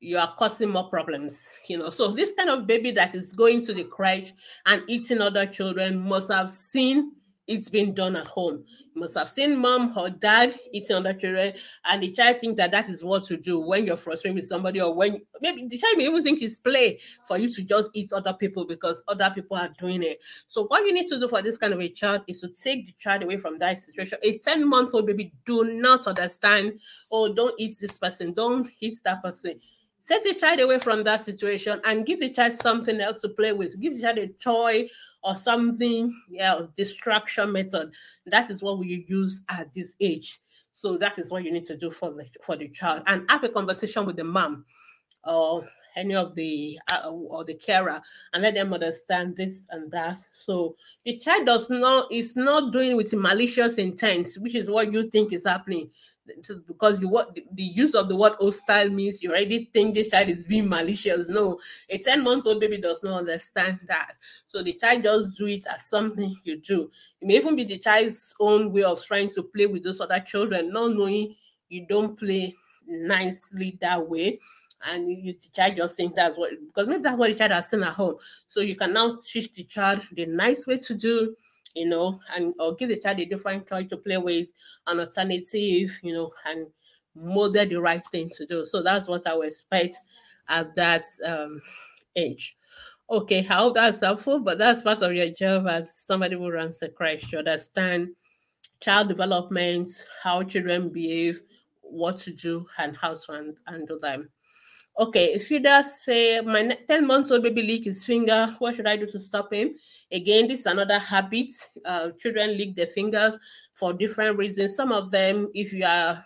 you 0.00 0.16
are 0.16 0.34
causing 0.38 0.70
more 0.70 0.88
problems 0.88 1.48
you 1.68 1.76
know. 1.76 1.90
So 1.90 2.08
this 2.08 2.32
kind 2.32 2.48
of 2.48 2.66
baby 2.66 2.90
that 2.92 3.14
is 3.14 3.32
going 3.32 3.64
to 3.66 3.74
the 3.74 3.84
crèche 3.84 4.32
and 4.66 4.82
eating 4.88 5.20
other 5.20 5.46
children 5.46 6.00
must 6.00 6.32
have 6.32 6.48
seen 6.48 7.12
it's 7.50 7.68
been 7.68 7.92
done 7.92 8.14
at 8.14 8.28
home. 8.28 8.64
You 8.94 9.02
must 9.02 9.18
have 9.18 9.28
seen 9.28 9.58
mom 9.58 9.92
or 9.98 10.08
dad 10.08 10.54
eating 10.72 10.94
other 10.94 11.12
children, 11.12 11.52
and 11.84 12.02
the 12.02 12.12
child 12.12 12.40
thinks 12.40 12.56
that 12.58 12.70
that 12.70 12.88
is 12.88 13.02
what 13.02 13.24
to 13.24 13.36
do 13.36 13.58
when 13.58 13.86
you're 13.86 13.96
frustrated 13.96 14.36
with 14.36 14.46
somebody, 14.46 14.80
or 14.80 14.94
when 14.94 15.20
maybe 15.40 15.66
the 15.66 15.76
child 15.76 15.98
may 15.98 16.04
even 16.04 16.22
think 16.22 16.40
it's 16.42 16.58
play 16.58 17.00
for 17.26 17.38
you 17.38 17.52
to 17.52 17.64
just 17.64 17.90
eat 17.92 18.12
other 18.12 18.32
people 18.32 18.64
because 18.64 19.02
other 19.08 19.30
people 19.34 19.56
are 19.56 19.70
doing 19.80 20.04
it. 20.04 20.20
So, 20.46 20.66
what 20.68 20.86
you 20.86 20.92
need 20.92 21.08
to 21.08 21.18
do 21.18 21.28
for 21.28 21.42
this 21.42 21.58
kind 21.58 21.74
of 21.74 21.80
a 21.80 21.88
child 21.88 22.22
is 22.28 22.40
to 22.42 22.48
take 22.48 22.86
the 22.86 22.92
child 22.92 23.24
away 23.24 23.36
from 23.36 23.58
that 23.58 23.80
situation. 23.80 24.18
A 24.22 24.38
10 24.38 24.68
month 24.68 24.94
old 24.94 25.06
baby 25.06 25.32
do 25.44 25.64
not 25.64 26.06
understand, 26.06 26.78
oh, 27.10 27.32
don't 27.34 27.58
eat 27.58 27.74
this 27.80 27.98
person, 27.98 28.32
don't 28.32 28.70
eat 28.80 28.96
that 29.04 29.22
person 29.24 29.60
Set 30.02 30.24
the 30.24 30.34
child 30.34 30.60
away 30.60 30.78
from 30.78 31.04
that 31.04 31.20
situation 31.20 31.78
and 31.84 32.06
give 32.06 32.20
the 32.20 32.30
child 32.30 32.54
something 32.54 33.00
else 33.00 33.20
to 33.20 33.28
play 33.28 33.52
with. 33.52 33.78
Give 33.80 33.94
the 33.94 34.00
child 34.00 34.18
a 34.18 34.28
toy 34.28 34.88
or 35.22 35.36
something 35.36 36.14
else, 36.38 36.70
distraction 36.74 37.52
method. 37.52 37.92
That 38.24 38.50
is 38.50 38.62
what 38.62 38.78
we 38.78 39.04
use 39.06 39.42
at 39.50 39.72
this 39.74 39.96
age. 40.00 40.40
So 40.72 40.96
that 40.96 41.18
is 41.18 41.30
what 41.30 41.44
you 41.44 41.52
need 41.52 41.66
to 41.66 41.76
do 41.76 41.90
for 41.90 42.12
the 42.12 42.26
for 42.42 42.56
the 42.56 42.68
child 42.68 43.02
and 43.06 43.30
have 43.30 43.44
a 43.44 43.50
conversation 43.50 44.06
with 44.06 44.16
the 44.16 44.24
mom 44.24 44.64
or 45.24 45.68
any 45.96 46.14
of 46.14 46.34
the 46.34 46.78
uh, 46.90 47.10
or 47.10 47.44
the 47.44 47.54
carer 47.54 48.00
and 48.32 48.42
let 48.42 48.54
them 48.54 48.72
understand 48.72 49.36
this 49.36 49.66
and 49.70 49.90
that. 49.90 50.18
So 50.32 50.76
the 51.04 51.18
child 51.18 51.44
does 51.44 51.68
not 51.68 52.10
is 52.10 52.36
not 52.36 52.72
doing 52.72 52.96
with 52.96 53.12
malicious 53.12 53.76
intent, 53.76 54.30
which 54.38 54.54
is 54.54 54.70
what 54.70 54.92
you 54.92 55.10
think 55.10 55.34
is 55.34 55.46
happening 55.46 55.90
because 56.66 57.00
you 57.00 57.08
what 57.08 57.34
the 57.34 57.62
use 57.62 57.94
of 57.94 58.08
the 58.08 58.16
word 58.16 58.34
hostile 58.40 58.88
means 58.90 59.22
you 59.22 59.30
already 59.30 59.70
think 59.72 59.94
this 59.94 60.10
child 60.10 60.28
is 60.28 60.46
being 60.46 60.68
malicious. 60.68 61.28
No, 61.28 61.58
a 61.88 61.98
10 61.98 62.22
month 62.22 62.46
old 62.46 62.60
baby 62.60 62.78
does 62.78 63.02
not 63.02 63.18
understand 63.18 63.80
that. 63.86 64.12
So 64.48 64.62
the 64.62 64.72
child 64.72 65.02
just 65.02 65.36
do 65.36 65.46
it 65.46 65.66
as 65.72 65.86
something 65.86 66.36
you 66.44 66.56
do. 66.56 66.90
It 67.20 67.26
may 67.26 67.36
even 67.36 67.56
be 67.56 67.64
the 67.64 67.78
child's 67.78 68.34
own 68.40 68.72
way 68.72 68.82
of 68.82 69.04
trying 69.04 69.30
to 69.30 69.42
play 69.42 69.66
with 69.66 69.84
those 69.84 70.00
other 70.00 70.20
children, 70.20 70.72
not 70.72 70.94
knowing 70.94 71.34
you 71.68 71.86
don't 71.86 72.18
play 72.18 72.54
nicely 72.86 73.78
that 73.80 74.08
way. 74.08 74.38
And 74.90 75.10
you 75.10 75.34
the 75.34 75.48
child 75.54 75.76
just 75.76 75.96
think 75.96 76.14
that's 76.14 76.38
what 76.38 76.52
because 76.58 76.88
maybe 76.88 77.02
that's 77.02 77.18
what 77.18 77.28
the 77.28 77.34
child 77.34 77.52
has 77.52 77.68
seen 77.68 77.82
at 77.82 77.92
home. 77.92 78.16
So 78.48 78.60
you 78.60 78.76
can 78.76 78.92
now 78.94 79.18
teach 79.24 79.52
the 79.52 79.64
child 79.64 80.00
the 80.12 80.26
nice 80.26 80.66
way 80.66 80.78
to 80.78 80.94
do 80.94 81.36
you 81.74 81.86
know, 81.86 82.20
and 82.34 82.54
or 82.58 82.74
give 82.74 82.88
the 82.88 82.98
child 82.98 83.20
a 83.20 83.24
different 83.24 83.66
toy 83.66 83.84
to 83.84 83.96
play 83.96 84.18
with, 84.18 84.52
an 84.86 85.00
alternative, 85.00 85.90
you 86.02 86.12
know, 86.12 86.32
and 86.46 86.66
model 87.14 87.66
the 87.66 87.76
right 87.76 88.06
thing 88.08 88.30
to 88.36 88.46
do. 88.46 88.66
So 88.66 88.82
that's 88.82 89.08
what 89.08 89.26
I 89.26 89.34
would 89.34 89.48
expect 89.48 89.96
at 90.48 90.74
that 90.76 91.04
um, 91.26 91.60
age. 92.16 92.56
Okay, 93.10 93.40
I 93.40 93.54
hope 93.54 93.74
that's 93.74 94.00
helpful, 94.00 94.38
but 94.38 94.58
that's 94.58 94.82
part 94.82 95.02
of 95.02 95.12
your 95.12 95.30
job 95.30 95.66
as 95.66 95.94
somebody 95.94 96.36
who 96.36 96.50
runs 96.50 96.80
a 96.82 96.88
crèche 96.88 97.28
to 97.30 97.38
understand 97.38 98.10
child 98.80 99.08
development, 99.08 99.88
how 100.22 100.42
children 100.42 100.88
behave, 100.90 101.40
what 101.80 102.18
to 102.20 102.32
do, 102.32 102.66
and 102.78 102.96
how 102.96 103.16
to 103.16 103.54
handle 103.66 103.98
them. 103.98 104.28
Okay, 104.98 105.32
if 105.32 105.50
you 105.50 105.60
just 105.60 106.04
say 106.04 106.40
my 106.42 106.76
10 106.86 107.06
months 107.06 107.30
old 107.30 107.42
baby 107.42 107.62
lick 107.62 107.84
his 107.84 108.04
finger, 108.04 108.54
what 108.58 108.74
should 108.74 108.86
I 108.86 108.96
do 108.96 109.06
to 109.06 109.18
stop 109.18 109.52
him? 109.52 109.74
Again, 110.12 110.48
this 110.48 110.60
is 110.60 110.66
another 110.66 110.98
habit. 110.98 111.50
Uh, 111.84 112.10
children 112.20 112.58
lick 112.58 112.74
their 112.74 112.86
fingers 112.86 113.38
for 113.74 113.92
different 113.94 114.36
reasons. 114.36 114.76
Some 114.76 114.92
of 114.92 115.10
them, 115.10 115.48
if 115.54 115.72
you 115.72 115.86
are 115.86 116.24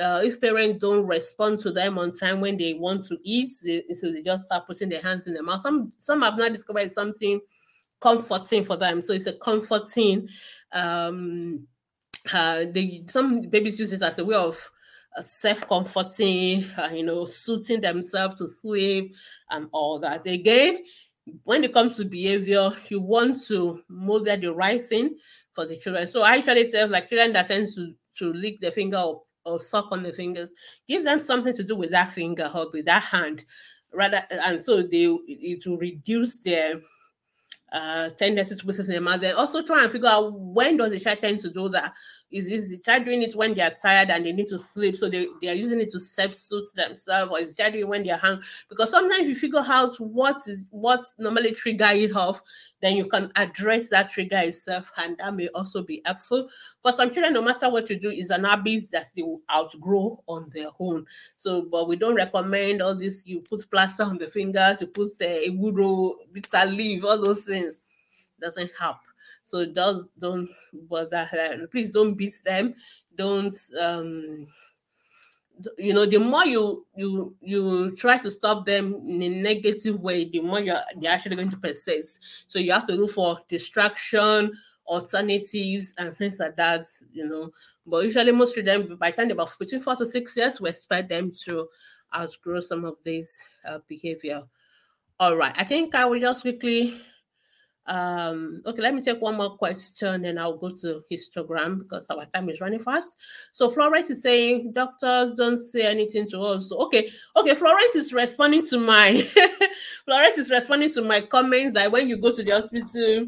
uh, 0.00 0.20
if 0.22 0.40
parents 0.40 0.78
don't 0.80 1.06
respond 1.06 1.58
to 1.60 1.72
them 1.72 1.98
on 1.98 2.12
time 2.12 2.40
when 2.40 2.56
they 2.56 2.74
want 2.74 3.06
to 3.06 3.18
eat, 3.22 3.50
they, 3.64 3.82
so 3.94 4.12
they 4.12 4.22
just 4.22 4.46
start 4.46 4.66
putting 4.66 4.88
their 4.88 5.02
hands 5.02 5.26
in 5.26 5.34
their 5.34 5.42
mouth. 5.42 5.60
Some 5.60 5.92
some 5.98 6.22
have 6.22 6.36
not 6.36 6.52
discovered 6.52 6.90
something 6.90 7.40
comforting 8.00 8.64
for 8.64 8.76
them, 8.76 9.02
so 9.02 9.12
it's 9.12 9.26
a 9.26 9.32
comforting. 9.32 10.28
Um, 10.72 11.66
uh, 12.32 12.64
they 12.70 13.04
some 13.08 13.42
babies 13.42 13.78
use 13.78 13.92
it 13.92 14.02
as 14.02 14.18
a 14.18 14.24
way 14.24 14.36
of 14.36 14.70
self-comforting, 15.22 16.64
uh, 16.76 16.90
you 16.92 17.02
know, 17.02 17.24
suiting 17.24 17.80
themselves 17.80 18.36
to 18.36 18.46
sleep 18.46 19.14
and 19.50 19.68
all 19.72 19.98
that. 19.98 20.26
Again, 20.26 20.84
when 21.44 21.62
it 21.64 21.74
comes 21.74 21.96
to 21.96 22.04
behavior, 22.04 22.70
you 22.88 23.00
want 23.00 23.44
to 23.46 23.82
model 23.88 24.36
the 24.36 24.52
right 24.54 24.82
thing 24.82 25.16
for 25.52 25.66
the 25.66 25.76
children. 25.76 26.08
So 26.08 26.22
I 26.22 26.36
actually 26.36 26.70
tell 26.70 26.88
like 26.88 27.08
children 27.08 27.32
that 27.34 27.48
tend 27.48 27.68
to, 27.74 27.94
to 28.18 28.32
lick 28.32 28.60
the 28.60 28.72
finger 28.72 28.98
or, 28.98 29.22
or 29.44 29.60
suck 29.60 29.92
on 29.92 30.02
the 30.02 30.12
fingers, 30.12 30.50
give 30.88 31.04
them 31.04 31.18
something 31.18 31.54
to 31.54 31.62
do 31.62 31.76
with 31.76 31.90
that 31.90 32.10
finger 32.10 32.50
or 32.54 32.70
with 32.72 32.86
that 32.86 33.02
hand, 33.02 33.44
rather, 33.92 34.22
and 34.30 34.62
so 34.62 34.82
they 34.82 35.04
it 35.26 35.66
will 35.66 35.78
reduce 35.78 36.40
their 36.40 36.80
uh, 37.72 38.10
tendency 38.10 38.56
to 38.56 38.64
put 38.64 38.78
it 38.78 38.86
in 38.86 38.92
the 38.92 39.00
mouth. 39.00 39.20
Then 39.20 39.36
also 39.36 39.62
try 39.62 39.82
and 39.82 39.92
figure 39.92 40.08
out 40.08 40.32
when 40.32 40.76
does 40.76 40.90
the 40.90 41.00
child 41.00 41.20
tend 41.20 41.40
to 41.40 41.50
do 41.50 41.68
that. 41.70 41.92
Is, 42.30 42.48
is 42.48 42.68
the 42.68 42.78
child 42.78 43.06
doing 43.06 43.22
it 43.22 43.34
when 43.34 43.54
they 43.54 43.62
are 43.62 43.70
tired 43.70 44.10
and 44.10 44.26
they 44.26 44.32
need 44.32 44.48
to 44.48 44.58
sleep, 44.58 44.96
so 44.96 45.08
they, 45.08 45.26
they 45.40 45.48
are 45.48 45.54
using 45.54 45.80
it 45.80 45.90
to 45.92 45.98
self-soothe 45.98 46.74
themselves, 46.74 47.32
or 47.32 47.40
is 47.40 47.54
the 47.54 47.62
child 47.62 47.72
doing 47.72 47.88
when 47.88 48.02
they 48.02 48.10
are 48.10 48.18
hungry? 48.18 48.44
Because 48.68 48.90
sometimes 48.90 49.26
you 49.26 49.34
figure 49.34 49.64
out 49.66 49.98
what 49.98 50.36
is 50.46 50.66
what 50.68 51.00
normally 51.18 51.52
trigger 51.52 51.88
it 51.88 52.14
off, 52.14 52.42
then 52.82 52.96
you 52.96 53.06
can 53.06 53.32
address 53.36 53.88
that 53.88 54.10
trigger 54.10 54.40
itself, 54.40 54.92
and 54.98 55.16
that 55.16 55.34
may 55.34 55.48
also 55.48 55.82
be 55.82 56.02
helpful. 56.04 56.48
For 56.82 56.92
some 56.92 57.10
children, 57.10 57.32
no 57.32 57.40
matter 57.40 57.70
what 57.70 57.88
you 57.88 57.98
do, 57.98 58.10
is 58.10 58.28
an 58.28 58.44
habit 58.44 58.84
that 58.92 59.06
they 59.16 59.22
will 59.22 59.40
outgrow 59.50 60.22
on 60.26 60.50
their 60.52 60.68
own. 60.78 61.06
So, 61.38 61.62
but 61.62 61.88
we 61.88 61.96
don't 61.96 62.14
recommend 62.14 62.82
all 62.82 62.94
this. 62.94 63.26
You 63.26 63.40
put 63.40 63.70
plaster 63.70 64.02
on 64.02 64.18
the 64.18 64.28
fingers, 64.28 64.82
you 64.82 64.88
put 64.88 65.12
uh, 65.22 65.24
a 65.24 65.48
wood 65.48 66.14
bitter 66.30 66.66
leaf, 66.66 67.04
all 67.04 67.18
those 67.18 67.44
things 67.44 67.80
doesn't 68.38 68.70
help. 68.78 68.98
So 69.48 69.64
does 69.64 70.04
don't 70.18 70.50
bother. 70.74 71.26
Please 71.70 71.90
don't 71.90 72.12
beat 72.12 72.34
them. 72.44 72.74
Don't 73.16 73.56
um 73.80 74.46
you 75.78 75.94
know 75.94 76.04
the 76.04 76.18
more 76.18 76.44
you 76.44 76.86
you 76.94 77.34
you 77.40 77.96
try 77.96 78.18
to 78.18 78.30
stop 78.30 78.66
them 78.66 78.94
in 79.06 79.22
a 79.22 79.28
negative 79.28 79.98
way 80.00 80.26
the 80.26 80.40
more 80.40 80.60
you're 80.60 80.76
they're 81.00 81.10
actually 81.12 81.34
going 81.34 81.50
to 81.50 81.56
persist 81.56 82.20
so 82.46 82.58
you 82.58 82.70
have 82.70 82.86
to 82.86 82.92
look 82.92 83.10
for 83.10 83.40
distraction 83.48 84.52
alternatives 84.86 85.94
and 85.98 86.16
things 86.16 86.38
like 86.38 86.54
that 86.54 86.84
you 87.12 87.26
know 87.26 87.50
but 87.86 88.04
usually 88.04 88.30
most 88.30 88.56
of 88.56 88.64
them 88.64 88.96
by 88.96 89.10
the 89.10 89.16
time 89.16 89.30
about 89.30 89.50
between 89.58 89.80
four 89.80 89.96
to 89.96 90.06
six 90.06 90.36
years 90.36 90.60
we 90.60 90.68
expect 90.68 91.08
them 91.08 91.32
to 91.32 91.66
outgrow 92.14 92.60
some 92.60 92.84
of 92.84 92.94
this 93.02 93.42
uh, 93.66 93.78
behavior 93.88 94.42
all 95.18 95.36
right 95.36 95.54
i 95.56 95.64
think 95.64 95.94
i 95.96 96.04
will 96.04 96.20
just 96.20 96.42
quickly 96.42 97.00
um, 97.88 98.60
okay, 98.66 98.82
let 98.82 98.94
me 98.94 99.00
take 99.00 99.20
one 99.20 99.36
more 99.36 99.56
question 99.56 100.24
and 100.26 100.38
I'll 100.38 100.56
go 100.56 100.68
to 100.68 101.02
Instagram 101.10 101.78
because 101.78 102.08
our 102.10 102.26
time 102.26 102.48
is 102.50 102.60
running 102.60 102.80
fast. 102.80 103.16
So 103.54 103.70
Florence 103.70 104.10
is 104.10 104.22
saying 104.22 104.72
doctors 104.72 105.36
don't 105.36 105.56
say 105.56 105.82
anything 105.82 106.28
to 106.30 106.40
us. 106.40 106.68
So, 106.68 106.76
okay, 106.84 107.08
okay, 107.36 107.54
Florence 107.54 107.94
is 107.96 108.12
responding 108.12 108.64
to 108.66 108.78
my 108.78 109.22
Florence 110.04 110.36
is 110.36 110.50
responding 110.50 110.90
to 110.92 111.02
my 111.02 111.22
comments 111.22 111.78
that 111.78 111.90
when 111.90 112.08
you 112.08 112.18
go 112.18 112.30
to 112.30 112.42
the 112.42 112.50
hospital 112.52 113.26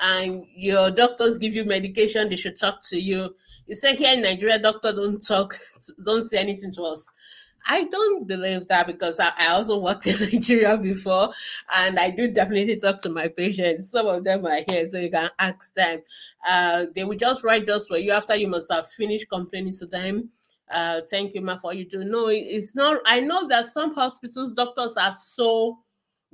and 0.00 0.44
your 0.54 0.90
doctors 0.90 1.38
give 1.38 1.54
you 1.54 1.64
medication, 1.64 2.28
they 2.28 2.36
should 2.36 2.58
talk 2.58 2.82
to 2.90 3.00
you. 3.00 3.34
You 3.66 3.74
say 3.74 3.96
here 3.96 4.14
in 4.14 4.22
Nigeria, 4.22 4.58
doctor 4.58 4.92
don't 4.92 5.26
talk, 5.26 5.58
don't 6.04 6.24
say 6.24 6.38
anything 6.38 6.72
to 6.72 6.82
us. 6.82 7.08
I 7.66 7.84
don't 7.84 8.26
believe 8.26 8.68
that 8.68 8.86
because 8.86 9.18
I, 9.18 9.30
I, 9.38 9.46
also 9.48 9.78
worked 9.78 10.06
in 10.06 10.18
Nigeria 10.20 10.76
before 10.76 11.32
and 11.74 11.98
I 11.98 12.10
do 12.10 12.30
definitely 12.30 12.76
talk 12.76 13.00
to 13.02 13.08
my 13.08 13.28
patients. 13.28 13.90
Some 13.90 14.06
of 14.06 14.24
them 14.24 14.46
are 14.46 14.60
here, 14.68 14.86
so 14.86 14.98
you 14.98 15.10
can 15.10 15.30
ask 15.38 15.74
them. 15.74 16.02
Uh, 16.46 16.86
they 16.94 17.04
will 17.04 17.16
just 17.16 17.42
write 17.42 17.66
those 17.66 17.86
for 17.86 17.98
you 17.98 18.12
after 18.12 18.34
you 18.34 18.48
must 18.48 18.70
have 18.70 18.86
finished 18.88 19.28
complaining 19.30 19.72
to 19.74 19.86
them. 19.86 20.30
Uh, 20.70 21.00
thank 21.10 21.34
you, 21.34 21.40
ma, 21.40 21.56
for 21.56 21.74
you 21.74 21.88
do. 21.88 22.04
No, 22.04 22.28
it's 22.28 22.74
not. 22.74 23.00
I 23.06 23.20
know 23.20 23.48
that 23.48 23.66
some 23.66 23.94
hospitals, 23.94 24.52
doctors 24.52 24.96
are 24.96 25.14
so 25.14 25.78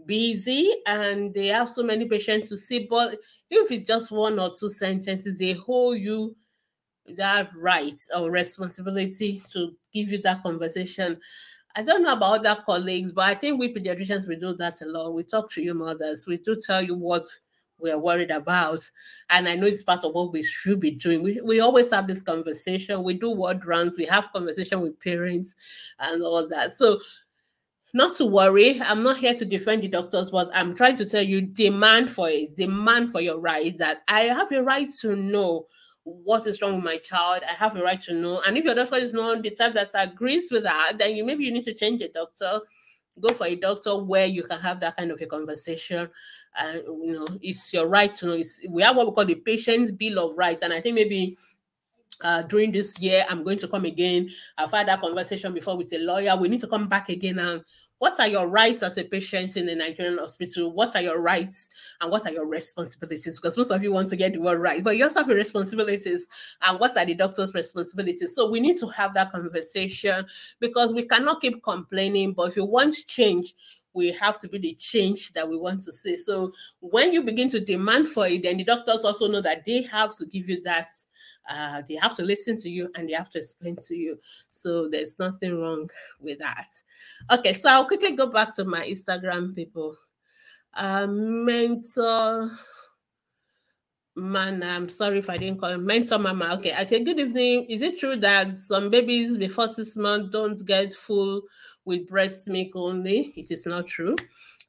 busy 0.06 0.72
and 0.86 1.34
they 1.34 1.48
have 1.48 1.68
so 1.68 1.82
many 1.82 2.06
patients 2.06 2.48
to 2.48 2.56
see, 2.56 2.86
but 2.88 3.18
if 3.50 3.70
it's 3.70 3.86
just 3.86 4.10
one 4.10 4.38
or 4.38 4.50
two 4.50 4.68
sentences, 4.68 5.38
they 5.38 5.52
hold 5.52 5.98
you 5.98 6.36
that 7.16 7.50
right 7.56 7.96
or 8.16 8.30
responsibility 8.30 9.42
to 9.52 9.74
give 9.92 10.08
you 10.08 10.20
that 10.22 10.42
conversation. 10.42 11.20
I 11.76 11.82
don't 11.82 12.02
know 12.02 12.14
about 12.14 12.44
other 12.44 12.62
colleagues, 12.64 13.12
but 13.12 13.24
I 13.24 13.34
think 13.34 13.58
we 13.58 13.72
pediatricians 13.72 14.26
we 14.26 14.36
do 14.36 14.54
that 14.54 14.80
a 14.82 14.86
lot. 14.86 15.14
We 15.14 15.22
talk 15.22 15.50
to 15.52 15.62
you 15.62 15.74
mothers. 15.74 16.26
We 16.26 16.38
do 16.38 16.56
tell 16.56 16.82
you 16.82 16.94
what 16.94 17.26
we're 17.78 17.98
worried 17.98 18.30
about. 18.30 18.80
And 19.30 19.48
I 19.48 19.54
know 19.54 19.66
it's 19.66 19.82
part 19.82 20.04
of 20.04 20.12
what 20.12 20.32
we 20.32 20.42
should 20.42 20.80
be 20.80 20.90
doing. 20.90 21.22
We, 21.22 21.40
we 21.42 21.60
always 21.60 21.90
have 21.90 22.06
this 22.06 22.22
conversation. 22.22 23.02
We 23.02 23.14
do 23.14 23.30
ward 23.30 23.64
rounds, 23.64 23.96
we 23.96 24.06
have 24.06 24.32
conversation 24.32 24.80
with 24.80 25.00
parents 25.00 25.54
and 25.98 26.22
all 26.22 26.46
that. 26.48 26.72
So 26.72 27.00
not 27.92 28.16
to 28.16 28.26
worry. 28.26 28.80
I'm 28.80 29.02
not 29.02 29.16
here 29.16 29.34
to 29.34 29.44
defend 29.44 29.82
the 29.82 29.88
doctors, 29.88 30.30
but 30.30 30.50
I'm 30.54 30.74
trying 30.74 30.96
to 30.98 31.06
tell 31.06 31.22
you 31.22 31.40
demand 31.40 32.10
for 32.10 32.28
it, 32.28 32.56
demand 32.56 33.10
for 33.10 33.20
your 33.20 33.38
right 33.38 33.76
that 33.78 34.02
I 34.08 34.22
have 34.22 34.52
a 34.52 34.62
right 34.62 34.88
to 35.00 35.16
know 35.16 35.66
what 36.24 36.46
is 36.46 36.60
wrong 36.60 36.76
with 36.76 36.84
my 36.84 36.96
child. 36.98 37.42
I 37.48 37.52
have 37.52 37.76
a 37.76 37.82
right 37.82 38.00
to 38.02 38.14
know. 38.14 38.40
And 38.46 38.56
if 38.56 38.64
your 38.64 38.74
doctor 38.74 38.96
is 38.96 39.12
not 39.12 39.42
the 39.42 39.50
type 39.50 39.74
that 39.74 39.90
agrees 39.94 40.50
with 40.50 40.64
that, 40.64 40.94
then 40.98 41.14
you 41.16 41.24
maybe 41.24 41.44
you 41.44 41.52
need 41.52 41.64
to 41.64 41.74
change 41.74 42.00
your 42.00 42.10
doctor. 42.14 42.60
Go 43.20 43.28
for 43.30 43.46
a 43.46 43.56
doctor 43.56 43.96
where 43.96 44.26
you 44.26 44.42
can 44.44 44.60
have 44.60 44.80
that 44.80 44.96
kind 44.96 45.10
of 45.10 45.20
a 45.20 45.26
conversation. 45.26 46.08
And 46.56 46.82
you 46.86 47.12
know, 47.12 47.26
it's 47.42 47.72
your 47.72 47.88
right 47.88 48.14
to 48.16 48.26
know. 48.26 48.32
It's, 48.34 48.60
we 48.68 48.82
have 48.82 48.96
what 48.96 49.06
we 49.06 49.12
call 49.12 49.24
the 49.24 49.34
patient's 49.34 49.92
bill 49.92 50.18
of 50.30 50.38
rights. 50.38 50.62
And 50.62 50.72
I 50.72 50.80
think 50.80 50.94
maybe 50.94 51.36
uh, 52.22 52.42
during 52.42 52.72
this 52.72 52.98
year, 53.00 53.24
I'm 53.28 53.44
going 53.44 53.58
to 53.58 53.68
come 53.68 53.84
again. 53.84 54.30
I've 54.58 54.70
had 54.70 54.88
that 54.88 55.00
conversation 55.00 55.52
before 55.54 55.76
with 55.76 55.92
a 55.92 55.98
lawyer. 55.98 56.36
We 56.36 56.48
need 56.48 56.60
to 56.60 56.68
come 56.68 56.88
back 56.88 57.08
again 57.08 57.38
and 57.38 57.64
what 58.00 58.18
are 58.18 58.28
your 58.28 58.48
rights 58.48 58.82
as 58.82 58.96
a 58.96 59.04
patient 59.04 59.58
in 59.58 59.68
a 59.68 59.74
Nigerian 59.74 60.16
hospital? 60.16 60.72
What 60.72 60.96
are 60.96 61.02
your 61.02 61.20
rights 61.20 61.68
and 62.00 62.10
what 62.10 62.26
are 62.26 62.32
your 62.32 62.46
responsibilities? 62.46 63.38
Because 63.38 63.58
most 63.58 63.70
of 63.70 63.82
you 63.82 63.92
want 63.92 64.08
to 64.08 64.16
get 64.16 64.32
the 64.32 64.40
word 64.40 64.58
right, 64.58 64.82
but 64.82 64.96
you 64.96 65.04
also 65.04 65.20
have 65.20 65.28
your 65.28 65.36
responsibilities 65.36 66.26
and 66.62 66.80
what 66.80 66.96
are 66.96 67.04
the 67.04 67.14
doctor's 67.14 67.52
responsibilities? 67.52 68.34
So 68.34 68.50
we 68.50 68.58
need 68.58 68.78
to 68.80 68.86
have 68.88 69.12
that 69.14 69.30
conversation 69.30 70.24
because 70.60 70.94
we 70.94 71.02
cannot 71.02 71.42
keep 71.42 71.62
complaining. 71.62 72.32
But 72.32 72.48
if 72.48 72.56
you 72.56 72.64
want 72.64 72.96
change, 73.06 73.54
we 73.92 74.12
have 74.12 74.40
to 74.40 74.48
be 74.48 74.56
the 74.56 74.74
change 74.76 75.34
that 75.34 75.46
we 75.46 75.58
want 75.58 75.82
to 75.82 75.92
see. 75.92 76.16
So 76.16 76.52
when 76.80 77.12
you 77.12 77.22
begin 77.22 77.50
to 77.50 77.60
demand 77.60 78.08
for 78.08 78.26
it, 78.26 78.44
then 78.44 78.56
the 78.56 78.64
doctors 78.64 79.04
also 79.04 79.28
know 79.28 79.42
that 79.42 79.66
they 79.66 79.82
have 79.82 80.16
to 80.16 80.24
give 80.24 80.48
you 80.48 80.62
that 80.62 80.88
uh, 81.50 81.82
they 81.88 81.96
have 81.96 82.14
to 82.16 82.22
listen 82.22 82.56
to 82.56 82.70
you 82.70 82.90
and 82.94 83.08
they 83.08 83.12
have 83.12 83.28
to 83.30 83.38
explain 83.38 83.76
to 83.88 83.94
you. 83.94 84.18
So 84.50 84.88
there's 84.88 85.18
nothing 85.18 85.60
wrong 85.60 85.90
with 86.20 86.38
that. 86.38 86.68
Okay, 87.30 87.52
so 87.52 87.68
I'll 87.68 87.86
quickly 87.86 88.12
go 88.12 88.26
back 88.26 88.54
to 88.54 88.64
my 88.64 88.86
Instagram 88.86 89.54
people. 89.54 89.96
Uh, 90.72 91.06
mentor 91.08 92.52
man, 94.16 94.62
I'm 94.62 94.88
sorry 94.88 95.18
if 95.18 95.30
I 95.30 95.38
didn't 95.38 95.60
call 95.60 95.70
him 95.70 95.86
mentor 95.86 96.18
mama. 96.18 96.54
Okay, 96.54 96.74
okay, 96.82 97.02
good 97.02 97.18
evening. 97.18 97.64
Is 97.68 97.82
it 97.82 97.98
true 97.98 98.16
that 98.16 98.54
some 98.54 98.90
babies 98.90 99.36
before 99.36 99.68
six 99.68 99.96
months 99.96 100.30
don't 100.30 100.64
get 100.66 100.92
full 100.92 101.42
with 101.84 102.08
breast 102.08 102.46
milk 102.48 102.70
only? 102.74 103.32
It 103.36 103.50
is 103.50 103.66
not 103.66 103.86
true 103.86 104.16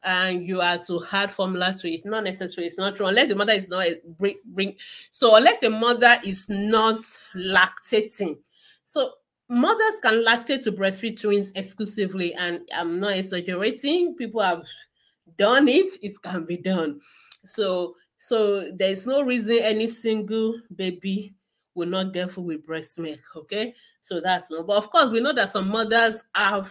and 0.03 0.47
you 0.47 0.61
are 0.61 0.77
to 0.79 1.03
add 1.11 1.31
formula 1.31 1.75
to 1.79 1.91
it. 1.91 2.05
Not 2.05 2.23
necessary. 2.23 2.67
It's 2.67 2.77
not 2.77 2.95
true 2.95 3.07
unless 3.07 3.29
the 3.29 3.35
mother 3.35 3.53
is 3.53 3.69
not 3.69 3.85
bring, 4.17 4.37
bring 4.45 4.75
so 5.11 5.35
unless 5.35 5.59
the 5.59 5.69
mother 5.69 6.15
is 6.23 6.49
not 6.49 6.99
lactating. 7.35 8.37
So 8.83 9.13
mothers 9.47 9.99
can 10.01 10.25
lactate 10.25 10.63
to 10.63 10.71
breastfeed 10.71 11.19
twins 11.21 11.51
exclusively, 11.55 12.33
and 12.33 12.61
I'm 12.75 12.99
not 12.99 13.13
exaggerating. 13.17 14.15
People 14.15 14.41
have 14.41 14.63
done 15.37 15.67
it. 15.67 15.91
It 16.01 16.21
can 16.21 16.45
be 16.45 16.57
done. 16.57 16.99
So 17.45 17.95
so 18.17 18.71
there's 18.71 19.07
no 19.07 19.23
reason 19.23 19.57
any 19.61 19.87
single 19.87 20.59
baby 20.75 21.33
will 21.73 21.87
not 21.87 22.13
get 22.13 22.31
full 22.31 22.43
with 22.43 22.65
breast 22.65 22.99
milk. 22.99 23.19
Okay, 23.35 23.73
so 24.01 24.19
that's 24.21 24.51
no. 24.51 24.63
But 24.63 24.77
of 24.77 24.89
course, 24.89 25.09
we 25.09 25.21
know 25.21 25.33
that 25.33 25.49
some 25.49 25.69
mothers 25.69 26.23
have 26.35 26.69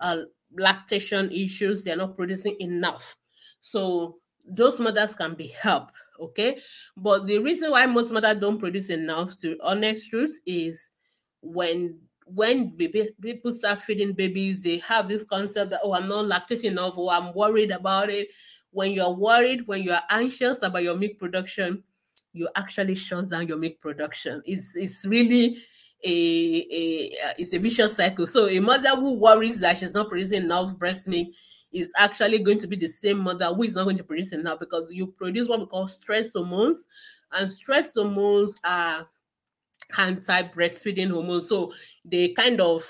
uh, 0.00 0.22
lactation 0.56 1.30
issues, 1.30 1.84
they're 1.84 1.96
not 1.96 2.16
producing 2.16 2.56
enough. 2.60 3.16
So 3.60 4.18
those 4.44 4.80
mothers 4.80 5.14
can 5.14 5.34
be 5.34 5.48
helped, 5.48 5.92
okay? 6.18 6.58
But 6.96 7.26
the 7.26 7.38
reason 7.38 7.70
why 7.70 7.86
most 7.86 8.10
mothers 8.10 8.38
don't 8.38 8.58
produce 8.58 8.90
enough, 8.90 9.38
to 9.40 9.58
honest 9.62 10.10
truth, 10.10 10.38
is 10.46 10.90
when 11.42 11.98
when 12.32 12.76
baby, 12.76 13.10
people 13.20 13.52
start 13.52 13.80
feeding 13.80 14.12
babies, 14.12 14.62
they 14.62 14.78
have 14.78 15.08
this 15.08 15.24
concept 15.24 15.70
that 15.70 15.80
oh, 15.82 15.94
I'm 15.94 16.08
not 16.08 16.26
lactating 16.26 16.70
enough, 16.70 16.96
or 16.96 17.12
I'm 17.12 17.34
worried 17.34 17.72
about 17.72 18.08
it. 18.08 18.28
When 18.70 18.92
you're 18.92 19.10
worried, 19.10 19.66
when 19.66 19.82
you're 19.82 19.98
anxious 20.10 20.62
about 20.62 20.84
your 20.84 20.96
milk 20.96 21.18
production, 21.18 21.82
you 22.32 22.48
actually 22.54 22.94
shut 22.94 23.28
down 23.30 23.48
your 23.48 23.56
milk 23.56 23.80
production. 23.80 24.42
It's 24.44 24.76
it's 24.76 25.04
really 25.04 25.58
a, 26.04 26.66
a 26.70 27.10
it's 27.38 27.52
a 27.52 27.58
vicious 27.58 27.96
cycle. 27.96 28.26
So 28.26 28.48
a 28.48 28.60
mother 28.60 28.90
who 28.96 29.14
worries 29.14 29.60
that 29.60 29.78
she's 29.78 29.94
not 29.94 30.08
producing 30.08 30.44
enough 30.44 30.76
breast 30.78 31.08
milk 31.08 31.28
is 31.72 31.92
actually 31.96 32.38
going 32.40 32.58
to 32.58 32.66
be 32.66 32.76
the 32.76 32.88
same 32.88 33.18
mother 33.18 33.46
who 33.46 33.62
is 33.62 33.74
not 33.74 33.84
going 33.84 33.96
to 33.96 34.04
produce 34.04 34.32
enough 34.32 34.58
because 34.58 34.92
you 34.92 35.06
produce 35.06 35.48
what 35.48 35.60
we 35.60 35.66
call 35.66 35.86
stress 35.88 36.32
hormones, 36.32 36.88
and 37.32 37.50
stress 37.50 37.94
hormones 37.94 38.60
are 38.64 39.06
anti-breastfeeding 39.98 41.10
hormones. 41.10 41.48
So 41.48 41.72
they 42.04 42.28
kind 42.28 42.60
of 42.60 42.82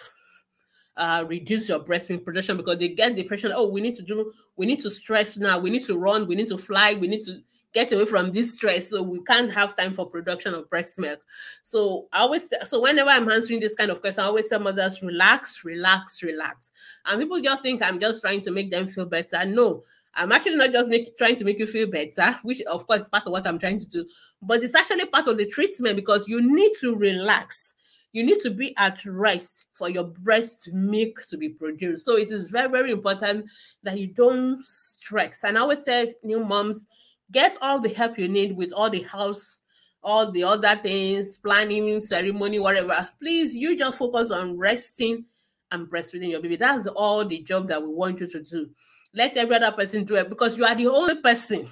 uh, 0.97 1.25
reduce 1.27 1.69
your 1.69 1.81
breast 1.81 2.11
milk 2.11 2.25
production 2.25 2.57
because 2.57 2.79
they 2.79 2.89
get 2.89 3.15
the 3.15 3.23
impression, 3.23 3.53
oh, 3.55 3.69
we 3.69 3.81
need 3.81 3.97
to 3.97 4.03
do, 4.03 4.33
we 4.57 4.67
need 4.67 4.81
to 4.81 4.91
stress 4.91 5.37
now, 5.37 5.59
we 5.59 5.71
need 5.71 5.85
to 5.87 5.99
run, 5.99 6.27
we 6.27 6.35
need 6.35 6.49
to 6.49 6.59
fly, 6.59 6.95
we 6.95 7.07
need 7.07 7.25
to 7.25 7.41
get 7.73 7.93
away 7.93 8.05
from 8.05 8.33
this 8.33 8.55
stress 8.55 8.91
so 8.91 9.03
we 9.03 9.23
can't 9.23 9.53
have 9.53 9.77
time 9.77 9.93
for 9.93 10.07
production 10.07 10.55
of 10.55 10.69
breast 10.71 10.99
milk 10.99 11.21
so 11.63 12.09
i 12.13 12.21
always 12.21 12.53
so 12.67 12.81
whenever 12.81 13.11
i'm 13.11 13.31
answering 13.31 13.61
this 13.61 13.75
kind 13.75 13.91
of 13.91 14.01
question 14.01 14.23
i 14.23 14.27
always 14.27 14.49
tell 14.49 14.61
mothers 14.61 15.03
relax 15.03 15.65
relax 15.65 16.23
relax 16.23 16.73
and 17.07 17.21
people 17.21 17.41
just 17.41 17.63
think 17.63 17.83
i'm 17.83 18.01
just 18.01 18.21
trying 18.21 18.41
to 18.41 18.51
make 18.51 18.71
them 18.71 18.87
feel 18.87 19.07
better 19.07 19.45
no 19.45 19.83
I'm 20.15 20.33
actually 20.33 20.57
not 20.57 20.73
just 20.73 20.91
make, 20.91 21.17
trying 21.17 21.37
to 21.37 21.45
make 21.45 21.59
you 21.59 21.67
feel 21.67 21.87
better, 21.87 22.37
which 22.43 22.61
of 22.63 22.87
course 22.87 23.03
is 23.03 23.09
part 23.09 23.27
of 23.27 23.33
what 23.33 23.47
I'm 23.47 23.59
trying 23.59 23.79
to 23.79 23.89
do, 23.89 24.07
but 24.43 24.63
it's 24.63 24.75
actually 24.75 25.07
part 25.07 25.29
of 25.29 25.39
the 25.39 25.47
treatment 25.47 25.97
because 25.97 26.27
you 26.27 26.43
need 26.43 26.73
to 26.81 26.97
relax. 26.97 27.75
You 28.13 28.25
need 28.25 28.41
to 28.41 28.51
be 28.51 28.75
at 28.77 29.05
rest 29.05 29.67
for 29.73 29.89
your 29.89 30.05
breast 30.05 30.69
milk 30.73 31.25
to 31.29 31.37
be 31.37 31.51
produced. 31.51 32.05
So 32.05 32.17
it 32.17 32.29
is 32.31 32.47
very, 32.47 32.69
very 32.69 32.91
important 32.91 33.47
that 33.85 33.99
you 33.99 34.09
don't 34.09 34.61
stress. 34.65 35.45
And 35.45 35.57
I 35.57 35.61
always 35.61 35.85
say, 35.85 36.15
new 36.25 36.45
moms, 36.45 36.89
get 37.33 37.57
all 37.63 37.81
the 37.81 37.89
help 37.89 38.19
you 38.19 38.29
need 38.29 38.57
with 38.57 38.73
all 38.73 38.91
the 38.91 39.03
house, 39.03 39.63
all 40.03 40.31
the 40.31 40.45
other 40.45 40.77
things, 40.77 41.37
planning, 41.39 42.01
ceremony, 42.01 42.59
whatever. 42.59 43.09
Please, 43.21 43.55
you 43.55 43.77
just 43.77 43.99
focus 43.99 44.31
on 44.31 44.57
resting 44.57 45.25
and 45.71 45.89
breastfeeding 45.89 46.31
your 46.31 46.41
baby. 46.41 46.57
That's 46.57 46.87
all 46.87 47.25
the 47.25 47.43
job 47.43 47.69
that 47.69 47.83
we 47.83 47.89
want 47.93 48.21
you 48.21 48.27
to 48.27 48.43
do. 48.43 48.71
Let 49.15 49.37
every 49.37 49.57
other 49.57 49.73
person 49.73 50.05
do 50.05 50.15
it 50.15 50.29
because 50.29 50.57
you 50.57 50.65
are 50.65 50.75
the 50.75 50.87
only 50.89 51.17
person 51.17 51.67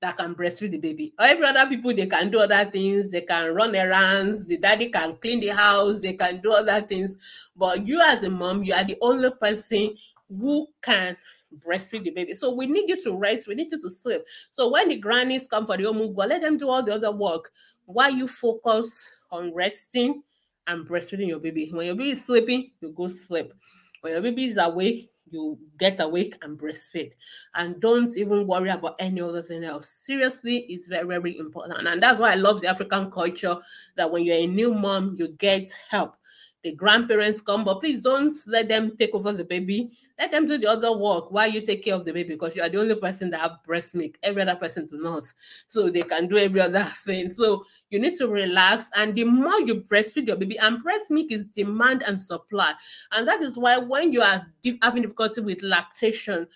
that 0.00 0.16
can 0.16 0.34
breastfeed 0.34 0.72
the 0.72 0.78
baby. 0.78 1.14
Every 1.18 1.46
other 1.46 1.66
people 1.68 1.94
they 1.94 2.06
can 2.06 2.30
do 2.30 2.40
other 2.40 2.64
things, 2.64 3.10
they 3.10 3.20
can 3.20 3.54
run 3.54 3.74
errands, 3.74 4.46
the 4.46 4.56
daddy 4.56 4.88
can 4.88 5.16
clean 5.16 5.40
the 5.40 5.48
house, 5.48 6.00
they 6.00 6.14
can 6.14 6.40
do 6.40 6.52
other 6.52 6.80
things. 6.80 7.16
But 7.56 7.86
you 7.86 8.00
as 8.00 8.22
a 8.24 8.30
mom, 8.30 8.64
you 8.64 8.74
are 8.74 8.84
the 8.84 8.98
only 9.00 9.30
person 9.30 9.94
who 10.28 10.66
can 10.82 11.16
breastfeed 11.58 12.04
the 12.04 12.10
baby. 12.10 12.34
So 12.34 12.52
we 12.52 12.66
need 12.66 12.88
you 12.88 13.02
to 13.02 13.16
rest, 13.16 13.46
we 13.46 13.54
need 13.54 13.68
you 13.70 13.80
to 13.80 13.90
sleep. 13.90 14.22
So 14.50 14.70
when 14.70 14.88
the 14.88 14.96
grannies 14.96 15.46
come 15.46 15.66
for 15.66 15.76
the 15.76 15.84
home, 15.84 16.14
let 16.14 16.42
them 16.42 16.58
do 16.58 16.68
all 16.68 16.82
the 16.82 16.94
other 16.94 17.12
work 17.12 17.52
while 17.86 18.10
you 18.10 18.28
focus 18.28 19.10
on 19.30 19.54
resting 19.54 20.22
and 20.66 20.86
breastfeeding 20.86 21.28
your 21.28 21.40
baby. 21.40 21.70
When 21.70 21.86
your 21.86 21.94
baby 21.94 22.10
is 22.10 22.24
sleeping, 22.24 22.70
you 22.80 22.90
go 22.90 23.08
sleep. 23.08 23.52
When 24.00 24.12
your 24.12 24.22
baby 24.22 24.44
is 24.44 24.58
awake, 24.58 25.10
you 25.30 25.58
get 25.78 26.00
awake 26.00 26.36
and 26.42 26.58
breastfeed. 26.58 27.12
And 27.54 27.80
don't 27.80 28.14
even 28.16 28.46
worry 28.46 28.68
about 28.68 28.96
any 28.98 29.20
other 29.22 29.42
thing 29.42 29.64
else. 29.64 29.88
Seriously, 29.88 30.66
it's 30.68 30.86
very, 30.86 31.06
very 31.06 31.38
important. 31.38 31.86
And 31.86 32.02
that's 32.02 32.20
why 32.20 32.32
I 32.32 32.36
love 32.36 32.60
the 32.60 32.68
African 32.68 33.10
culture 33.10 33.56
that 33.96 34.10
when 34.10 34.24
you're 34.24 34.36
a 34.36 34.46
new 34.46 34.74
mom, 34.74 35.14
you 35.18 35.28
get 35.28 35.70
help 35.88 36.16
the 36.62 36.72
grandparents 36.72 37.40
come, 37.40 37.64
but 37.64 37.80
please 37.80 38.02
don't 38.02 38.36
let 38.46 38.68
them 38.68 38.96
take 38.96 39.14
over 39.14 39.32
the 39.32 39.44
baby. 39.44 39.90
Let 40.18 40.30
them 40.30 40.46
do 40.46 40.58
the 40.58 40.68
other 40.68 40.96
work 40.96 41.32
while 41.32 41.48
you 41.48 41.60
take 41.60 41.84
care 41.84 41.96
of 41.96 42.04
the 42.04 42.12
baby 42.12 42.34
because 42.34 42.54
you 42.54 42.62
are 42.62 42.68
the 42.68 42.78
only 42.78 42.94
person 42.94 43.30
that 43.30 43.40
have 43.40 43.62
breast 43.64 43.96
milk. 43.96 44.16
Every 44.22 44.42
other 44.42 44.54
person 44.54 44.86
do 44.86 45.02
not. 45.02 45.24
So 45.66 45.90
they 45.90 46.02
can 46.02 46.28
do 46.28 46.38
every 46.38 46.60
other 46.60 46.84
thing. 47.04 47.28
So 47.30 47.64
you 47.90 47.98
need 47.98 48.14
to 48.16 48.28
relax. 48.28 48.90
And 48.94 49.16
the 49.16 49.24
more 49.24 49.60
you 49.60 49.80
breastfeed 49.80 50.28
your 50.28 50.36
baby, 50.36 50.56
and 50.58 50.80
breast 50.82 51.10
milk 51.10 51.32
is 51.32 51.46
demand 51.46 52.04
and 52.04 52.20
supply. 52.20 52.72
And 53.10 53.26
that 53.26 53.42
is 53.42 53.58
why 53.58 53.78
when 53.78 54.12
you 54.12 54.20
are 54.20 54.46
having 54.82 55.02
difficulty 55.02 55.40
with 55.40 55.62
lactation, 55.62 56.46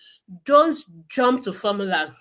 don't 0.45 0.77
jump 1.09 1.43
to 1.43 1.51
formula. 1.51 2.15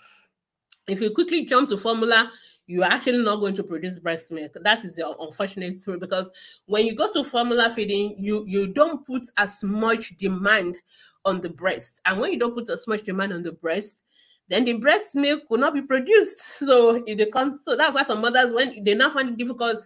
If 0.89 1.01
you 1.01 1.11
quickly 1.11 1.45
jump 1.45 1.69
to 1.69 1.77
formula, 1.77 2.31
you're 2.67 2.85
actually 2.85 3.23
not 3.23 3.37
going 3.37 3.55
to 3.55 3.63
produce 3.63 3.99
breast 3.99 4.31
milk. 4.31 4.57
That 4.61 4.85
is 4.85 4.97
the 4.97 5.15
unfortunate 5.21 5.75
story 5.77 5.99
because 5.99 6.31
when 6.67 6.87
you 6.87 6.95
go 6.95 7.13
to 7.13 7.23
formula 7.23 7.71
feeding, 7.71 8.17
you 8.19 8.45
you 8.47 8.67
don't 8.67 9.07
put 9.07 9.23
as 9.37 9.63
much 9.63 10.17
demand 10.19 10.77
on 11.25 11.41
the 11.41 11.51
breast, 11.51 12.01
and 12.05 12.21
when 12.21 12.33
you 12.33 12.39
don't 12.39 12.55
put 12.55 12.69
as 12.71 12.87
much 12.87 13.03
demand 13.03 13.33
on 13.33 13.43
the 13.43 13.53
breast, 13.53 14.03
then 14.49 14.65
the 14.65 14.75
breast 14.75 15.15
milk 15.15 15.43
will 15.49 15.59
not 15.59 15.75
be 15.75 15.83
produced. 15.83 16.43
So 16.59 17.03
it 17.07 17.19
becomes 17.19 17.65
so 17.65 17.77
that's 17.77 17.95
why 17.95 18.03
some 18.03 18.21
mothers 18.21 18.53
when 18.53 18.83
they 18.83 18.95
now 18.95 19.11
find 19.11 19.29
it 19.29 19.37
difficult 19.37 19.79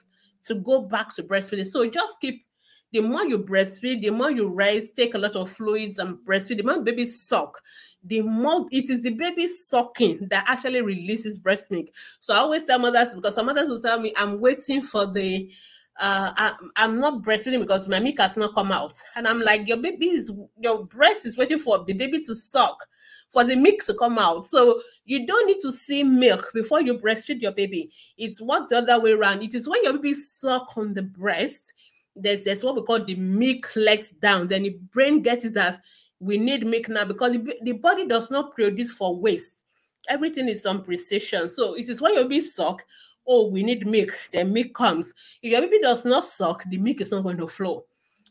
to 0.47 0.55
go 0.55 0.81
back 0.81 1.14
to 1.16 1.22
breastfeeding. 1.22 1.66
So 1.66 1.89
just 1.89 2.20
keep 2.20 2.47
the 2.93 3.01
more 3.01 3.24
you 3.24 3.38
breastfeed, 3.38 4.03
the 4.03 4.11
more 4.11 4.30
you 4.30 4.49
rise, 4.49 4.91
take 4.91 5.14
a 5.14 5.18
lot 5.18 5.36
of 5.36 5.51
fluids 5.51 5.99
and 5.99 6.16
breastfeed, 6.18 6.57
the 6.59 6.62
more 6.62 6.80
babies 6.82 7.20
suck, 7.22 7.62
the 8.05 8.20
more 8.22 8.66
it 8.70 8.91
is 8.91 9.05
the 9.05 9.11
baby 9.11 9.47
sucking 9.47 10.26
that 10.28 10.45
actually 10.49 10.82
releases 10.82 11.38
breast 11.38 11.70
milk. 11.70 11.86
So 12.20 12.34
I 12.34 12.38
always 12.38 12.66
tell 12.66 12.78
mothers 12.78 13.14
because 13.14 13.34
some 13.34 13.47
mothers 13.47 13.68
will 13.68 13.80
tell 13.80 14.01
me, 14.01 14.12
I'm 14.16 14.41
waiting 14.41 14.82
for 14.82 15.07
the 15.07 15.51
uh, 15.99 16.32
I, 16.76 16.84
am 16.84 16.99
not 16.99 17.22
breastfeeding 17.22 17.61
because 17.61 17.86
my 17.86 18.01
milk 18.01 18.20
has 18.20 18.36
not 18.36 18.55
come 18.55 18.72
out. 18.72 18.97
And 19.16 19.28
I'm 19.28 19.41
like, 19.41 19.68
your 19.68 19.76
baby 19.76 20.09
is 20.09 20.32
your 20.59 20.84
breast 20.84 21.26
is 21.26 21.36
waiting 21.36 21.59
for 21.59 21.84
the 21.84 21.93
baby 21.93 22.20
to 22.20 22.34
suck 22.34 22.86
for 23.30 23.45
the 23.45 23.55
milk 23.55 23.84
to 23.84 23.95
come 23.95 24.18
out. 24.18 24.47
So 24.47 24.80
you 25.05 25.26
don't 25.26 25.47
need 25.47 25.61
to 25.61 25.72
see 25.72 26.03
milk 26.03 26.51
before 26.55 26.80
you 26.80 26.99
breastfeed 26.99 27.43
your 27.43 27.53
baby. 27.53 27.91
It's 28.18 28.41
what 28.41 28.68
the 28.68 28.78
other 28.78 29.01
way 29.01 29.12
around. 29.12 29.43
It 29.43 29.55
is 29.55 29.68
when 29.68 29.82
your 29.84 29.95
baby 29.95 30.14
suck 30.14 30.76
on 30.76 30.95
the 30.95 31.03
breast 31.03 31.72
there's, 32.16 32.44
there's 32.44 32.64
what 32.64 32.74
we 32.74 32.82
call 32.82 33.04
the 33.04 33.14
milk 33.14 33.70
legs 33.76 34.11
down. 34.11 34.46
Then 34.46 34.62
the 34.64 34.78
brain 34.92 35.22
gets 35.22 35.44
it 35.44 35.54
that 35.54 35.80
we 36.18 36.38
need 36.38 36.66
milk 36.66 36.88
now 36.88 37.04
because 37.04 37.32
the, 37.32 37.58
the 37.62 37.72
body 37.72 38.06
does 38.06 38.30
not 38.30 38.54
produce 38.54 38.92
for 38.92 39.16
waste. 39.16 39.64
Everything 40.08 40.48
is 40.48 40.66
on 40.66 40.82
precision. 40.82 41.48
So 41.48 41.74
it 41.74 41.88
is 41.88 42.00
when 42.00 42.14
your 42.14 42.24
baby 42.24 42.40
suck, 42.40 42.84
oh, 43.26 43.48
we 43.48 43.62
need 43.62 43.86
milk, 43.86 44.11
then 44.32 44.52
milk 44.52 44.74
comes. 44.74 45.14
If 45.42 45.52
your 45.52 45.61
baby 45.61 45.78
does 45.80 46.04
not 46.04 46.24
suck, 46.24 46.64
the 46.68 46.78
milk 46.78 47.00
is 47.00 47.11
not 47.11 47.22
going 47.22 47.36
to 47.38 47.46
flow. 47.46 47.84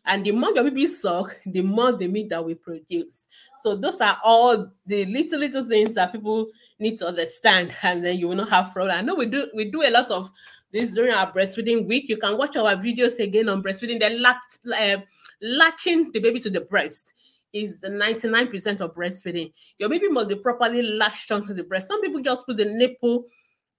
And 0.06 0.26
the 0.26 0.32
more 0.32 0.52
your 0.54 0.64
baby 0.64 0.88
suck, 0.88 1.40
the 1.46 1.62
more 1.62 1.92
the 1.92 2.08
milk 2.08 2.30
that 2.30 2.44
we 2.44 2.56
produce. 2.56 3.28
So 3.62 3.76
those 3.76 4.00
are 4.02 4.18
all 4.24 4.72
the 4.86 5.06
little 5.06 5.40
little 5.40 5.64
things 5.64 5.94
that 5.96 6.12
people 6.12 6.48
need 6.80 6.98
to 7.00 7.08
understand, 7.08 7.74
and 7.84 8.04
then 8.04 8.18
you 8.18 8.28
will 8.28 8.38
not 8.38 8.50
have 8.50 8.74
problem. 8.74 8.98
I 8.98 9.02
know 9.02 9.16
we 9.16 9.26
do 9.26 9.48
we 9.54 9.66
do 9.66 9.84
a 9.84 9.92
lot 9.92 10.10
of 10.10 10.32
this 10.72 10.92
during 10.92 11.14
our 11.14 11.32
breastfeeding 11.32 11.88
week. 11.88 12.10
You 12.10 12.18
can 12.18 12.38
watch 12.38 12.56
our 12.56 12.76
videos 12.76 13.20
again 13.20 13.50
on 13.50 13.64
breastfeeding. 13.64 14.00
Latch, 14.20 14.38
uh, 14.74 15.02
latching 15.42 16.12
the 16.12 16.20
baby 16.20 16.40
to 16.42 16.50
the 16.50 16.62
breast 16.62 17.14
is 17.54 17.84
99% 17.88 18.82
of 18.82 18.96
breastfeeding. 18.96 19.52
Your 19.80 19.90
baby 19.90 20.08
must 20.10 20.30
be 20.30 20.36
properly 20.36 20.84
latched 20.84 21.32
onto 21.32 21.54
the 21.54 21.64
breast. 21.64 21.88
Some 21.88 22.02
people 22.02 22.22
just 22.22 22.46
put 22.46 22.58
the 22.58 22.66
nipple 22.66 23.26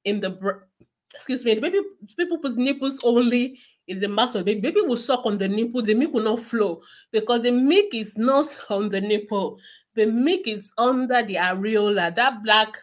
in 0.05 0.21
the 0.21 0.31
breast. 0.31 0.65
Excuse 1.13 1.45
me, 1.45 1.55
the 1.55 1.61
baby 1.61 1.81
people 2.17 2.39
put 2.39 2.57
nipples 2.57 3.01
only 3.03 3.59
in 3.89 3.99
the 3.99 4.09
mouth 4.09 4.29
of 4.37 4.45
the 4.45 4.55
baby. 4.55 4.61
Baby 4.61 4.83
will 4.83 4.97
suck 4.97 5.27
on 5.27 5.39
the 5.39 5.49
nipple, 5.49 5.83
the 5.83 5.95
milk 5.95 6.13
will 6.13 6.23
not 6.23 6.39
flow 6.39 6.81
because 7.11 7.43
the 7.43 7.51
milk 7.51 7.93
is 7.93 8.17
not 8.17 8.47
on 8.71 8.89
the 8.89 9.01
nipple. 9.01 9.59
The 9.95 10.07
milk 10.07 10.47
is 10.47 10.73
under 10.79 11.23
the 11.23 11.35
areola, 11.35 12.15
that 12.15 12.45
black 12.45 12.77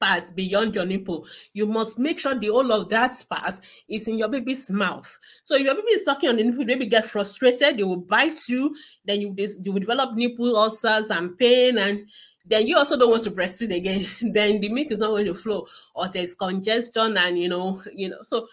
part 0.00 0.34
beyond 0.34 0.74
your 0.74 0.86
nipple. 0.86 1.26
You 1.52 1.66
must 1.66 1.98
make 1.98 2.18
sure 2.18 2.34
the 2.34 2.48
whole 2.48 2.72
of 2.72 2.88
that 2.90 3.22
part 3.28 3.60
is 3.88 4.08
in 4.08 4.18
your 4.18 4.28
baby's 4.28 4.70
mouth. 4.70 5.18
So 5.44 5.54
if 5.54 5.62
your 5.62 5.74
baby 5.74 5.88
is 5.92 6.04
sucking 6.04 6.28
on 6.28 6.36
the 6.36 6.44
nipple, 6.44 6.64
baby 6.64 6.86
get 6.86 7.06
frustrated, 7.06 7.76
they 7.76 7.82
will 7.82 7.96
bite 7.96 8.48
you, 8.48 8.74
then 9.04 9.20
you, 9.20 9.34
you 9.62 9.72
will 9.72 9.80
develop 9.80 10.14
nipple 10.14 10.56
ulcers 10.56 11.10
and 11.10 11.36
pain, 11.38 11.78
and 11.78 12.06
then 12.48 12.66
you 12.66 12.76
also 12.76 12.96
don't 12.96 13.10
want 13.10 13.24
to 13.24 13.30
breastfeed 13.30 13.74
again. 13.74 14.06
then 14.32 14.60
the 14.60 14.68
milk 14.68 14.88
is 14.90 15.00
not 15.00 15.08
going 15.08 15.26
to 15.26 15.34
flow, 15.34 15.66
or 15.94 16.08
there's 16.08 16.34
congestion, 16.34 17.16
and 17.16 17.38
you 17.38 17.48
know, 17.48 17.82
you 17.94 18.08
know. 18.08 18.18
So, 18.22 18.48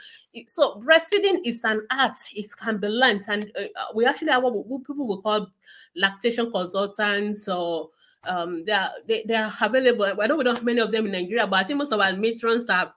so 0.48 0.82
breastfeeding 0.86 1.40
is 1.46 1.64
an 1.64 1.86
art. 1.92 2.18
It 2.34 2.48
can 2.58 2.78
be 2.78 2.88
learned, 2.88 3.22
and 3.30 3.52
uh, 3.58 3.68
we 3.94 4.06
actually 4.06 4.32
have 4.32 4.44
what 4.44 4.86
people 4.86 5.08
will 5.08 5.22
call 5.22 5.48
lactation 5.96 6.52
consultants 6.52 7.48
or 7.48 7.90
um, 8.28 8.66
they 8.66 8.72
are 8.72 8.90
they, 9.08 9.24
they 9.28 9.36
are 9.36 9.52
available. 9.62 10.06
I 10.06 10.28
know 10.28 10.38
we 10.38 10.44
don't 10.44 10.56
have 10.56 10.64
many 10.64 10.82
of 10.82 10.92
them 10.92 11.06
in 11.06 11.12
Nigeria, 11.12 11.48
but 11.48 11.58
I 11.58 11.64
think 11.64 11.78
most 11.80 11.92
of 11.94 12.00
our 12.00 12.14
matrons 12.14 12.70
are 12.70 12.94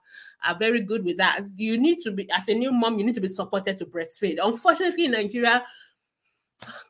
are 0.47 0.59
very 0.59 0.81
good 0.81 1.05
with 1.05 1.17
that. 1.19 1.41
You 1.57 1.79
need 1.79 2.01
to 2.03 2.11
be 2.11 2.31
as 2.33 2.49
a 2.49 2.55
new 2.55 2.73
mom, 2.73 2.99
you 2.99 3.05
need 3.05 3.15
to 3.15 3.21
be 3.21 3.29
supported 3.29 3.79
to 3.79 3.87
breastfeed. 3.87 4.39
Unfortunately, 4.43 5.07
in 5.07 5.13
Nigeria, 5.13 5.65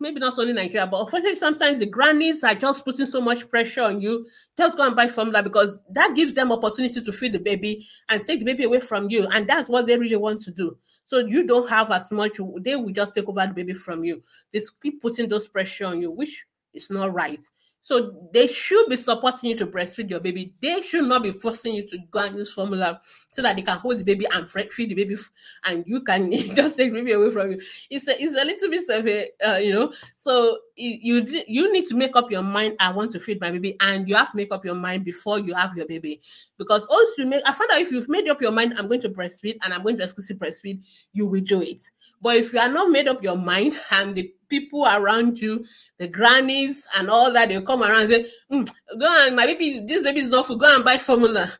maybe 0.01 0.21
not 0.21 0.39
only 0.39 0.53
Nigeria, 0.53 0.87
but 0.87 1.01
unfortunately, 1.01 1.39
sometimes 1.39 1.79
the 1.79 1.87
grannies 1.87 2.43
are 2.45 2.55
just 2.55 2.85
putting 2.85 3.07
so 3.07 3.21
much 3.21 3.49
pressure 3.49 3.83
on 3.83 4.01
you. 4.01 4.27
Just 4.57 4.77
go 4.77 4.87
and 4.87 4.97
buy 4.97 5.07
formula 5.09 5.43
because 5.43 5.81
that 5.91 6.15
gives 6.15 6.35
them 6.35 6.53
opportunity 6.53 7.03
to 7.03 7.13
feed 7.13 7.33
the 7.33 7.39
baby 7.39 7.87
and 8.09 8.25
take 8.25 8.41
the 8.41 8.45
baby 8.45 8.65
away 8.65 8.81
from 8.81 9.11
you, 9.11 9.27
and 9.33 9.49
that's 9.49 9.69
what 9.69 9.87
they 9.87 9.97
really 9.97 10.17
want 10.17 10.41
to 10.43 10.51
do. 10.51 10.77
So 11.07 11.21
you 11.21 11.47
don't 11.47 11.69
have 11.71 11.91
as 11.91 12.11
much. 12.11 12.39
They 12.61 12.77
will 12.77 12.93
just 12.93 13.15
take 13.15 13.29
over 13.29 13.47
the 13.47 13.55
baby 13.55 13.73
from 13.73 14.05
you. 14.05 14.23
They 14.53 14.61
keep 14.83 15.01
putting 15.01 15.29
those 15.29 15.49
pressure 15.49 15.87
on 15.87 16.03
you, 16.03 16.11
which 16.11 16.45
is 16.75 16.91
not 16.91 17.15
right. 17.15 17.43
So 17.83 18.29
they 18.35 18.47
should 18.47 18.89
be 18.89 18.97
supporting 18.97 19.51
you 19.51 19.57
to 19.57 19.67
breastfeed 19.67 20.11
your 20.11 20.21
baby. 20.21 20.53
They 20.61 20.83
should 20.83 21.05
not 21.05 21.23
be 21.23 21.33
forcing 21.33 21.75
you 21.75 21.89
to 21.89 21.99
go 22.11 22.19
and 22.21 22.37
use 22.37 22.53
formula 22.53 23.01
so 23.31 23.41
that 23.43 23.57
they 23.57 23.63
can 23.63 23.79
hold 23.79 23.99
the 23.99 24.05
baby 24.05 24.27
and 24.33 24.51
feed 24.51 24.91
the 24.91 24.95
baby, 24.95 25.17
and 25.65 25.85
you 25.87 26.03
can 26.03 26.31
just 26.55 26.77
take 26.77 26.93
baby 26.93 27.13
away 27.13 27.31
from 27.31 27.53
you. 27.53 27.61
It's 27.91 28.07
a 28.09 28.23
it's 28.23 28.41
a 28.41 28.45
little 28.45 28.71
bit 28.71 28.89
of 28.91 29.07
a 29.07 29.31
uh, 29.49 29.57
you 29.59 29.73
know. 29.73 29.93
So 30.17 30.59
you 30.79 31.27
you 31.47 31.73
need 31.73 31.87
to 31.87 31.97
make 31.97 32.15
up 32.15 32.31
your 32.31 32.43
mind. 32.43 32.77
I 32.79 32.93
want 32.93 33.11
to 33.13 33.21
feed 33.21 33.41
my 33.41 33.51
baby, 33.51 33.77
and 33.81 34.09
you 34.09 34.15
have 34.15 34.31
to 34.31 34.37
make 34.37 34.53
up 34.53 34.65
your 34.65 34.77
mind 34.77 35.05
before 35.05 35.41
you 35.41 35.55
have 35.55 35.77
your 35.77 35.87
baby, 35.87 36.21
because 36.57 36.85
also 36.87 37.13
you 37.19 37.27
make. 37.27 37.43
I 37.47 37.53
find 37.53 37.71
out 37.73 37.81
if 37.81 37.91
you've 37.91 38.09
made 38.09 38.29
up 38.29 38.41
your 38.41 38.53
mind, 38.53 38.75
I'm 38.79 38.87
going 38.87 39.01
to 39.01 39.09
breastfeed 39.09 39.57
and 39.63 39.75
I'm 39.75 39.83
going 39.83 39.97
to 39.99 40.05
exclusive 40.05 40.39
breastfeed, 40.39 40.81
you 41.13 41.27
will 41.27 41.41
do 41.41 41.63
it. 41.63 41.83
But 42.23 42.37
if 42.37 42.53
you 42.53 42.61
are 42.61 42.69
not 42.69 42.91
made 42.91 43.09
up 43.09 43.23
your 43.23 43.37
mind 43.37 43.75
and 43.91 44.15
the 44.15 44.33
people 44.49 44.87
around 44.87 45.39
you, 45.41 45.65
the 45.99 46.09
grannies 46.09 46.87
and 46.97 47.11
all 47.11 47.33
that, 47.33 47.49
they 47.49 47.61
come 47.63 47.83
around 47.83 48.03
and 48.03 48.11
say, 48.11 48.27
mm, 48.51 48.71
go 48.99 49.27
and 49.27 49.37
my 49.37 49.47
baby, 49.47 49.85
this 49.87 50.03
baby 50.03 50.21
is 50.21 50.29
not 50.29 50.47
for 50.47 50.57
go 50.57 50.75
and 50.75 50.85
buy 50.85 50.97
formula. 50.97 51.53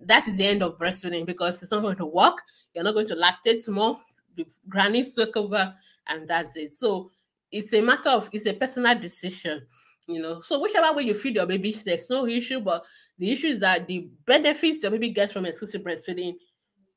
That 0.00 0.26
is 0.26 0.36
the 0.36 0.46
end 0.46 0.62
of 0.62 0.78
breastfeeding 0.78 1.26
because 1.26 1.62
it's 1.62 1.70
not 1.70 1.82
going 1.82 1.96
to 1.96 2.06
work. 2.06 2.42
You're 2.74 2.84
not 2.84 2.94
going 2.94 3.06
to 3.08 3.14
lactate 3.14 3.68
more. 3.68 3.98
The 4.36 4.46
grannies 4.68 5.14
took 5.14 5.36
over, 5.36 5.72
and 6.08 6.26
that's 6.26 6.56
it. 6.56 6.72
So 6.72 7.10
it's 7.54 7.72
a 7.72 7.80
matter 7.80 8.10
of 8.10 8.28
it's 8.32 8.46
a 8.46 8.52
personal 8.52 8.98
decision. 8.98 9.66
you 10.08 10.20
know. 10.20 10.40
So 10.40 10.58
whichever 10.58 10.92
way 10.92 11.04
you 11.04 11.14
feed 11.14 11.36
your 11.36 11.46
baby, 11.46 11.80
there's 11.84 12.10
no 12.10 12.26
issue. 12.26 12.60
But 12.60 12.84
the 13.18 13.30
issue 13.30 13.48
is 13.48 13.60
that 13.60 13.86
the 13.86 14.08
benefits 14.26 14.82
your 14.82 14.90
baby 14.90 15.10
gets 15.10 15.32
from 15.32 15.46
exclusive 15.46 15.82
breastfeeding, 15.82 16.34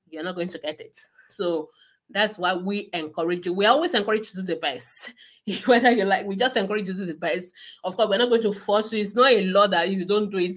you're 0.10 0.24
not 0.24 0.36
going 0.36 0.48
to 0.50 0.60
get 0.60 0.80
it. 0.80 0.98
So 1.30 1.70
that's 2.10 2.38
why 2.38 2.56
we 2.56 2.90
encourage 2.94 3.46
you. 3.46 3.54
We 3.54 3.66
always 3.66 3.94
encourage 3.94 4.30
you 4.30 4.42
to 4.42 4.42
do 4.42 4.54
the 4.54 4.56
best. 4.56 5.14
Whether 5.66 5.92
you 5.92 6.06
like, 6.06 6.26
we 6.26 6.36
just 6.36 6.58
encourage 6.58 6.88
you 6.88 6.94
to 6.94 7.00
do 7.00 7.06
the 7.06 7.14
best. 7.14 7.54
Of 7.84 7.96
course, 7.96 8.10
we're 8.10 8.18
not 8.18 8.30
going 8.30 8.42
to 8.44 8.54
force 8.54 8.92
you. 8.94 9.02
It's 9.02 9.16
not 9.16 9.32
a 9.32 9.46
law 9.46 9.68
that 9.68 9.88
if 9.88 9.94
you 9.94 10.06
don't 10.06 10.30
do 10.30 10.38
it, 10.38 10.56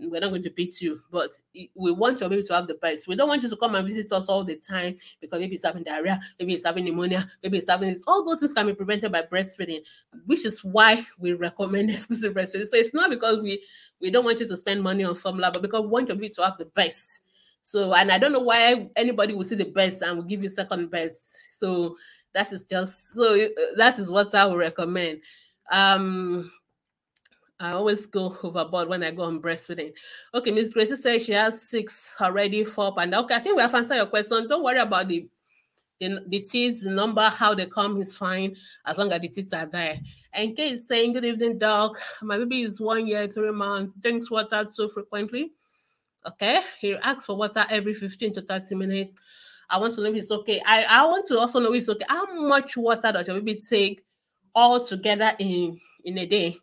we're 0.00 0.20
not 0.20 0.30
going 0.30 0.42
to 0.42 0.50
beat 0.50 0.80
you, 0.80 1.00
but 1.10 1.30
we 1.74 1.90
want 1.90 2.20
your 2.20 2.28
baby 2.28 2.42
to 2.44 2.54
have 2.54 2.66
the 2.66 2.74
best. 2.74 3.08
We 3.08 3.16
don't 3.16 3.28
want 3.28 3.42
you 3.42 3.48
to 3.48 3.56
come 3.56 3.74
and 3.74 3.86
visit 3.86 4.12
us 4.12 4.26
all 4.26 4.44
the 4.44 4.56
time 4.56 4.96
because 5.20 5.40
maybe 5.40 5.56
it's 5.56 5.64
having 5.64 5.82
diarrhea, 5.82 6.20
maybe 6.38 6.54
it's 6.54 6.64
having 6.64 6.84
pneumonia, 6.84 7.26
maybe 7.42 7.58
it's 7.58 7.68
having 7.68 7.88
this. 7.88 8.02
All 8.06 8.24
those 8.24 8.40
things 8.40 8.54
can 8.54 8.66
be 8.66 8.74
prevented 8.74 9.10
by 9.10 9.22
breastfeeding, 9.22 9.80
which 10.26 10.44
is 10.44 10.62
why 10.64 11.04
we 11.18 11.32
recommend 11.32 11.90
exclusive 11.90 12.34
breastfeeding. 12.34 12.68
So 12.68 12.76
it's 12.76 12.94
not 12.94 13.10
because 13.10 13.40
we 13.40 13.62
we 14.00 14.10
don't 14.10 14.24
want 14.24 14.40
you 14.40 14.46
to 14.46 14.56
spend 14.56 14.82
money 14.82 15.04
on 15.04 15.14
formula, 15.14 15.50
but 15.52 15.62
because 15.62 15.82
we 15.82 15.88
want 15.88 16.08
your 16.08 16.16
baby 16.16 16.30
to 16.34 16.44
have 16.44 16.58
the 16.58 16.66
best. 16.66 17.20
So, 17.62 17.92
and 17.92 18.10
I 18.10 18.18
don't 18.18 18.32
know 18.32 18.38
why 18.40 18.88
anybody 18.96 19.34
will 19.34 19.44
see 19.44 19.56
the 19.56 19.64
best 19.64 20.02
and 20.02 20.16
will 20.16 20.24
give 20.24 20.42
you 20.42 20.48
second 20.48 20.90
best. 20.90 21.36
So 21.50 21.96
that 22.34 22.52
is 22.52 22.62
just 22.64 23.14
so 23.14 23.34
uh, 23.34 23.48
that 23.76 23.98
is 23.98 24.10
what 24.10 24.34
I 24.34 24.46
would 24.46 24.58
recommend. 24.58 25.20
Um, 25.70 26.50
I 27.60 27.72
always 27.72 28.06
go 28.06 28.36
overboard 28.42 28.88
when 28.88 29.02
I 29.02 29.10
go 29.10 29.24
on 29.24 29.42
breastfeeding. 29.42 29.92
Okay, 30.34 30.50
Miss 30.50 30.70
Gracie 30.70 30.96
says 30.96 31.24
she 31.24 31.32
has 31.32 31.68
six 31.68 32.14
already, 32.20 32.64
four 32.64 32.94
and 32.98 33.14
okay. 33.14 33.34
I 33.34 33.40
think 33.40 33.56
we 33.56 33.62
have 33.62 33.74
answered 33.74 33.96
your 33.96 34.06
question. 34.06 34.48
Don't 34.48 34.62
worry 34.62 34.78
about 34.78 35.08
the 35.08 35.28
the, 36.00 36.24
the 36.28 36.40
teeth, 36.40 36.82
the 36.82 36.90
number, 36.90 37.22
how 37.22 37.54
they 37.54 37.66
come 37.66 38.00
is 38.00 38.16
fine 38.16 38.56
as 38.86 38.96
long 38.96 39.12
as 39.12 39.20
the 39.20 39.28
teeth 39.28 39.52
are 39.52 39.66
there. 39.66 39.98
And 40.32 40.56
Kate 40.56 40.74
is 40.74 40.86
saying, 40.86 41.12
Good 41.12 41.24
evening, 41.24 41.58
dog. 41.58 41.98
My 42.22 42.38
baby 42.38 42.62
is 42.62 42.80
one 42.80 43.06
year, 43.06 43.26
three 43.26 43.50
months, 43.50 43.94
drinks 43.96 44.30
water 44.30 44.66
so 44.70 44.88
frequently. 44.88 45.52
Okay, 46.26 46.60
he 46.80 46.94
asks 46.96 47.26
for 47.26 47.36
water 47.36 47.64
every 47.70 47.94
15 47.94 48.34
to 48.34 48.42
30 48.42 48.74
minutes. 48.74 49.16
I 49.70 49.78
want 49.78 49.94
to 49.94 50.00
know 50.02 50.10
if 50.10 50.16
it's 50.16 50.30
okay. 50.30 50.60
I, 50.64 50.84
I 50.84 51.04
want 51.06 51.26
to 51.26 51.38
also 51.38 51.60
know 51.60 51.72
if 51.72 51.80
it's 51.80 51.88
okay. 51.88 52.04
How 52.08 52.32
much 52.42 52.76
water 52.76 53.12
does 53.12 53.26
your 53.26 53.40
baby 53.40 53.58
take 53.68 54.04
all 54.54 54.84
together 54.84 55.32
in 55.38 55.80
in 56.04 56.18
a 56.18 56.26
day? 56.26 56.58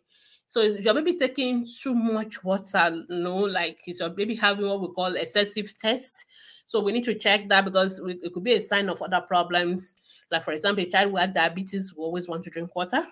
So 0.48 0.62
your 0.62 0.94
baby 0.94 1.16
taking 1.16 1.66
too 1.66 1.94
much 1.94 2.42
water, 2.44 3.04
you 3.08 3.18
know, 3.18 3.38
like 3.38 3.78
is 3.86 4.00
your 4.00 4.10
baby 4.10 4.34
having 4.34 4.66
what 4.66 4.80
we 4.80 4.88
call 4.88 5.14
excessive 5.16 5.76
test? 5.78 6.24
So 6.66 6.80
we 6.80 6.92
need 6.92 7.04
to 7.04 7.14
check 7.14 7.48
that 7.48 7.64
because 7.64 8.00
it 8.04 8.32
could 8.32 8.44
be 8.44 8.54
a 8.54 8.62
sign 8.62 8.88
of 8.88 9.02
other 9.02 9.20
problems. 9.20 9.96
Like 10.30 10.44
for 10.44 10.52
example, 10.52 10.84
a 10.84 10.90
child 10.90 11.10
who 11.10 11.16
has 11.16 11.30
diabetes 11.30 11.94
will 11.94 12.06
always 12.06 12.28
want 12.28 12.44
to 12.44 12.50
drink 12.50 12.74
water. 12.74 13.04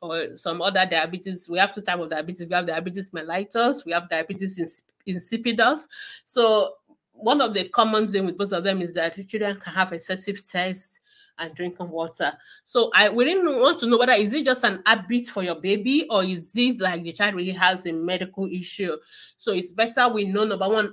Or 0.00 0.36
some 0.36 0.62
other 0.62 0.86
diabetes. 0.88 1.48
We 1.48 1.58
have 1.58 1.74
two 1.74 1.80
types 1.80 2.00
of 2.00 2.10
diabetes. 2.10 2.46
We 2.46 2.54
have 2.54 2.68
diabetes 2.68 3.10
mellitus, 3.10 3.84
we 3.84 3.90
have 3.90 4.08
diabetes 4.08 4.84
insipidus. 5.08 5.88
So 6.24 6.74
one 7.12 7.40
of 7.40 7.52
the 7.52 7.68
common 7.68 8.06
things 8.06 8.26
with 8.26 8.38
both 8.38 8.52
of 8.52 8.62
them 8.62 8.80
is 8.80 8.94
that 8.94 9.26
children 9.26 9.58
can 9.58 9.74
have 9.74 9.92
excessive 9.92 10.38
thirst 10.38 10.97
and 11.38 11.54
drinking 11.54 11.90
water. 11.90 12.32
So 12.64 12.90
I 12.94 13.08
we 13.08 13.24
didn't 13.24 13.60
want 13.60 13.80
to 13.80 13.86
know 13.86 13.98
whether 13.98 14.12
is 14.12 14.34
it 14.34 14.44
just 14.44 14.64
an 14.64 14.82
habit 14.86 15.26
for 15.28 15.42
your 15.42 15.60
baby 15.60 16.06
or 16.10 16.24
is 16.24 16.52
this 16.52 16.80
like 16.80 17.02
the 17.02 17.12
child 17.12 17.34
really 17.34 17.52
has 17.52 17.86
a 17.86 17.92
medical 17.92 18.46
issue. 18.46 18.96
So 19.36 19.52
it's 19.52 19.72
better 19.72 20.08
we 20.08 20.24
know 20.24 20.44
number 20.44 20.68
one 20.68 20.92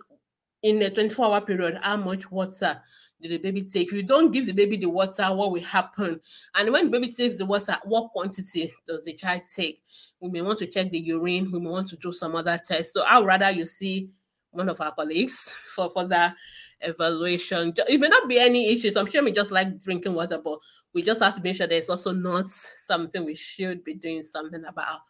in 0.64 0.82
a 0.82 0.90
24 0.90 1.26
hour 1.26 1.42
period 1.42 1.78
how 1.82 1.98
much 1.98 2.32
water 2.32 2.82
did 3.22 3.32
the 3.32 3.38
baby 3.38 3.64
take. 3.64 3.88
If 3.88 3.94
you 3.94 4.04
don't 4.04 4.32
give 4.32 4.46
the 4.46 4.52
baby 4.52 4.78
the 4.78 4.90
water, 4.90 5.24
what 5.34 5.52
will 5.52 5.62
happen? 5.62 6.20
And 6.56 6.72
when 6.72 6.86
the 6.86 6.92
baby 6.92 7.12
takes 7.12 7.38
the 7.38 7.46
water, 7.46 7.76
what 7.84 8.12
quantity 8.12 8.74
does 8.88 9.06
the 9.06 9.14
child 9.14 9.42
take? 9.54 9.82
We 10.20 10.30
may 10.30 10.42
want 10.42 10.60
to 10.60 10.68
check 10.68 10.92
the 10.92 11.00
urine, 11.00 11.52
we 11.52 11.60
may 11.60 11.70
want 11.70 11.90
to 11.90 11.98
do 11.98 12.12
some 12.12 12.36
other 12.36 12.58
tests. 12.58 12.94
So 12.94 13.04
I 13.04 13.18
would 13.18 13.28
rather 13.28 13.52
you 13.52 13.66
see 13.66 14.10
one 14.52 14.70
of 14.70 14.80
our 14.82 14.94
colleagues 14.94 15.54
for 15.76 15.92
further 15.96 16.34
evaluation. 16.82 17.74
It 17.88 18.00
may 18.00 18.08
not 18.08 18.28
be 18.28 18.40
any 18.40 18.72
issues. 18.72 18.96
I'm 18.98 19.08
sure 19.08 19.24
we 19.24 19.32
just 19.32 19.52
like 19.52 19.80
drinking 19.80 20.14
water, 20.14 20.40
but 20.44 20.60
we 20.94 21.02
just 21.02 21.22
have 21.22 21.36
to 21.36 21.42
make 21.42 21.56
sure 21.56 21.68
there's 21.68 21.90
also 21.90 22.12
not 22.12 22.48
something 22.48 23.26
we 23.26 23.36
should 23.36 23.84
be 23.84 23.94
doing 23.94 24.24
something 24.24 24.64
about. 24.66 25.02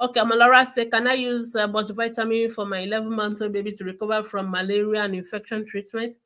Okay, 0.00 0.20
Malora 0.20 0.66
said, 0.66 0.90
can 0.90 1.06
I 1.06 1.14
use 1.14 1.54
uh, 1.54 1.68
multivitamin 1.68 2.50
for 2.50 2.66
my 2.66 2.80
11 2.80 3.10
month 3.10 3.42
old 3.42 3.52
baby 3.52 3.72
to 3.72 3.84
recover 3.84 4.22
from 4.22 4.50
malaria 4.50 5.04
and 5.04 5.14
infection 5.14 5.64
treatment? 5.64 6.16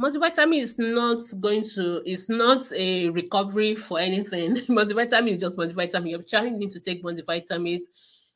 Multivitamin 0.00 0.62
is 0.62 0.78
not 0.78 1.20
going 1.40 1.68
to, 1.74 2.02
it's 2.06 2.28
not 2.28 2.62
a 2.72 3.10
recovery 3.10 3.74
for 3.74 3.98
anything. 3.98 4.56
multivitamin 4.68 5.32
is 5.32 5.40
just 5.40 5.56
multivitamin. 5.56 6.10
Your 6.10 6.22
child 6.22 6.52
needs 6.54 6.74
to 6.74 6.80
take 6.80 7.04
multivitamins 7.04 7.82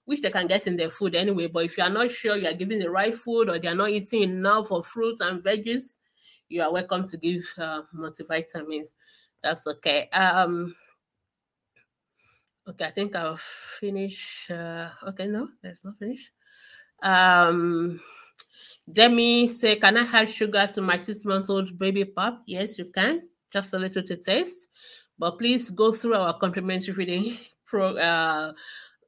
which 0.06 0.22
they 0.22 0.30
can 0.30 0.46
get 0.46 0.66
in 0.66 0.76
their 0.76 0.88
food 0.88 1.14
anyway. 1.14 1.48
But 1.48 1.66
if 1.66 1.76
you 1.76 1.84
are 1.84 1.90
not 1.90 2.10
sure 2.10 2.36
you 2.36 2.48
are 2.48 2.54
giving 2.54 2.78
the 2.78 2.90
right 2.90 3.14
food 3.14 3.50
or 3.50 3.58
they 3.58 3.68
are 3.68 3.74
not 3.74 3.90
eating 3.90 4.22
enough 4.22 4.72
of 4.72 4.86
fruits 4.86 5.20
and 5.20 5.42
veggies, 5.42 5.98
you 6.48 6.62
are 6.62 6.72
welcome 6.72 7.06
to 7.06 7.16
give 7.16 7.42
uh, 7.58 7.82
multivitamins. 7.94 8.94
That's 9.42 9.66
okay. 9.66 10.08
Um, 10.10 10.74
okay, 12.68 12.86
I 12.86 12.90
think 12.90 13.14
I'll 13.16 13.36
finish. 13.36 14.48
Uh, 14.50 14.88
okay, 15.08 15.26
no, 15.26 15.48
that's 15.62 15.84
not 15.84 15.98
finished. 15.98 16.30
Um, 17.02 18.00
Demi 18.90 19.48
say, 19.48 19.76
can 19.76 19.96
I 19.96 20.06
add 20.12 20.28
sugar 20.28 20.68
to 20.74 20.80
my 20.80 20.96
six-month-old 20.96 21.76
baby 21.78 22.04
pop? 22.04 22.42
Yes, 22.46 22.78
you 22.78 22.86
can. 22.86 23.28
Just 23.50 23.74
a 23.74 23.78
little 23.78 24.02
to 24.04 24.16
taste. 24.16 24.68
But 25.18 25.38
please 25.38 25.70
go 25.70 25.90
through 25.90 26.14
our 26.14 26.38
complementary 26.38 26.94
feeding 26.94 27.36
pro, 27.66 27.96
uh, 27.96 28.52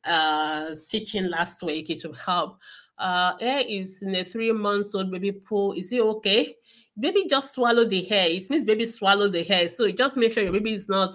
uh, 0.04 0.74
teaching 0.86 1.28
last 1.28 1.62
week. 1.62 1.90
It 1.90 2.04
will 2.04 2.14
help. 2.14 2.58
Uh, 2.98 3.36
hair 3.38 3.62
is 3.66 4.02
in 4.02 4.14
a 4.14 4.24
three 4.24 4.50
months 4.50 4.94
old 4.94 5.10
baby 5.10 5.32
pool. 5.32 5.72
Is 5.72 5.92
it 5.92 6.00
okay? 6.00 6.56
Baby 6.98 7.26
just 7.28 7.54
swallow 7.54 7.84
the 7.84 8.02
hair. 8.04 8.28
It 8.28 8.50
means 8.50 8.64
baby 8.64 8.86
swallow 8.86 9.28
the 9.28 9.44
hair. 9.44 9.68
So 9.68 9.90
just 9.90 10.16
make 10.16 10.32
sure 10.32 10.42
your 10.42 10.52
baby 10.52 10.74
is 10.74 10.88
not 10.88 11.14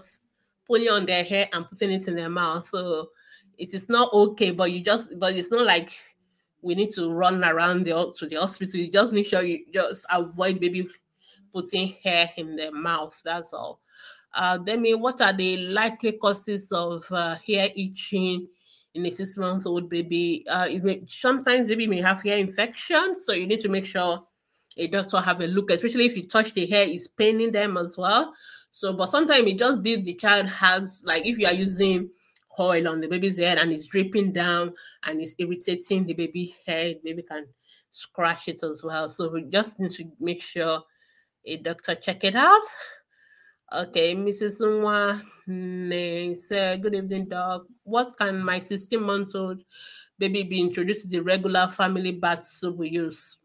pulling 0.66 0.90
on 0.90 1.06
their 1.06 1.24
hair 1.24 1.50
and 1.52 1.68
putting 1.70 1.92
it 1.92 2.08
in 2.08 2.16
their 2.16 2.30
mouth. 2.30 2.66
So 2.68 3.10
it 3.58 3.74
is 3.74 3.90
not 3.90 4.14
okay, 4.14 4.52
but 4.52 4.72
you 4.72 4.82
just, 4.82 5.20
but 5.20 5.36
it's 5.36 5.52
not 5.52 5.66
like 5.66 5.94
we 6.62 6.76
need 6.76 6.92
to 6.92 7.12
run 7.12 7.44
around 7.44 7.84
the 7.84 8.14
to 8.18 8.28
the 8.28 8.38
hospital. 8.38 8.80
You 8.80 8.90
just 8.90 9.14
make 9.14 9.26
sure 9.26 9.44
you 9.44 9.66
just 9.74 10.06
avoid 10.10 10.62
baby 10.62 10.88
putting 11.54 11.96
hair 12.02 12.30
in 12.38 12.56
their 12.56 12.72
mouth. 12.72 13.22
That's 13.26 13.52
all. 13.52 13.82
Uh, 14.34 14.58
then, 14.58 14.84
what 15.00 15.22
are 15.22 15.34
the 15.34 15.58
likely 15.68 16.14
causes 16.14 16.72
of 16.72 17.06
uh, 17.12 17.36
hair 17.46 17.70
itching 17.76 18.48
in 18.94 19.06
a 19.06 19.12
six 19.12 19.38
month 19.38 19.66
old 19.66 19.90
baby. 19.90 20.46
Uh, 20.50 20.68
may, 20.82 21.02
sometimes 21.08 21.68
baby 21.68 21.88
may 21.88 22.02
have 22.02 22.22
hair 22.22 22.38
infection, 22.38 23.16
so 23.16 23.34
you 23.34 23.48
need 23.48 23.62
to 23.62 23.70
make 23.70 23.86
sure 23.86 24.24
a 24.78 24.88
doctor 24.88 25.20
have 25.20 25.42
a 25.42 25.48
look, 25.48 25.72
especially 25.72 26.06
if 26.06 26.18
you 26.18 26.28
touch 26.28 26.54
the 26.54 26.66
hair, 26.66 26.88
it's 26.88 27.08
paining 27.08 27.52
them 27.52 27.78
as 27.78 27.98
well. 27.98 28.34
So, 28.72 28.94
but 28.94 29.10
sometimes 29.10 29.48
it 29.48 29.60
just 29.60 29.84
be 29.84 29.96
the 29.98 30.16
child 30.16 30.48
has 30.48 31.04
like 31.06 31.26
if 31.26 31.38
you 31.38 31.48
are 31.48 31.54
using 31.54 32.10
oil 32.60 32.88
on 32.88 33.02
the 33.02 33.08
baby's 33.08 33.38
head 33.38 33.58
and 33.58 33.72
it's 33.72 33.88
dripping 33.88 34.32
down 34.32 34.74
and 35.06 35.22
it's 35.22 35.36
irritating 35.38 36.06
the 36.06 36.14
baby 36.14 36.56
hair, 36.66 36.96
baby 37.04 37.22
can 37.22 37.46
scratch 37.92 38.48
it 38.48 38.64
as 38.64 38.84
well. 38.84 39.10
So 39.10 39.30
we 39.30 39.44
just 39.44 39.80
need 39.80 39.92
to 39.92 40.12
make 40.20 40.42
sure 40.42 40.82
a 41.46 41.58
doctor 41.58 41.96
check 41.96 42.24
it 42.24 42.36
out. 42.36 42.62
Okay, 43.74 44.14
Mrs. 44.14 44.62
Nwa 44.62 45.18
said, 46.38 46.84
Good 46.84 46.94
evening, 46.94 47.26
dog. 47.26 47.66
What 47.84 48.16
can 48.20 48.44
my 48.44 48.60
16 48.60 49.02
month 49.02 49.34
old 49.34 49.64
baby 50.20 50.44
be 50.44 50.62
introduced 50.62 51.02
to 51.02 51.08
the 51.08 51.22
regular 51.22 51.68
family 51.68 52.12
bath 52.12 52.44
soap 52.44 52.78
we 52.78 52.90
use? 52.90 53.36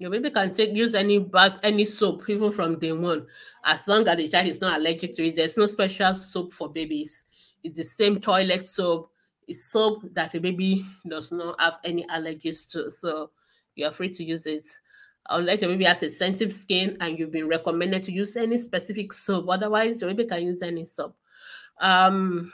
Your 0.00 0.10
baby 0.10 0.30
can 0.30 0.50
take 0.50 0.74
use 0.74 0.92
any 0.92 1.20
bath, 1.20 1.60
any 1.62 1.84
soap, 1.84 2.28
even 2.28 2.50
from 2.50 2.80
day 2.80 2.90
one, 2.90 3.28
as 3.64 3.86
long 3.86 4.08
as 4.08 4.16
the 4.16 4.26
child 4.26 4.48
is 4.48 4.60
not 4.60 4.80
allergic 4.80 5.14
to 5.14 5.28
it. 5.28 5.36
There's 5.36 5.56
no 5.56 5.66
special 5.66 6.14
soap 6.16 6.52
for 6.52 6.68
babies. 6.68 7.24
It's 7.62 7.76
the 7.76 7.84
same 7.84 8.20
toilet 8.20 8.64
soap. 8.64 9.12
It's 9.46 9.66
soap 9.66 10.02
that 10.14 10.34
a 10.34 10.40
baby 10.40 10.84
does 11.06 11.30
not 11.30 11.60
have 11.60 11.78
any 11.84 12.04
allergies 12.06 12.68
to. 12.72 12.90
So 12.90 13.30
you're 13.76 13.92
free 13.92 14.10
to 14.14 14.24
use 14.24 14.46
it 14.46 14.66
unless 15.28 15.62
your 15.62 15.70
baby 15.70 15.84
has 15.84 16.02
a 16.02 16.10
sensitive 16.10 16.52
skin 16.52 16.96
and 17.00 17.18
you've 17.18 17.32
been 17.32 17.48
recommended 17.48 18.02
to 18.04 18.12
use 18.12 18.36
any 18.36 18.56
specific 18.56 19.12
soap. 19.12 19.48
Otherwise, 19.48 20.00
your 20.00 20.10
baby 20.14 20.28
can 20.28 20.46
use 20.46 20.62
any 20.62 20.84
soap. 20.84 21.16
Um, 21.80 22.52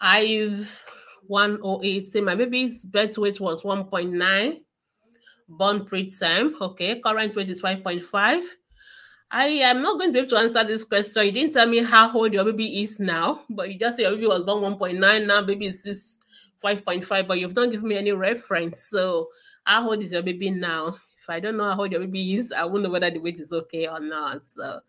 I've 0.00 0.84
108 1.26 2.04
say 2.04 2.20
my 2.20 2.34
baby's 2.34 2.84
birth 2.84 3.16
weight 3.18 3.40
was 3.40 3.62
1.9 3.62 4.60
born 5.48 5.80
preterm 5.80 6.60
okay 6.60 7.00
current 7.00 7.34
weight 7.34 7.48
is 7.48 7.62
5.5 7.62 8.44
i 9.30 9.46
am 9.46 9.82
not 9.82 9.98
going 9.98 10.10
to 10.10 10.12
be 10.12 10.18
able 10.18 10.28
to 10.28 10.38
answer 10.38 10.64
this 10.64 10.84
question 10.84 11.26
you 11.26 11.32
didn't 11.32 11.54
tell 11.54 11.66
me 11.66 11.82
how 11.82 12.12
old 12.12 12.32
your 12.32 12.44
baby 12.44 12.82
is 12.82 13.00
now 13.00 13.40
but 13.50 13.72
you 13.72 13.78
just 13.78 13.96
say 13.96 14.02
your 14.02 14.12
baby 14.12 14.26
was 14.26 14.42
born 14.42 14.62
1.9 14.74 15.26
now 15.26 15.42
baby 15.42 15.66
is 15.66 16.18
5.5 16.62 17.26
but 17.26 17.38
you've 17.38 17.56
not 17.56 17.70
given 17.70 17.88
me 17.88 17.96
any 17.96 18.12
reference 18.12 18.84
so 18.84 19.28
how 19.64 19.88
old 19.88 20.02
is 20.02 20.12
your 20.12 20.22
baby 20.22 20.50
now? 20.50 20.96
If 21.18 21.30
I 21.30 21.40
don't 21.40 21.56
know 21.56 21.64
how 21.64 21.80
old 21.80 21.92
your 21.92 22.00
baby 22.00 22.34
is, 22.34 22.52
I 22.52 22.64
won't 22.64 22.82
know 22.82 22.90
whether 22.90 23.10
the 23.10 23.18
weight 23.18 23.38
is 23.38 23.52
okay 23.52 23.88
or 23.88 24.00
not. 24.00 24.44
So 24.44 24.80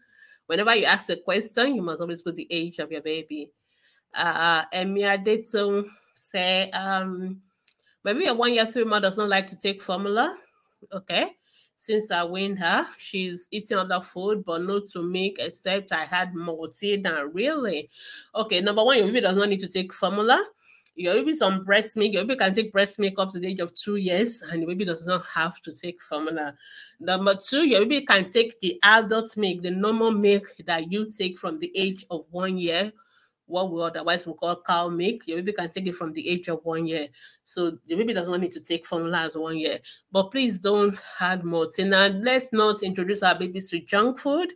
whenever 0.48 0.76
you 0.76 0.86
ask 0.86 1.10
a 1.10 1.16
question, 1.16 1.76
you 1.76 1.82
must 1.82 2.02
always 2.02 2.22
put 2.22 2.36
the 2.36 2.48
age 2.50 2.80
of 2.80 2.92
your 2.92 3.02
baby. 3.02 3.52
Uh, 4.14 4.66
Emia 4.74 5.18
Detson 5.24 5.88
say, 6.16 6.70
um, 6.72 7.42
maybe 8.04 8.28
a 8.28 8.34
one 8.34 8.54
year 8.54 8.66
three 8.66 8.84
month 8.84 9.04
does 9.04 9.18
not 9.18 9.30
like 9.30 9.48
to 9.50 9.56
take 9.56 9.82
formula. 9.82 10.38
Okay. 10.92 11.32
Since 11.78 12.10
I 12.10 12.24
weaned 12.24 12.60
her, 12.60 12.88
she's 12.98 13.50
eating 13.52 13.78
other 13.78 14.00
food, 14.00 14.46
but 14.46 14.62
not 14.64 14.84
to 14.94 15.04
make 15.04 15.38
except 15.40 15.92
I 15.92 16.06
had 16.06 16.34
multi 16.34 16.96
than 16.96 17.32
really. 17.34 17.90
Okay, 18.34 18.62
number 18.62 18.84
one, 18.84 18.98
your 18.98 19.08
baby 19.08 19.22
does 19.22 19.36
not 19.36 19.50
need 19.50 19.60
to 19.60 19.68
take 19.68 19.94
formula 19.94 20.42
your 20.96 21.16
baby 21.16 21.34
some 21.34 21.64
breast 21.64 21.98
milk. 21.98 22.14
Your 22.14 22.24
baby 22.24 22.38
can 22.38 22.54
take 22.54 22.72
breast 22.72 23.00
milk 23.00 23.20
up 23.20 23.32
to 23.32 23.40
the 23.40 23.48
age 23.48 23.60
of 23.60 23.74
two 23.74 23.98
years, 23.98 24.42
and 24.42 24.62
your 24.62 24.70
baby 24.70 24.86
does 24.86 25.06
not 25.06 25.26
have 25.26 25.62
to 25.62 25.74
take 25.74 26.02
formula. 26.02 26.56
Number 27.00 27.36
two, 27.36 27.68
your 27.68 27.82
baby 27.82 28.06
can 28.06 28.30
take 28.30 28.60
the 28.62 28.80
adult 28.84 29.36
milk, 29.38 29.62
the 29.62 29.72
normal 29.72 30.12
milk 30.12 30.44
that 30.66 30.92
you 30.92 31.08
take 31.10 31.38
from 31.38 31.60
the 31.60 31.72
age 31.76 32.06
of 32.10 32.26
one 32.32 32.58
year, 32.58 32.92
what 33.48 33.72
we 33.72 33.82
otherwise 33.82 34.26
would 34.26 34.38
call 34.38 34.62
cow 34.66 34.88
milk. 34.88 35.22
Your 35.28 35.38
baby 35.38 35.54
can 35.54 35.70
take 35.70 35.88
it 35.88 35.96
from 35.96 36.14
the 36.14 36.28
age 36.28 36.48
of 36.48 36.62
one 36.64 36.88
year. 36.88 37.08
So 37.44 37.78
the 37.88 37.96
baby 37.96 38.14
does 38.14 38.28
not 38.28 38.40
need 38.40 38.54
to 38.54 38.60
take 38.60 38.86
formula 38.86 39.20
as 39.20 39.36
one 39.36 39.58
year. 39.58 39.80
But 40.12 40.32
please 40.32 40.60
don't 40.60 41.00
add 41.20 41.44
more. 41.44 41.68
Now, 41.78 42.08
let's 42.08 42.52
not 42.54 42.84
introduce 42.84 43.22
our 43.22 43.38
babies 43.38 43.70
to 43.70 43.80
junk 43.80 44.20
food 44.20 44.54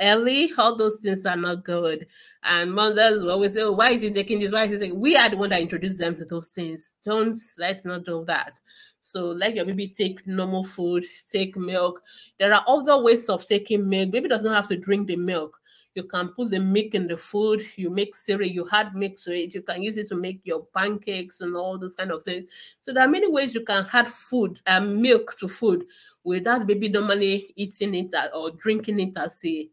early, 0.00 0.52
all 0.58 0.76
those 0.76 1.00
things 1.00 1.26
are 1.26 1.36
not 1.36 1.64
good. 1.64 2.06
And 2.42 2.72
mothers 2.72 3.24
will 3.24 3.32
always 3.32 3.54
say, 3.54 3.62
oh, 3.62 3.72
why 3.72 3.90
is 3.90 4.02
he 4.02 4.10
taking 4.10 4.40
this? 4.40 4.52
Why 4.52 4.64
is 4.64 4.82
he? 4.82 4.92
We 4.92 5.16
are 5.16 5.28
the 5.28 5.36
one 5.36 5.50
that 5.50 5.60
introduced 5.60 5.98
them 5.98 6.14
to 6.16 6.24
those 6.24 6.50
things. 6.50 6.98
Don't 7.04 7.36
let's 7.58 7.84
not 7.84 8.04
do 8.04 8.24
that. 8.26 8.60
So 9.00 9.26
let 9.26 9.54
your 9.54 9.64
baby 9.64 9.88
take 9.88 10.26
normal 10.26 10.62
food, 10.62 11.04
take 11.30 11.56
milk. 11.56 12.02
There 12.38 12.52
are 12.52 12.64
other 12.66 13.02
ways 13.02 13.28
of 13.28 13.46
taking 13.46 13.88
milk. 13.88 14.10
Baby 14.10 14.28
does 14.28 14.42
not 14.42 14.54
have 14.54 14.68
to 14.68 14.76
drink 14.76 15.08
the 15.08 15.16
milk. 15.16 15.58
You 15.98 16.04
can 16.04 16.28
put 16.28 16.52
the 16.52 16.60
milk 16.60 16.94
in 16.94 17.08
the 17.08 17.16
food. 17.16 17.60
You 17.74 17.90
make 17.90 18.14
cereal. 18.14 18.48
You 18.48 18.68
add 18.70 18.94
milk 18.94 19.18
to 19.24 19.32
it. 19.32 19.52
You 19.52 19.62
can 19.62 19.82
use 19.82 19.96
it 19.96 20.06
to 20.10 20.14
make 20.14 20.40
your 20.44 20.64
pancakes 20.66 21.40
and 21.40 21.56
all 21.56 21.76
those 21.76 21.96
kind 21.96 22.12
of 22.12 22.22
things. 22.22 22.48
So 22.82 22.92
there 22.92 23.02
are 23.04 23.08
many 23.08 23.28
ways 23.28 23.52
you 23.52 23.64
can 23.64 23.84
add 23.92 24.08
food 24.08 24.60
and 24.64 24.84
uh, 24.84 24.86
milk 24.86 25.36
to 25.40 25.48
food 25.48 25.86
without 26.22 26.68
baby 26.68 26.88
normally 26.88 27.52
eating 27.56 27.96
it 27.96 28.14
or 28.32 28.52
drinking 28.52 29.00
it 29.00 29.16
as 29.16 29.44
a 29.44 29.68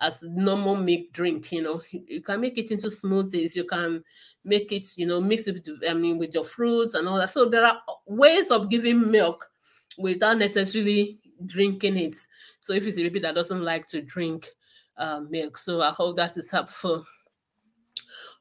as 0.00 0.22
normal 0.22 0.76
milk 0.76 1.12
drink 1.12 1.52
you 1.52 1.60
know 1.60 1.82
you 1.90 2.22
can 2.22 2.40
make 2.40 2.56
it 2.56 2.70
into 2.70 2.86
smoothies 2.86 3.54
you 3.54 3.64
can 3.64 4.02
make 4.44 4.72
it 4.72 4.88
you 4.96 5.06
know 5.06 5.20
mix 5.20 5.46
it 5.46 5.52
with, 5.52 5.68
i 5.90 5.92
mean 5.92 6.16
with 6.16 6.32
your 6.32 6.44
fruits 6.44 6.94
and 6.94 7.06
all 7.06 7.18
that 7.18 7.28
so 7.28 7.50
there 7.50 7.66
are 7.66 7.82
ways 8.06 8.50
of 8.50 8.70
giving 8.70 9.10
milk 9.10 9.50
without 9.98 10.38
necessarily 10.38 11.20
drinking 11.44 11.98
it 11.98 12.14
so 12.60 12.72
if 12.72 12.86
it's 12.86 12.96
a 12.96 13.02
baby 13.02 13.20
that 13.20 13.34
doesn't 13.34 13.62
like 13.62 13.86
to 13.86 14.00
drink 14.00 14.48
uh, 14.96 15.20
milk 15.28 15.56
so 15.58 15.80
i 15.80 15.90
hope 15.90 16.16
that 16.16 16.36
is 16.36 16.50
helpful 16.50 17.04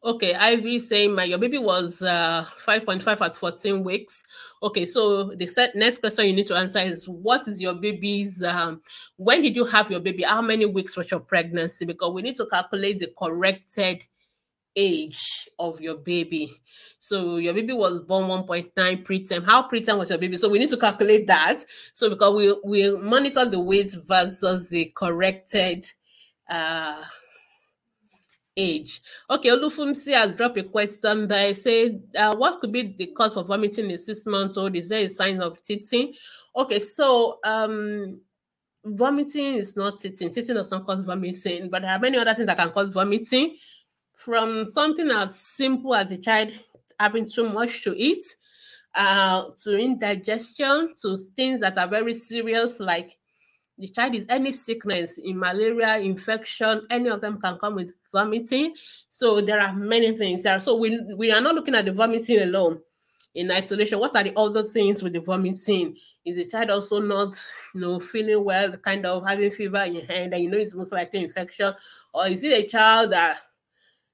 Okay, 0.02 0.34
Ivy 0.34 0.80
saying 0.80 1.14
my 1.14 1.26
your 1.26 1.38
baby 1.38 1.58
was 1.58 2.02
uh 2.02 2.46
5.5 2.66 3.20
at 3.22 3.36
14 3.36 3.84
weeks. 3.84 4.24
Okay, 4.64 4.86
so 4.86 5.36
the 5.36 5.46
set, 5.46 5.76
next 5.76 6.00
question 6.00 6.26
you 6.26 6.34
need 6.34 6.48
to 6.48 6.56
answer 6.56 6.80
is 6.80 7.08
what 7.10 7.48
is 7.50 7.62
your 7.62 7.74
baby's 7.74 8.42
um 8.42 8.82
when 9.18 9.42
did 9.42 9.58
you 9.58 9.66
have 9.66 9.92
your 9.92 10.00
baby? 10.00 10.24
How 10.24 10.42
many 10.42 10.66
weeks 10.66 10.96
was 10.96 11.12
your 11.12 11.20
pregnancy? 11.20 11.86
Because 11.86 12.14
we 12.14 12.22
need 12.22 12.38
to 12.38 12.46
calculate 12.46 13.00
the 13.00 13.12
corrected 13.20 14.04
age 14.78 15.50
of 15.60 15.82
your 15.82 15.98
baby. 15.98 16.54
So 17.00 17.36
your 17.36 17.54
baby 17.54 17.74
was 17.74 18.00
born 18.00 18.30
1.9 18.30 18.72
preterm. 19.04 19.46
How 19.46 19.68
preterm 19.68 19.98
was 19.98 20.10
your 20.10 20.20
baby? 20.20 20.38
So 20.38 20.48
we 20.48 20.60
need 20.60 20.70
to 20.70 20.78
calculate 20.78 21.28
that. 21.28 21.58
So 21.94 22.10
because 22.10 22.34
we 22.36 22.56
we 22.64 22.98
monitor 22.98 23.44
the 23.44 23.60
weight 23.60 23.94
versus 24.08 24.70
the 24.70 24.94
corrected 24.96 25.86
uh 26.50 27.04
age. 28.60 29.02
Okay, 29.30 29.50
Olufumsi 29.50 30.14
has 30.14 30.32
dropped 30.32 30.58
a 30.58 30.64
question 30.64 31.28
there. 31.28 31.54
Say, 31.56 32.00
uh, 32.16 32.36
what 32.36 32.60
could 32.60 32.72
be 32.72 32.96
the 32.98 33.08
cause 33.08 33.34
for 33.34 33.44
vomiting 33.44 33.90
in 33.90 33.98
six 33.98 34.26
months 34.26 34.58
old? 34.58 34.76
Is 34.76 34.90
there 34.90 35.00
a 35.00 35.10
sign 35.10 35.42
of 35.42 35.64
teething? 35.64 36.14
Okay, 36.56 36.80
so 36.80 37.40
um, 37.46 38.20
vomiting 38.86 39.56
is 39.56 39.76
not 39.76 40.00
teething. 40.00 40.30
Teething 40.30 40.56
does 40.56 40.72
not 40.72 40.86
cause 40.86 41.04
vomiting, 41.04 41.70
but 41.70 41.82
there 41.82 41.92
are 41.92 42.00
many 42.00 42.18
other 42.18 42.34
things 42.34 42.48
that 42.48 42.58
can 42.58 42.70
cause 42.70 42.90
vomiting. 42.90 43.56
From 44.16 44.68
something 44.68 45.10
as 45.12 45.40
simple 45.40 45.96
as 45.96 46.12
a 46.12 46.18
child 46.18 46.52
having 47.00 47.30
too 47.30 47.48
much 47.50 47.84
to 47.84 47.98
eat, 47.98 48.22
uh, 48.94 49.46
to 49.64 49.78
indigestion, 49.78 50.94
to 51.02 51.16
things 51.38 51.62
that 51.62 51.78
are 51.78 51.88
very 51.88 52.14
serious 52.14 52.82
like 52.82 53.18
the 53.80 53.88
child 53.88 54.14
is 54.14 54.26
any 54.30 54.52
sickness 54.52 55.18
in 55.18 55.40
malaria 55.40 55.98
infection 56.00 56.86
any 56.90 57.10
of 57.10 57.22
them 57.22 57.40
can 57.40 57.58
come 57.58 57.76
with 57.76 57.96
vomiting. 58.12 58.74
So 59.10 59.42
there 59.42 59.60
are 59.60 59.74
many 59.74 60.16
things 60.16 60.44
there. 60.44 60.60
So 60.60 60.76
we, 60.76 61.00
we 61.16 61.32
are 61.32 61.42
not 61.42 61.56
looking 61.56 61.76
at 61.76 61.86
the 61.86 61.94
vomiting 61.94 62.42
alone 62.42 62.82
in 63.36 63.52
isolation. 63.52 64.00
What 64.00 64.16
are 64.16 64.24
the 64.24 64.38
other 64.38 64.64
things 64.64 65.04
with 65.04 65.14
the 65.14 65.22
vomiting? 65.22 65.96
Is 66.26 66.36
the 66.36 66.48
child 66.48 66.72
also 66.72 67.00
not 67.00 67.40
you 67.74 67.82
know 67.82 68.00
feeling 68.00 68.44
well 68.44 68.76
kind 68.78 69.06
of 69.06 69.26
having 69.26 69.52
fever 69.52 69.84
in 69.84 70.06
hand 70.06 70.34
and 70.34 70.44
you 70.44 70.50
know 70.50 70.58
it's 70.58 70.76
most 70.76 70.92
likely 70.92 71.24
infection? 71.24 71.74
Or 72.14 72.28
is 72.28 72.44
it 72.44 72.66
a 72.66 72.68
child 72.68 73.12
that 73.12 73.40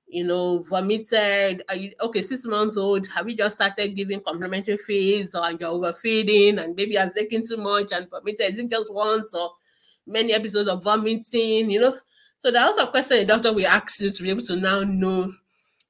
you 0.08 0.26
know, 0.26 0.60
vomited. 0.64 1.64
You, 1.76 1.92
okay, 2.02 2.22
six 2.22 2.46
months 2.46 2.78
old. 2.78 3.08
Have 3.08 3.30
you 3.30 3.36
just 3.36 3.56
started 3.56 3.96
giving 3.96 4.22
complementary 4.22 4.78
feeds 4.78 5.36
or 5.36 5.52
you're 5.52 5.70
overfeeding 5.70 6.60
and 6.60 6.76
baby 6.76 6.96
has 6.96 7.14
taken 7.14 7.46
too 7.46 7.58
much 7.58 7.92
and 7.92 8.10
vomited? 8.10 8.54
Is 8.54 8.60
it 8.60 8.70
just 8.70 8.94
once 8.94 9.34
or 9.34 9.52
many 10.06 10.34
episodes 10.34 10.70
of 10.70 10.84
vomiting? 10.84 11.70
You 11.70 11.80
know, 11.80 11.98
so 12.40 12.52
there 12.52 12.62
are 12.62 12.70
lots 12.70 12.84
of 12.84 12.92
questions 12.92 13.22
the 13.22 13.26
doctor 13.26 13.54
will 13.54 13.68
ask 13.68 14.00
you 14.00 14.12
to 14.12 14.24
be 14.24 14.30
able 14.30 14.44
to 14.44 14.56
now 14.56 14.82
know 14.82 15.32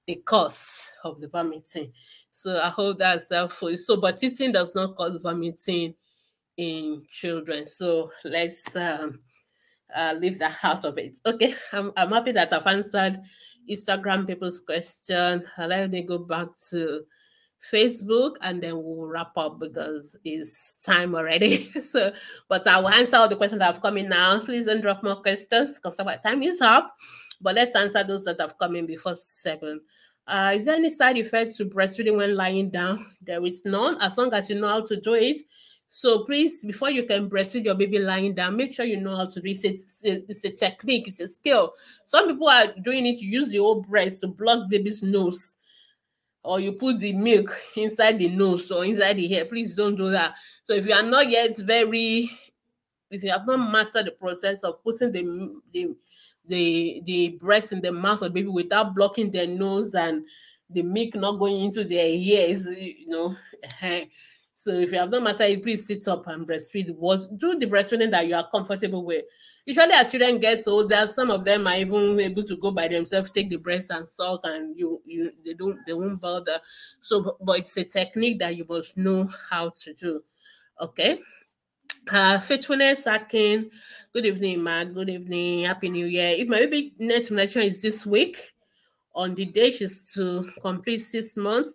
the 0.07 0.15
cause 0.15 0.89
of 1.03 1.19
the 1.19 1.27
vomiting. 1.27 1.91
So 2.31 2.59
I 2.59 2.69
hope 2.69 2.99
that's 2.99 3.29
helpful. 3.31 3.77
So, 3.77 3.97
but 3.97 4.19
teething 4.19 4.51
does 4.51 4.75
not 4.75 4.95
cause 4.95 5.19
vomiting 5.21 5.95
in 6.57 7.03
children. 7.09 7.67
So 7.67 8.11
let's 8.23 8.75
um, 8.75 9.19
uh, 9.95 10.15
leave 10.19 10.39
that 10.39 10.57
out 10.63 10.85
of 10.85 10.97
it. 10.97 11.17
Okay, 11.25 11.55
I'm, 11.71 11.91
I'm 11.97 12.11
happy 12.11 12.31
that 12.33 12.53
I've 12.53 12.67
answered 12.67 13.21
Instagram 13.69 14.27
people's 14.27 14.61
question. 14.61 15.43
Let 15.57 15.91
me 15.91 16.01
go 16.01 16.17
back 16.17 16.49
to 16.69 17.05
Facebook 17.71 18.35
and 18.41 18.61
then 18.61 18.75
we'll 18.75 19.07
wrap 19.07 19.37
up 19.37 19.59
because 19.59 20.17
it's 20.23 20.83
time 20.83 21.15
already. 21.15 21.69
so, 21.81 22.11
but 22.47 22.67
I 22.67 22.79
will 22.79 22.89
answer 22.89 23.17
all 23.17 23.27
the 23.27 23.35
questions 23.35 23.59
that 23.59 23.73
have 23.73 23.81
come 23.81 23.97
in 23.97 24.09
now. 24.09 24.39
Please 24.39 24.65
don't 24.65 24.81
drop 24.81 25.03
more 25.03 25.21
questions 25.21 25.79
because 25.79 25.99
our 25.99 26.17
time 26.17 26.43
is 26.43 26.61
up. 26.61 26.95
But 27.41 27.55
let's 27.55 27.75
answer 27.75 28.03
those 28.03 28.25
that 28.25 28.39
have 28.39 28.57
come 28.57 28.75
in 28.75 28.85
before 28.85 29.15
seven. 29.15 29.81
Uh, 30.27 30.53
is 30.55 30.65
there 30.65 30.75
any 30.75 30.89
side 30.89 31.17
effect 31.17 31.55
to 31.55 31.65
breastfeeding 31.65 32.17
when 32.17 32.35
lying 32.35 32.69
down? 32.69 33.05
There 33.21 33.43
is 33.45 33.63
none, 33.65 34.01
as 34.01 34.17
long 34.17 34.33
as 34.33 34.49
you 34.49 34.59
know 34.59 34.67
how 34.67 34.81
to 34.85 34.99
do 34.99 35.13
it. 35.13 35.37
So 35.97 36.25
please, 36.25 36.61
before 36.61 36.89
you 36.89 37.05
can 37.05 37.29
breastfeed 37.29 37.63
your 37.63 37.73
baby 37.73 37.99
lying 37.99 38.33
down, 38.33 38.57
make 38.57 38.73
sure 38.73 38.83
you 38.83 38.99
know 38.99 39.15
how 39.15 39.27
to 39.27 39.39
do 39.39 39.49
it. 39.49 39.63
It's, 39.63 40.01
it's 40.03 40.43
a 40.43 40.51
technique, 40.51 41.07
it's 41.07 41.21
a 41.21 41.27
skill. 41.29 41.73
Some 42.05 42.27
people 42.27 42.49
are 42.49 42.67
doing 42.83 43.05
it 43.05 43.19
to 43.19 43.25
use 43.25 43.47
the 43.47 43.59
old 43.59 43.87
breast 43.87 44.19
to 44.19 44.27
block 44.27 44.69
baby's 44.69 45.01
nose. 45.01 45.55
Or 46.43 46.59
you 46.59 46.73
put 46.73 46.99
the 46.99 47.13
milk 47.13 47.57
inside 47.77 48.19
the 48.19 48.27
nose 48.27 48.69
or 48.71 48.83
inside 48.83 49.13
the 49.13 49.25
hair. 49.29 49.45
Please 49.45 49.73
don't 49.73 49.95
do 49.95 50.09
that. 50.09 50.35
So 50.65 50.73
if 50.73 50.85
you 50.85 50.93
are 50.93 51.01
not 51.01 51.29
yet 51.29 51.55
very, 51.59 52.29
if 53.09 53.23
you 53.23 53.31
have 53.31 53.47
not 53.47 53.71
mastered 53.71 54.07
the 54.07 54.11
process 54.11 54.65
of 54.65 54.83
putting 54.83 55.13
the 55.13 55.61
the 55.71 55.95
the, 56.45 57.01
the 57.05 57.29
breast 57.39 57.71
in 57.71 57.79
the 57.79 57.93
mouth 57.93 58.21
of 58.21 58.33
baby 58.33 58.49
without 58.49 58.93
blocking 58.93 59.31
their 59.31 59.47
nose 59.47 59.95
and 59.95 60.25
the 60.69 60.81
milk 60.81 61.15
not 61.15 61.39
going 61.39 61.61
into 61.61 61.85
their 61.85 62.07
ears, 62.07 62.67
you 62.67 63.07
know, 63.07 63.33
So 64.57 64.71
if 64.71 64.91
you 64.91 64.99
have 64.99 65.11
not 65.11 65.23
mastered 65.23 65.49
it, 65.49 65.63
please 65.63 65.85
sit 65.85 66.07
up 66.07 66.27
and 66.27 66.47
breastfeed. 66.47 66.95
What 66.95 67.37
do 67.37 67.59
the 67.59 67.65
breastfeeding 67.65 68.11
that 68.11 68.27
you 68.27 68.35
are 68.35 68.49
comfortable 68.49 69.03
with. 69.03 69.25
Usually, 69.65 69.91
as 69.91 70.09
children 70.09 70.39
get 70.39 70.65
older, 70.67 71.07
some 71.07 71.29
of 71.29 71.43
them 71.43 71.67
are 71.67 71.75
even 71.75 72.19
able 72.19 72.43
to 72.43 72.55
go 72.55 72.71
by 72.71 72.87
themselves, 72.87 73.31
take 73.31 73.49
the 73.49 73.57
breast 73.57 73.91
and 73.91 74.07
suck, 74.07 74.41
and 74.43 74.77
you 74.77 75.01
you 75.05 75.31
they 75.43 75.53
don't 75.53 75.79
they 75.85 75.93
won't 75.93 76.21
bother. 76.21 76.59
So, 77.01 77.37
but 77.41 77.59
it's 77.59 77.75
a 77.77 77.83
technique 77.83 78.39
that 78.39 78.55
you 78.55 78.65
must 78.67 78.95
know 78.95 79.29
how 79.49 79.69
to 79.69 79.93
do. 79.93 80.23
Okay. 80.79 81.19
Uh, 82.11 82.39
faithfulness 82.39 83.07
Akin. 83.07 83.71
Good 84.13 84.27
evening, 84.27 84.61
Mark. 84.63 84.93
Good 84.93 85.09
evening. 85.09 85.65
Happy 85.65 85.89
New 85.89 86.05
Year. 86.05 86.35
If 86.37 86.47
my 86.47 86.59
baby 86.59 86.93
next 86.99 87.31
election 87.31 87.63
is 87.63 87.81
this 87.81 88.05
week, 88.05 88.53
on 89.15 89.33
the 89.33 89.45
day 89.45 89.71
she's 89.71 90.13
to 90.13 90.47
complete 90.61 90.99
six 90.99 91.35
months, 91.35 91.73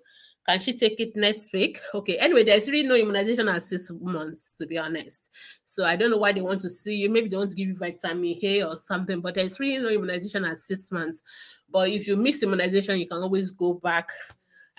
can 0.49 0.59
she 0.61 0.73
take 0.73 0.99
it 1.01 1.15
next 1.17 1.53
week? 1.53 1.81
Okay. 1.95 2.17
Anyway, 2.19 2.45
there's 2.45 2.69
really 2.69 2.89
no 2.89 2.95
immunization 2.95 3.49
at 3.49 3.63
six 3.63 3.91
months, 4.01 4.57
to 4.57 4.67
be 4.67 4.79
honest. 4.79 5.31
So 5.65 5.85
I 5.85 5.97
don't 5.97 6.11
know 6.11 6.17
why 6.17 6.33
they 6.33 6.41
want 6.41 6.61
to 6.63 6.71
see 6.71 6.97
you. 6.97 7.11
Maybe 7.11 7.29
they 7.29 7.37
want 7.37 7.51
to 7.51 7.57
give 7.57 7.69
you 7.69 7.77
vitamin 7.77 8.37
A 8.43 8.63
or 8.63 8.77
something, 8.77 9.21
but 9.21 9.35
there's 9.35 9.61
really 9.61 9.83
no 9.83 9.91
immunization 9.91 10.45
at 10.45 10.59
six 10.59 10.91
months. 10.91 11.23
But 11.71 11.89
if 11.89 12.07
you 12.07 12.17
miss 12.17 12.43
immunization, 12.43 12.99
you 12.99 13.07
can 13.07 13.23
always 13.23 13.51
go 13.51 13.75
back 13.75 14.11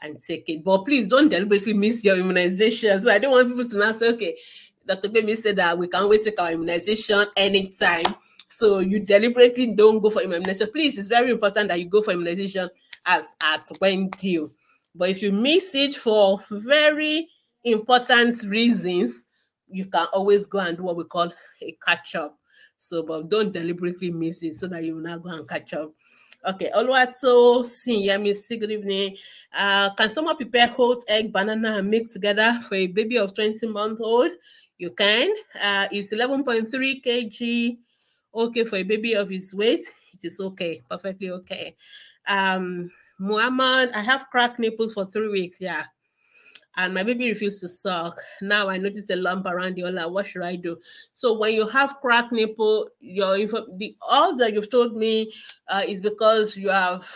and 0.01 0.20
take 0.20 0.49
it. 0.49 0.64
But 0.64 0.86
please 0.86 1.07
don't 1.07 1.30
deliberately 1.30 1.74
miss 1.74 2.03
your 2.03 2.18
immunization. 2.18 3.03
So 3.03 3.12
I 3.12 3.20
don't 3.20 3.32
want 3.32 3.49
people 3.49 3.70
to 3.70 3.78
now 3.78 3.91
say, 3.91 4.09
okay, 4.09 4.38
Dr. 4.88 5.09
Bemi 5.09 5.38
said 5.38 5.57
that 5.57 5.78
we 5.78 5.88
can 5.88 6.01
always 6.01 6.24
take 6.24 6.41
our 6.41 6.51
immunization 6.51 7.26
anytime. 7.38 8.16
So 8.49 8.80
you 8.80 8.99
deliberately 8.99 9.74
don't 9.76 9.99
go 9.99 10.09
for 10.09 10.22
immunization. 10.22 10.72
Please, 10.72 10.97
it's 10.97 11.07
very 11.07 11.32
important 11.32 11.70
that 11.70 11.80
you 11.80 11.86
go 11.86 12.01
for 12.01 12.12
immunization 12.12 12.70
as 13.05 13.36
at 13.41 13.64
when 13.80 14.09
due. 14.09 14.51
But 14.94 15.10
if 15.10 15.22
you 15.22 15.32
miss 15.32 15.74
it 15.76 15.96
for 15.96 16.39
very 16.50 17.30
important 17.64 18.44
reasons, 18.44 19.26
you 19.68 19.86
can 19.86 20.08
always 20.14 20.46
go 20.46 20.60
and 20.60 20.78
do 20.78 20.84
what 20.84 20.98
we 20.98 21.06
call 21.06 21.32
a 21.62 21.78
catch 21.86 22.16
up. 22.16 22.38
So, 22.78 23.04
but 23.04 23.30
don't 23.30 23.52
deliberately 23.52 24.12
miss 24.12 24.44
it 24.44 24.56
so 24.56 24.68
that 24.68 24.84
you 24.84 24.96
will 24.96 25.04
not 25.04 25.24
go 25.24 25.30
and 25.30 25.48
catch 25.48 25.74
up. 25.74 25.94
Okay, 26.44 26.72
Oluwato 26.76 27.62
Sinyemi, 27.64 28.34
say 28.34 28.58
good 28.58 28.72
evening. 28.72 29.16
Uh, 29.54 29.94
can 29.94 30.10
someone 30.10 30.36
prepare 30.36 30.68
whole 30.68 31.00
egg, 31.08 31.32
banana, 31.32 31.78
and 31.78 31.88
mix 31.89 32.14
together 32.14 32.58
for 32.68 32.74
a 32.74 32.88
baby 32.88 33.20
of 33.20 33.36
20 33.36 33.68
month 33.68 34.00
old? 34.02 34.32
You 34.80 34.89
can. 34.89 35.32
Uh, 35.64 35.88
it's 35.92 36.12
11.3 36.12 37.04
kg. 37.06 37.78
Okay, 38.34 38.64
for 38.64 38.78
a 38.78 38.84
baby 38.84 39.14
of 39.14 39.30
his 39.30 39.54
weight, 39.54 39.82
it 40.14 40.26
is 40.26 40.39
okay, 40.39 40.82
perfectly 40.89 41.30
okay. 41.30 41.76
Um, 42.28 42.89
Muhammad, 43.22 43.91
I 43.93 44.01
have 44.01 44.30
cracked 44.32 44.57
nipples 44.57 44.95
for 44.95 45.05
three 45.05 45.30
weeks. 45.30 45.57
Yeah, 45.61 45.84
and 46.76 46.93
my 46.93 47.03
baby 47.03 47.30
refused 47.30 47.61
to 47.61 47.69
suck. 47.69 48.19
Now 48.41 48.67
I 48.67 48.78
notice 48.78 49.09
a 49.11 49.15
lump 49.15 49.45
around 49.45 49.76
the 49.76 49.84
ulna. 49.84 50.07
What 50.07 50.26
should 50.26 50.41
I 50.41 50.55
do? 50.55 50.78
So 51.13 51.38
when 51.38 51.53
you 51.53 51.67
have 51.67 51.97
cracked 52.01 52.32
nipple, 52.32 52.89
your 52.99 53.38
info, 53.38 53.67
the 53.78 53.95
all 54.09 54.36
that 54.38 54.53
you've 54.53 54.72
told 54.72 54.95
me 54.95 55.32
uh, 55.67 55.84
is 55.88 56.01
because 56.01 56.57
you 56.57 56.69
have. 56.69 57.07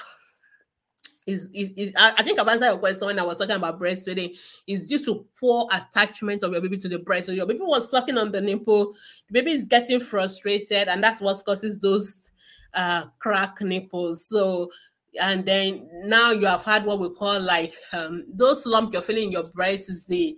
Is, 1.25 1.49
is, 1.55 1.71
is 1.75 1.95
I 1.99 2.21
think 2.21 2.39
I've 2.39 2.47
answered 2.47 2.67
your 2.67 2.77
question 2.77 3.07
when 3.07 3.17
I 3.17 3.23
was 3.23 3.39
talking 3.39 3.55
about 3.55 3.79
breastfeeding. 3.79 4.37
Is 4.67 4.87
due 4.87 5.03
to 5.05 5.25
poor 5.39 5.65
attachment 5.73 6.43
of 6.43 6.51
your 6.51 6.61
baby 6.61 6.77
to 6.77 6.87
the 6.87 6.99
breast. 6.99 7.25
So 7.25 7.31
your 7.31 7.47
baby 7.47 7.61
was 7.63 7.89
sucking 7.89 8.19
on 8.19 8.31
the 8.31 8.41
nipple, 8.41 8.93
the 9.27 9.33
baby 9.33 9.53
is 9.53 9.65
getting 9.65 9.99
frustrated, 9.99 10.87
and 10.87 11.03
that's 11.03 11.21
what 11.21 11.43
causes 11.43 11.81
those 11.81 12.29
uh, 12.75 13.05
nipples. 13.61 14.27
So 14.27 14.69
and 15.21 15.45
then 15.45 15.87
now 16.03 16.31
you 16.31 16.45
have 16.45 16.63
had 16.63 16.85
what 16.85 16.99
we 16.99 17.09
call 17.09 17.39
like 17.39 17.73
um, 17.93 18.25
those 18.33 18.65
lump 18.65 18.93
you're 18.93 19.01
feeling 19.01 19.25
in 19.25 19.31
your 19.31 19.43
breast 19.43 19.89
is 19.89 20.05
the 20.07 20.37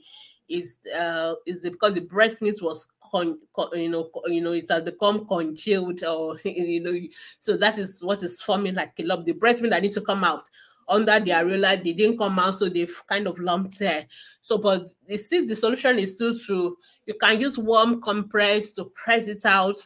is 0.50 0.80
uh 0.98 1.34
is 1.46 1.66
it 1.66 1.74
because 1.74 1.94
the 1.94 2.02
breast 2.02 2.42
milk 2.42 2.56
was 2.62 2.88
con, 3.12 3.38
con, 3.54 3.68
you 3.74 3.90
know 3.90 4.10
you 4.28 4.42
know 4.42 4.54
it 4.54 4.70
has 4.70 4.84
become 4.84 5.26
congealed 5.28 6.04
or 6.04 6.38
you 6.46 6.82
know 6.82 6.98
so 7.40 7.58
that 7.58 7.78
is 7.78 8.02
what 8.02 8.24
is 8.24 8.42
forming 8.42 8.76
like 8.76 8.94
a 9.00 9.04
lump. 9.04 9.26
The 9.26 9.34
breast 9.34 9.62
milk 9.62 9.72
that 9.72 9.82
needs 9.82 9.96
to 9.96 10.02
come 10.02 10.24
out 10.24 10.50
under 10.90 11.20
the 11.20 11.32
areola 11.32 11.84
they 11.84 11.92
didn't 11.92 12.18
come 12.18 12.40
out 12.40 12.56
so 12.56 12.70
they've 12.70 13.02
kind 13.08 13.28
of 13.28 13.40
lumped 13.40 13.80
there. 13.80 14.06
So 14.42 14.58
but 14.58 14.90
the 15.08 15.18
since 15.18 15.50
the 15.50 15.56
solution 15.56 16.00
is 16.00 16.14
still 16.14 16.38
to 16.48 16.78
you 17.06 17.14
can 17.20 17.42
use 17.42 17.58
warm 17.58 18.02
compress 18.02 18.74
to 18.74 18.86
press 18.86 19.28
it 19.28 19.46
out 19.46 19.78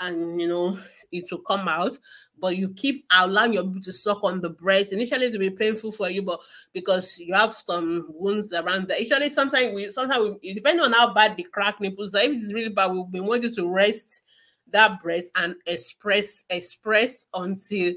and 0.00 0.40
you 0.40 0.48
know 0.48 0.78
it 1.10 1.30
will 1.30 1.38
come 1.38 1.68
out 1.68 1.98
but 2.40 2.56
you 2.56 2.70
keep 2.70 3.04
allowing 3.10 3.52
your 3.52 3.64
baby 3.64 3.80
to 3.80 3.92
suck 3.92 4.22
on 4.22 4.40
the 4.40 4.50
breast. 4.50 4.92
Initially, 4.92 5.26
it 5.26 5.32
will 5.32 5.38
be 5.38 5.50
painful 5.50 5.92
for 5.92 6.10
you, 6.10 6.22
but 6.22 6.40
because 6.72 7.18
you 7.18 7.34
have 7.34 7.54
some 7.66 8.06
wounds 8.10 8.52
around 8.52 8.88
there. 8.88 8.98
Usually, 8.98 9.28
sometimes 9.28 9.74
we 9.74 9.90
sometimes 9.90 10.36
we, 10.42 10.54
depending 10.54 10.84
on 10.84 10.92
how 10.92 11.12
bad 11.12 11.36
the 11.36 11.42
crack 11.44 11.80
nipples 11.80 12.14
are. 12.14 12.22
If 12.22 12.32
it's 12.32 12.52
really 12.52 12.70
bad, 12.70 12.92
we 12.92 13.02
we 13.10 13.20
want 13.20 13.42
you 13.42 13.52
to 13.54 13.68
rest 13.68 14.22
that 14.70 15.00
breast 15.02 15.32
and 15.36 15.56
express 15.66 16.44
express 16.50 17.26
until 17.34 17.94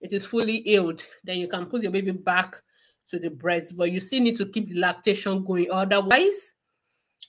it 0.00 0.12
is 0.12 0.26
fully 0.26 0.62
healed. 0.62 1.02
Then 1.24 1.38
you 1.38 1.48
can 1.48 1.66
put 1.66 1.82
your 1.82 1.92
baby 1.92 2.12
back 2.12 2.56
to 3.08 3.18
the 3.18 3.30
breast, 3.30 3.76
but 3.76 3.92
you 3.92 4.00
still 4.00 4.22
need 4.22 4.36
to 4.38 4.46
keep 4.46 4.68
the 4.68 4.78
lactation 4.78 5.44
going. 5.44 5.68
Otherwise, 5.70 6.55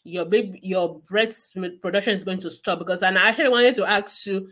your 0.08 0.26
baby 0.26 0.60
your 0.64 0.99
breast 1.01 1.58
production 1.82 2.16
is 2.16 2.24
going 2.24 2.39
to 2.39 2.49
stop 2.49 2.80
because 2.80 3.01
and 3.01 3.18
I 3.18 3.30
actually 3.30 3.49
wanted 3.49 3.76
to 3.76 3.86
ask 3.86 4.26
you 4.26 4.47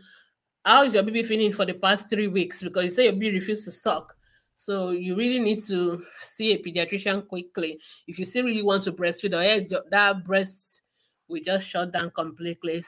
how 0.64 0.82
is 0.82 0.92
your 0.92 1.02
baby 1.02 1.22
feeling 1.22 1.52
for 1.52 1.64
the 1.64 1.74
past 1.74 2.10
three 2.10 2.26
weeks? 2.26 2.62
Because 2.62 2.84
you 2.84 2.90
say 2.90 3.04
your 3.04 3.12
baby 3.12 3.32
refused 3.32 3.64
to 3.66 3.70
suck. 3.70 4.16
So 4.56 4.90
you 4.90 5.14
really 5.14 5.38
need 5.38 5.62
to 5.68 6.02
see 6.20 6.52
a 6.52 6.58
pediatrician 6.58 7.28
quickly. 7.28 7.78
If 8.08 8.18
you 8.18 8.24
still 8.24 8.44
really 8.44 8.62
want 8.62 8.82
to 8.84 8.92
breastfeed, 8.92 9.38
or 9.38 9.42
yes, 9.42 9.70
that 9.90 10.24
breast 10.24 10.82
we 11.28 11.40
just 11.40 11.66
shut 11.66 11.92
down 11.92 12.10
completely 12.10 12.82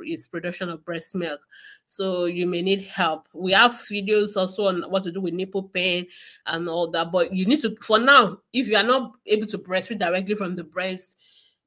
its 0.00 0.26
production 0.26 0.68
of 0.68 0.84
breast 0.84 1.14
milk. 1.14 1.40
So 1.86 2.26
you 2.26 2.46
may 2.46 2.62
need 2.62 2.82
help. 2.82 3.28
We 3.32 3.52
have 3.52 3.72
videos 3.72 4.36
also 4.36 4.66
on 4.66 4.82
what 4.90 5.04
to 5.04 5.12
do 5.12 5.20
with 5.20 5.34
nipple 5.34 5.64
pain 5.64 6.06
and 6.46 6.68
all 6.68 6.90
that. 6.90 7.10
But 7.10 7.32
you 7.32 7.46
need 7.46 7.62
to, 7.62 7.76
for 7.80 7.98
now, 7.98 8.38
if 8.52 8.68
you 8.68 8.76
are 8.76 8.82
not 8.82 9.12
able 9.26 9.46
to 9.46 9.58
breastfeed 9.58 9.98
directly 9.98 10.34
from 10.34 10.54
the 10.54 10.64
breast 10.64 11.16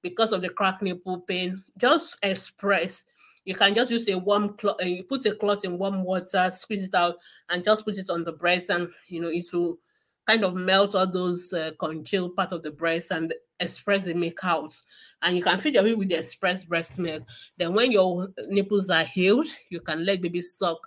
because 0.02 0.32
of 0.32 0.42
the 0.42 0.50
crack 0.50 0.82
nipple 0.82 1.22
pain, 1.22 1.64
just 1.78 2.18
express 2.24 3.06
you 3.46 3.56
can 3.56 3.74
just 3.74 3.92
use 3.92 4.08
a 4.10 4.18
warm 4.18 4.56
cloth 4.56 4.78
and 4.80 4.92
uh, 4.92 4.96
you 4.96 5.04
put 5.04 5.26
a 5.26 5.34
cloth 5.34 5.66
in 5.66 5.78
warm 5.78 6.04
water, 6.04 6.50
squeeze 6.52 6.84
it 6.84 6.94
out, 6.94 7.16
and 7.50 7.64
just 7.64 7.86
put 7.86 7.98
it 7.98 8.10
on 8.10 8.24
the 8.24 8.32
breast, 8.32 8.70
and 8.70 8.90
you 9.08 9.20
know 9.20 9.30
it 9.30 9.46
will 9.52 9.80
kind 10.28 10.44
of 10.44 10.54
melt 10.54 10.94
all 10.94 11.10
those 11.10 11.52
uh, 11.54 11.72
congealed 11.80 12.36
part 12.36 12.52
of 12.52 12.62
the 12.62 12.70
breast 12.70 13.12
and 13.12 13.34
express 13.60 14.06
the 14.06 14.14
milk 14.14 14.40
out. 14.44 14.80
And 15.24 15.36
you 15.36 15.44
can 15.44 15.58
feed 15.60 15.74
your 15.74 15.84
baby 15.84 15.96
with 15.96 16.10
the 16.10 16.20
express 16.20 16.64
breast 16.64 17.00
milk. 17.00 17.24
Then 17.58 17.74
when 17.74 17.92
your 17.92 18.30
nipples 18.48 18.92
are 18.92 19.04
healed, 19.04 19.48
you 19.70 19.80
can 19.80 20.06
let 20.06 20.22
baby 20.22 20.42
suck 20.42 20.78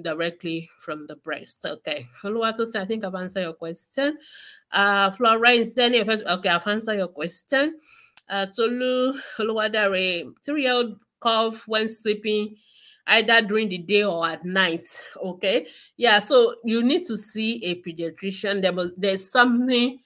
directly 0.00 0.68
from 0.80 1.06
the 1.06 1.14
breast. 1.16 1.64
Okay. 1.64 2.06
I 2.24 2.84
think 2.84 3.04
I've 3.04 3.14
answered 3.14 3.42
your 3.42 3.52
question. 3.52 4.18
Uh 4.72 5.12
Florence, 5.12 5.78
any 5.78 6.00
okay, 6.00 6.48
I've 6.48 6.66
answered 6.66 6.98
your 6.98 7.08
question. 7.08 7.78
Uh 8.28 8.46
Tolu 8.46 9.14
Oluwadare, 9.38 10.32
three-year-old 10.44 10.98
cough 11.20 11.66
when 11.68 11.88
sleeping 11.88 12.56
either 13.06 13.42
during 13.46 13.68
the 13.68 13.78
day 13.78 14.02
or 14.02 14.26
at 14.26 14.44
night 14.44 14.84
okay? 15.22 15.66
Yeah 15.96 16.18
so 16.20 16.54
you 16.64 16.82
need 16.82 17.04
to 17.06 17.18
see 17.18 17.62
a 17.64 17.82
pediatrician. 17.82 18.62
There 18.62 18.72
was 18.72 18.92
there's 18.96 19.30
something 19.30 19.98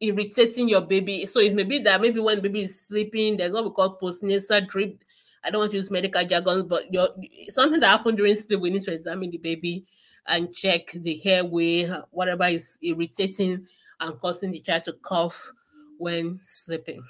irritating 0.00 0.68
your 0.68 0.82
baby. 0.82 1.26
So 1.26 1.40
it 1.40 1.54
may 1.54 1.64
be 1.64 1.78
that 1.80 2.00
maybe 2.00 2.20
when 2.20 2.40
baby 2.40 2.62
is 2.62 2.80
sleeping 2.86 3.36
there's 3.36 3.52
what 3.52 3.64
we 3.64 3.70
call 3.70 3.98
postnasal 3.98 4.68
drip. 4.68 5.02
I 5.42 5.50
don't 5.50 5.60
want 5.60 5.72
to 5.72 5.78
use 5.78 5.90
medical 5.90 6.24
jargon 6.24 6.68
but 6.68 6.92
your 6.92 7.08
something 7.48 7.80
that 7.80 7.88
happened 7.88 8.18
during 8.18 8.36
sleep 8.36 8.60
we 8.60 8.70
need 8.70 8.82
to 8.82 8.92
examine 8.92 9.30
the 9.30 9.38
baby 9.38 9.84
and 10.26 10.54
check 10.54 10.92
the 10.92 11.20
airway 11.26 11.84
whatever 12.12 12.44
is 12.44 12.78
irritating 12.82 13.66
and 14.00 14.18
causing 14.20 14.52
the 14.52 14.60
child 14.60 14.84
to 14.84 14.92
cough 15.02 15.52
when 15.98 16.38
sleeping 16.42 17.02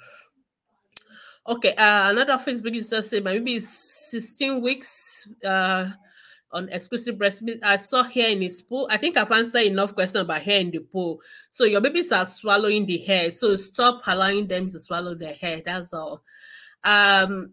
Okay, 1.47 1.75
uh, 1.75 2.09
another 2.09 2.33
Facebook 2.33 2.83
said 2.83 3.23
my 3.23 3.33
baby 3.33 3.55
is 3.55 3.69
16 4.09 4.61
weeks 4.61 5.27
uh, 5.45 5.91
on 6.51 6.67
exclusive 6.69 7.19
breast 7.19 7.43
milk. 7.43 7.59
I 7.63 7.77
saw 7.77 8.01
hair 8.01 8.31
in 8.31 8.41
his 8.41 8.63
pool. 8.63 8.87
I 8.89 8.97
think 8.97 9.15
I've 9.15 9.31
answered 9.31 9.61
enough 9.61 9.93
questions 9.93 10.23
about 10.23 10.41
hair 10.41 10.59
in 10.61 10.71
the 10.71 10.79
pool. 10.79 11.21
So 11.51 11.65
your 11.65 11.81
babies 11.81 12.11
are 12.11 12.25
swallowing 12.25 12.87
the 12.87 12.97
hair. 12.97 13.31
So 13.31 13.55
stop 13.57 14.01
allowing 14.07 14.47
them 14.47 14.69
to 14.69 14.79
swallow 14.79 15.13
their 15.13 15.35
hair. 15.35 15.61
That's 15.63 15.93
all. 15.93 16.23
Um, 16.83 17.51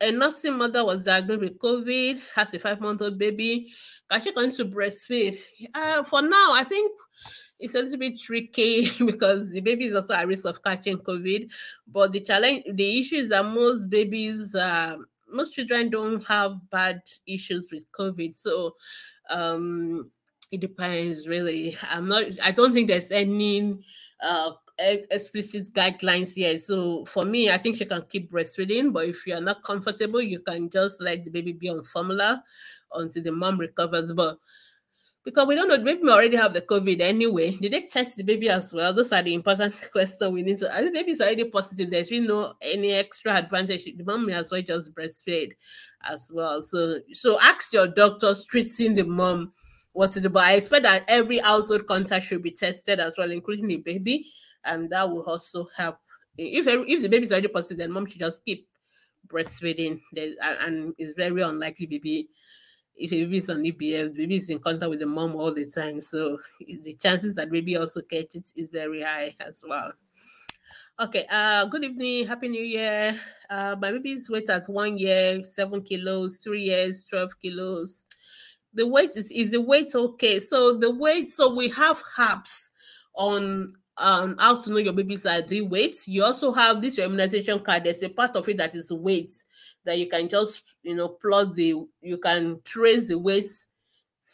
a 0.00 0.12
nursing 0.12 0.56
mother 0.56 0.84
was 0.84 1.02
diagnosed 1.02 1.40
with 1.40 1.58
COVID, 1.58 2.20
has 2.36 2.54
a 2.54 2.60
five-month-old 2.60 3.18
baby. 3.18 3.72
Can 4.08 4.20
she 4.20 4.30
continue 4.30 4.56
to 4.58 4.64
breastfeed? 4.66 5.38
Uh, 5.74 6.04
for 6.04 6.22
now, 6.22 6.52
I 6.52 6.62
think 6.62 6.92
it's 7.58 7.74
a 7.74 7.82
little 7.82 7.98
bit 7.98 8.18
tricky 8.18 8.90
because 9.04 9.52
the 9.52 9.60
baby 9.60 9.86
is 9.86 9.94
also 9.94 10.14
at 10.14 10.26
risk 10.26 10.44
of 10.44 10.62
catching 10.62 10.98
COVID. 10.98 11.50
But 11.86 12.12
the 12.12 12.20
challenge, 12.20 12.64
the 12.70 13.00
issue 13.00 13.16
is 13.16 13.28
that 13.30 13.44
most 13.44 13.88
babies, 13.88 14.54
uh, 14.54 14.96
most 15.30 15.54
children 15.54 15.90
don't 15.90 16.24
have 16.26 16.58
bad 16.70 17.02
issues 17.26 17.70
with 17.72 17.90
COVID. 17.92 18.36
So 18.36 18.76
um, 19.30 20.10
it 20.50 20.60
depends 20.60 21.26
really. 21.26 21.76
I'm 21.90 22.08
not, 22.08 22.24
I 22.44 22.50
don't 22.50 22.72
think 22.72 22.88
there's 22.88 23.10
any 23.10 23.78
uh, 24.22 24.50
explicit 24.78 25.72
guidelines 25.72 26.34
here. 26.34 26.58
So 26.58 27.04
for 27.06 27.24
me, 27.24 27.50
I 27.50 27.56
think 27.56 27.76
she 27.76 27.84
can 27.84 28.02
keep 28.08 28.30
breastfeeding. 28.30 28.92
But 28.92 29.06
if 29.06 29.26
you're 29.26 29.40
not 29.40 29.62
comfortable, 29.62 30.20
you 30.20 30.40
can 30.40 30.70
just 30.70 31.00
let 31.00 31.24
the 31.24 31.30
baby 31.30 31.52
be 31.52 31.68
on 31.68 31.82
formula 31.84 32.44
until 32.94 33.22
the 33.22 33.32
mom 33.32 33.58
recovers. 33.58 34.12
But 34.12 34.38
because 35.26 35.48
we 35.48 35.56
don't 35.56 35.66
know, 35.66 35.76
the 35.76 35.82
baby 35.82 36.04
may 36.04 36.12
already 36.12 36.36
have 36.36 36.54
the 36.54 36.60
COVID 36.60 37.00
anyway. 37.00 37.50
Did 37.50 37.72
they 37.72 37.80
test 37.80 38.16
the 38.16 38.22
baby 38.22 38.48
as 38.48 38.72
well? 38.72 38.92
Those 38.92 39.10
are 39.10 39.22
the 39.22 39.34
important 39.34 39.74
questions 39.92 40.30
we 40.30 40.44
need 40.44 40.58
to. 40.58 40.72
As 40.72 40.84
the 40.84 40.92
baby 40.92 41.10
is 41.10 41.20
already 41.20 41.42
positive, 41.42 41.90
there's 41.90 42.12
really 42.12 42.28
no 42.28 42.54
any 42.62 42.92
extra 42.92 43.32
advantage. 43.32 43.84
The 43.84 44.04
mom 44.04 44.26
may 44.26 44.34
as 44.34 44.52
well 44.52 44.62
just 44.62 44.94
breastfeed 44.94 45.54
as 46.04 46.30
well. 46.32 46.62
So, 46.62 47.00
so 47.12 47.40
ask 47.42 47.72
your 47.72 47.88
doctor, 47.88 48.36
treating 48.48 48.94
the 48.94 49.02
mom 49.02 49.52
what 49.94 50.12
to 50.12 50.20
do. 50.20 50.28
But 50.28 50.44
I 50.44 50.52
expect 50.52 50.84
that 50.84 51.02
every 51.08 51.38
household 51.38 51.88
contact 51.88 52.24
should 52.24 52.44
be 52.44 52.52
tested 52.52 53.00
as 53.00 53.18
well, 53.18 53.32
including 53.32 53.66
the 53.66 53.78
baby, 53.78 54.30
and 54.64 54.88
that 54.90 55.10
will 55.10 55.24
also 55.24 55.66
help. 55.76 55.98
If 56.38 56.68
if 56.68 57.02
the 57.02 57.08
baby 57.08 57.24
is 57.24 57.32
already 57.32 57.48
positive, 57.48 57.78
then 57.78 57.90
mom 57.90 58.06
should 58.06 58.20
just 58.20 58.44
keep 58.44 58.68
breastfeeding. 59.26 59.98
There's, 60.12 60.36
and 60.40 60.94
it's 60.98 61.14
very 61.16 61.42
unlikely 61.42 61.86
baby 61.86 62.28
if 62.96 63.12
a 63.12 63.24
baby 63.24 63.38
is 63.38 63.50
on 63.50 63.62
EBF, 63.62 64.12
the 64.12 64.18
baby 64.18 64.36
is 64.36 64.50
in 64.50 64.58
contact 64.58 64.90
with 64.90 65.00
the 65.00 65.06
mom 65.06 65.36
all 65.36 65.52
the 65.52 65.66
time. 65.66 66.00
So 66.00 66.38
the 66.60 66.94
chances 66.94 67.36
that 67.36 67.50
baby 67.50 67.76
also 67.76 68.00
catch 68.02 68.34
it 68.34 68.50
is 68.56 68.70
very 68.70 69.02
high 69.02 69.34
as 69.40 69.62
well. 69.66 69.92
Okay, 70.98 71.26
uh, 71.30 71.66
good 71.66 71.84
evening, 71.84 72.26
happy 72.26 72.48
new 72.48 72.64
year. 72.64 73.20
Uh, 73.50 73.76
my 73.78 73.92
baby's 73.92 74.30
weight 74.30 74.48
at 74.48 74.66
one 74.66 74.96
year, 74.96 75.44
seven 75.44 75.82
kilos, 75.82 76.38
three 76.38 76.62
years, 76.62 77.04
12 77.04 77.38
kilos. 77.38 78.06
the 78.72 78.86
weight 78.86 79.16
is 79.16 79.30
is 79.30 79.50
the 79.50 79.60
weight 79.60 79.94
okay? 79.94 80.38
So 80.38 80.78
the 80.78 80.94
weight, 80.94 81.28
so 81.28 81.54
we 81.54 81.68
have 81.70 82.02
apps 82.18 82.68
on 83.14 83.74
um 83.98 84.36
how 84.38 84.60
to 84.60 84.70
know 84.70 84.76
your 84.76 84.92
baby's 84.92 85.26
ID 85.26 85.62
weight. 85.62 85.96
You 86.06 86.24
also 86.24 86.52
have 86.52 86.80
this 86.80 86.96
your 86.96 87.06
immunization 87.06 87.60
card. 87.60 87.84
There's 87.84 88.02
a 88.02 88.08
part 88.08 88.36
of 88.36 88.48
it 88.48 88.56
that 88.58 88.74
is 88.74 88.92
weight 88.92 89.30
that 89.84 89.98
you 89.98 90.08
can 90.08 90.28
just 90.28 90.62
you 90.82 90.94
know 90.94 91.08
plot 91.08 91.54
the 91.54 91.74
you 92.02 92.18
can 92.18 92.60
trace 92.64 93.08
the 93.08 93.18
weight 93.18 93.50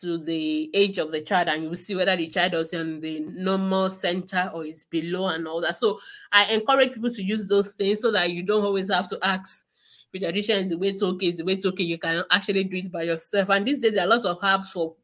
to 0.00 0.18
the 0.18 0.70
age 0.74 0.98
of 0.98 1.12
the 1.12 1.20
child 1.20 1.48
and 1.48 1.62
you 1.62 1.68
will 1.68 1.76
see 1.76 1.94
whether 1.94 2.16
the 2.16 2.28
child 2.28 2.54
is 2.54 2.72
in 2.72 2.98
the 3.00 3.20
normal 3.20 3.90
center 3.90 4.50
or 4.54 4.64
is 4.64 4.84
below 4.84 5.28
and 5.28 5.46
all 5.46 5.60
that. 5.60 5.76
So 5.76 6.00
I 6.32 6.52
encourage 6.52 6.94
people 6.94 7.10
to 7.10 7.22
use 7.22 7.46
those 7.46 7.74
things 7.74 8.00
so 8.00 8.10
that 8.10 8.30
you 8.30 8.42
don't 8.42 8.64
always 8.64 8.90
have 8.90 9.06
to 9.08 9.18
ask 9.22 9.66
pediatrician 10.14 10.62
is 10.62 10.70
the 10.70 10.78
weight 10.78 11.02
okay, 11.02 11.28
is 11.28 11.38
the 11.38 11.44
weight 11.44 11.64
okay. 11.64 11.84
You 11.84 11.98
can 11.98 12.24
actually 12.30 12.64
do 12.64 12.78
it 12.78 12.92
by 12.92 13.02
yourself. 13.02 13.50
And 13.50 13.66
these 13.66 13.82
days 13.82 13.94
there 13.94 14.02
are 14.02 14.06
a 14.06 14.16
lot 14.16 14.24
of 14.24 14.40
apps 14.40 14.68
for 14.68 14.94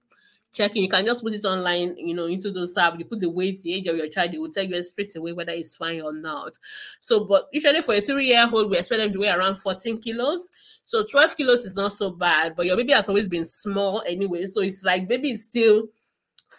checking. 0.53 0.83
You 0.83 0.89
can 0.89 1.07
just 1.07 1.23
put 1.23 1.35
it 1.35 1.45
online, 1.45 1.97
you 1.97 2.15
know, 2.15 2.27
into 2.27 2.51
those 2.51 2.75
apps. 2.75 2.99
You 2.99 3.05
put 3.05 3.21
the 3.21 3.31
weight, 3.31 3.61
the 3.63 3.75
age 3.75 3.87
of 3.87 3.97
your 3.97 4.09
child, 4.09 4.35
it 4.35 4.39
will 4.39 4.51
tell 4.51 4.65
you 4.65 4.83
straight 4.83 5.15
away 5.17 5.33
whether 5.33 5.53
it's 5.53 5.77
fine 5.77 6.01
or 6.01 6.13
not. 6.13 6.53
So, 7.01 7.25
but 7.25 7.49
usually 7.53 7.83
for 7.83 7.95
a 7.95 8.01
three-year-old, 8.01 8.71
we 8.71 8.79
expect 8.79 9.01
them 9.01 9.13
to 9.13 9.19
weigh 9.21 9.31
around 9.31 9.57
14 9.57 10.01
kilos. 10.01 10.51
So 10.87 11.05
12 11.05 11.37
kilos 11.37 11.65
is 11.65 11.77
not 11.77 11.93
so 11.93 12.11
bad, 12.11 12.57
but 12.57 12.67
your 12.67 12.77
baby 12.77 12.93
has 12.93 13.09
always 13.09 13.29
been 13.29 13.45
small 13.45 14.03
anyway. 14.07 14.47
So 14.47 14.63
it's 14.63 14.83
like 14.83 15.09
baby 15.09 15.33
is 15.33 15.49
still 15.49 15.89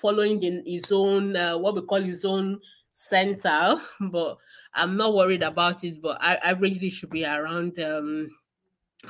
following 0.01 0.41
in 0.43 0.63
his 0.65 0.91
own 0.91 1.35
uh, 1.35 1.57
what 1.57 1.75
we 1.75 1.81
call 1.81 2.01
his 2.01 2.23
own 2.25 2.59
center, 2.93 3.81
but 4.11 4.37
I'm 4.73 4.97
not 4.97 5.13
worried 5.13 5.43
about 5.43 5.83
it. 5.83 6.01
But 6.01 6.17
I 6.21 6.37
averagely 6.37 6.91
should 6.91 7.09
be 7.09 7.25
around 7.25 7.79
um 7.79 8.29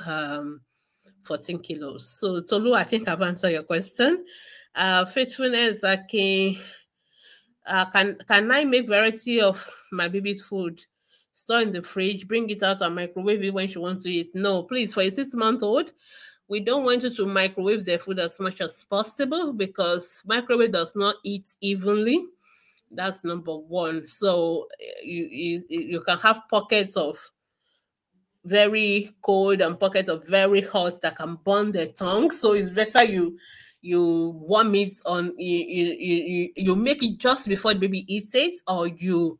um 0.06 0.60
14 1.24 1.58
kilos. 1.60 2.18
So 2.18 2.40
Tolu, 2.40 2.74
I 2.74 2.84
think 2.84 3.08
I've 3.08 3.22
answered 3.22 3.50
your 3.50 3.62
question. 3.62 4.24
Uh, 4.80 5.04
faithfulness, 5.04 5.84
okay. 5.84 6.58
Uh, 7.66 7.84
can 7.90 8.16
can 8.26 8.50
I 8.50 8.64
make 8.64 8.88
variety 8.88 9.38
of 9.38 9.62
my 9.92 10.08
baby's 10.08 10.42
food? 10.42 10.82
Store 11.34 11.60
in 11.60 11.70
the 11.70 11.82
fridge, 11.82 12.26
bring 12.26 12.48
it 12.48 12.62
out 12.62 12.80
and 12.80 12.94
microwave 12.94 13.44
it 13.44 13.52
when 13.52 13.68
she 13.68 13.78
wants 13.78 14.04
to 14.04 14.10
eat. 14.10 14.28
No, 14.32 14.62
please, 14.62 14.94
for 14.94 15.02
a 15.02 15.10
six 15.10 15.34
month 15.34 15.62
old, 15.62 15.92
we 16.48 16.60
don't 16.60 16.86
want 16.86 17.02
you 17.02 17.10
to 17.10 17.26
microwave 17.26 17.84
their 17.84 17.98
food 17.98 18.20
as 18.20 18.40
much 18.40 18.62
as 18.62 18.82
possible 18.84 19.52
because 19.52 20.22
microwave 20.24 20.72
does 20.72 20.96
not 20.96 21.16
eat 21.24 21.54
evenly. 21.60 22.24
That's 22.90 23.22
number 23.22 23.54
one. 23.54 24.06
So 24.06 24.66
eh, 24.80 25.04
you 25.04 25.26
you, 25.26 25.64
you 25.68 26.00
can 26.00 26.16
have 26.20 26.48
pockets 26.48 26.96
of 26.96 27.18
very 28.46 29.14
cold 29.20 29.60
and 29.60 29.78
pockets 29.78 30.08
of 30.08 30.26
very 30.26 30.62
hot 30.62 31.02
that 31.02 31.18
can 31.18 31.38
burn 31.44 31.70
the 31.70 31.88
tongue. 31.88 32.30
So 32.30 32.54
it's 32.54 32.70
better 32.70 33.04
you 33.04 33.36
you 33.82 34.30
warm 34.40 34.74
it 34.74 34.92
on 35.06 35.32
you 35.38 35.58
you, 35.58 35.94
you, 35.94 36.52
you 36.56 36.76
make 36.76 37.02
it 37.02 37.18
just 37.18 37.48
before 37.48 37.72
the 37.72 37.80
baby 37.80 38.04
eats 38.12 38.34
it 38.34 38.54
or 38.68 38.86
you 38.86 39.38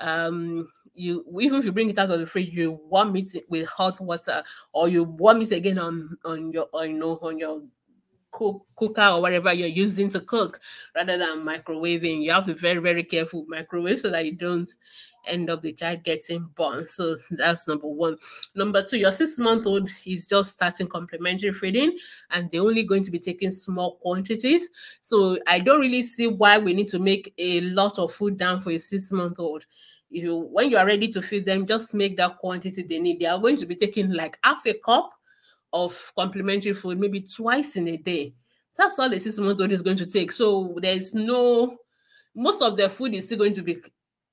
um 0.00 0.68
you 0.94 1.24
even 1.40 1.58
if 1.58 1.64
you 1.64 1.72
bring 1.72 1.90
it 1.90 1.98
out 1.98 2.10
of 2.10 2.18
the 2.20 2.26
fridge 2.26 2.52
you 2.54 2.80
warm 2.88 3.14
it 3.16 3.26
with 3.48 3.66
hot 3.68 4.00
water 4.00 4.42
or 4.72 4.88
you 4.88 5.04
warm 5.04 5.42
it 5.42 5.52
again 5.52 5.78
on 5.78 6.16
on 6.24 6.52
your 6.52 6.66
on, 6.72 6.90
you 6.90 6.98
know 6.98 7.18
on 7.22 7.38
your 7.38 7.62
cook, 8.32 8.66
cooker 8.76 9.02
or 9.02 9.22
whatever 9.22 9.52
you're 9.52 9.68
using 9.68 10.10
to 10.10 10.20
cook 10.20 10.60
rather 10.94 11.16
than 11.16 11.38
microwaving. 11.44 12.22
You 12.22 12.32
have 12.32 12.44
to 12.46 12.54
be 12.54 12.60
very 12.60 12.80
very 12.80 13.02
careful 13.02 13.46
microwave 13.48 14.00
so 14.00 14.10
that 14.10 14.26
you 14.26 14.32
don't 14.32 14.68
end 15.26 15.50
up 15.50 15.62
the 15.62 15.72
child 15.72 16.02
getting 16.02 16.48
born. 16.54 16.86
So 16.86 17.16
that's 17.30 17.68
number 17.68 17.86
one. 17.88 18.16
Number 18.54 18.82
two, 18.82 18.98
your 18.98 19.12
six 19.12 19.38
month 19.38 19.66
old 19.66 19.90
is 20.04 20.26
just 20.26 20.52
starting 20.52 20.88
complementary 20.88 21.52
feeding 21.52 21.96
and 22.30 22.50
they're 22.50 22.62
only 22.62 22.84
going 22.84 23.02
to 23.04 23.10
be 23.10 23.18
taking 23.18 23.50
small 23.50 23.96
quantities. 23.96 24.68
So 25.02 25.38
I 25.46 25.60
don't 25.60 25.80
really 25.80 26.02
see 26.02 26.28
why 26.28 26.58
we 26.58 26.72
need 26.72 26.88
to 26.88 26.98
make 26.98 27.32
a 27.38 27.60
lot 27.62 27.98
of 27.98 28.12
food 28.12 28.36
down 28.36 28.60
for 28.60 28.70
a 28.70 28.78
six 28.78 29.12
month 29.12 29.38
old. 29.38 29.64
If 30.10 30.22
you 30.22 30.48
when 30.52 30.70
you 30.70 30.78
are 30.78 30.86
ready 30.86 31.08
to 31.08 31.22
feed 31.22 31.44
them, 31.44 31.66
just 31.66 31.94
make 31.94 32.16
that 32.16 32.38
quantity 32.38 32.82
they 32.82 33.00
need. 33.00 33.20
They 33.20 33.26
are 33.26 33.38
going 33.38 33.56
to 33.56 33.66
be 33.66 33.74
taking 33.74 34.12
like 34.12 34.38
half 34.44 34.64
a 34.66 34.74
cup 34.74 35.10
of 35.72 36.12
complementary 36.16 36.72
food, 36.72 36.98
maybe 36.98 37.20
twice 37.20 37.76
in 37.76 37.88
a 37.88 37.96
day. 37.96 38.34
That's 38.76 38.98
all 38.98 39.08
the 39.08 39.18
six 39.18 39.38
month 39.38 39.60
old 39.60 39.72
is 39.72 39.82
going 39.82 39.96
to 39.96 40.06
take. 40.06 40.32
So 40.32 40.76
there's 40.80 41.12
no 41.12 41.78
most 42.36 42.60
of 42.62 42.76
their 42.76 42.90
food 42.90 43.14
is 43.14 43.26
still 43.26 43.38
going 43.38 43.54
to 43.54 43.62
be 43.62 43.78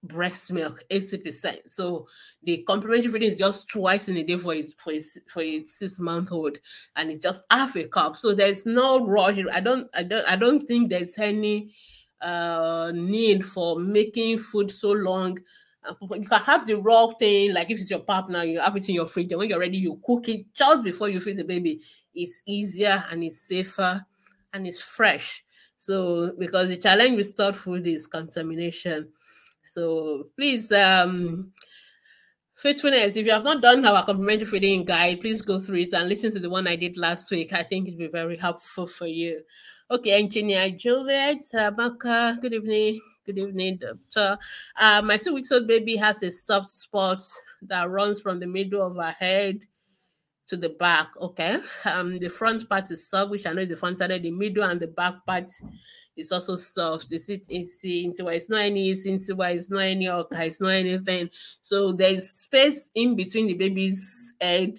breast 0.03 0.51
milk 0.51 0.83
80%. 0.89 1.57
So 1.67 2.07
the 2.43 2.57
complementary 2.63 3.11
feeding 3.11 3.31
is 3.31 3.37
just 3.37 3.69
twice 3.69 4.09
in 4.09 4.17
a 4.17 4.23
day 4.23 4.37
for 4.37 4.53
a, 4.53 4.67
for 4.77 4.91
a, 4.91 5.01
for 5.27 5.41
a 5.41 5.65
six 5.65 5.99
month 5.99 6.31
old 6.31 6.57
and 6.95 7.09
it's 7.09 7.21
just 7.21 7.43
half 7.49 7.75
a 7.75 7.87
cup. 7.87 8.17
So 8.17 8.33
there's 8.33 8.65
no 8.65 9.05
rush. 9.05 9.37
I 9.51 9.59
don't 9.59 9.87
I 9.95 10.03
don't 10.03 10.27
I 10.27 10.35
don't 10.35 10.59
think 10.59 10.89
there's 10.89 11.17
any 11.17 11.73
uh 12.21 12.91
need 12.93 13.45
for 13.45 13.79
making 13.79 14.37
food 14.37 14.71
so 14.71 14.91
long. 14.91 15.39
You 16.11 16.25
can 16.25 16.39
have 16.41 16.65
the 16.65 16.75
raw 16.75 17.07
thing, 17.07 17.53
like 17.53 17.69
if 17.69 17.79
it's 17.79 17.89
your 17.89 17.99
partner, 17.99 18.43
you 18.43 18.61
have 18.61 18.77
it 18.77 18.87
in 18.87 18.95
your 18.95 19.05
fridge, 19.05 19.31
and 19.31 19.39
when 19.39 19.49
you're 19.49 19.59
ready, 19.59 19.77
you 19.77 19.99
cook 20.05 20.29
it 20.29 20.53
just 20.53 20.81
before 20.81 21.09
you 21.09 21.19
feed 21.19 21.35
the 21.35 21.43
baby. 21.43 21.81
It's 22.15 22.41
easier 22.45 23.03
and 23.11 23.21
it's 23.21 23.41
safer 23.41 24.05
and 24.53 24.65
it's 24.65 24.81
fresh. 24.81 25.43
So 25.77 26.31
because 26.39 26.69
the 26.69 26.77
challenge 26.77 27.17
with 27.17 27.27
stored 27.27 27.57
food 27.57 27.85
is 27.85 28.07
contamination. 28.07 29.09
So 29.63 30.27
please, 30.37 30.71
um, 30.71 31.51
faithfulness, 32.57 33.15
if 33.15 33.25
you 33.25 33.31
have 33.31 33.43
not 33.43 33.61
done 33.61 33.85
our 33.85 34.05
complementary 34.05 34.49
reading 34.49 34.85
guide, 34.85 35.21
please 35.21 35.41
go 35.41 35.59
through 35.59 35.79
it 35.79 35.93
and 35.93 36.07
listen 36.07 36.31
to 36.31 36.39
the 36.39 36.49
one 36.49 36.67
I 36.67 36.75
did 36.75 36.97
last 36.97 37.31
week. 37.31 37.53
I 37.53 37.63
think 37.63 37.87
it'll 37.87 37.97
be 37.97 38.07
very 38.07 38.37
helpful 38.37 38.87
for 38.87 39.07
you. 39.07 39.41
Okay, 39.91 40.11
engineer 40.11 40.69
Juliet, 40.69 41.43
Abaka, 41.53 42.39
good 42.41 42.53
evening. 42.53 43.01
Good 43.25 43.37
evening, 43.37 43.77
doctor. 43.77 44.37
Uh, 44.79 45.01
my 45.01 45.17
two 45.17 45.33
weeks 45.33 45.51
old 45.51 45.67
baby 45.67 45.95
has 45.95 46.21
a 46.23 46.31
soft 46.31 46.71
spot 46.71 47.21
that 47.61 47.89
runs 47.89 48.19
from 48.19 48.39
the 48.39 48.47
middle 48.47 48.85
of 48.85 48.97
her 48.97 49.15
head 49.17 49.59
to 50.47 50.57
the 50.57 50.69
back. 50.69 51.09
Okay. 51.21 51.59
Um, 51.85 52.19
the 52.19 52.29
front 52.29 52.67
part 52.67 52.91
is 52.91 53.09
soft, 53.09 53.31
which 53.31 53.45
I 53.45 53.53
know 53.53 53.61
is 53.61 53.69
the 53.69 53.75
front 53.75 53.99
side, 53.99 54.21
the 54.21 54.31
middle 54.31 54.63
and 54.63 54.79
the 54.79 54.87
back 54.87 55.25
part 55.25 55.49
it's 56.15 56.31
also 56.31 56.55
soft. 56.55 57.11
Is 57.11 57.29
it 57.29 57.41
easy 57.49 58.05
into 58.05 58.25
why 58.25 58.33
it's 58.33 58.49
not 58.49 58.61
any 58.61 58.93
why 59.35 59.51
it's 59.51 59.71
not 59.71 59.79
any 59.79 60.09
okay, 60.09 60.47
it's 60.47 60.61
not 60.61 60.69
anything. 60.69 61.29
So 61.61 61.91
there's 61.91 62.29
space 62.29 62.91
in 62.95 63.15
between 63.15 63.47
the 63.47 63.55
baby's 63.55 64.33
head 64.39 64.77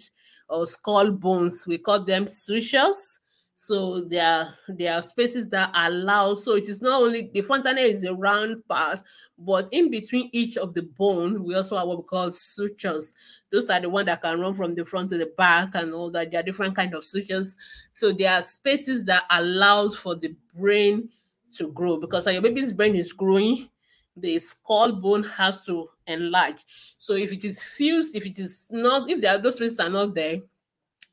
or 0.48 0.66
skull 0.66 1.10
bones. 1.12 1.66
We 1.66 1.78
call 1.78 2.04
them 2.04 2.26
sutures. 2.26 3.20
So 3.56 4.02
there 4.02 4.54
there 4.68 4.94
are 4.94 5.02
spaces 5.02 5.48
that 5.48 5.70
allow. 5.74 6.34
So 6.34 6.54
it 6.56 6.68
is 6.68 6.82
not 6.82 7.00
only 7.00 7.30
the 7.32 7.40
fontanelle 7.40 7.86
is 7.86 8.02
the 8.02 8.14
round 8.14 8.66
part, 8.68 9.00
but 9.38 9.68
in 9.72 9.90
between 9.90 10.28
each 10.32 10.58
of 10.58 10.74
the 10.74 10.82
bone, 10.82 11.42
we 11.42 11.54
also 11.54 11.78
have 11.78 11.88
what 11.88 11.96
we 11.96 12.04
call 12.04 12.30
sutures. 12.30 13.14
Those 13.50 13.70
are 13.70 13.80
the 13.80 13.88
one 13.88 14.04
that 14.04 14.20
can 14.20 14.38
run 14.38 14.54
from 14.54 14.74
the 14.74 14.84
front 14.84 15.08
to 15.10 15.18
the 15.18 15.32
back 15.38 15.74
and 15.74 15.94
all 15.94 16.10
that. 16.10 16.30
There 16.30 16.40
are 16.40 16.44
different 16.44 16.76
kind 16.76 16.94
of 16.94 17.04
sutures. 17.04 17.56
So 17.94 18.12
there 18.12 18.32
are 18.32 18.42
spaces 18.42 19.06
that 19.06 19.24
allows 19.30 19.96
for 19.96 20.14
the 20.14 20.36
brain 20.54 21.08
to 21.54 21.68
grow 21.72 21.96
because 21.96 22.26
your 22.26 22.42
baby's 22.42 22.72
brain 22.72 22.96
is 22.96 23.12
growing, 23.12 23.68
the 24.16 24.38
skull 24.38 24.92
bone 24.92 25.22
has 25.24 25.62
to 25.64 25.88
enlarge. 26.06 26.64
So 26.98 27.14
if 27.14 27.32
it 27.32 27.44
is 27.44 27.62
fused, 27.62 28.14
if 28.14 28.26
it 28.26 28.38
is 28.38 28.70
not, 28.72 29.10
if 29.10 29.20
there 29.20 29.34
are 29.34 29.38
those 29.38 29.58
places 29.58 29.80
are 29.80 29.90
not 29.90 30.14
there, 30.14 30.40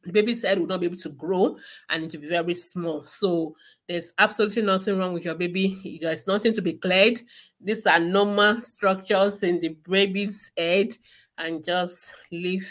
the 0.04 0.12
baby's 0.12 0.44
head 0.44 0.60
will 0.60 0.68
not 0.68 0.80
be 0.80 0.88
able 0.88 0.98
to 0.98 1.10
grow 1.10 1.58
and 1.90 2.04
it 2.04 2.12
will 2.12 2.22
be 2.22 2.30
very 2.30 2.56
small. 2.56 3.06
So 3.06 3.56
there's 3.88 4.14
absolutely 4.18 4.64
nothing 4.64 4.98
wrong 4.98 5.14
with 5.14 5.26
your 5.26 5.36
baby. 5.36 6.00
There's 6.02 6.26
nothing 6.26 6.54
to 6.54 6.62
be 6.62 6.74
cleared. 6.74 7.22
These 7.60 7.86
are 7.86 8.00
normal 8.00 8.62
structures 8.62 9.44
in 9.44 9.60
the 9.60 9.70
baby's 9.88 10.52
head 10.58 10.98
and 11.38 11.64
just 11.64 12.14
leave 12.32 12.68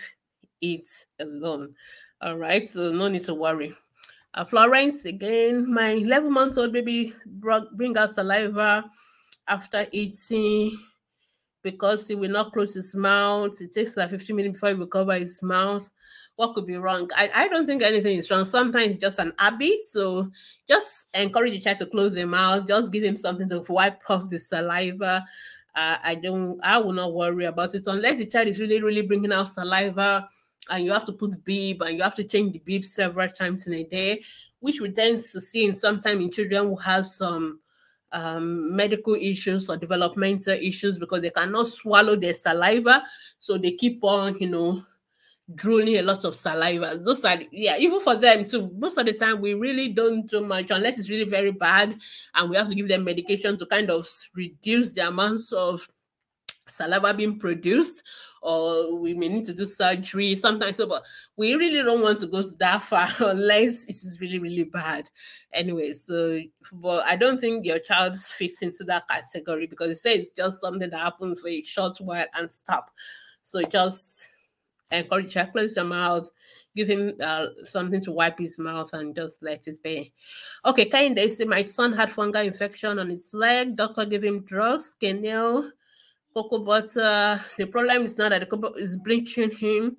it 0.60 0.88
alone. 1.20 1.74
All 2.20 2.36
right, 2.36 2.68
so 2.68 2.92
no 2.92 3.08
need 3.08 3.24
to 3.24 3.34
worry. 3.34 3.74
Uh, 4.34 4.44
Florence, 4.44 5.04
again, 5.06 5.72
my 5.72 5.90
11 5.90 6.32
month 6.32 6.56
old 6.56 6.72
baby 6.72 7.12
brought, 7.26 7.76
bring 7.76 7.96
out 7.98 8.10
saliva 8.10 8.88
after 9.48 9.86
eating 9.90 10.78
because 11.62 12.06
he 12.06 12.14
will 12.14 12.30
not 12.30 12.52
close 12.52 12.74
his 12.74 12.94
mouth. 12.94 13.60
It 13.60 13.74
takes 13.74 13.96
like 13.96 14.10
15 14.10 14.34
minutes 14.36 14.52
before 14.54 14.70
he 14.70 14.74
will 14.76 14.86
cover 14.86 15.14
his 15.14 15.42
mouth. 15.42 15.90
What 16.36 16.54
could 16.54 16.66
be 16.66 16.76
wrong? 16.76 17.10
I, 17.16 17.30
I 17.34 17.48
don't 17.48 17.66
think 17.66 17.82
anything 17.82 18.16
is 18.16 18.30
wrong. 18.30 18.44
Sometimes 18.44 18.94
it's 18.94 18.98
just 18.98 19.18
an 19.18 19.32
habit. 19.38 19.82
So 19.82 20.30
just 20.68 21.06
encourage 21.14 21.52
the 21.52 21.60
child 21.60 21.78
to 21.78 21.86
close 21.86 22.14
their 22.14 22.26
mouth. 22.26 22.66
Just 22.66 22.92
give 22.92 23.04
him 23.04 23.16
something 23.16 23.48
to 23.48 23.64
wipe 23.68 24.00
off 24.08 24.30
the 24.30 24.38
saliva. 24.38 25.24
Uh, 25.74 25.96
I 26.02 26.14
don't, 26.14 26.58
I 26.62 26.78
will 26.78 26.92
not 26.92 27.12
worry 27.12 27.44
about 27.44 27.74
it 27.74 27.86
unless 27.86 28.18
the 28.18 28.26
child 28.26 28.48
is 28.48 28.58
really, 28.58 28.80
really 28.80 29.02
bringing 29.02 29.32
out 29.32 29.48
saliva 29.48 30.28
and 30.68 30.84
you 30.84 30.92
have 30.92 31.04
to 31.06 31.12
put 31.12 31.42
bib 31.44 31.82
and 31.82 31.96
you 31.96 32.02
have 32.02 32.14
to 32.14 32.24
change 32.24 32.52
the 32.52 32.58
bib 32.58 32.84
several 32.84 33.28
times 33.28 33.66
in 33.66 33.74
a 33.74 33.84
day, 33.84 34.22
which 34.60 34.80
we 34.80 34.90
tend 34.90 35.18
to 35.20 35.40
see 35.40 35.64
in 35.64 35.74
sometimes 35.74 36.20
in 36.20 36.30
children 36.30 36.66
who 36.66 36.76
have 36.76 37.06
some 37.06 37.60
um, 38.12 38.74
medical 38.74 39.14
issues 39.14 39.68
or 39.68 39.76
developmental 39.76 40.54
issues 40.54 40.98
because 40.98 41.22
they 41.22 41.30
cannot 41.30 41.66
swallow 41.66 42.16
their 42.16 42.34
saliva. 42.34 43.02
So 43.38 43.56
they 43.56 43.72
keep 43.72 44.02
on, 44.02 44.36
you 44.38 44.48
know, 44.48 44.82
drooling 45.54 45.96
a 45.96 46.02
lot 46.02 46.24
of 46.24 46.34
saliva. 46.34 46.98
Those 46.98 47.24
are 47.24 47.38
yeah, 47.50 47.76
even 47.78 48.00
for 48.00 48.16
them 48.16 48.44
too. 48.44 48.70
Most 48.76 48.98
of 48.98 49.06
the 49.06 49.12
time, 49.12 49.40
we 49.40 49.54
really 49.54 49.88
don't 49.88 50.26
do 50.26 50.40
much 50.40 50.70
unless 50.70 50.98
it's 50.98 51.10
really 51.10 51.24
very 51.24 51.50
bad, 51.50 51.98
and 52.34 52.50
we 52.50 52.56
have 52.56 52.68
to 52.68 52.74
give 52.74 52.88
them 52.88 53.04
medication 53.04 53.56
to 53.58 53.66
kind 53.66 53.90
of 53.90 54.08
reduce 54.34 54.92
the 54.92 55.08
amounts 55.08 55.52
of 55.52 55.86
saliva 56.68 57.12
being 57.12 57.36
produced 57.38 58.04
or 58.42 58.94
we 58.96 59.14
may 59.14 59.28
need 59.28 59.44
to 59.44 59.54
do 59.54 59.66
surgery. 59.66 60.34
Sometimes 60.34 60.76
so 60.76 60.86
but 60.86 61.04
we 61.36 61.54
really 61.54 61.82
don't 61.82 62.02
want 62.02 62.18
to 62.20 62.26
go 62.26 62.42
that 62.42 62.82
far 62.82 63.08
unless 63.20 63.84
it 63.84 63.90
is 63.90 64.18
really 64.20 64.38
really 64.38 64.64
bad. 64.64 65.10
Anyway 65.52 65.92
so 65.92 66.40
but 66.72 67.04
i 67.04 67.16
don't 67.16 67.40
think 67.40 67.66
your 67.66 67.78
child 67.78 68.18
fits 68.18 68.62
into 68.62 68.84
that 68.84 69.08
category 69.08 69.66
because 69.66 69.90
it 69.90 69.98
says 69.98 70.18
it's 70.18 70.30
just 70.30 70.60
something 70.60 70.90
that 70.90 70.98
happens 70.98 71.40
for 71.40 71.48
a 71.48 71.62
short 71.62 71.98
while 72.00 72.26
and 72.34 72.50
stop. 72.50 72.90
So 73.42 73.62
just 73.62 74.28
encourage 74.90 75.34
her 75.34 75.46
close 75.46 75.76
your 75.76 75.84
mouth 75.84 76.28
give 76.74 76.88
him 76.88 77.12
uh, 77.22 77.46
something 77.64 78.00
to 78.00 78.12
wipe 78.12 78.38
his 78.38 78.58
mouth 78.58 78.92
and 78.92 79.14
just 79.14 79.42
let 79.42 79.66
it 79.66 79.82
be. 79.82 80.12
Okay 80.64 80.86
kind 80.86 81.16
they 81.16 81.28
say 81.28 81.44
my 81.44 81.64
son 81.64 81.92
had 81.92 82.10
fungal 82.10 82.44
infection 82.44 82.98
on 82.98 83.10
his 83.10 83.32
leg. 83.34 83.76
Doctor 83.76 84.04
gave 84.04 84.24
him 84.24 84.40
drugs 84.40 84.96
Kenil 85.00 85.70
cocoa 86.34 86.58
butter. 86.58 87.40
The 87.56 87.66
problem 87.66 88.04
is 88.04 88.18
not 88.18 88.30
that 88.30 88.40
the 88.40 88.46
cocoa 88.46 88.72
is 88.74 88.96
bleaching 88.96 89.50
him. 89.50 89.96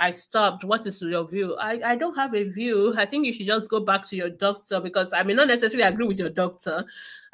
I 0.00 0.12
stopped. 0.12 0.62
What 0.62 0.86
is 0.86 1.02
your 1.02 1.28
view? 1.28 1.56
I, 1.60 1.80
I 1.84 1.96
don't 1.96 2.14
have 2.14 2.32
a 2.34 2.44
view. 2.44 2.94
I 2.96 3.04
think 3.04 3.26
you 3.26 3.32
should 3.32 3.48
just 3.48 3.68
go 3.68 3.80
back 3.80 4.06
to 4.08 4.16
your 4.16 4.30
doctor 4.30 4.80
because 4.80 5.12
I 5.12 5.24
may 5.24 5.34
not 5.34 5.48
necessarily 5.48 5.82
agree 5.82 6.06
with 6.06 6.20
your 6.20 6.30
doctor. 6.30 6.84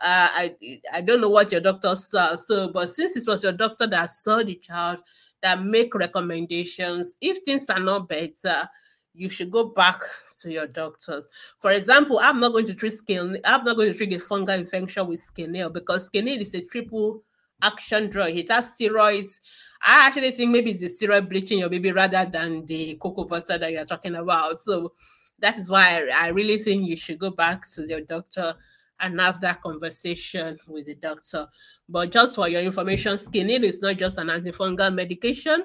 Uh, 0.03 0.29
I 0.33 0.57
I 0.91 1.03
don't 1.03 1.21
know 1.21 1.29
what 1.29 1.53
your 1.53 1.61
doctor 1.61 1.95
saw. 1.95 2.35
So, 2.37 2.69
but 2.69 2.89
since 2.89 3.17
it 3.17 3.27
was 3.27 3.43
your 3.43 3.53
doctor 3.53 3.87
that 3.89 4.11
saw 4.11 4.43
the 4.43 4.55
child, 4.55 5.03
that 5.43 5.63
make 5.63 5.95
recommendations, 5.95 7.17
if 7.21 7.45
things 7.45 7.69
are 7.69 7.81
not 7.81 8.09
better, 8.09 8.69
you 9.13 9.29
should 9.29 9.51
go 9.51 9.65
back 9.65 10.01
to 10.41 10.51
your 10.51 10.67
doctors. 10.67 11.27
For 11.59 11.71
example, 11.71 12.19
I'm 12.19 12.41
not 12.41 12.53
going 12.53 12.67
to 12.67 12.75
treat 12.75 12.95
skin. 12.95 13.39
I'm 13.45 13.63
not 13.63 13.77
going 13.77 13.93
to 13.93 13.97
treat 13.97 14.13
a 14.15 14.19
fungal 14.19 14.59
infection 14.59 15.07
with 15.07 15.21
Skineal 15.21 15.73
because 15.73 16.11
Skineal 16.11 16.41
is 16.41 16.55
a 16.55 16.65
triple 16.65 17.23
action 17.65 18.11
drug. 18.11 18.31
It 18.31 18.51
has 18.51 18.75
steroids. 18.79 19.41
I 19.83 20.07
actually 20.07 20.31
think 20.31 20.51
maybe 20.51 20.71
it's 20.71 20.81
the 20.81 21.07
steroid 21.07 21.29
bleaching 21.29 21.59
your 21.59 21.69
baby 21.69 21.93
rather 21.93 22.25
than 22.25 22.65
the 22.67 22.97
cocoa 23.01 23.25
butter 23.25 23.59
that 23.59 23.73
you're 23.73 23.85
talking 23.85 24.15
about. 24.15 24.61
So 24.61 24.93
that 25.39 25.59
is 25.59 25.71
why 25.71 26.09
I, 26.13 26.27
I 26.27 26.29
really 26.29 26.59
think 26.59 26.87
you 26.87 26.97
should 26.97 27.19
go 27.19 27.31
back 27.31 27.69
to 27.73 27.87
your 27.87 28.01
doctor 28.03 28.55
and 29.01 29.21
have 29.21 29.41
that 29.41 29.61
conversation 29.61 30.57
with 30.69 30.87
the 30.87 30.95
doctor. 30.95 31.47
But 31.89 32.13
just 32.13 32.37
for 32.37 32.49
your 32.49 32.63
information, 32.63 33.17
Skineal 33.17 33.65
is 33.65 33.83
not 33.83 33.97
just 33.97 34.19
an 34.19 34.29
antifungal 34.29 34.95
medication. 34.95 35.65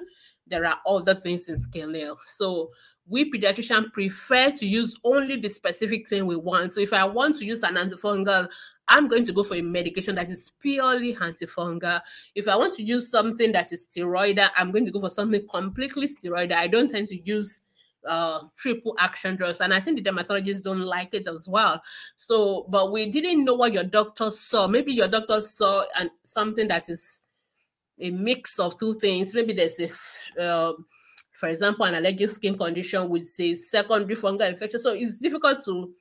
There 0.50 0.66
are 0.66 0.78
other 0.86 1.14
things 1.14 1.48
in 1.48 1.54
Skineal. 1.54 2.16
So 2.26 2.72
we 3.06 3.30
pediatricians 3.30 3.92
prefer 3.92 4.50
to 4.50 4.66
use 4.66 4.98
only 5.04 5.36
the 5.36 5.48
specific 5.48 6.08
thing 6.08 6.26
we 6.26 6.36
want. 6.36 6.72
So 6.72 6.80
if 6.80 6.92
I 6.92 7.04
want 7.04 7.36
to 7.36 7.46
use 7.46 7.62
an 7.62 7.76
antifungal, 7.76 8.48
I'm 8.88 9.06
going 9.06 9.24
to 9.24 9.32
go 9.32 9.44
for 9.44 9.54
a 9.54 9.62
medication 9.62 10.16
that 10.16 10.28
is 10.28 10.52
purely 10.60 11.14
antifungal. 11.14 12.00
If 12.34 12.48
I 12.48 12.56
want 12.56 12.74
to 12.76 12.82
use 12.82 13.08
something 13.08 13.52
that 13.52 13.72
is 13.72 13.86
steroidal, 13.86 14.50
I'm 14.56 14.72
going 14.72 14.84
to 14.84 14.90
go 14.90 15.00
for 15.00 15.10
something 15.10 15.46
completely 15.48 16.08
steroidal. 16.08 16.54
I 16.54 16.66
don't 16.66 16.90
tend 16.90 17.08
to 17.08 17.20
use 17.22 17.62
uh 18.08 18.40
triple 18.56 18.94
action 18.98 19.36
drugs 19.36 19.60
and 19.60 19.74
i 19.74 19.78
think 19.78 20.02
the 20.02 20.10
dermatologists 20.10 20.62
don't 20.62 20.80
like 20.80 21.12
it 21.12 21.26
as 21.26 21.46
well 21.46 21.82
so 22.16 22.66
but 22.70 22.90
we 22.90 23.04
didn't 23.04 23.44
know 23.44 23.52
what 23.52 23.74
your 23.74 23.84
doctor 23.84 24.30
saw 24.30 24.66
maybe 24.66 24.90
your 24.90 25.06
doctor 25.06 25.42
saw 25.42 25.84
and 25.98 26.10
something 26.24 26.66
that 26.66 26.88
is 26.88 27.20
a 28.00 28.10
mix 28.10 28.58
of 28.58 28.78
two 28.78 28.94
things 28.94 29.34
maybe 29.34 29.52
there's 29.52 29.78
a 29.80 30.42
uh, 30.42 30.72
for 31.32 31.48
example 31.48 31.84
an 31.84 31.94
allergic 31.94 32.30
skin 32.30 32.56
condition 32.56 33.08
with 33.08 33.24
say 33.24 33.54
secondary 33.54 34.16
fungal 34.16 34.48
infection 34.48 34.80
so 34.80 34.92
it's 34.92 35.18
difficult 35.18 35.64
to 35.64 35.92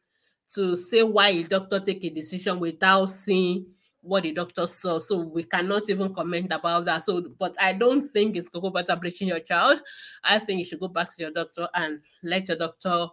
to 0.54 0.76
say 0.76 1.04
why 1.04 1.30
a 1.30 1.44
doctor 1.44 1.80
take 1.80 2.04
a 2.04 2.10
decision 2.10 2.60
without 2.60 3.06
seeing 3.06 3.66
what 4.02 4.24
the 4.24 4.32
doctor 4.32 4.66
saw. 4.68 5.00
So 5.00 5.18
we 5.18 5.44
cannot 5.44 5.90
even 5.90 6.14
comment 6.14 6.52
about 6.52 6.86
that. 6.86 7.04
So, 7.04 7.22
but 7.38 7.56
I 7.60 7.74
don't 7.74 8.02
think 8.02 8.36
it's 8.36 8.50
cocoa 8.50 8.70
butter 8.70 8.96
bleaching 8.96 9.28
your 9.28 9.40
child. 9.40 9.82
I 10.24 10.40
think 10.40 10.60
you 10.60 10.66
should 10.66 10.80
go 10.80 10.88
back 10.88 11.14
to 11.16 11.22
your 11.22 11.32
doctor 11.32 11.68
and 11.74 12.00
let 12.24 12.48
your 12.48 12.58
doctor 12.58 13.08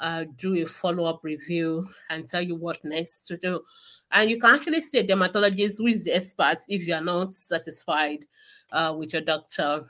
uh, 0.00 0.24
do 0.36 0.54
a 0.56 0.64
follow-up 0.64 1.20
review 1.22 1.88
and 2.10 2.28
tell 2.28 2.42
you 2.42 2.54
what 2.54 2.84
next 2.84 3.24
to 3.28 3.36
do. 3.36 3.62
And 4.10 4.30
you 4.30 4.38
can 4.38 4.54
actually 4.54 4.80
see 4.80 4.98
a 4.98 5.06
dermatologist 5.06 5.78
who 5.78 5.86
is 5.86 6.04
the 6.04 6.12
expert 6.12 6.58
if 6.68 6.86
you 6.86 6.94
are 6.94 7.00
not 7.00 7.34
satisfied 7.34 8.24
uh, 8.72 8.94
with 8.96 9.12
your 9.12 9.22
doctor. 9.22 9.84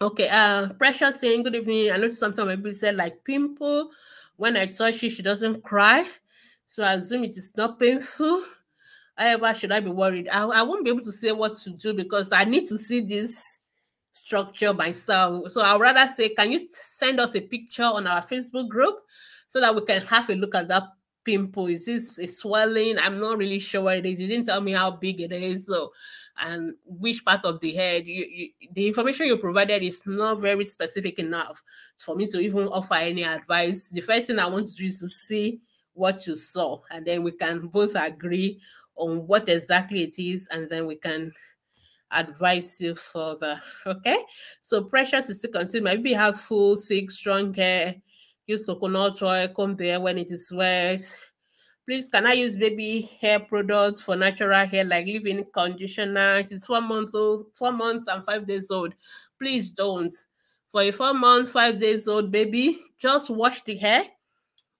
Okay, 0.00 0.28
uh, 0.30 0.72
Precious 0.74 1.20
saying 1.20 1.42
good 1.42 1.54
evening. 1.54 1.90
I 1.90 1.96
noticed 1.96 2.20
something 2.20 2.46
maybe 2.46 2.72
said 2.72 2.96
like 2.96 3.24
pimple 3.24 3.90
when 4.36 4.56
I 4.56 4.66
touch 4.66 5.02
it, 5.02 5.10
she 5.10 5.22
doesn't 5.22 5.62
cry. 5.62 6.06
So 6.66 6.82
I 6.82 6.94
assume 6.94 7.24
it 7.24 7.36
is 7.36 7.56
not 7.56 7.78
painful. 7.78 8.42
However, 9.16 9.54
should 9.54 9.72
I 9.72 9.80
be 9.80 9.90
worried? 9.90 10.28
I, 10.28 10.44
I 10.44 10.62
won't 10.62 10.84
be 10.84 10.90
able 10.90 11.04
to 11.04 11.12
say 11.12 11.32
what 11.32 11.56
to 11.58 11.70
do 11.70 11.94
because 11.94 12.32
I 12.32 12.44
need 12.44 12.66
to 12.68 12.76
see 12.76 13.00
this 13.00 13.62
structure 14.16 14.72
myself. 14.72 15.50
So 15.52 15.60
I'd 15.60 15.80
rather 15.80 16.10
say, 16.12 16.30
can 16.30 16.52
you 16.52 16.68
send 16.72 17.20
us 17.20 17.34
a 17.34 17.40
picture 17.40 17.84
on 17.84 18.06
our 18.06 18.22
Facebook 18.22 18.68
group 18.68 18.96
so 19.48 19.60
that 19.60 19.74
we 19.74 19.84
can 19.84 20.02
have 20.02 20.30
a 20.30 20.34
look 20.34 20.54
at 20.54 20.68
that 20.68 20.84
pimple? 21.24 21.66
Is 21.66 21.86
this 21.86 22.18
a 22.18 22.26
swelling? 22.26 22.98
I'm 22.98 23.20
not 23.20 23.38
really 23.38 23.58
sure 23.58 23.82
what 23.82 23.98
it 23.98 24.06
is. 24.06 24.20
You 24.20 24.28
didn't 24.28 24.46
tell 24.46 24.60
me 24.60 24.72
how 24.72 24.92
big 24.92 25.20
it 25.20 25.32
is. 25.32 25.66
So 25.66 25.92
and 26.38 26.74
which 26.84 27.24
part 27.24 27.44
of 27.44 27.60
the 27.60 27.74
head. 27.74 28.06
You, 28.06 28.26
you, 28.28 28.48
the 28.72 28.86
information 28.86 29.26
you 29.26 29.36
provided 29.36 29.82
is 29.82 30.02
not 30.06 30.40
very 30.40 30.66
specific 30.66 31.18
enough 31.18 31.62
for 31.98 32.14
me 32.14 32.26
to 32.28 32.40
even 32.40 32.68
offer 32.68 32.94
any 32.94 33.24
advice. 33.24 33.88
The 33.88 34.00
first 34.00 34.26
thing 34.26 34.38
I 34.38 34.46
want 34.46 34.68
to 34.68 34.74
do 34.74 34.84
is 34.84 35.00
to 35.00 35.08
see 35.08 35.60
what 35.94 36.26
you 36.26 36.36
saw, 36.36 36.80
and 36.90 37.06
then 37.06 37.22
we 37.22 37.32
can 37.32 37.68
both 37.68 37.94
agree 37.94 38.60
on 38.96 39.26
what 39.26 39.48
exactly 39.48 40.02
it 40.02 40.18
is, 40.18 40.46
and 40.50 40.68
then 40.68 40.86
we 40.86 40.96
can 40.96 41.32
advise 42.10 42.80
you 42.80 42.94
further. 42.94 43.60
Okay, 43.86 44.18
so 44.60 44.84
pressure 44.84 45.18
is 45.18 45.38
still 45.38 45.52
considered. 45.52 45.84
Maybe 45.84 46.12
have 46.12 46.40
full, 46.40 46.76
thick, 46.76 47.10
strong 47.10 47.54
hair. 47.54 47.94
Use 48.46 48.64
coconut 48.64 49.20
oil, 49.22 49.48
comb 49.48 49.76
there 49.76 50.00
when 50.00 50.18
it 50.18 50.30
is 50.30 50.52
wet 50.52 51.02
Please, 51.86 52.10
can 52.10 52.26
I 52.26 52.32
use 52.32 52.56
baby 52.56 53.08
hair 53.20 53.38
products 53.38 54.02
for 54.02 54.16
natural 54.16 54.66
hair, 54.66 54.82
like 54.82 55.06
leave-in 55.06 55.44
conditioner? 55.54 56.42
It's 56.50 56.66
four 56.66 56.80
months 56.80 57.14
old, 57.14 57.46
four 57.54 57.70
months 57.70 58.08
and 58.08 58.24
five 58.24 58.44
days 58.44 58.72
old. 58.72 58.92
Please 59.38 59.70
don't. 59.70 60.12
For 60.72 60.82
a 60.82 60.90
four 60.90 61.14
month, 61.14 61.52
five 61.52 61.78
days 61.78 62.08
old 62.08 62.32
baby, 62.32 62.80
just 62.98 63.30
wash 63.30 63.62
the 63.62 63.76
hair 63.76 64.02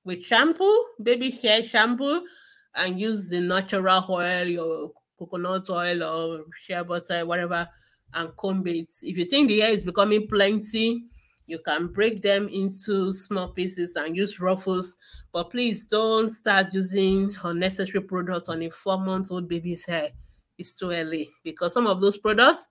with 0.03 0.25
shampoo, 0.25 0.85
baby 1.01 1.31
hair 1.31 1.63
shampoo, 1.63 2.27
and 2.75 2.99
use 2.99 3.29
the 3.29 3.41
natural 3.41 4.05
oil, 4.11 4.45
your 4.45 4.91
coconut 5.19 5.69
oil 5.71 6.03
or 6.03 6.45
shea 6.55 6.83
butter, 6.83 7.25
whatever, 7.27 7.69
and 8.15 8.37
comb 8.37 8.67
it. 8.67 8.91
If 9.03 9.19
you 9.19 9.25
think 9.25 9.49
the 9.49 9.61
hair 9.61 9.71
is 9.71 9.85
becoming 9.85 10.27
plenty, 10.29 11.05
you 11.47 11.59
can 11.61 11.89
break 11.89 12.23
them 12.23 12.49
into 12.49 13.13
small 13.13 13.49
pieces 13.49 13.95
and 13.97 14.17
use 14.17 14.41
ruffles, 14.41 14.97
but 15.33 15.51
please 15.51 15.89
don't 15.89 16.29
start 16.29 16.67
using 16.73 17.35
unnecessary 17.45 18.03
products 18.03 18.49
on 18.49 18.63
a 18.63 18.71
four 18.71 18.99
month 18.99 19.31
old 19.31 19.49
baby's 19.49 19.85
hair. 19.85 20.11
It's 20.59 20.75
too 20.75 20.91
early 20.91 21.31
because 21.45 21.75
some 21.75 21.87
of 21.87 22.01
those 22.01 22.19
products 22.19 22.67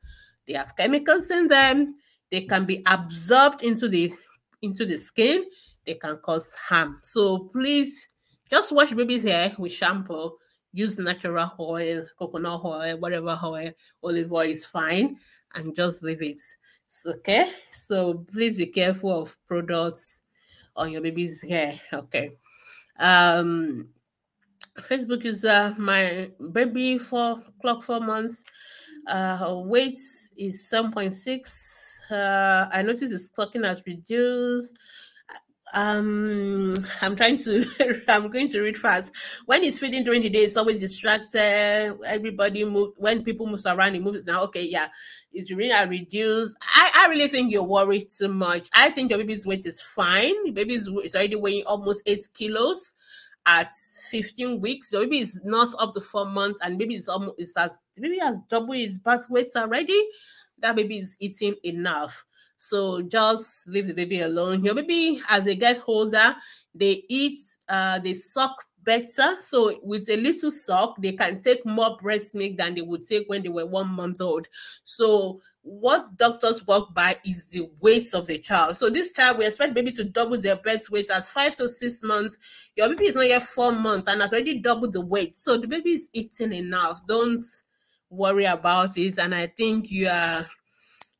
they 0.48 0.54
have 0.54 0.76
chemicals 0.76 1.30
in 1.32 1.48
them. 1.48 1.96
They 2.32 2.42
can 2.42 2.66
be 2.66 2.84
absorbed 2.86 3.64
into 3.64 3.88
the 3.88 4.14
into 4.62 4.86
the 4.86 4.98
skin. 4.98 5.46
They 5.86 5.96
can 5.96 6.18
cause 6.18 6.54
harm. 6.56 7.00
So 7.04 7.40
please 7.40 8.10
just 8.50 8.72
wash 8.72 8.94
baby's 8.94 9.24
hair 9.24 9.54
with 9.58 9.72
shampoo. 9.72 10.38
Use 10.76 11.00
natural 11.00 11.54
oil, 11.58 12.06
coconut 12.20 12.60
oil, 12.66 12.98
whatever 12.98 13.40
oil, 13.42 13.72
olive 14.04 14.34
oil 14.34 14.50
is 14.50 14.66
fine, 14.66 15.16
and 15.54 15.74
just 15.74 16.04
leave 16.04 16.22
it. 16.22 16.42
Okay, 17.08 17.50
so 17.72 18.26
please 18.30 18.58
be 18.58 18.66
careful 18.66 19.22
of 19.22 19.38
products 19.48 20.24
on 20.76 20.92
your 20.92 21.02
baby's 21.02 21.42
hair. 21.42 21.80
Okay. 21.94 22.34
Um, 23.00 23.88
Facebook 24.80 25.24
user, 25.24 25.74
my 25.78 26.30
baby 26.52 26.98
for 26.98 27.42
clock 27.62 27.82
four 27.82 28.02
months. 28.02 28.44
Uh, 29.08 29.62
weight 29.66 29.98
is 30.38 30.70
7.6. 30.74 32.12
Uh, 32.12 32.70
I 32.70 32.82
noticed 32.82 33.14
his 33.14 33.30
clocking 33.30 33.66
has 33.66 33.82
reduced 33.86 34.78
um 35.74 36.74
i'm 37.02 37.16
trying 37.16 37.38
to 37.38 37.66
i'm 38.08 38.30
going 38.30 38.48
to 38.48 38.62
read 38.62 38.78
fast. 38.78 39.12
When 39.46 39.64
he's 39.64 39.80
feeding 39.80 40.04
during 40.04 40.22
the 40.22 40.30
day 40.30 40.40
it's 40.40 40.58
always 40.58 40.80
distracted. 40.80 41.98
Everybody 42.06 42.64
move 42.66 42.94
when 42.98 43.24
people 43.24 43.48
move 43.48 43.60
around 43.66 43.94
he 43.94 44.00
moves 44.00 44.26
now. 44.26 44.44
Okay 44.44 44.68
yeah. 44.68 44.88
It's 45.34 45.52
really 45.52 45.90
reduced 45.90 46.56
i 46.62 46.92
i 46.98 47.08
really 47.08 47.28
think 47.28 47.52
you're 47.52 47.64
worried 47.64 48.08
too 48.10 48.28
much. 48.28 48.70
I 48.74 48.90
think 48.90 49.10
your 49.10 49.20
baby's 49.20 49.46
weight 49.46 49.66
is 49.66 49.82
fine. 49.82 50.54
Baby's 50.54 50.88
is 50.88 51.16
already 51.16 51.36
weighing 51.36 51.64
almost 51.66 52.04
eight 52.06 52.28
kilos 52.34 52.94
at 53.46 53.72
15 54.10 54.60
weeks. 54.60 54.90
So 54.90 55.00
maybe 55.02 55.20
it's 55.20 55.44
not 55.44 55.70
up 55.80 55.94
to 55.94 56.02
four 56.02 56.26
months 56.26 56.60
and 56.64 56.78
maybe 56.78 56.96
it's 56.96 57.10
almost 57.10 57.36
it's 57.38 57.58
as 57.58 57.80
maybe 57.98 58.20
has 58.20 58.42
double 58.50 58.74
his 58.74 59.00
birth 59.00 59.28
weight 59.30 59.50
already 59.56 60.08
that 60.60 60.76
baby 60.76 60.98
is 60.98 61.18
eating 61.20 61.56
enough 61.64 62.26
So 62.58 63.02
just 63.02 63.68
leave 63.68 63.88
the 63.88 63.94
baby 63.94 64.22
alone. 64.22 64.64
Your 64.64 64.76
baby, 64.76 65.22
as 65.30 65.44
they 65.44 65.56
get 65.56 65.82
older, 65.88 66.36
they 66.74 67.04
eat, 67.10 67.38
uh, 67.68 68.00
they 68.00 68.14
suck 68.16 68.64
better. 68.84 69.36
So 69.42 69.78
with 69.84 70.08
a 70.10 70.16
little 70.16 70.52
suck, 70.52 70.96
they 71.02 71.12
can 71.14 71.42
take 71.42 71.66
more 71.66 71.98
breast 72.02 72.34
milk 72.34 72.56
than 72.58 72.76
they 72.76 72.82
would 72.82 73.06
take 73.08 73.28
when 73.28 73.44
they 73.44 73.50
were 73.50 73.66
one 73.66 73.90
month 73.90 74.22
old. 74.22 74.48
So 74.84 75.42
what 75.64 76.16
doctors 76.18 76.66
work 76.66 76.94
by 76.94 77.18
is 77.26 77.50
the 77.50 77.70
weight 77.82 78.14
of 78.14 78.28
the 78.28 78.38
child. 78.38 78.78
So 78.78 78.90
this 78.90 79.12
child, 79.12 79.38
we 79.40 79.48
expect 79.48 79.74
baby 79.74 79.92
to 79.94 80.04
double 80.04 80.38
their 80.40 80.56
birth 80.56 80.90
weight 80.90 81.10
as 81.10 81.30
five 81.30 81.56
to 81.58 81.68
six 81.68 82.04
months. 82.04 82.38
Your 82.76 82.90
baby 82.90 83.06
is 83.06 83.16
not 83.16 83.28
yet 83.28 83.44
four 83.44 83.72
months 83.72 84.08
and 84.08 84.22
has 84.22 84.32
already 84.32 84.60
doubled 84.60 84.94
the 84.94 85.02
weight. 85.06 85.36
So 85.36 85.58
the 85.58 85.68
baby 85.68 85.94
is 85.94 86.10
eating 86.14 86.54
enough. 86.54 87.06
Don't 87.08 87.42
worry 88.10 88.46
about 88.46 88.98
it. 88.98 89.18
And 89.18 89.34
I 89.34 89.48
think 89.48 89.92
you 89.92 90.08
are 90.08 90.46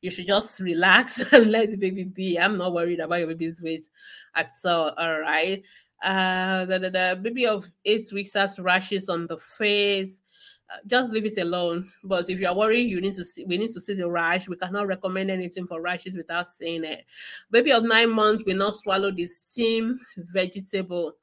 you 0.02 0.10
should 0.10 0.26
just 0.26 0.60
relax 0.60 1.20
and 1.32 1.50
let 1.50 1.70
the 1.70 1.76
baby 1.76 2.04
be. 2.04 2.38
I'm 2.38 2.56
not 2.56 2.72
worried 2.72 3.00
about 3.00 3.18
your 3.18 3.28
baby's 3.28 3.62
weight 3.62 3.88
at 4.34 4.52
all. 4.64 4.90
All 4.96 5.20
right. 5.20 5.62
Uh, 6.02 6.64
the, 6.66 6.78
the, 6.78 6.90
the 6.90 7.20
baby 7.22 7.46
of 7.46 7.66
eight 7.84 8.04
weeks 8.12 8.34
has 8.34 8.58
rashes 8.58 9.08
on 9.08 9.26
the 9.26 9.38
face. 9.38 10.22
Uh, 10.70 10.76
just 10.86 11.10
leave 11.12 11.26
it 11.26 11.40
alone. 11.40 11.88
But 12.04 12.28
if 12.28 12.40
you 12.40 12.48
are 12.48 12.54
worried, 12.54 12.88
you 12.90 13.00
need 13.00 13.14
to 13.14 13.24
see. 13.24 13.44
We 13.44 13.56
need 13.56 13.70
to 13.72 13.80
see 13.80 13.94
the 13.94 14.08
rash. 14.08 14.48
We 14.48 14.56
cannot 14.56 14.86
recommend 14.86 15.30
anything 15.30 15.66
for 15.66 15.80
rashes 15.80 16.16
without 16.16 16.46
seeing 16.46 16.84
it. 16.84 17.04
Baby 17.50 17.72
of 17.72 17.84
nine 17.84 18.10
months 18.10 18.44
will 18.44 18.56
not 18.56 18.74
swallow 18.74 19.10
the 19.10 19.26
steam 19.26 19.98
vegetable. 20.16 21.14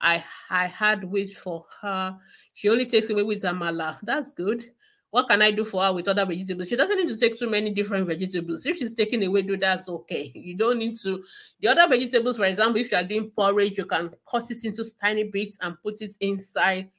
I 0.00 0.24
I 0.50 0.66
had 0.66 1.04
wait 1.04 1.32
for 1.32 1.64
her. 1.80 2.16
She 2.54 2.68
only 2.68 2.86
takes 2.86 3.10
away 3.10 3.22
with 3.22 3.42
amala. 3.42 3.98
That's 4.02 4.32
good 4.32 4.70
what 5.10 5.28
can 5.28 5.42
I 5.42 5.50
do 5.50 5.64
for 5.64 5.82
her 5.82 5.92
with 5.92 6.06
other 6.06 6.24
vegetables? 6.24 6.68
She 6.68 6.76
doesn't 6.76 6.96
need 6.96 7.08
to 7.08 7.16
take 7.16 7.38
too 7.38 7.50
many 7.50 7.70
different 7.70 8.06
vegetables. 8.06 8.64
If 8.64 8.78
she's 8.78 8.94
taking 8.94 9.24
away, 9.24 9.42
do 9.42 9.56
that's 9.56 9.88
okay. 9.88 10.32
You 10.40 10.56
don't 10.56 10.78
need 10.78 10.98
to. 11.00 11.24
The 11.60 11.68
other 11.68 11.88
vegetables, 11.88 12.36
for 12.36 12.44
example, 12.44 12.80
if 12.80 12.90
you 12.90 12.96
are 12.96 13.02
doing 13.02 13.30
porridge, 13.30 13.78
you 13.78 13.84
can 13.86 14.10
cut 14.30 14.50
it 14.50 14.64
into 14.64 14.84
tiny 15.00 15.24
bits 15.24 15.58
and 15.62 15.76
put 15.82 16.00
it 16.00 16.14
inside 16.20 16.90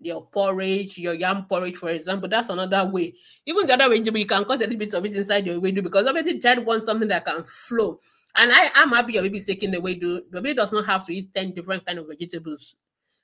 your 0.00 0.26
porridge, 0.26 0.98
your 0.98 1.14
yam 1.14 1.44
porridge, 1.44 1.76
for 1.76 1.90
example. 1.90 2.28
That's 2.28 2.48
another 2.48 2.84
way. 2.90 3.14
Even 3.46 3.66
the 3.66 3.74
other 3.74 3.88
vegetable, 3.88 4.18
you 4.18 4.26
can 4.26 4.44
cut 4.44 4.56
a 4.56 4.64
little 4.64 4.78
bit 4.78 4.94
of 4.94 5.04
it 5.04 5.14
inside 5.14 5.46
your 5.46 5.60
ewedu 5.60 5.82
because 5.82 6.06
obviously 6.06 6.40
child 6.40 6.66
wants 6.66 6.86
something 6.86 7.08
that 7.08 7.24
can 7.24 7.44
flow. 7.44 7.98
And 8.34 8.50
I 8.52 8.70
am 8.76 8.88
happy 8.90 9.12
your 9.12 9.22
baby 9.22 9.38
is 9.38 9.46
taking 9.46 9.70
the 9.70 9.78
ewedu. 9.78 10.22
The 10.30 10.40
baby 10.42 10.54
does 10.54 10.72
not 10.72 10.86
have 10.86 11.06
to 11.06 11.14
eat 11.14 11.32
10 11.32 11.52
different 11.52 11.86
kind 11.86 12.00
of 12.00 12.08
vegetables. 12.08 12.74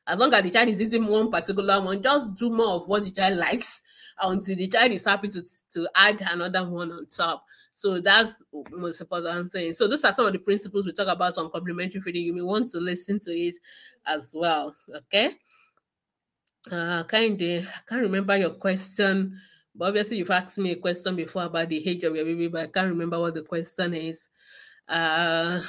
As 0.07 0.17
long 0.17 0.33
as 0.33 0.43
the 0.43 0.51
child 0.51 0.69
is 0.69 0.81
eating 0.81 1.07
one 1.07 1.31
particular 1.31 1.81
one, 1.81 2.03
just 2.03 2.37
do 2.37 2.51
more 2.51 2.77
of 2.77 2.87
what 2.89 3.05
the 3.05 3.11
child 3.11 3.37
likes 3.37 3.83
until 4.21 4.57
the 4.57 4.69
child 4.69 4.93
is 4.93 5.05
happy 5.05 5.29
to, 5.29 5.45
to 5.73 5.89
add 5.95 6.21
another 6.31 6.69
one 6.69 6.93
on 6.93 7.07
top. 7.07 7.45
So 7.75 8.01
that's 8.01 8.43
most 8.71 9.01
important 9.01 9.53
thing. 9.53 9.73
So 9.73 9.87
those 9.87 10.05
are 10.05 10.13
some 10.13 10.27
of 10.27 10.33
the 10.33 10.39
principles 10.39 10.87
we 10.87 10.93
talk 10.93 11.09
about 11.09 11.39
on 11.39 11.51
complementary 11.51 12.01
feeding. 12.01 12.25
You 12.25 12.35
may 12.35 12.43
want 12.43 12.71
to 12.71 12.79
listen 12.79 13.21
to 13.21 13.31
it 13.31 13.57
as 14.07 14.35
well. 14.37 14.75
Okay. 14.95 15.35
Uh 16.71 17.05
kind 17.05 17.41
of 17.41 17.67
I 17.67 17.81
can't 17.89 18.03
remember 18.03 18.37
your 18.37 18.51
question, 18.51 19.41
but 19.75 19.89
obviously 19.89 20.19
you've 20.19 20.31
asked 20.31 20.59
me 20.59 20.73
a 20.73 20.77
question 20.77 21.15
before 21.17 21.45
about 21.45 21.69
the 21.69 21.89
age 21.89 22.03
of 22.03 22.17
your 22.17 22.25
baby, 22.25 22.49
but 22.49 22.63
I 22.63 22.67
can't 22.67 22.89
remember 22.89 23.19
what 23.21 23.35
the 23.35 23.43
question 23.43 23.95
is. 23.95 24.29
Uh 24.89 25.61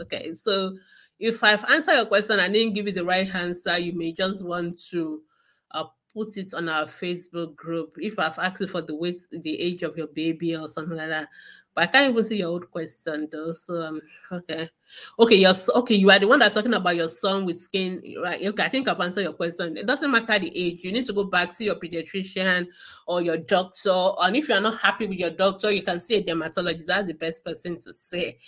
okay, 0.00 0.34
so 0.34 0.76
if 1.18 1.42
I've 1.42 1.64
answered 1.70 1.94
your 1.94 2.06
question 2.06 2.40
and 2.40 2.52
didn't 2.52 2.74
give 2.74 2.86
you 2.86 2.92
the 2.92 3.04
right 3.04 3.32
answer, 3.34 3.78
you 3.78 3.96
may 3.96 4.12
just 4.12 4.44
want 4.44 4.78
to 4.90 5.22
uh, 5.22 5.33
put 6.14 6.36
it 6.36 6.54
on 6.54 6.68
our 6.68 6.84
Facebook 6.84 7.56
group. 7.56 7.96
If 7.98 8.18
I've 8.18 8.38
asked 8.38 8.60
you 8.60 8.68
for 8.68 8.80
the 8.80 8.94
weight, 8.94 9.16
the 9.32 9.60
age 9.60 9.82
of 9.82 9.96
your 9.96 10.06
baby 10.06 10.56
or 10.56 10.68
something 10.68 10.96
like 10.96 11.08
that. 11.08 11.28
But 11.74 11.82
I 11.82 11.86
can't 11.88 12.10
even 12.10 12.22
see 12.22 12.36
your 12.36 12.50
old 12.50 12.70
question 12.70 13.28
though. 13.32 13.52
So 13.52 13.82
um 13.82 14.00
okay. 14.30 14.70
Okay, 15.18 15.36
yes, 15.36 15.68
okay, 15.68 15.96
you 15.96 16.08
are 16.10 16.20
the 16.20 16.28
one 16.28 16.38
that's 16.38 16.54
talking 16.54 16.72
about 16.74 16.94
your 16.94 17.08
son 17.08 17.44
with 17.44 17.58
skin, 17.58 18.00
right? 18.22 18.40
Okay, 18.46 18.62
I 18.62 18.68
think 18.68 18.86
I've 18.86 19.00
answered 19.00 19.22
your 19.22 19.32
question. 19.32 19.76
It 19.76 19.86
doesn't 19.86 20.08
matter 20.08 20.38
the 20.38 20.56
age, 20.56 20.84
you 20.84 20.92
need 20.92 21.06
to 21.06 21.12
go 21.12 21.24
back, 21.24 21.50
see 21.50 21.64
your 21.64 21.74
pediatrician 21.74 22.68
or 23.08 23.22
your 23.22 23.38
doctor. 23.38 24.10
And 24.20 24.36
if 24.36 24.48
you're 24.48 24.60
not 24.60 24.78
happy 24.78 25.08
with 25.08 25.18
your 25.18 25.30
doctor, 25.30 25.72
you 25.72 25.82
can 25.82 25.98
see 25.98 26.16
a 26.16 26.22
dermatologist. 26.22 26.86
That's 26.86 27.08
the 27.08 27.14
best 27.14 27.44
person 27.44 27.76
to 27.78 27.92
say. 27.92 28.38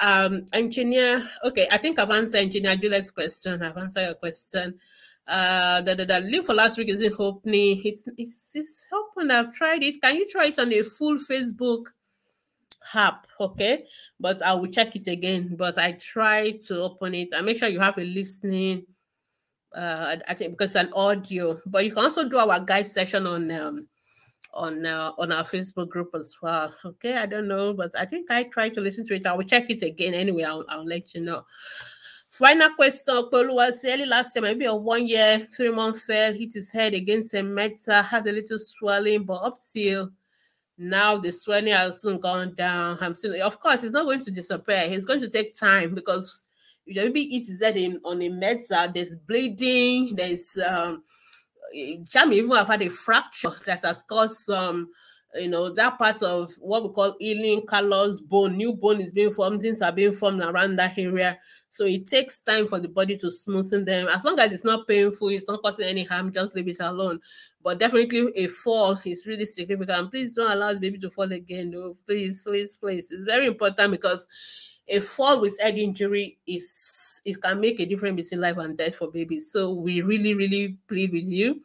Um, 0.00 0.46
engineer, 0.52 1.24
okay, 1.44 1.68
I 1.70 1.78
think 1.78 2.00
I've 2.00 2.10
answered 2.10 2.38
engineer 2.38 2.74
Juliet's 2.74 3.12
question. 3.12 3.62
I've 3.62 3.76
answered 3.76 4.06
your 4.06 4.14
question 4.14 4.80
uh 5.28 5.80
the, 5.82 5.94
the, 5.94 6.04
the 6.04 6.20
link 6.20 6.44
for 6.44 6.54
last 6.54 6.76
week 6.76 6.88
isn't 6.88 7.14
opening 7.18 7.80
it's 7.84 8.08
it's 8.16 8.52
it's 8.54 8.86
open 8.92 9.30
i've 9.30 9.52
tried 9.52 9.82
it. 9.82 10.00
Can 10.02 10.16
you 10.16 10.28
try 10.28 10.46
it 10.46 10.58
on 10.58 10.72
a 10.72 10.82
full 10.82 11.16
facebook 11.16 11.84
app? 12.92 13.26
Okay. 13.38 13.84
But 14.18 14.42
i 14.42 14.52
will 14.54 14.66
check 14.66 14.96
it 14.96 15.06
again. 15.06 15.54
But 15.56 15.78
i 15.78 15.92
try 15.92 16.52
to 16.66 16.82
open 16.82 17.14
it. 17.14 17.28
And 17.32 17.46
make 17.46 17.56
sure 17.58 17.68
you 17.68 17.78
have 17.80 17.98
a 17.98 18.04
listening 18.04 18.84
uh 19.74 20.16
i 20.28 20.34
think 20.34 20.58
because 20.58 20.74
an 20.74 20.90
audio. 20.92 21.58
But 21.66 21.84
you 21.84 21.94
can 21.94 22.04
also 22.04 22.28
do 22.28 22.38
our 22.38 22.58
guide 22.58 22.88
session 22.88 23.26
on 23.26 23.50
um 23.52 23.86
on 24.52 24.84
uh, 24.84 25.12
on 25.18 25.30
our 25.30 25.44
facebook 25.44 25.88
group 25.88 26.10
as 26.14 26.36
well. 26.42 26.74
Okay. 26.84 27.16
I 27.16 27.26
don't 27.26 27.46
know. 27.46 27.74
But 27.74 27.92
i 27.96 28.04
think 28.04 28.28
i 28.30 28.42
try 28.42 28.70
to 28.70 28.80
listen 28.80 29.06
to 29.06 29.14
it. 29.14 29.24
I 29.24 29.34
will 29.34 29.44
check 29.44 29.70
it 29.70 29.82
again. 29.82 30.14
Anyway 30.14 30.42
i'll, 30.42 30.64
I'll 30.68 30.84
let 30.84 31.14
you 31.14 31.20
know 31.20 31.44
Final 32.32 32.70
question, 32.70 33.14
was 33.30 33.84
early 33.84 34.06
last 34.06 34.32
time, 34.32 34.44
maybe 34.44 34.64
a 34.64 34.74
one 34.74 35.06
year, 35.06 35.46
three 35.54 35.70
month 35.70 36.00
fell, 36.04 36.32
hit 36.32 36.54
his 36.54 36.72
head 36.72 36.94
against 36.94 37.34
a 37.34 37.42
metal, 37.42 38.00
had 38.02 38.26
a 38.26 38.32
little 38.32 38.58
swelling, 38.58 39.24
but 39.24 39.34
up 39.34 39.58
till 39.70 40.10
now 40.78 41.18
the 41.18 41.30
swelling 41.30 41.74
has 41.74 42.00
soon 42.00 42.18
gone 42.18 42.54
down. 42.54 42.96
I'm 43.02 43.14
saying, 43.14 43.42
of 43.42 43.60
course, 43.60 43.82
it's 43.82 43.92
not 43.92 44.06
going 44.06 44.20
to 44.20 44.30
disappear. 44.30 44.80
It's 44.84 45.04
going 45.04 45.20
to 45.20 45.28
take 45.28 45.54
time 45.54 45.94
because 45.94 46.40
if 46.86 46.96
your 46.96 47.04
baby 47.04 47.28
hits 47.28 47.48
his 47.48 47.62
head 47.62 47.76
in, 47.76 48.00
on 48.02 48.22
a 48.22 48.30
metal, 48.30 48.90
there's 48.94 49.14
bleeding, 49.14 50.14
there's 50.16 50.56
um, 50.66 51.02
Jam 52.04 52.32
even 52.32 52.50
have 52.52 52.68
had 52.68 52.80
a 52.80 52.88
fracture 52.88 53.52
that 53.66 53.84
has 53.84 54.02
caused 54.04 54.38
some 54.38 54.88
you 55.34 55.48
know, 55.48 55.70
that 55.70 55.98
part 55.98 56.22
of 56.22 56.52
what 56.58 56.82
we 56.82 56.90
call 56.90 57.16
healing 57.18 57.66
callus 57.66 58.20
bone, 58.20 58.56
new 58.56 58.72
bone 58.74 59.00
is 59.00 59.12
being 59.12 59.30
formed, 59.30 59.62
things 59.62 59.80
are 59.80 59.92
being 59.92 60.12
formed 60.12 60.42
around 60.42 60.76
that 60.76 60.98
area. 60.98 61.38
So 61.70 61.86
it 61.86 62.06
takes 62.06 62.42
time 62.42 62.68
for 62.68 62.78
the 62.78 62.88
body 62.88 63.16
to 63.16 63.26
smoothen 63.28 63.86
them. 63.86 64.08
As 64.08 64.24
long 64.24 64.38
as 64.38 64.52
it's 64.52 64.64
not 64.64 64.86
painful, 64.86 65.28
it's 65.28 65.48
not 65.48 65.62
causing 65.62 65.86
any 65.86 66.04
harm, 66.04 66.32
just 66.32 66.54
leave 66.54 66.68
it 66.68 66.80
alone. 66.80 67.20
But 67.62 67.80
definitely 67.80 68.30
a 68.36 68.46
fall 68.48 69.00
is 69.04 69.26
really 69.26 69.46
significant. 69.46 70.10
Please 70.10 70.34
don't 70.34 70.50
allow 70.50 70.74
the 70.74 70.80
baby 70.80 70.98
to 70.98 71.10
fall 71.10 71.32
again. 71.32 71.70
No, 71.70 71.96
please, 72.06 72.42
please, 72.42 72.74
please. 72.74 73.10
It's 73.10 73.24
very 73.24 73.46
important 73.46 73.92
because 73.92 74.26
a 74.88 75.00
fall 75.00 75.40
with 75.40 75.58
head 75.60 75.78
injury 75.78 76.38
is 76.46 77.22
it 77.24 77.40
can 77.40 77.60
make 77.60 77.80
a 77.80 77.86
difference 77.86 78.16
between 78.16 78.40
life 78.40 78.58
and 78.58 78.76
death 78.76 78.96
for 78.96 79.10
babies. 79.10 79.50
So 79.50 79.72
we 79.72 80.02
really, 80.02 80.34
really 80.34 80.76
plead 80.88 81.12
with 81.12 81.24
you 81.24 81.62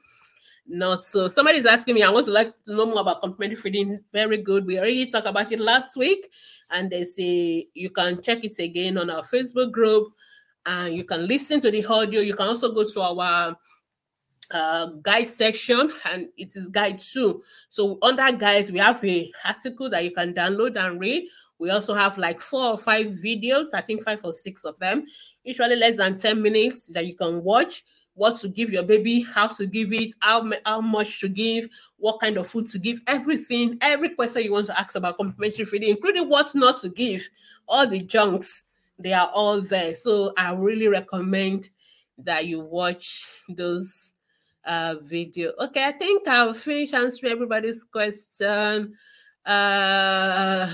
not 0.67 1.03
so. 1.03 1.27
Somebody's 1.27 1.65
asking 1.65 1.95
me, 1.95 2.03
I 2.03 2.09
want 2.09 2.25
to 2.25 2.31
like 2.31 2.53
to 2.65 2.75
know 2.75 2.85
more 2.85 3.01
about 3.01 3.21
complementary 3.21 3.55
feeding. 3.55 3.99
Very 4.11 4.37
good. 4.37 4.65
We 4.65 4.77
already 4.77 5.09
talked 5.09 5.27
about 5.27 5.51
it 5.51 5.59
last 5.59 5.95
week, 5.97 6.29
and 6.71 6.89
they 6.89 7.03
say 7.05 7.67
you 7.73 7.89
can 7.89 8.21
check 8.21 8.43
it 8.43 8.57
again 8.59 8.97
on 8.97 9.09
our 9.09 9.21
Facebook 9.21 9.71
group, 9.71 10.09
and 10.65 10.95
you 10.95 11.03
can 11.03 11.27
listen 11.27 11.59
to 11.61 11.71
the 11.71 11.85
audio. 11.85 12.21
You 12.21 12.35
can 12.35 12.47
also 12.47 12.73
go 12.73 12.83
to 12.83 13.01
our 13.01 13.57
uh, 14.51 14.85
guide 15.01 15.25
section, 15.25 15.91
and 16.05 16.27
it 16.37 16.55
is 16.55 16.69
guide 16.69 16.99
two. 16.99 17.43
So 17.69 17.97
under 18.01 18.31
guides, 18.31 18.71
we 18.71 18.79
have 18.79 19.03
a 19.03 19.31
article 19.45 19.89
that 19.89 20.03
you 20.03 20.11
can 20.11 20.33
download 20.33 20.77
and 20.77 20.99
read. 20.99 21.27
We 21.59 21.71
also 21.71 21.93
have 21.93 22.17
like 22.17 22.41
four 22.41 22.71
or 22.71 22.77
five 22.77 23.07
videos, 23.07 23.67
I 23.73 23.81
think 23.81 24.03
five 24.03 24.19
or 24.23 24.33
six 24.33 24.63
of 24.63 24.77
them, 24.79 25.05
usually 25.43 25.75
less 25.75 25.97
than 25.97 26.15
10 26.15 26.41
minutes 26.41 26.87
that 26.93 27.07
you 27.07 27.15
can 27.15 27.43
watch 27.43 27.83
what 28.17 28.39
to 28.39 28.47
give 28.47 28.71
your 28.71 28.83
baby, 28.83 29.21
how 29.21 29.47
to 29.47 29.67
give 29.67 29.93
it, 29.93 30.15
how, 30.19 30.51
how 30.65 30.81
much 30.81 31.19
to 31.21 31.29
give, 31.29 31.69
what 31.97 32.19
kind 32.19 32.35
of 32.37 32.47
food 32.47 32.65
to 32.65 32.79
give, 32.79 32.99
everything, 33.05 33.77
every 33.81 34.09
question 34.09 34.41
you 34.41 34.51
want 34.51 34.65
to 34.65 34.79
ask 34.79 34.95
about 34.95 35.17
complementary 35.17 35.65
feeding, 35.65 35.91
including 35.91 36.27
what 36.27 36.53
not 36.55 36.79
to 36.79 36.89
give, 36.89 37.29
all 37.67 37.87
the 37.87 37.99
junks, 37.99 38.65
they 38.97 39.13
are 39.13 39.29
all 39.33 39.61
there. 39.61 39.93
So 39.93 40.33
I 40.35 40.53
really 40.55 40.87
recommend 40.87 41.69
that 42.17 42.47
you 42.47 42.59
watch 42.59 43.27
those 43.47 44.13
uh 44.65 44.95
video. 45.03 45.53
Okay, 45.59 45.85
I 45.85 45.91
think 45.91 46.27
I'll 46.27 46.53
finish 46.53 46.93
answering 46.93 47.31
everybody's 47.31 47.83
question. 47.83 48.95
Uh 49.45 50.67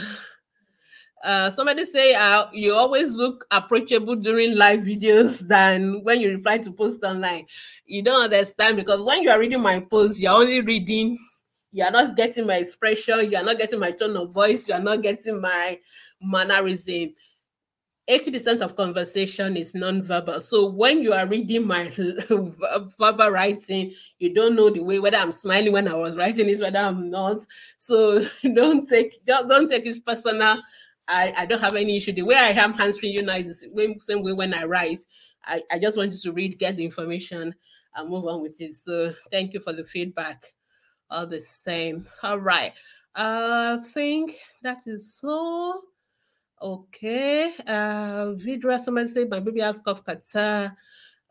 uh, 1.24 1.50
somebody 1.50 1.86
say 1.86 2.14
uh, 2.16 2.46
you 2.52 2.74
always 2.74 3.12
look 3.12 3.46
approachable 3.52 4.16
during 4.16 4.58
live 4.58 4.82
videos 4.82 5.40
than 5.48 6.04
when 6.04 6.20
you 6.20 6.32
reply 6.32 6.58
to 6.58 6.72
post 6.72 7.04
online. 7.04 7.46
You 7.86 8.04
don't 8.04 8.26
understand 8.26 8.76
because 8.76 9.02
when 9.02 9.24
you 9.24 9.30
are 9.30 9.40
reading 9.40 9.62
my 9.62 9.80
post, 9.80 10.20
you're 10.20 10.34
only 10.34 10.60
reading, 10.60 11.18
you're 11.72 11.92
not 11.92 12.18
getting 12.18 12.46
my 12.46 12.58
expression, 12.58 13.32
you're 13.32 13.44
not 13.44 13.58
getting 13.58 13.80
my 13.80 13.92
tone 13.92 14.18
of 14.18 14.32
voice, 14.32 14.68
you're 14.68 14.80
not 14.80 15.02
getting 15.02 15.40
my 15.40 15.80
mannerism. 16.22 17.14
80% 18.10 18.60
of 18.60 18.76
conversation 18.76 19.56
is 19.56 19.74
non-verbal. 19.74 20.42
So 20.42 20.70
when 20.70 21.02
you 21.02 21.14
are 21.14 21.26
reading 21.26 21.66
my 21.66 21.90
verbal 22.30 23.30
writing, 23.30 23.94
you 24.20 24.34
don't 24.34 24.58
know 24.58 24.70
the 24.70 24.82
way 24.82 25.00
whether 25.00 25.16
I'm 25.16 25.32
smiling 25.32 25.72
when 25.72 25.88
I 25.88 25.94
was 25.94 26.18
writing 26.18 26.50
it, 26.50 26.60
whether 26.60 26.80
I'm 26.80 27.10
not. 27.10 27.38
So 27.78 28.26
don't 28.56 28.90
take 28.90 29.26
don't 29.26 29.70
take 29.70 29.86
it 29.86 30.06
personal 30.06 30.62
I, 31.08 31.34
I 31.38 31.46
don't 31.46 31.62
have 31.62 31.76
any 31.76 31.98
issue. 31.98 32.14
The 32.14 32.22
way 32.22 32.36
I 32.36 32.50
am 32.50 32.80
answering 32.80 33.14
you 33.14 33.24
now 33.24 33.36
is 33.36 33.62
the 33.62 33.96
same 34.00 34.24
way 34.24 34.34
when 34.34 34.54
I 34.54 34.64
rise. 34.64 35.06
I, 35.46 35.62
I 35.72 35.80
just 35.80 35.98
want 35.98 36.14
you 36.14 36.20
to 36.20 36.32
read, 36.32 36.60
get 36.60 36.78
the 36.78 36.86
information, 36.86 37.54
and 37.96 38.10
move 38.10 38.26
on 38.26 38.42
with 38.42 38.60
it. 38.62 38.74
So 38.74 39.14
thank 39.30 39.54
you 39.54 39.60
for 39.60 39.74
the 39.74 39.84
feedback. 39.84 40.54
All 41.10 41.28
the 41.28 41.42
same. 41.42 42.08
All 42.24 42.40
right. 42.40 42.74
Uh, 43.16 43.78
I 43.80 43.84
think 43.84 44.38
that 44.62 44.88
is 44.88 45.14
so. 45.14 45.82
Okay. 46.62 47.54
Uh, 47.68 48.34
Vidra, 48.38 48.80
somebody 48.80 49.10
said 49.10 49.30
my 49.30 49.40
baby 49.40 49.62
has 49.62 49.82
cough 49.82 50.04
catarrh. 50.04 50.74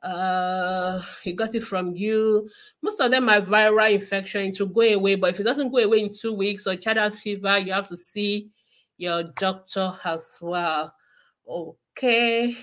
Uh, 0.03 1.01
he 1.23 1.33
got 1.33 1.55
it 1.55 1.63
from 1.63 1.95
you. 1.95 2.49
Most 2.83 3.01
of 3.01 3.11
them 3.11 3.29
are 3.29 3.41
viral 3.41 3.93
infection. 3.93 4.47
It 4.47 4.61
will 4.61 4.67
go 4.67 4.83
away, 4.83 5.15
but 5.15 5.31
if 5.31 5.41
it 5.41 5.45
doesn't 5.45 5.71
go 5.71 5.79
away 5.79 6.01
in 6.01 6.13
two 6.13 6.35
weeks 6.35 6.67
or 6.67 6.77
child 6.77 6.99
has 6.99 7.21
fever, 7.21 7.59
you 7.59 7.73
have 7.73 7.87
to 7.89 7.97
see 7.97 8.51
your 8.99 9.25
doctor 9.25 9.93
as 10.05 10.39
well. 10.41 10.95
Okay. 11.49 12.57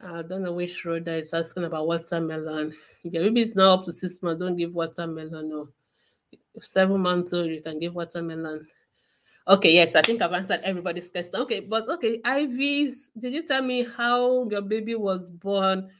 I 0.00 0.22
don't 0.22 0.42
know 0.42 0.52
which 0.52 0.84
road 0.84 1.08
is 1.08 1.32
asking 1.32 1.64
about 1.64 1.86
watermelon. 1.86 2.74
Your 3.02 3.24
baby 3.24 3.42
is 3.42 3.56
now 3.56 3.74
up 3.74 3.84
to 3.84 3.92
six 3.92 4.22
months, 4.22 4.40
don't 4.40 4.56
give 4.56 4.74
watermelon. 4.74 5.48
No. 5.48 5.68
Seven 6.60 7.00
months 7.00 7.32
old, 7.32 7.50
you 7.50 7.62
can 7.62 7.78
give 7.78 7.94
watermelon. 7.94 8.66
Okay, 9.46 9.72
yes, 9.74 9.94
I 9.94 10.02
think 10.02 10.22
I've 10.22 10.32
answered 10.32 10.60
everybody's 10.64 11.10
question. 11.10 11.40
Okay, 11.40 11.60
but 11.60 11.88
okay, 11.88 12.20
Ivy's, 12.24 13.10
did 13.18 13.34
you 13.34 13.42
tell 13.42 13.62
me 13.62 13.84
how 13.84 14.48
your 14.48 14.62
baby 14.62 14.94
was 14.94 15.30
born? 15.30 15.90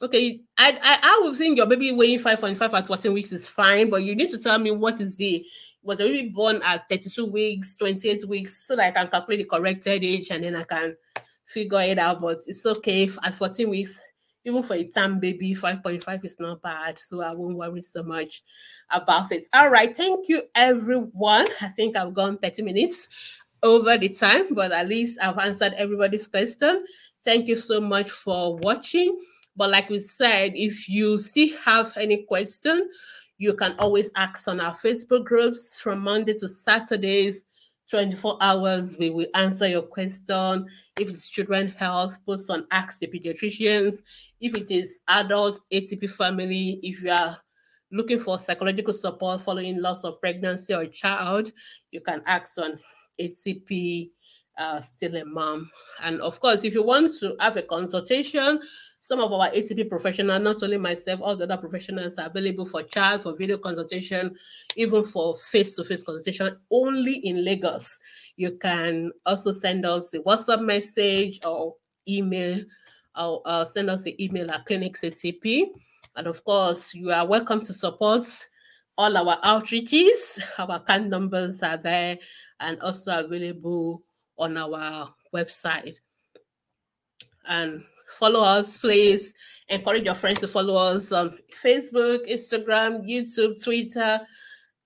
Okay, 0.00 0.40
I 0.58 0.78
I, 0.82 0.98
I 1.02 1.20
would 1.24 1.36
think 1.36 1.56
your 1.56 1.66
baby 1.66 1.92
weighing 1.92 2.20
5.5 2.20 2.72
at 2.72 2.86
14 2.86 3.12
weeks 3.12 3.32
is 3.32 3.48
fine, 3.48 3.90
but 3.90 4.04
you 4.04 4.14
need 4.14 4.30
to 4.30 4.38
tell 4.38 4.58
me 4.58 4.70
what 4.70 5.00
is 5.00 5.16
the 5.16 5.44
was 5.84 5.98
baby 5.98 6.28
born 6.28 6.60
at 6.64 6.88
32 6.88 7.26
weeks, 7.26 7.76
28 7.76 8.26
weeks, 8.28 8.66
so 8.66 8.74
that 8.76 8.86
I 8.86 8.90
can 8.90 9.08
calculate 9.08 9.40
the 9.40 9.56
corrected 9.56 10.02
age 10.02 10.30
and 10.30 10.42
then 10.42 10.56
I 10.56 10.64
can 10.64 10.96
figure 11.44 11.80
it 11.80 11.98
out. 11.98 12.20
But 12.20 12.38
it's 12.46 12.64
okay 12.66 13.08
at 13.22 13.34
14 13.34 13.68
weeks, 13.68 14.00
even 14.44 14.62
for 14.62 14.74
a 14.74 14.84
term 14.84 15.20
baby, 15.20 15.54
5.5 15.54 16.24
is 16.24 16.40
not 16.40 16.62
bad. 16.62 16.98
So 16.98 17.20
I 17.20 17.32
won't 17.32 17.56
worry 17.56 17.82
so 17.82 18.02
much 18.02 18.42
about 18.90 19.30
it. 19.30 19.46
All 19.52 19.70
right. 19.70 19.94
Thank 19.94 20.28
you, 20.28 20.42
everyone. 20.54 21.46
I 21.60 21.68
think 21.68 21.96
I've 21.96 22.14
gone 22.14 22.38
30 22.38 22.62
minutes 22.62 23.08
over 23.62 23.96
the 23.96 24.08
time, 24.08 24.54
but 24.54 24.72
at 24.72 24.88
least 24.88 25.18
I've 25.22 25.38
answered 25.38 25.74
everybody's 25.74 26.26
question. 26.26 26.84
Thank 27.24 27.46
you 27.46 27.56
so 27.56 27.80
much 27.80 28.10
for 28.10 28.56
watching. 28.56 29.18
But 29.56 29.70
like 29.70 29.88
we 29.88 30.00
said, 30.00 30.52
if 30.54 30.88
you 30.88 31.18
still 31.18 31.56
have 31.64 31.92
any 31.96 32.24
question, 32.24 32.90
you 33.38 33.54
can 33.54 33.74
always 33.78 34.10
ask 34.14 34.46
on 34.48 34.60
our 34.60 34.74
Facebook 34.74 35.24
groups 35.24 35.80
from 35.80 36.00
Monday 36.00 36.34
to 36.34 36.48
Saturdays 36.48 37.44
24 37.90 38.38
hours. 38.40 38.96
We 38.98 39.10
will 39.10 39.26
answer 39.34 39.66
your 39.66 39.82
question. 39.82 40.66
If 40.98 41.10
it's 41.10 41.28
children 41.28 41.68
health, 41.68 42.18
post 42.24 42.50
on 42.50 42.66
Ask 42.70 43.00
the 43.00 43.06
Pediatricians. 43.06 44.02
If 44.40 44.56
it 44.56 44.70
is 44.70 45.00
adult 45.08 45.60
ATP 45.72 46.10
family, 46.10 46.80
if 46.82 47.02
you 47.02 47.10
are 47.10 47.38
looking 47.90 48.18
for 48.18 48.38
psychological 48.38 48.94
support 48.94 49.40
following 49.40 49.80
loss 49.80 50.04
of 50.04 50.20
pregnancy 50.20 50.74
or 50.74 50.86
child, 50.86 51.50
you 51.90 52.00
can 52.00 52.22
ask 52.26 52.58
on 52.58 52.78
ATP 53.20 54.10
uh, 54.58 54.80
still 54.80 55.16
a 55.16 55.24
mom. 55.24 55.70
And 56.02 56.20
of 56.20 56.40
course, 56.40 56.64
if 56.64 56.74
you 56.74 56.82
want 56.82 57.18
to 57.20 57.36
have 57.40 57.56
a 57.56 57.62
consultation, 57.62 58.60
some 59.04 59.20
of 59.20 59.30
our 59.34 59.50
ATP 59.50 59.90
professionals, 59.90 60.42
not 60.42 60.62
only 60.62 60.78
myself, 60.78 61.20
all 61.20 61.36
the 61.36 61.44
other 61.44 61.58
professionals 61.58 62.16
are 62.16 62.28
available 62.28 62.64
for 62.64 62.82
chat, 62.84 63.22
for 63.22 63.36
video 63.36 63.58
consultation, 63.58 64.34
even 64.76 65.04
for 65.04 65.34
face-to-face 65.34 66.02
consultation 66.04 66.56
only 66.70 67.16
in 67.16 67.44
Lagos. 67.44 67.98
You 68.36 68.52
can 68.52 69.12
also 69.26 69.52
send 69.52 69.84
us 69.84 70.14
a 70.14 70.20
WhatsApp 70.20 70.64
message 70.64 71.38
or 71.44 71.74
email, 72.08 72.64
or 73.14 73.42
uh, 73.44 73.66
send 73.66 73.90
us 73.90 74.06
an 74.06 74.18
email 74.18 74.50
at 74.50 74.64
clinics 74.64 75.02
ATP. 75.02 75.66
And 76.16 76.26
of 76.26 76.42
course, 76.42 76.94
you 76.94 77.12
are 77.12 77.26
welcome 77.26 77.60
to 77.66 77.74
support 77.74 78.24
all 78.96 79.14
our 79.18 79.36
outreaches. 79.42 80.40
Our 80.58 80.76
account 80.76 81.08
numbers 81.08 81.62
are 81.62 81.76
there 81.76 82.16
and 82.58 82.80
also 82.80 83.22
available 83.22 84.02
on 84.38 84.56
our 84.56 85.12
website. 85.34 86.00
And 87.46 87.84
follow 88.06 88.40
us, 88.40 88.78
please. 88.78 89.34
Encourage 89.68 90.04
your 90.04 90.14
friends 90.14 90.40
to 90.40 90.48
follow 90.48 90.76
us 90.76 91.12
on 91.12 91.36
Facebook, 91.62 92.30
Instagram, 92.30 93.08
YouTube, 93.08 93.62
Twitter. 93.62 94.20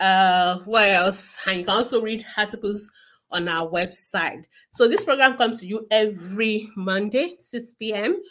Uh, 0.01 0.59
where 0.61 0.95
else? 0.97 1.41
And 1.47 1.61
you 1.61 1.65
can 1.65 1.77
also 1.77 2.01
read 2.01 2.25
articles 2.37 2.91
on 3.31 3.49
our 3.49 3.69
website. 3.69 4.45
So 4.73 4.89
this 4.89 5.05
program 5.05 5.37
comes 5.37 5.61
to 5.61 5.67
you 5.67 5.87
every 5.91 6.69
Monday, 6.77 7.37
6 7.41 7.75
p.m. 7.75 8.23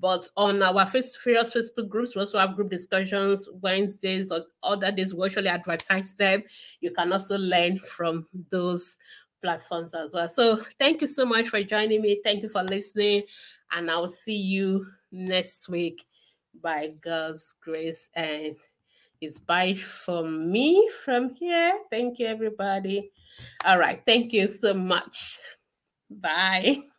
But 0.00 0.28
on 0.36 0.62
our 0.62 0.84
various 0.84 1.16
Facebook 1.16 1.88
groups, 1.88 2.14
we 2.14 2.20
also 2.20 2.38
have 2.38 2.56
group 2.56 2.70
discussions 2.70 3.48
Wednesdays 3.62 4.30
or 4.30 4.44
other 4.62 4.90
days. 4.90 5.14
We 5.14 5.24
actually 5.24 5.48
advertise 5.48 6.14
them. 6.16 6.42
You 6.80 6.90
can 6.90 7.12
also 7.12 7.38
learn 7.38 7.78
from 7.78 8.26
those 8.50 8.96
platforms 9.44 9.92
as 9.92 10.14
well. 10.14 10.28
So 10.30 10.56
thank 10.78 11.02
you 11.02 11.06
so 11.06 11.26
much 11.26 11.48
for 11.48 11.62
joining 11.62 12.00
me. 12.00 12.20
Thank 12.24 12.42
you 12.42 12.48
for 12.48 12.64
listening 12.64 13.24
and 13.72 13.90
I'll 13.90 14.08
see 14.08 14.36
you 14.36 14.86
next 15.12 15.68
week 15.68 16.06
by 16.62 16.94
God's 17.02 17.54
grace. 17.60 18.08
And 18.14 18.56
it's 19.20 19.38
bye 19.38 19.74
from 19.74 20.50
me 20.50 20.90
from 21.04 21.34
here. 21.34 21.78
Thank 21.90 22.18
you, 22.18 22.26
everybody. 22.26 23.12
All 23.66 23.78
right. 23.78 24.02
Thank 24.06 24.32
you 24.32 24.48
so 24.48 24.72
much. 24.72 25.38
Bye. 26.10 26.78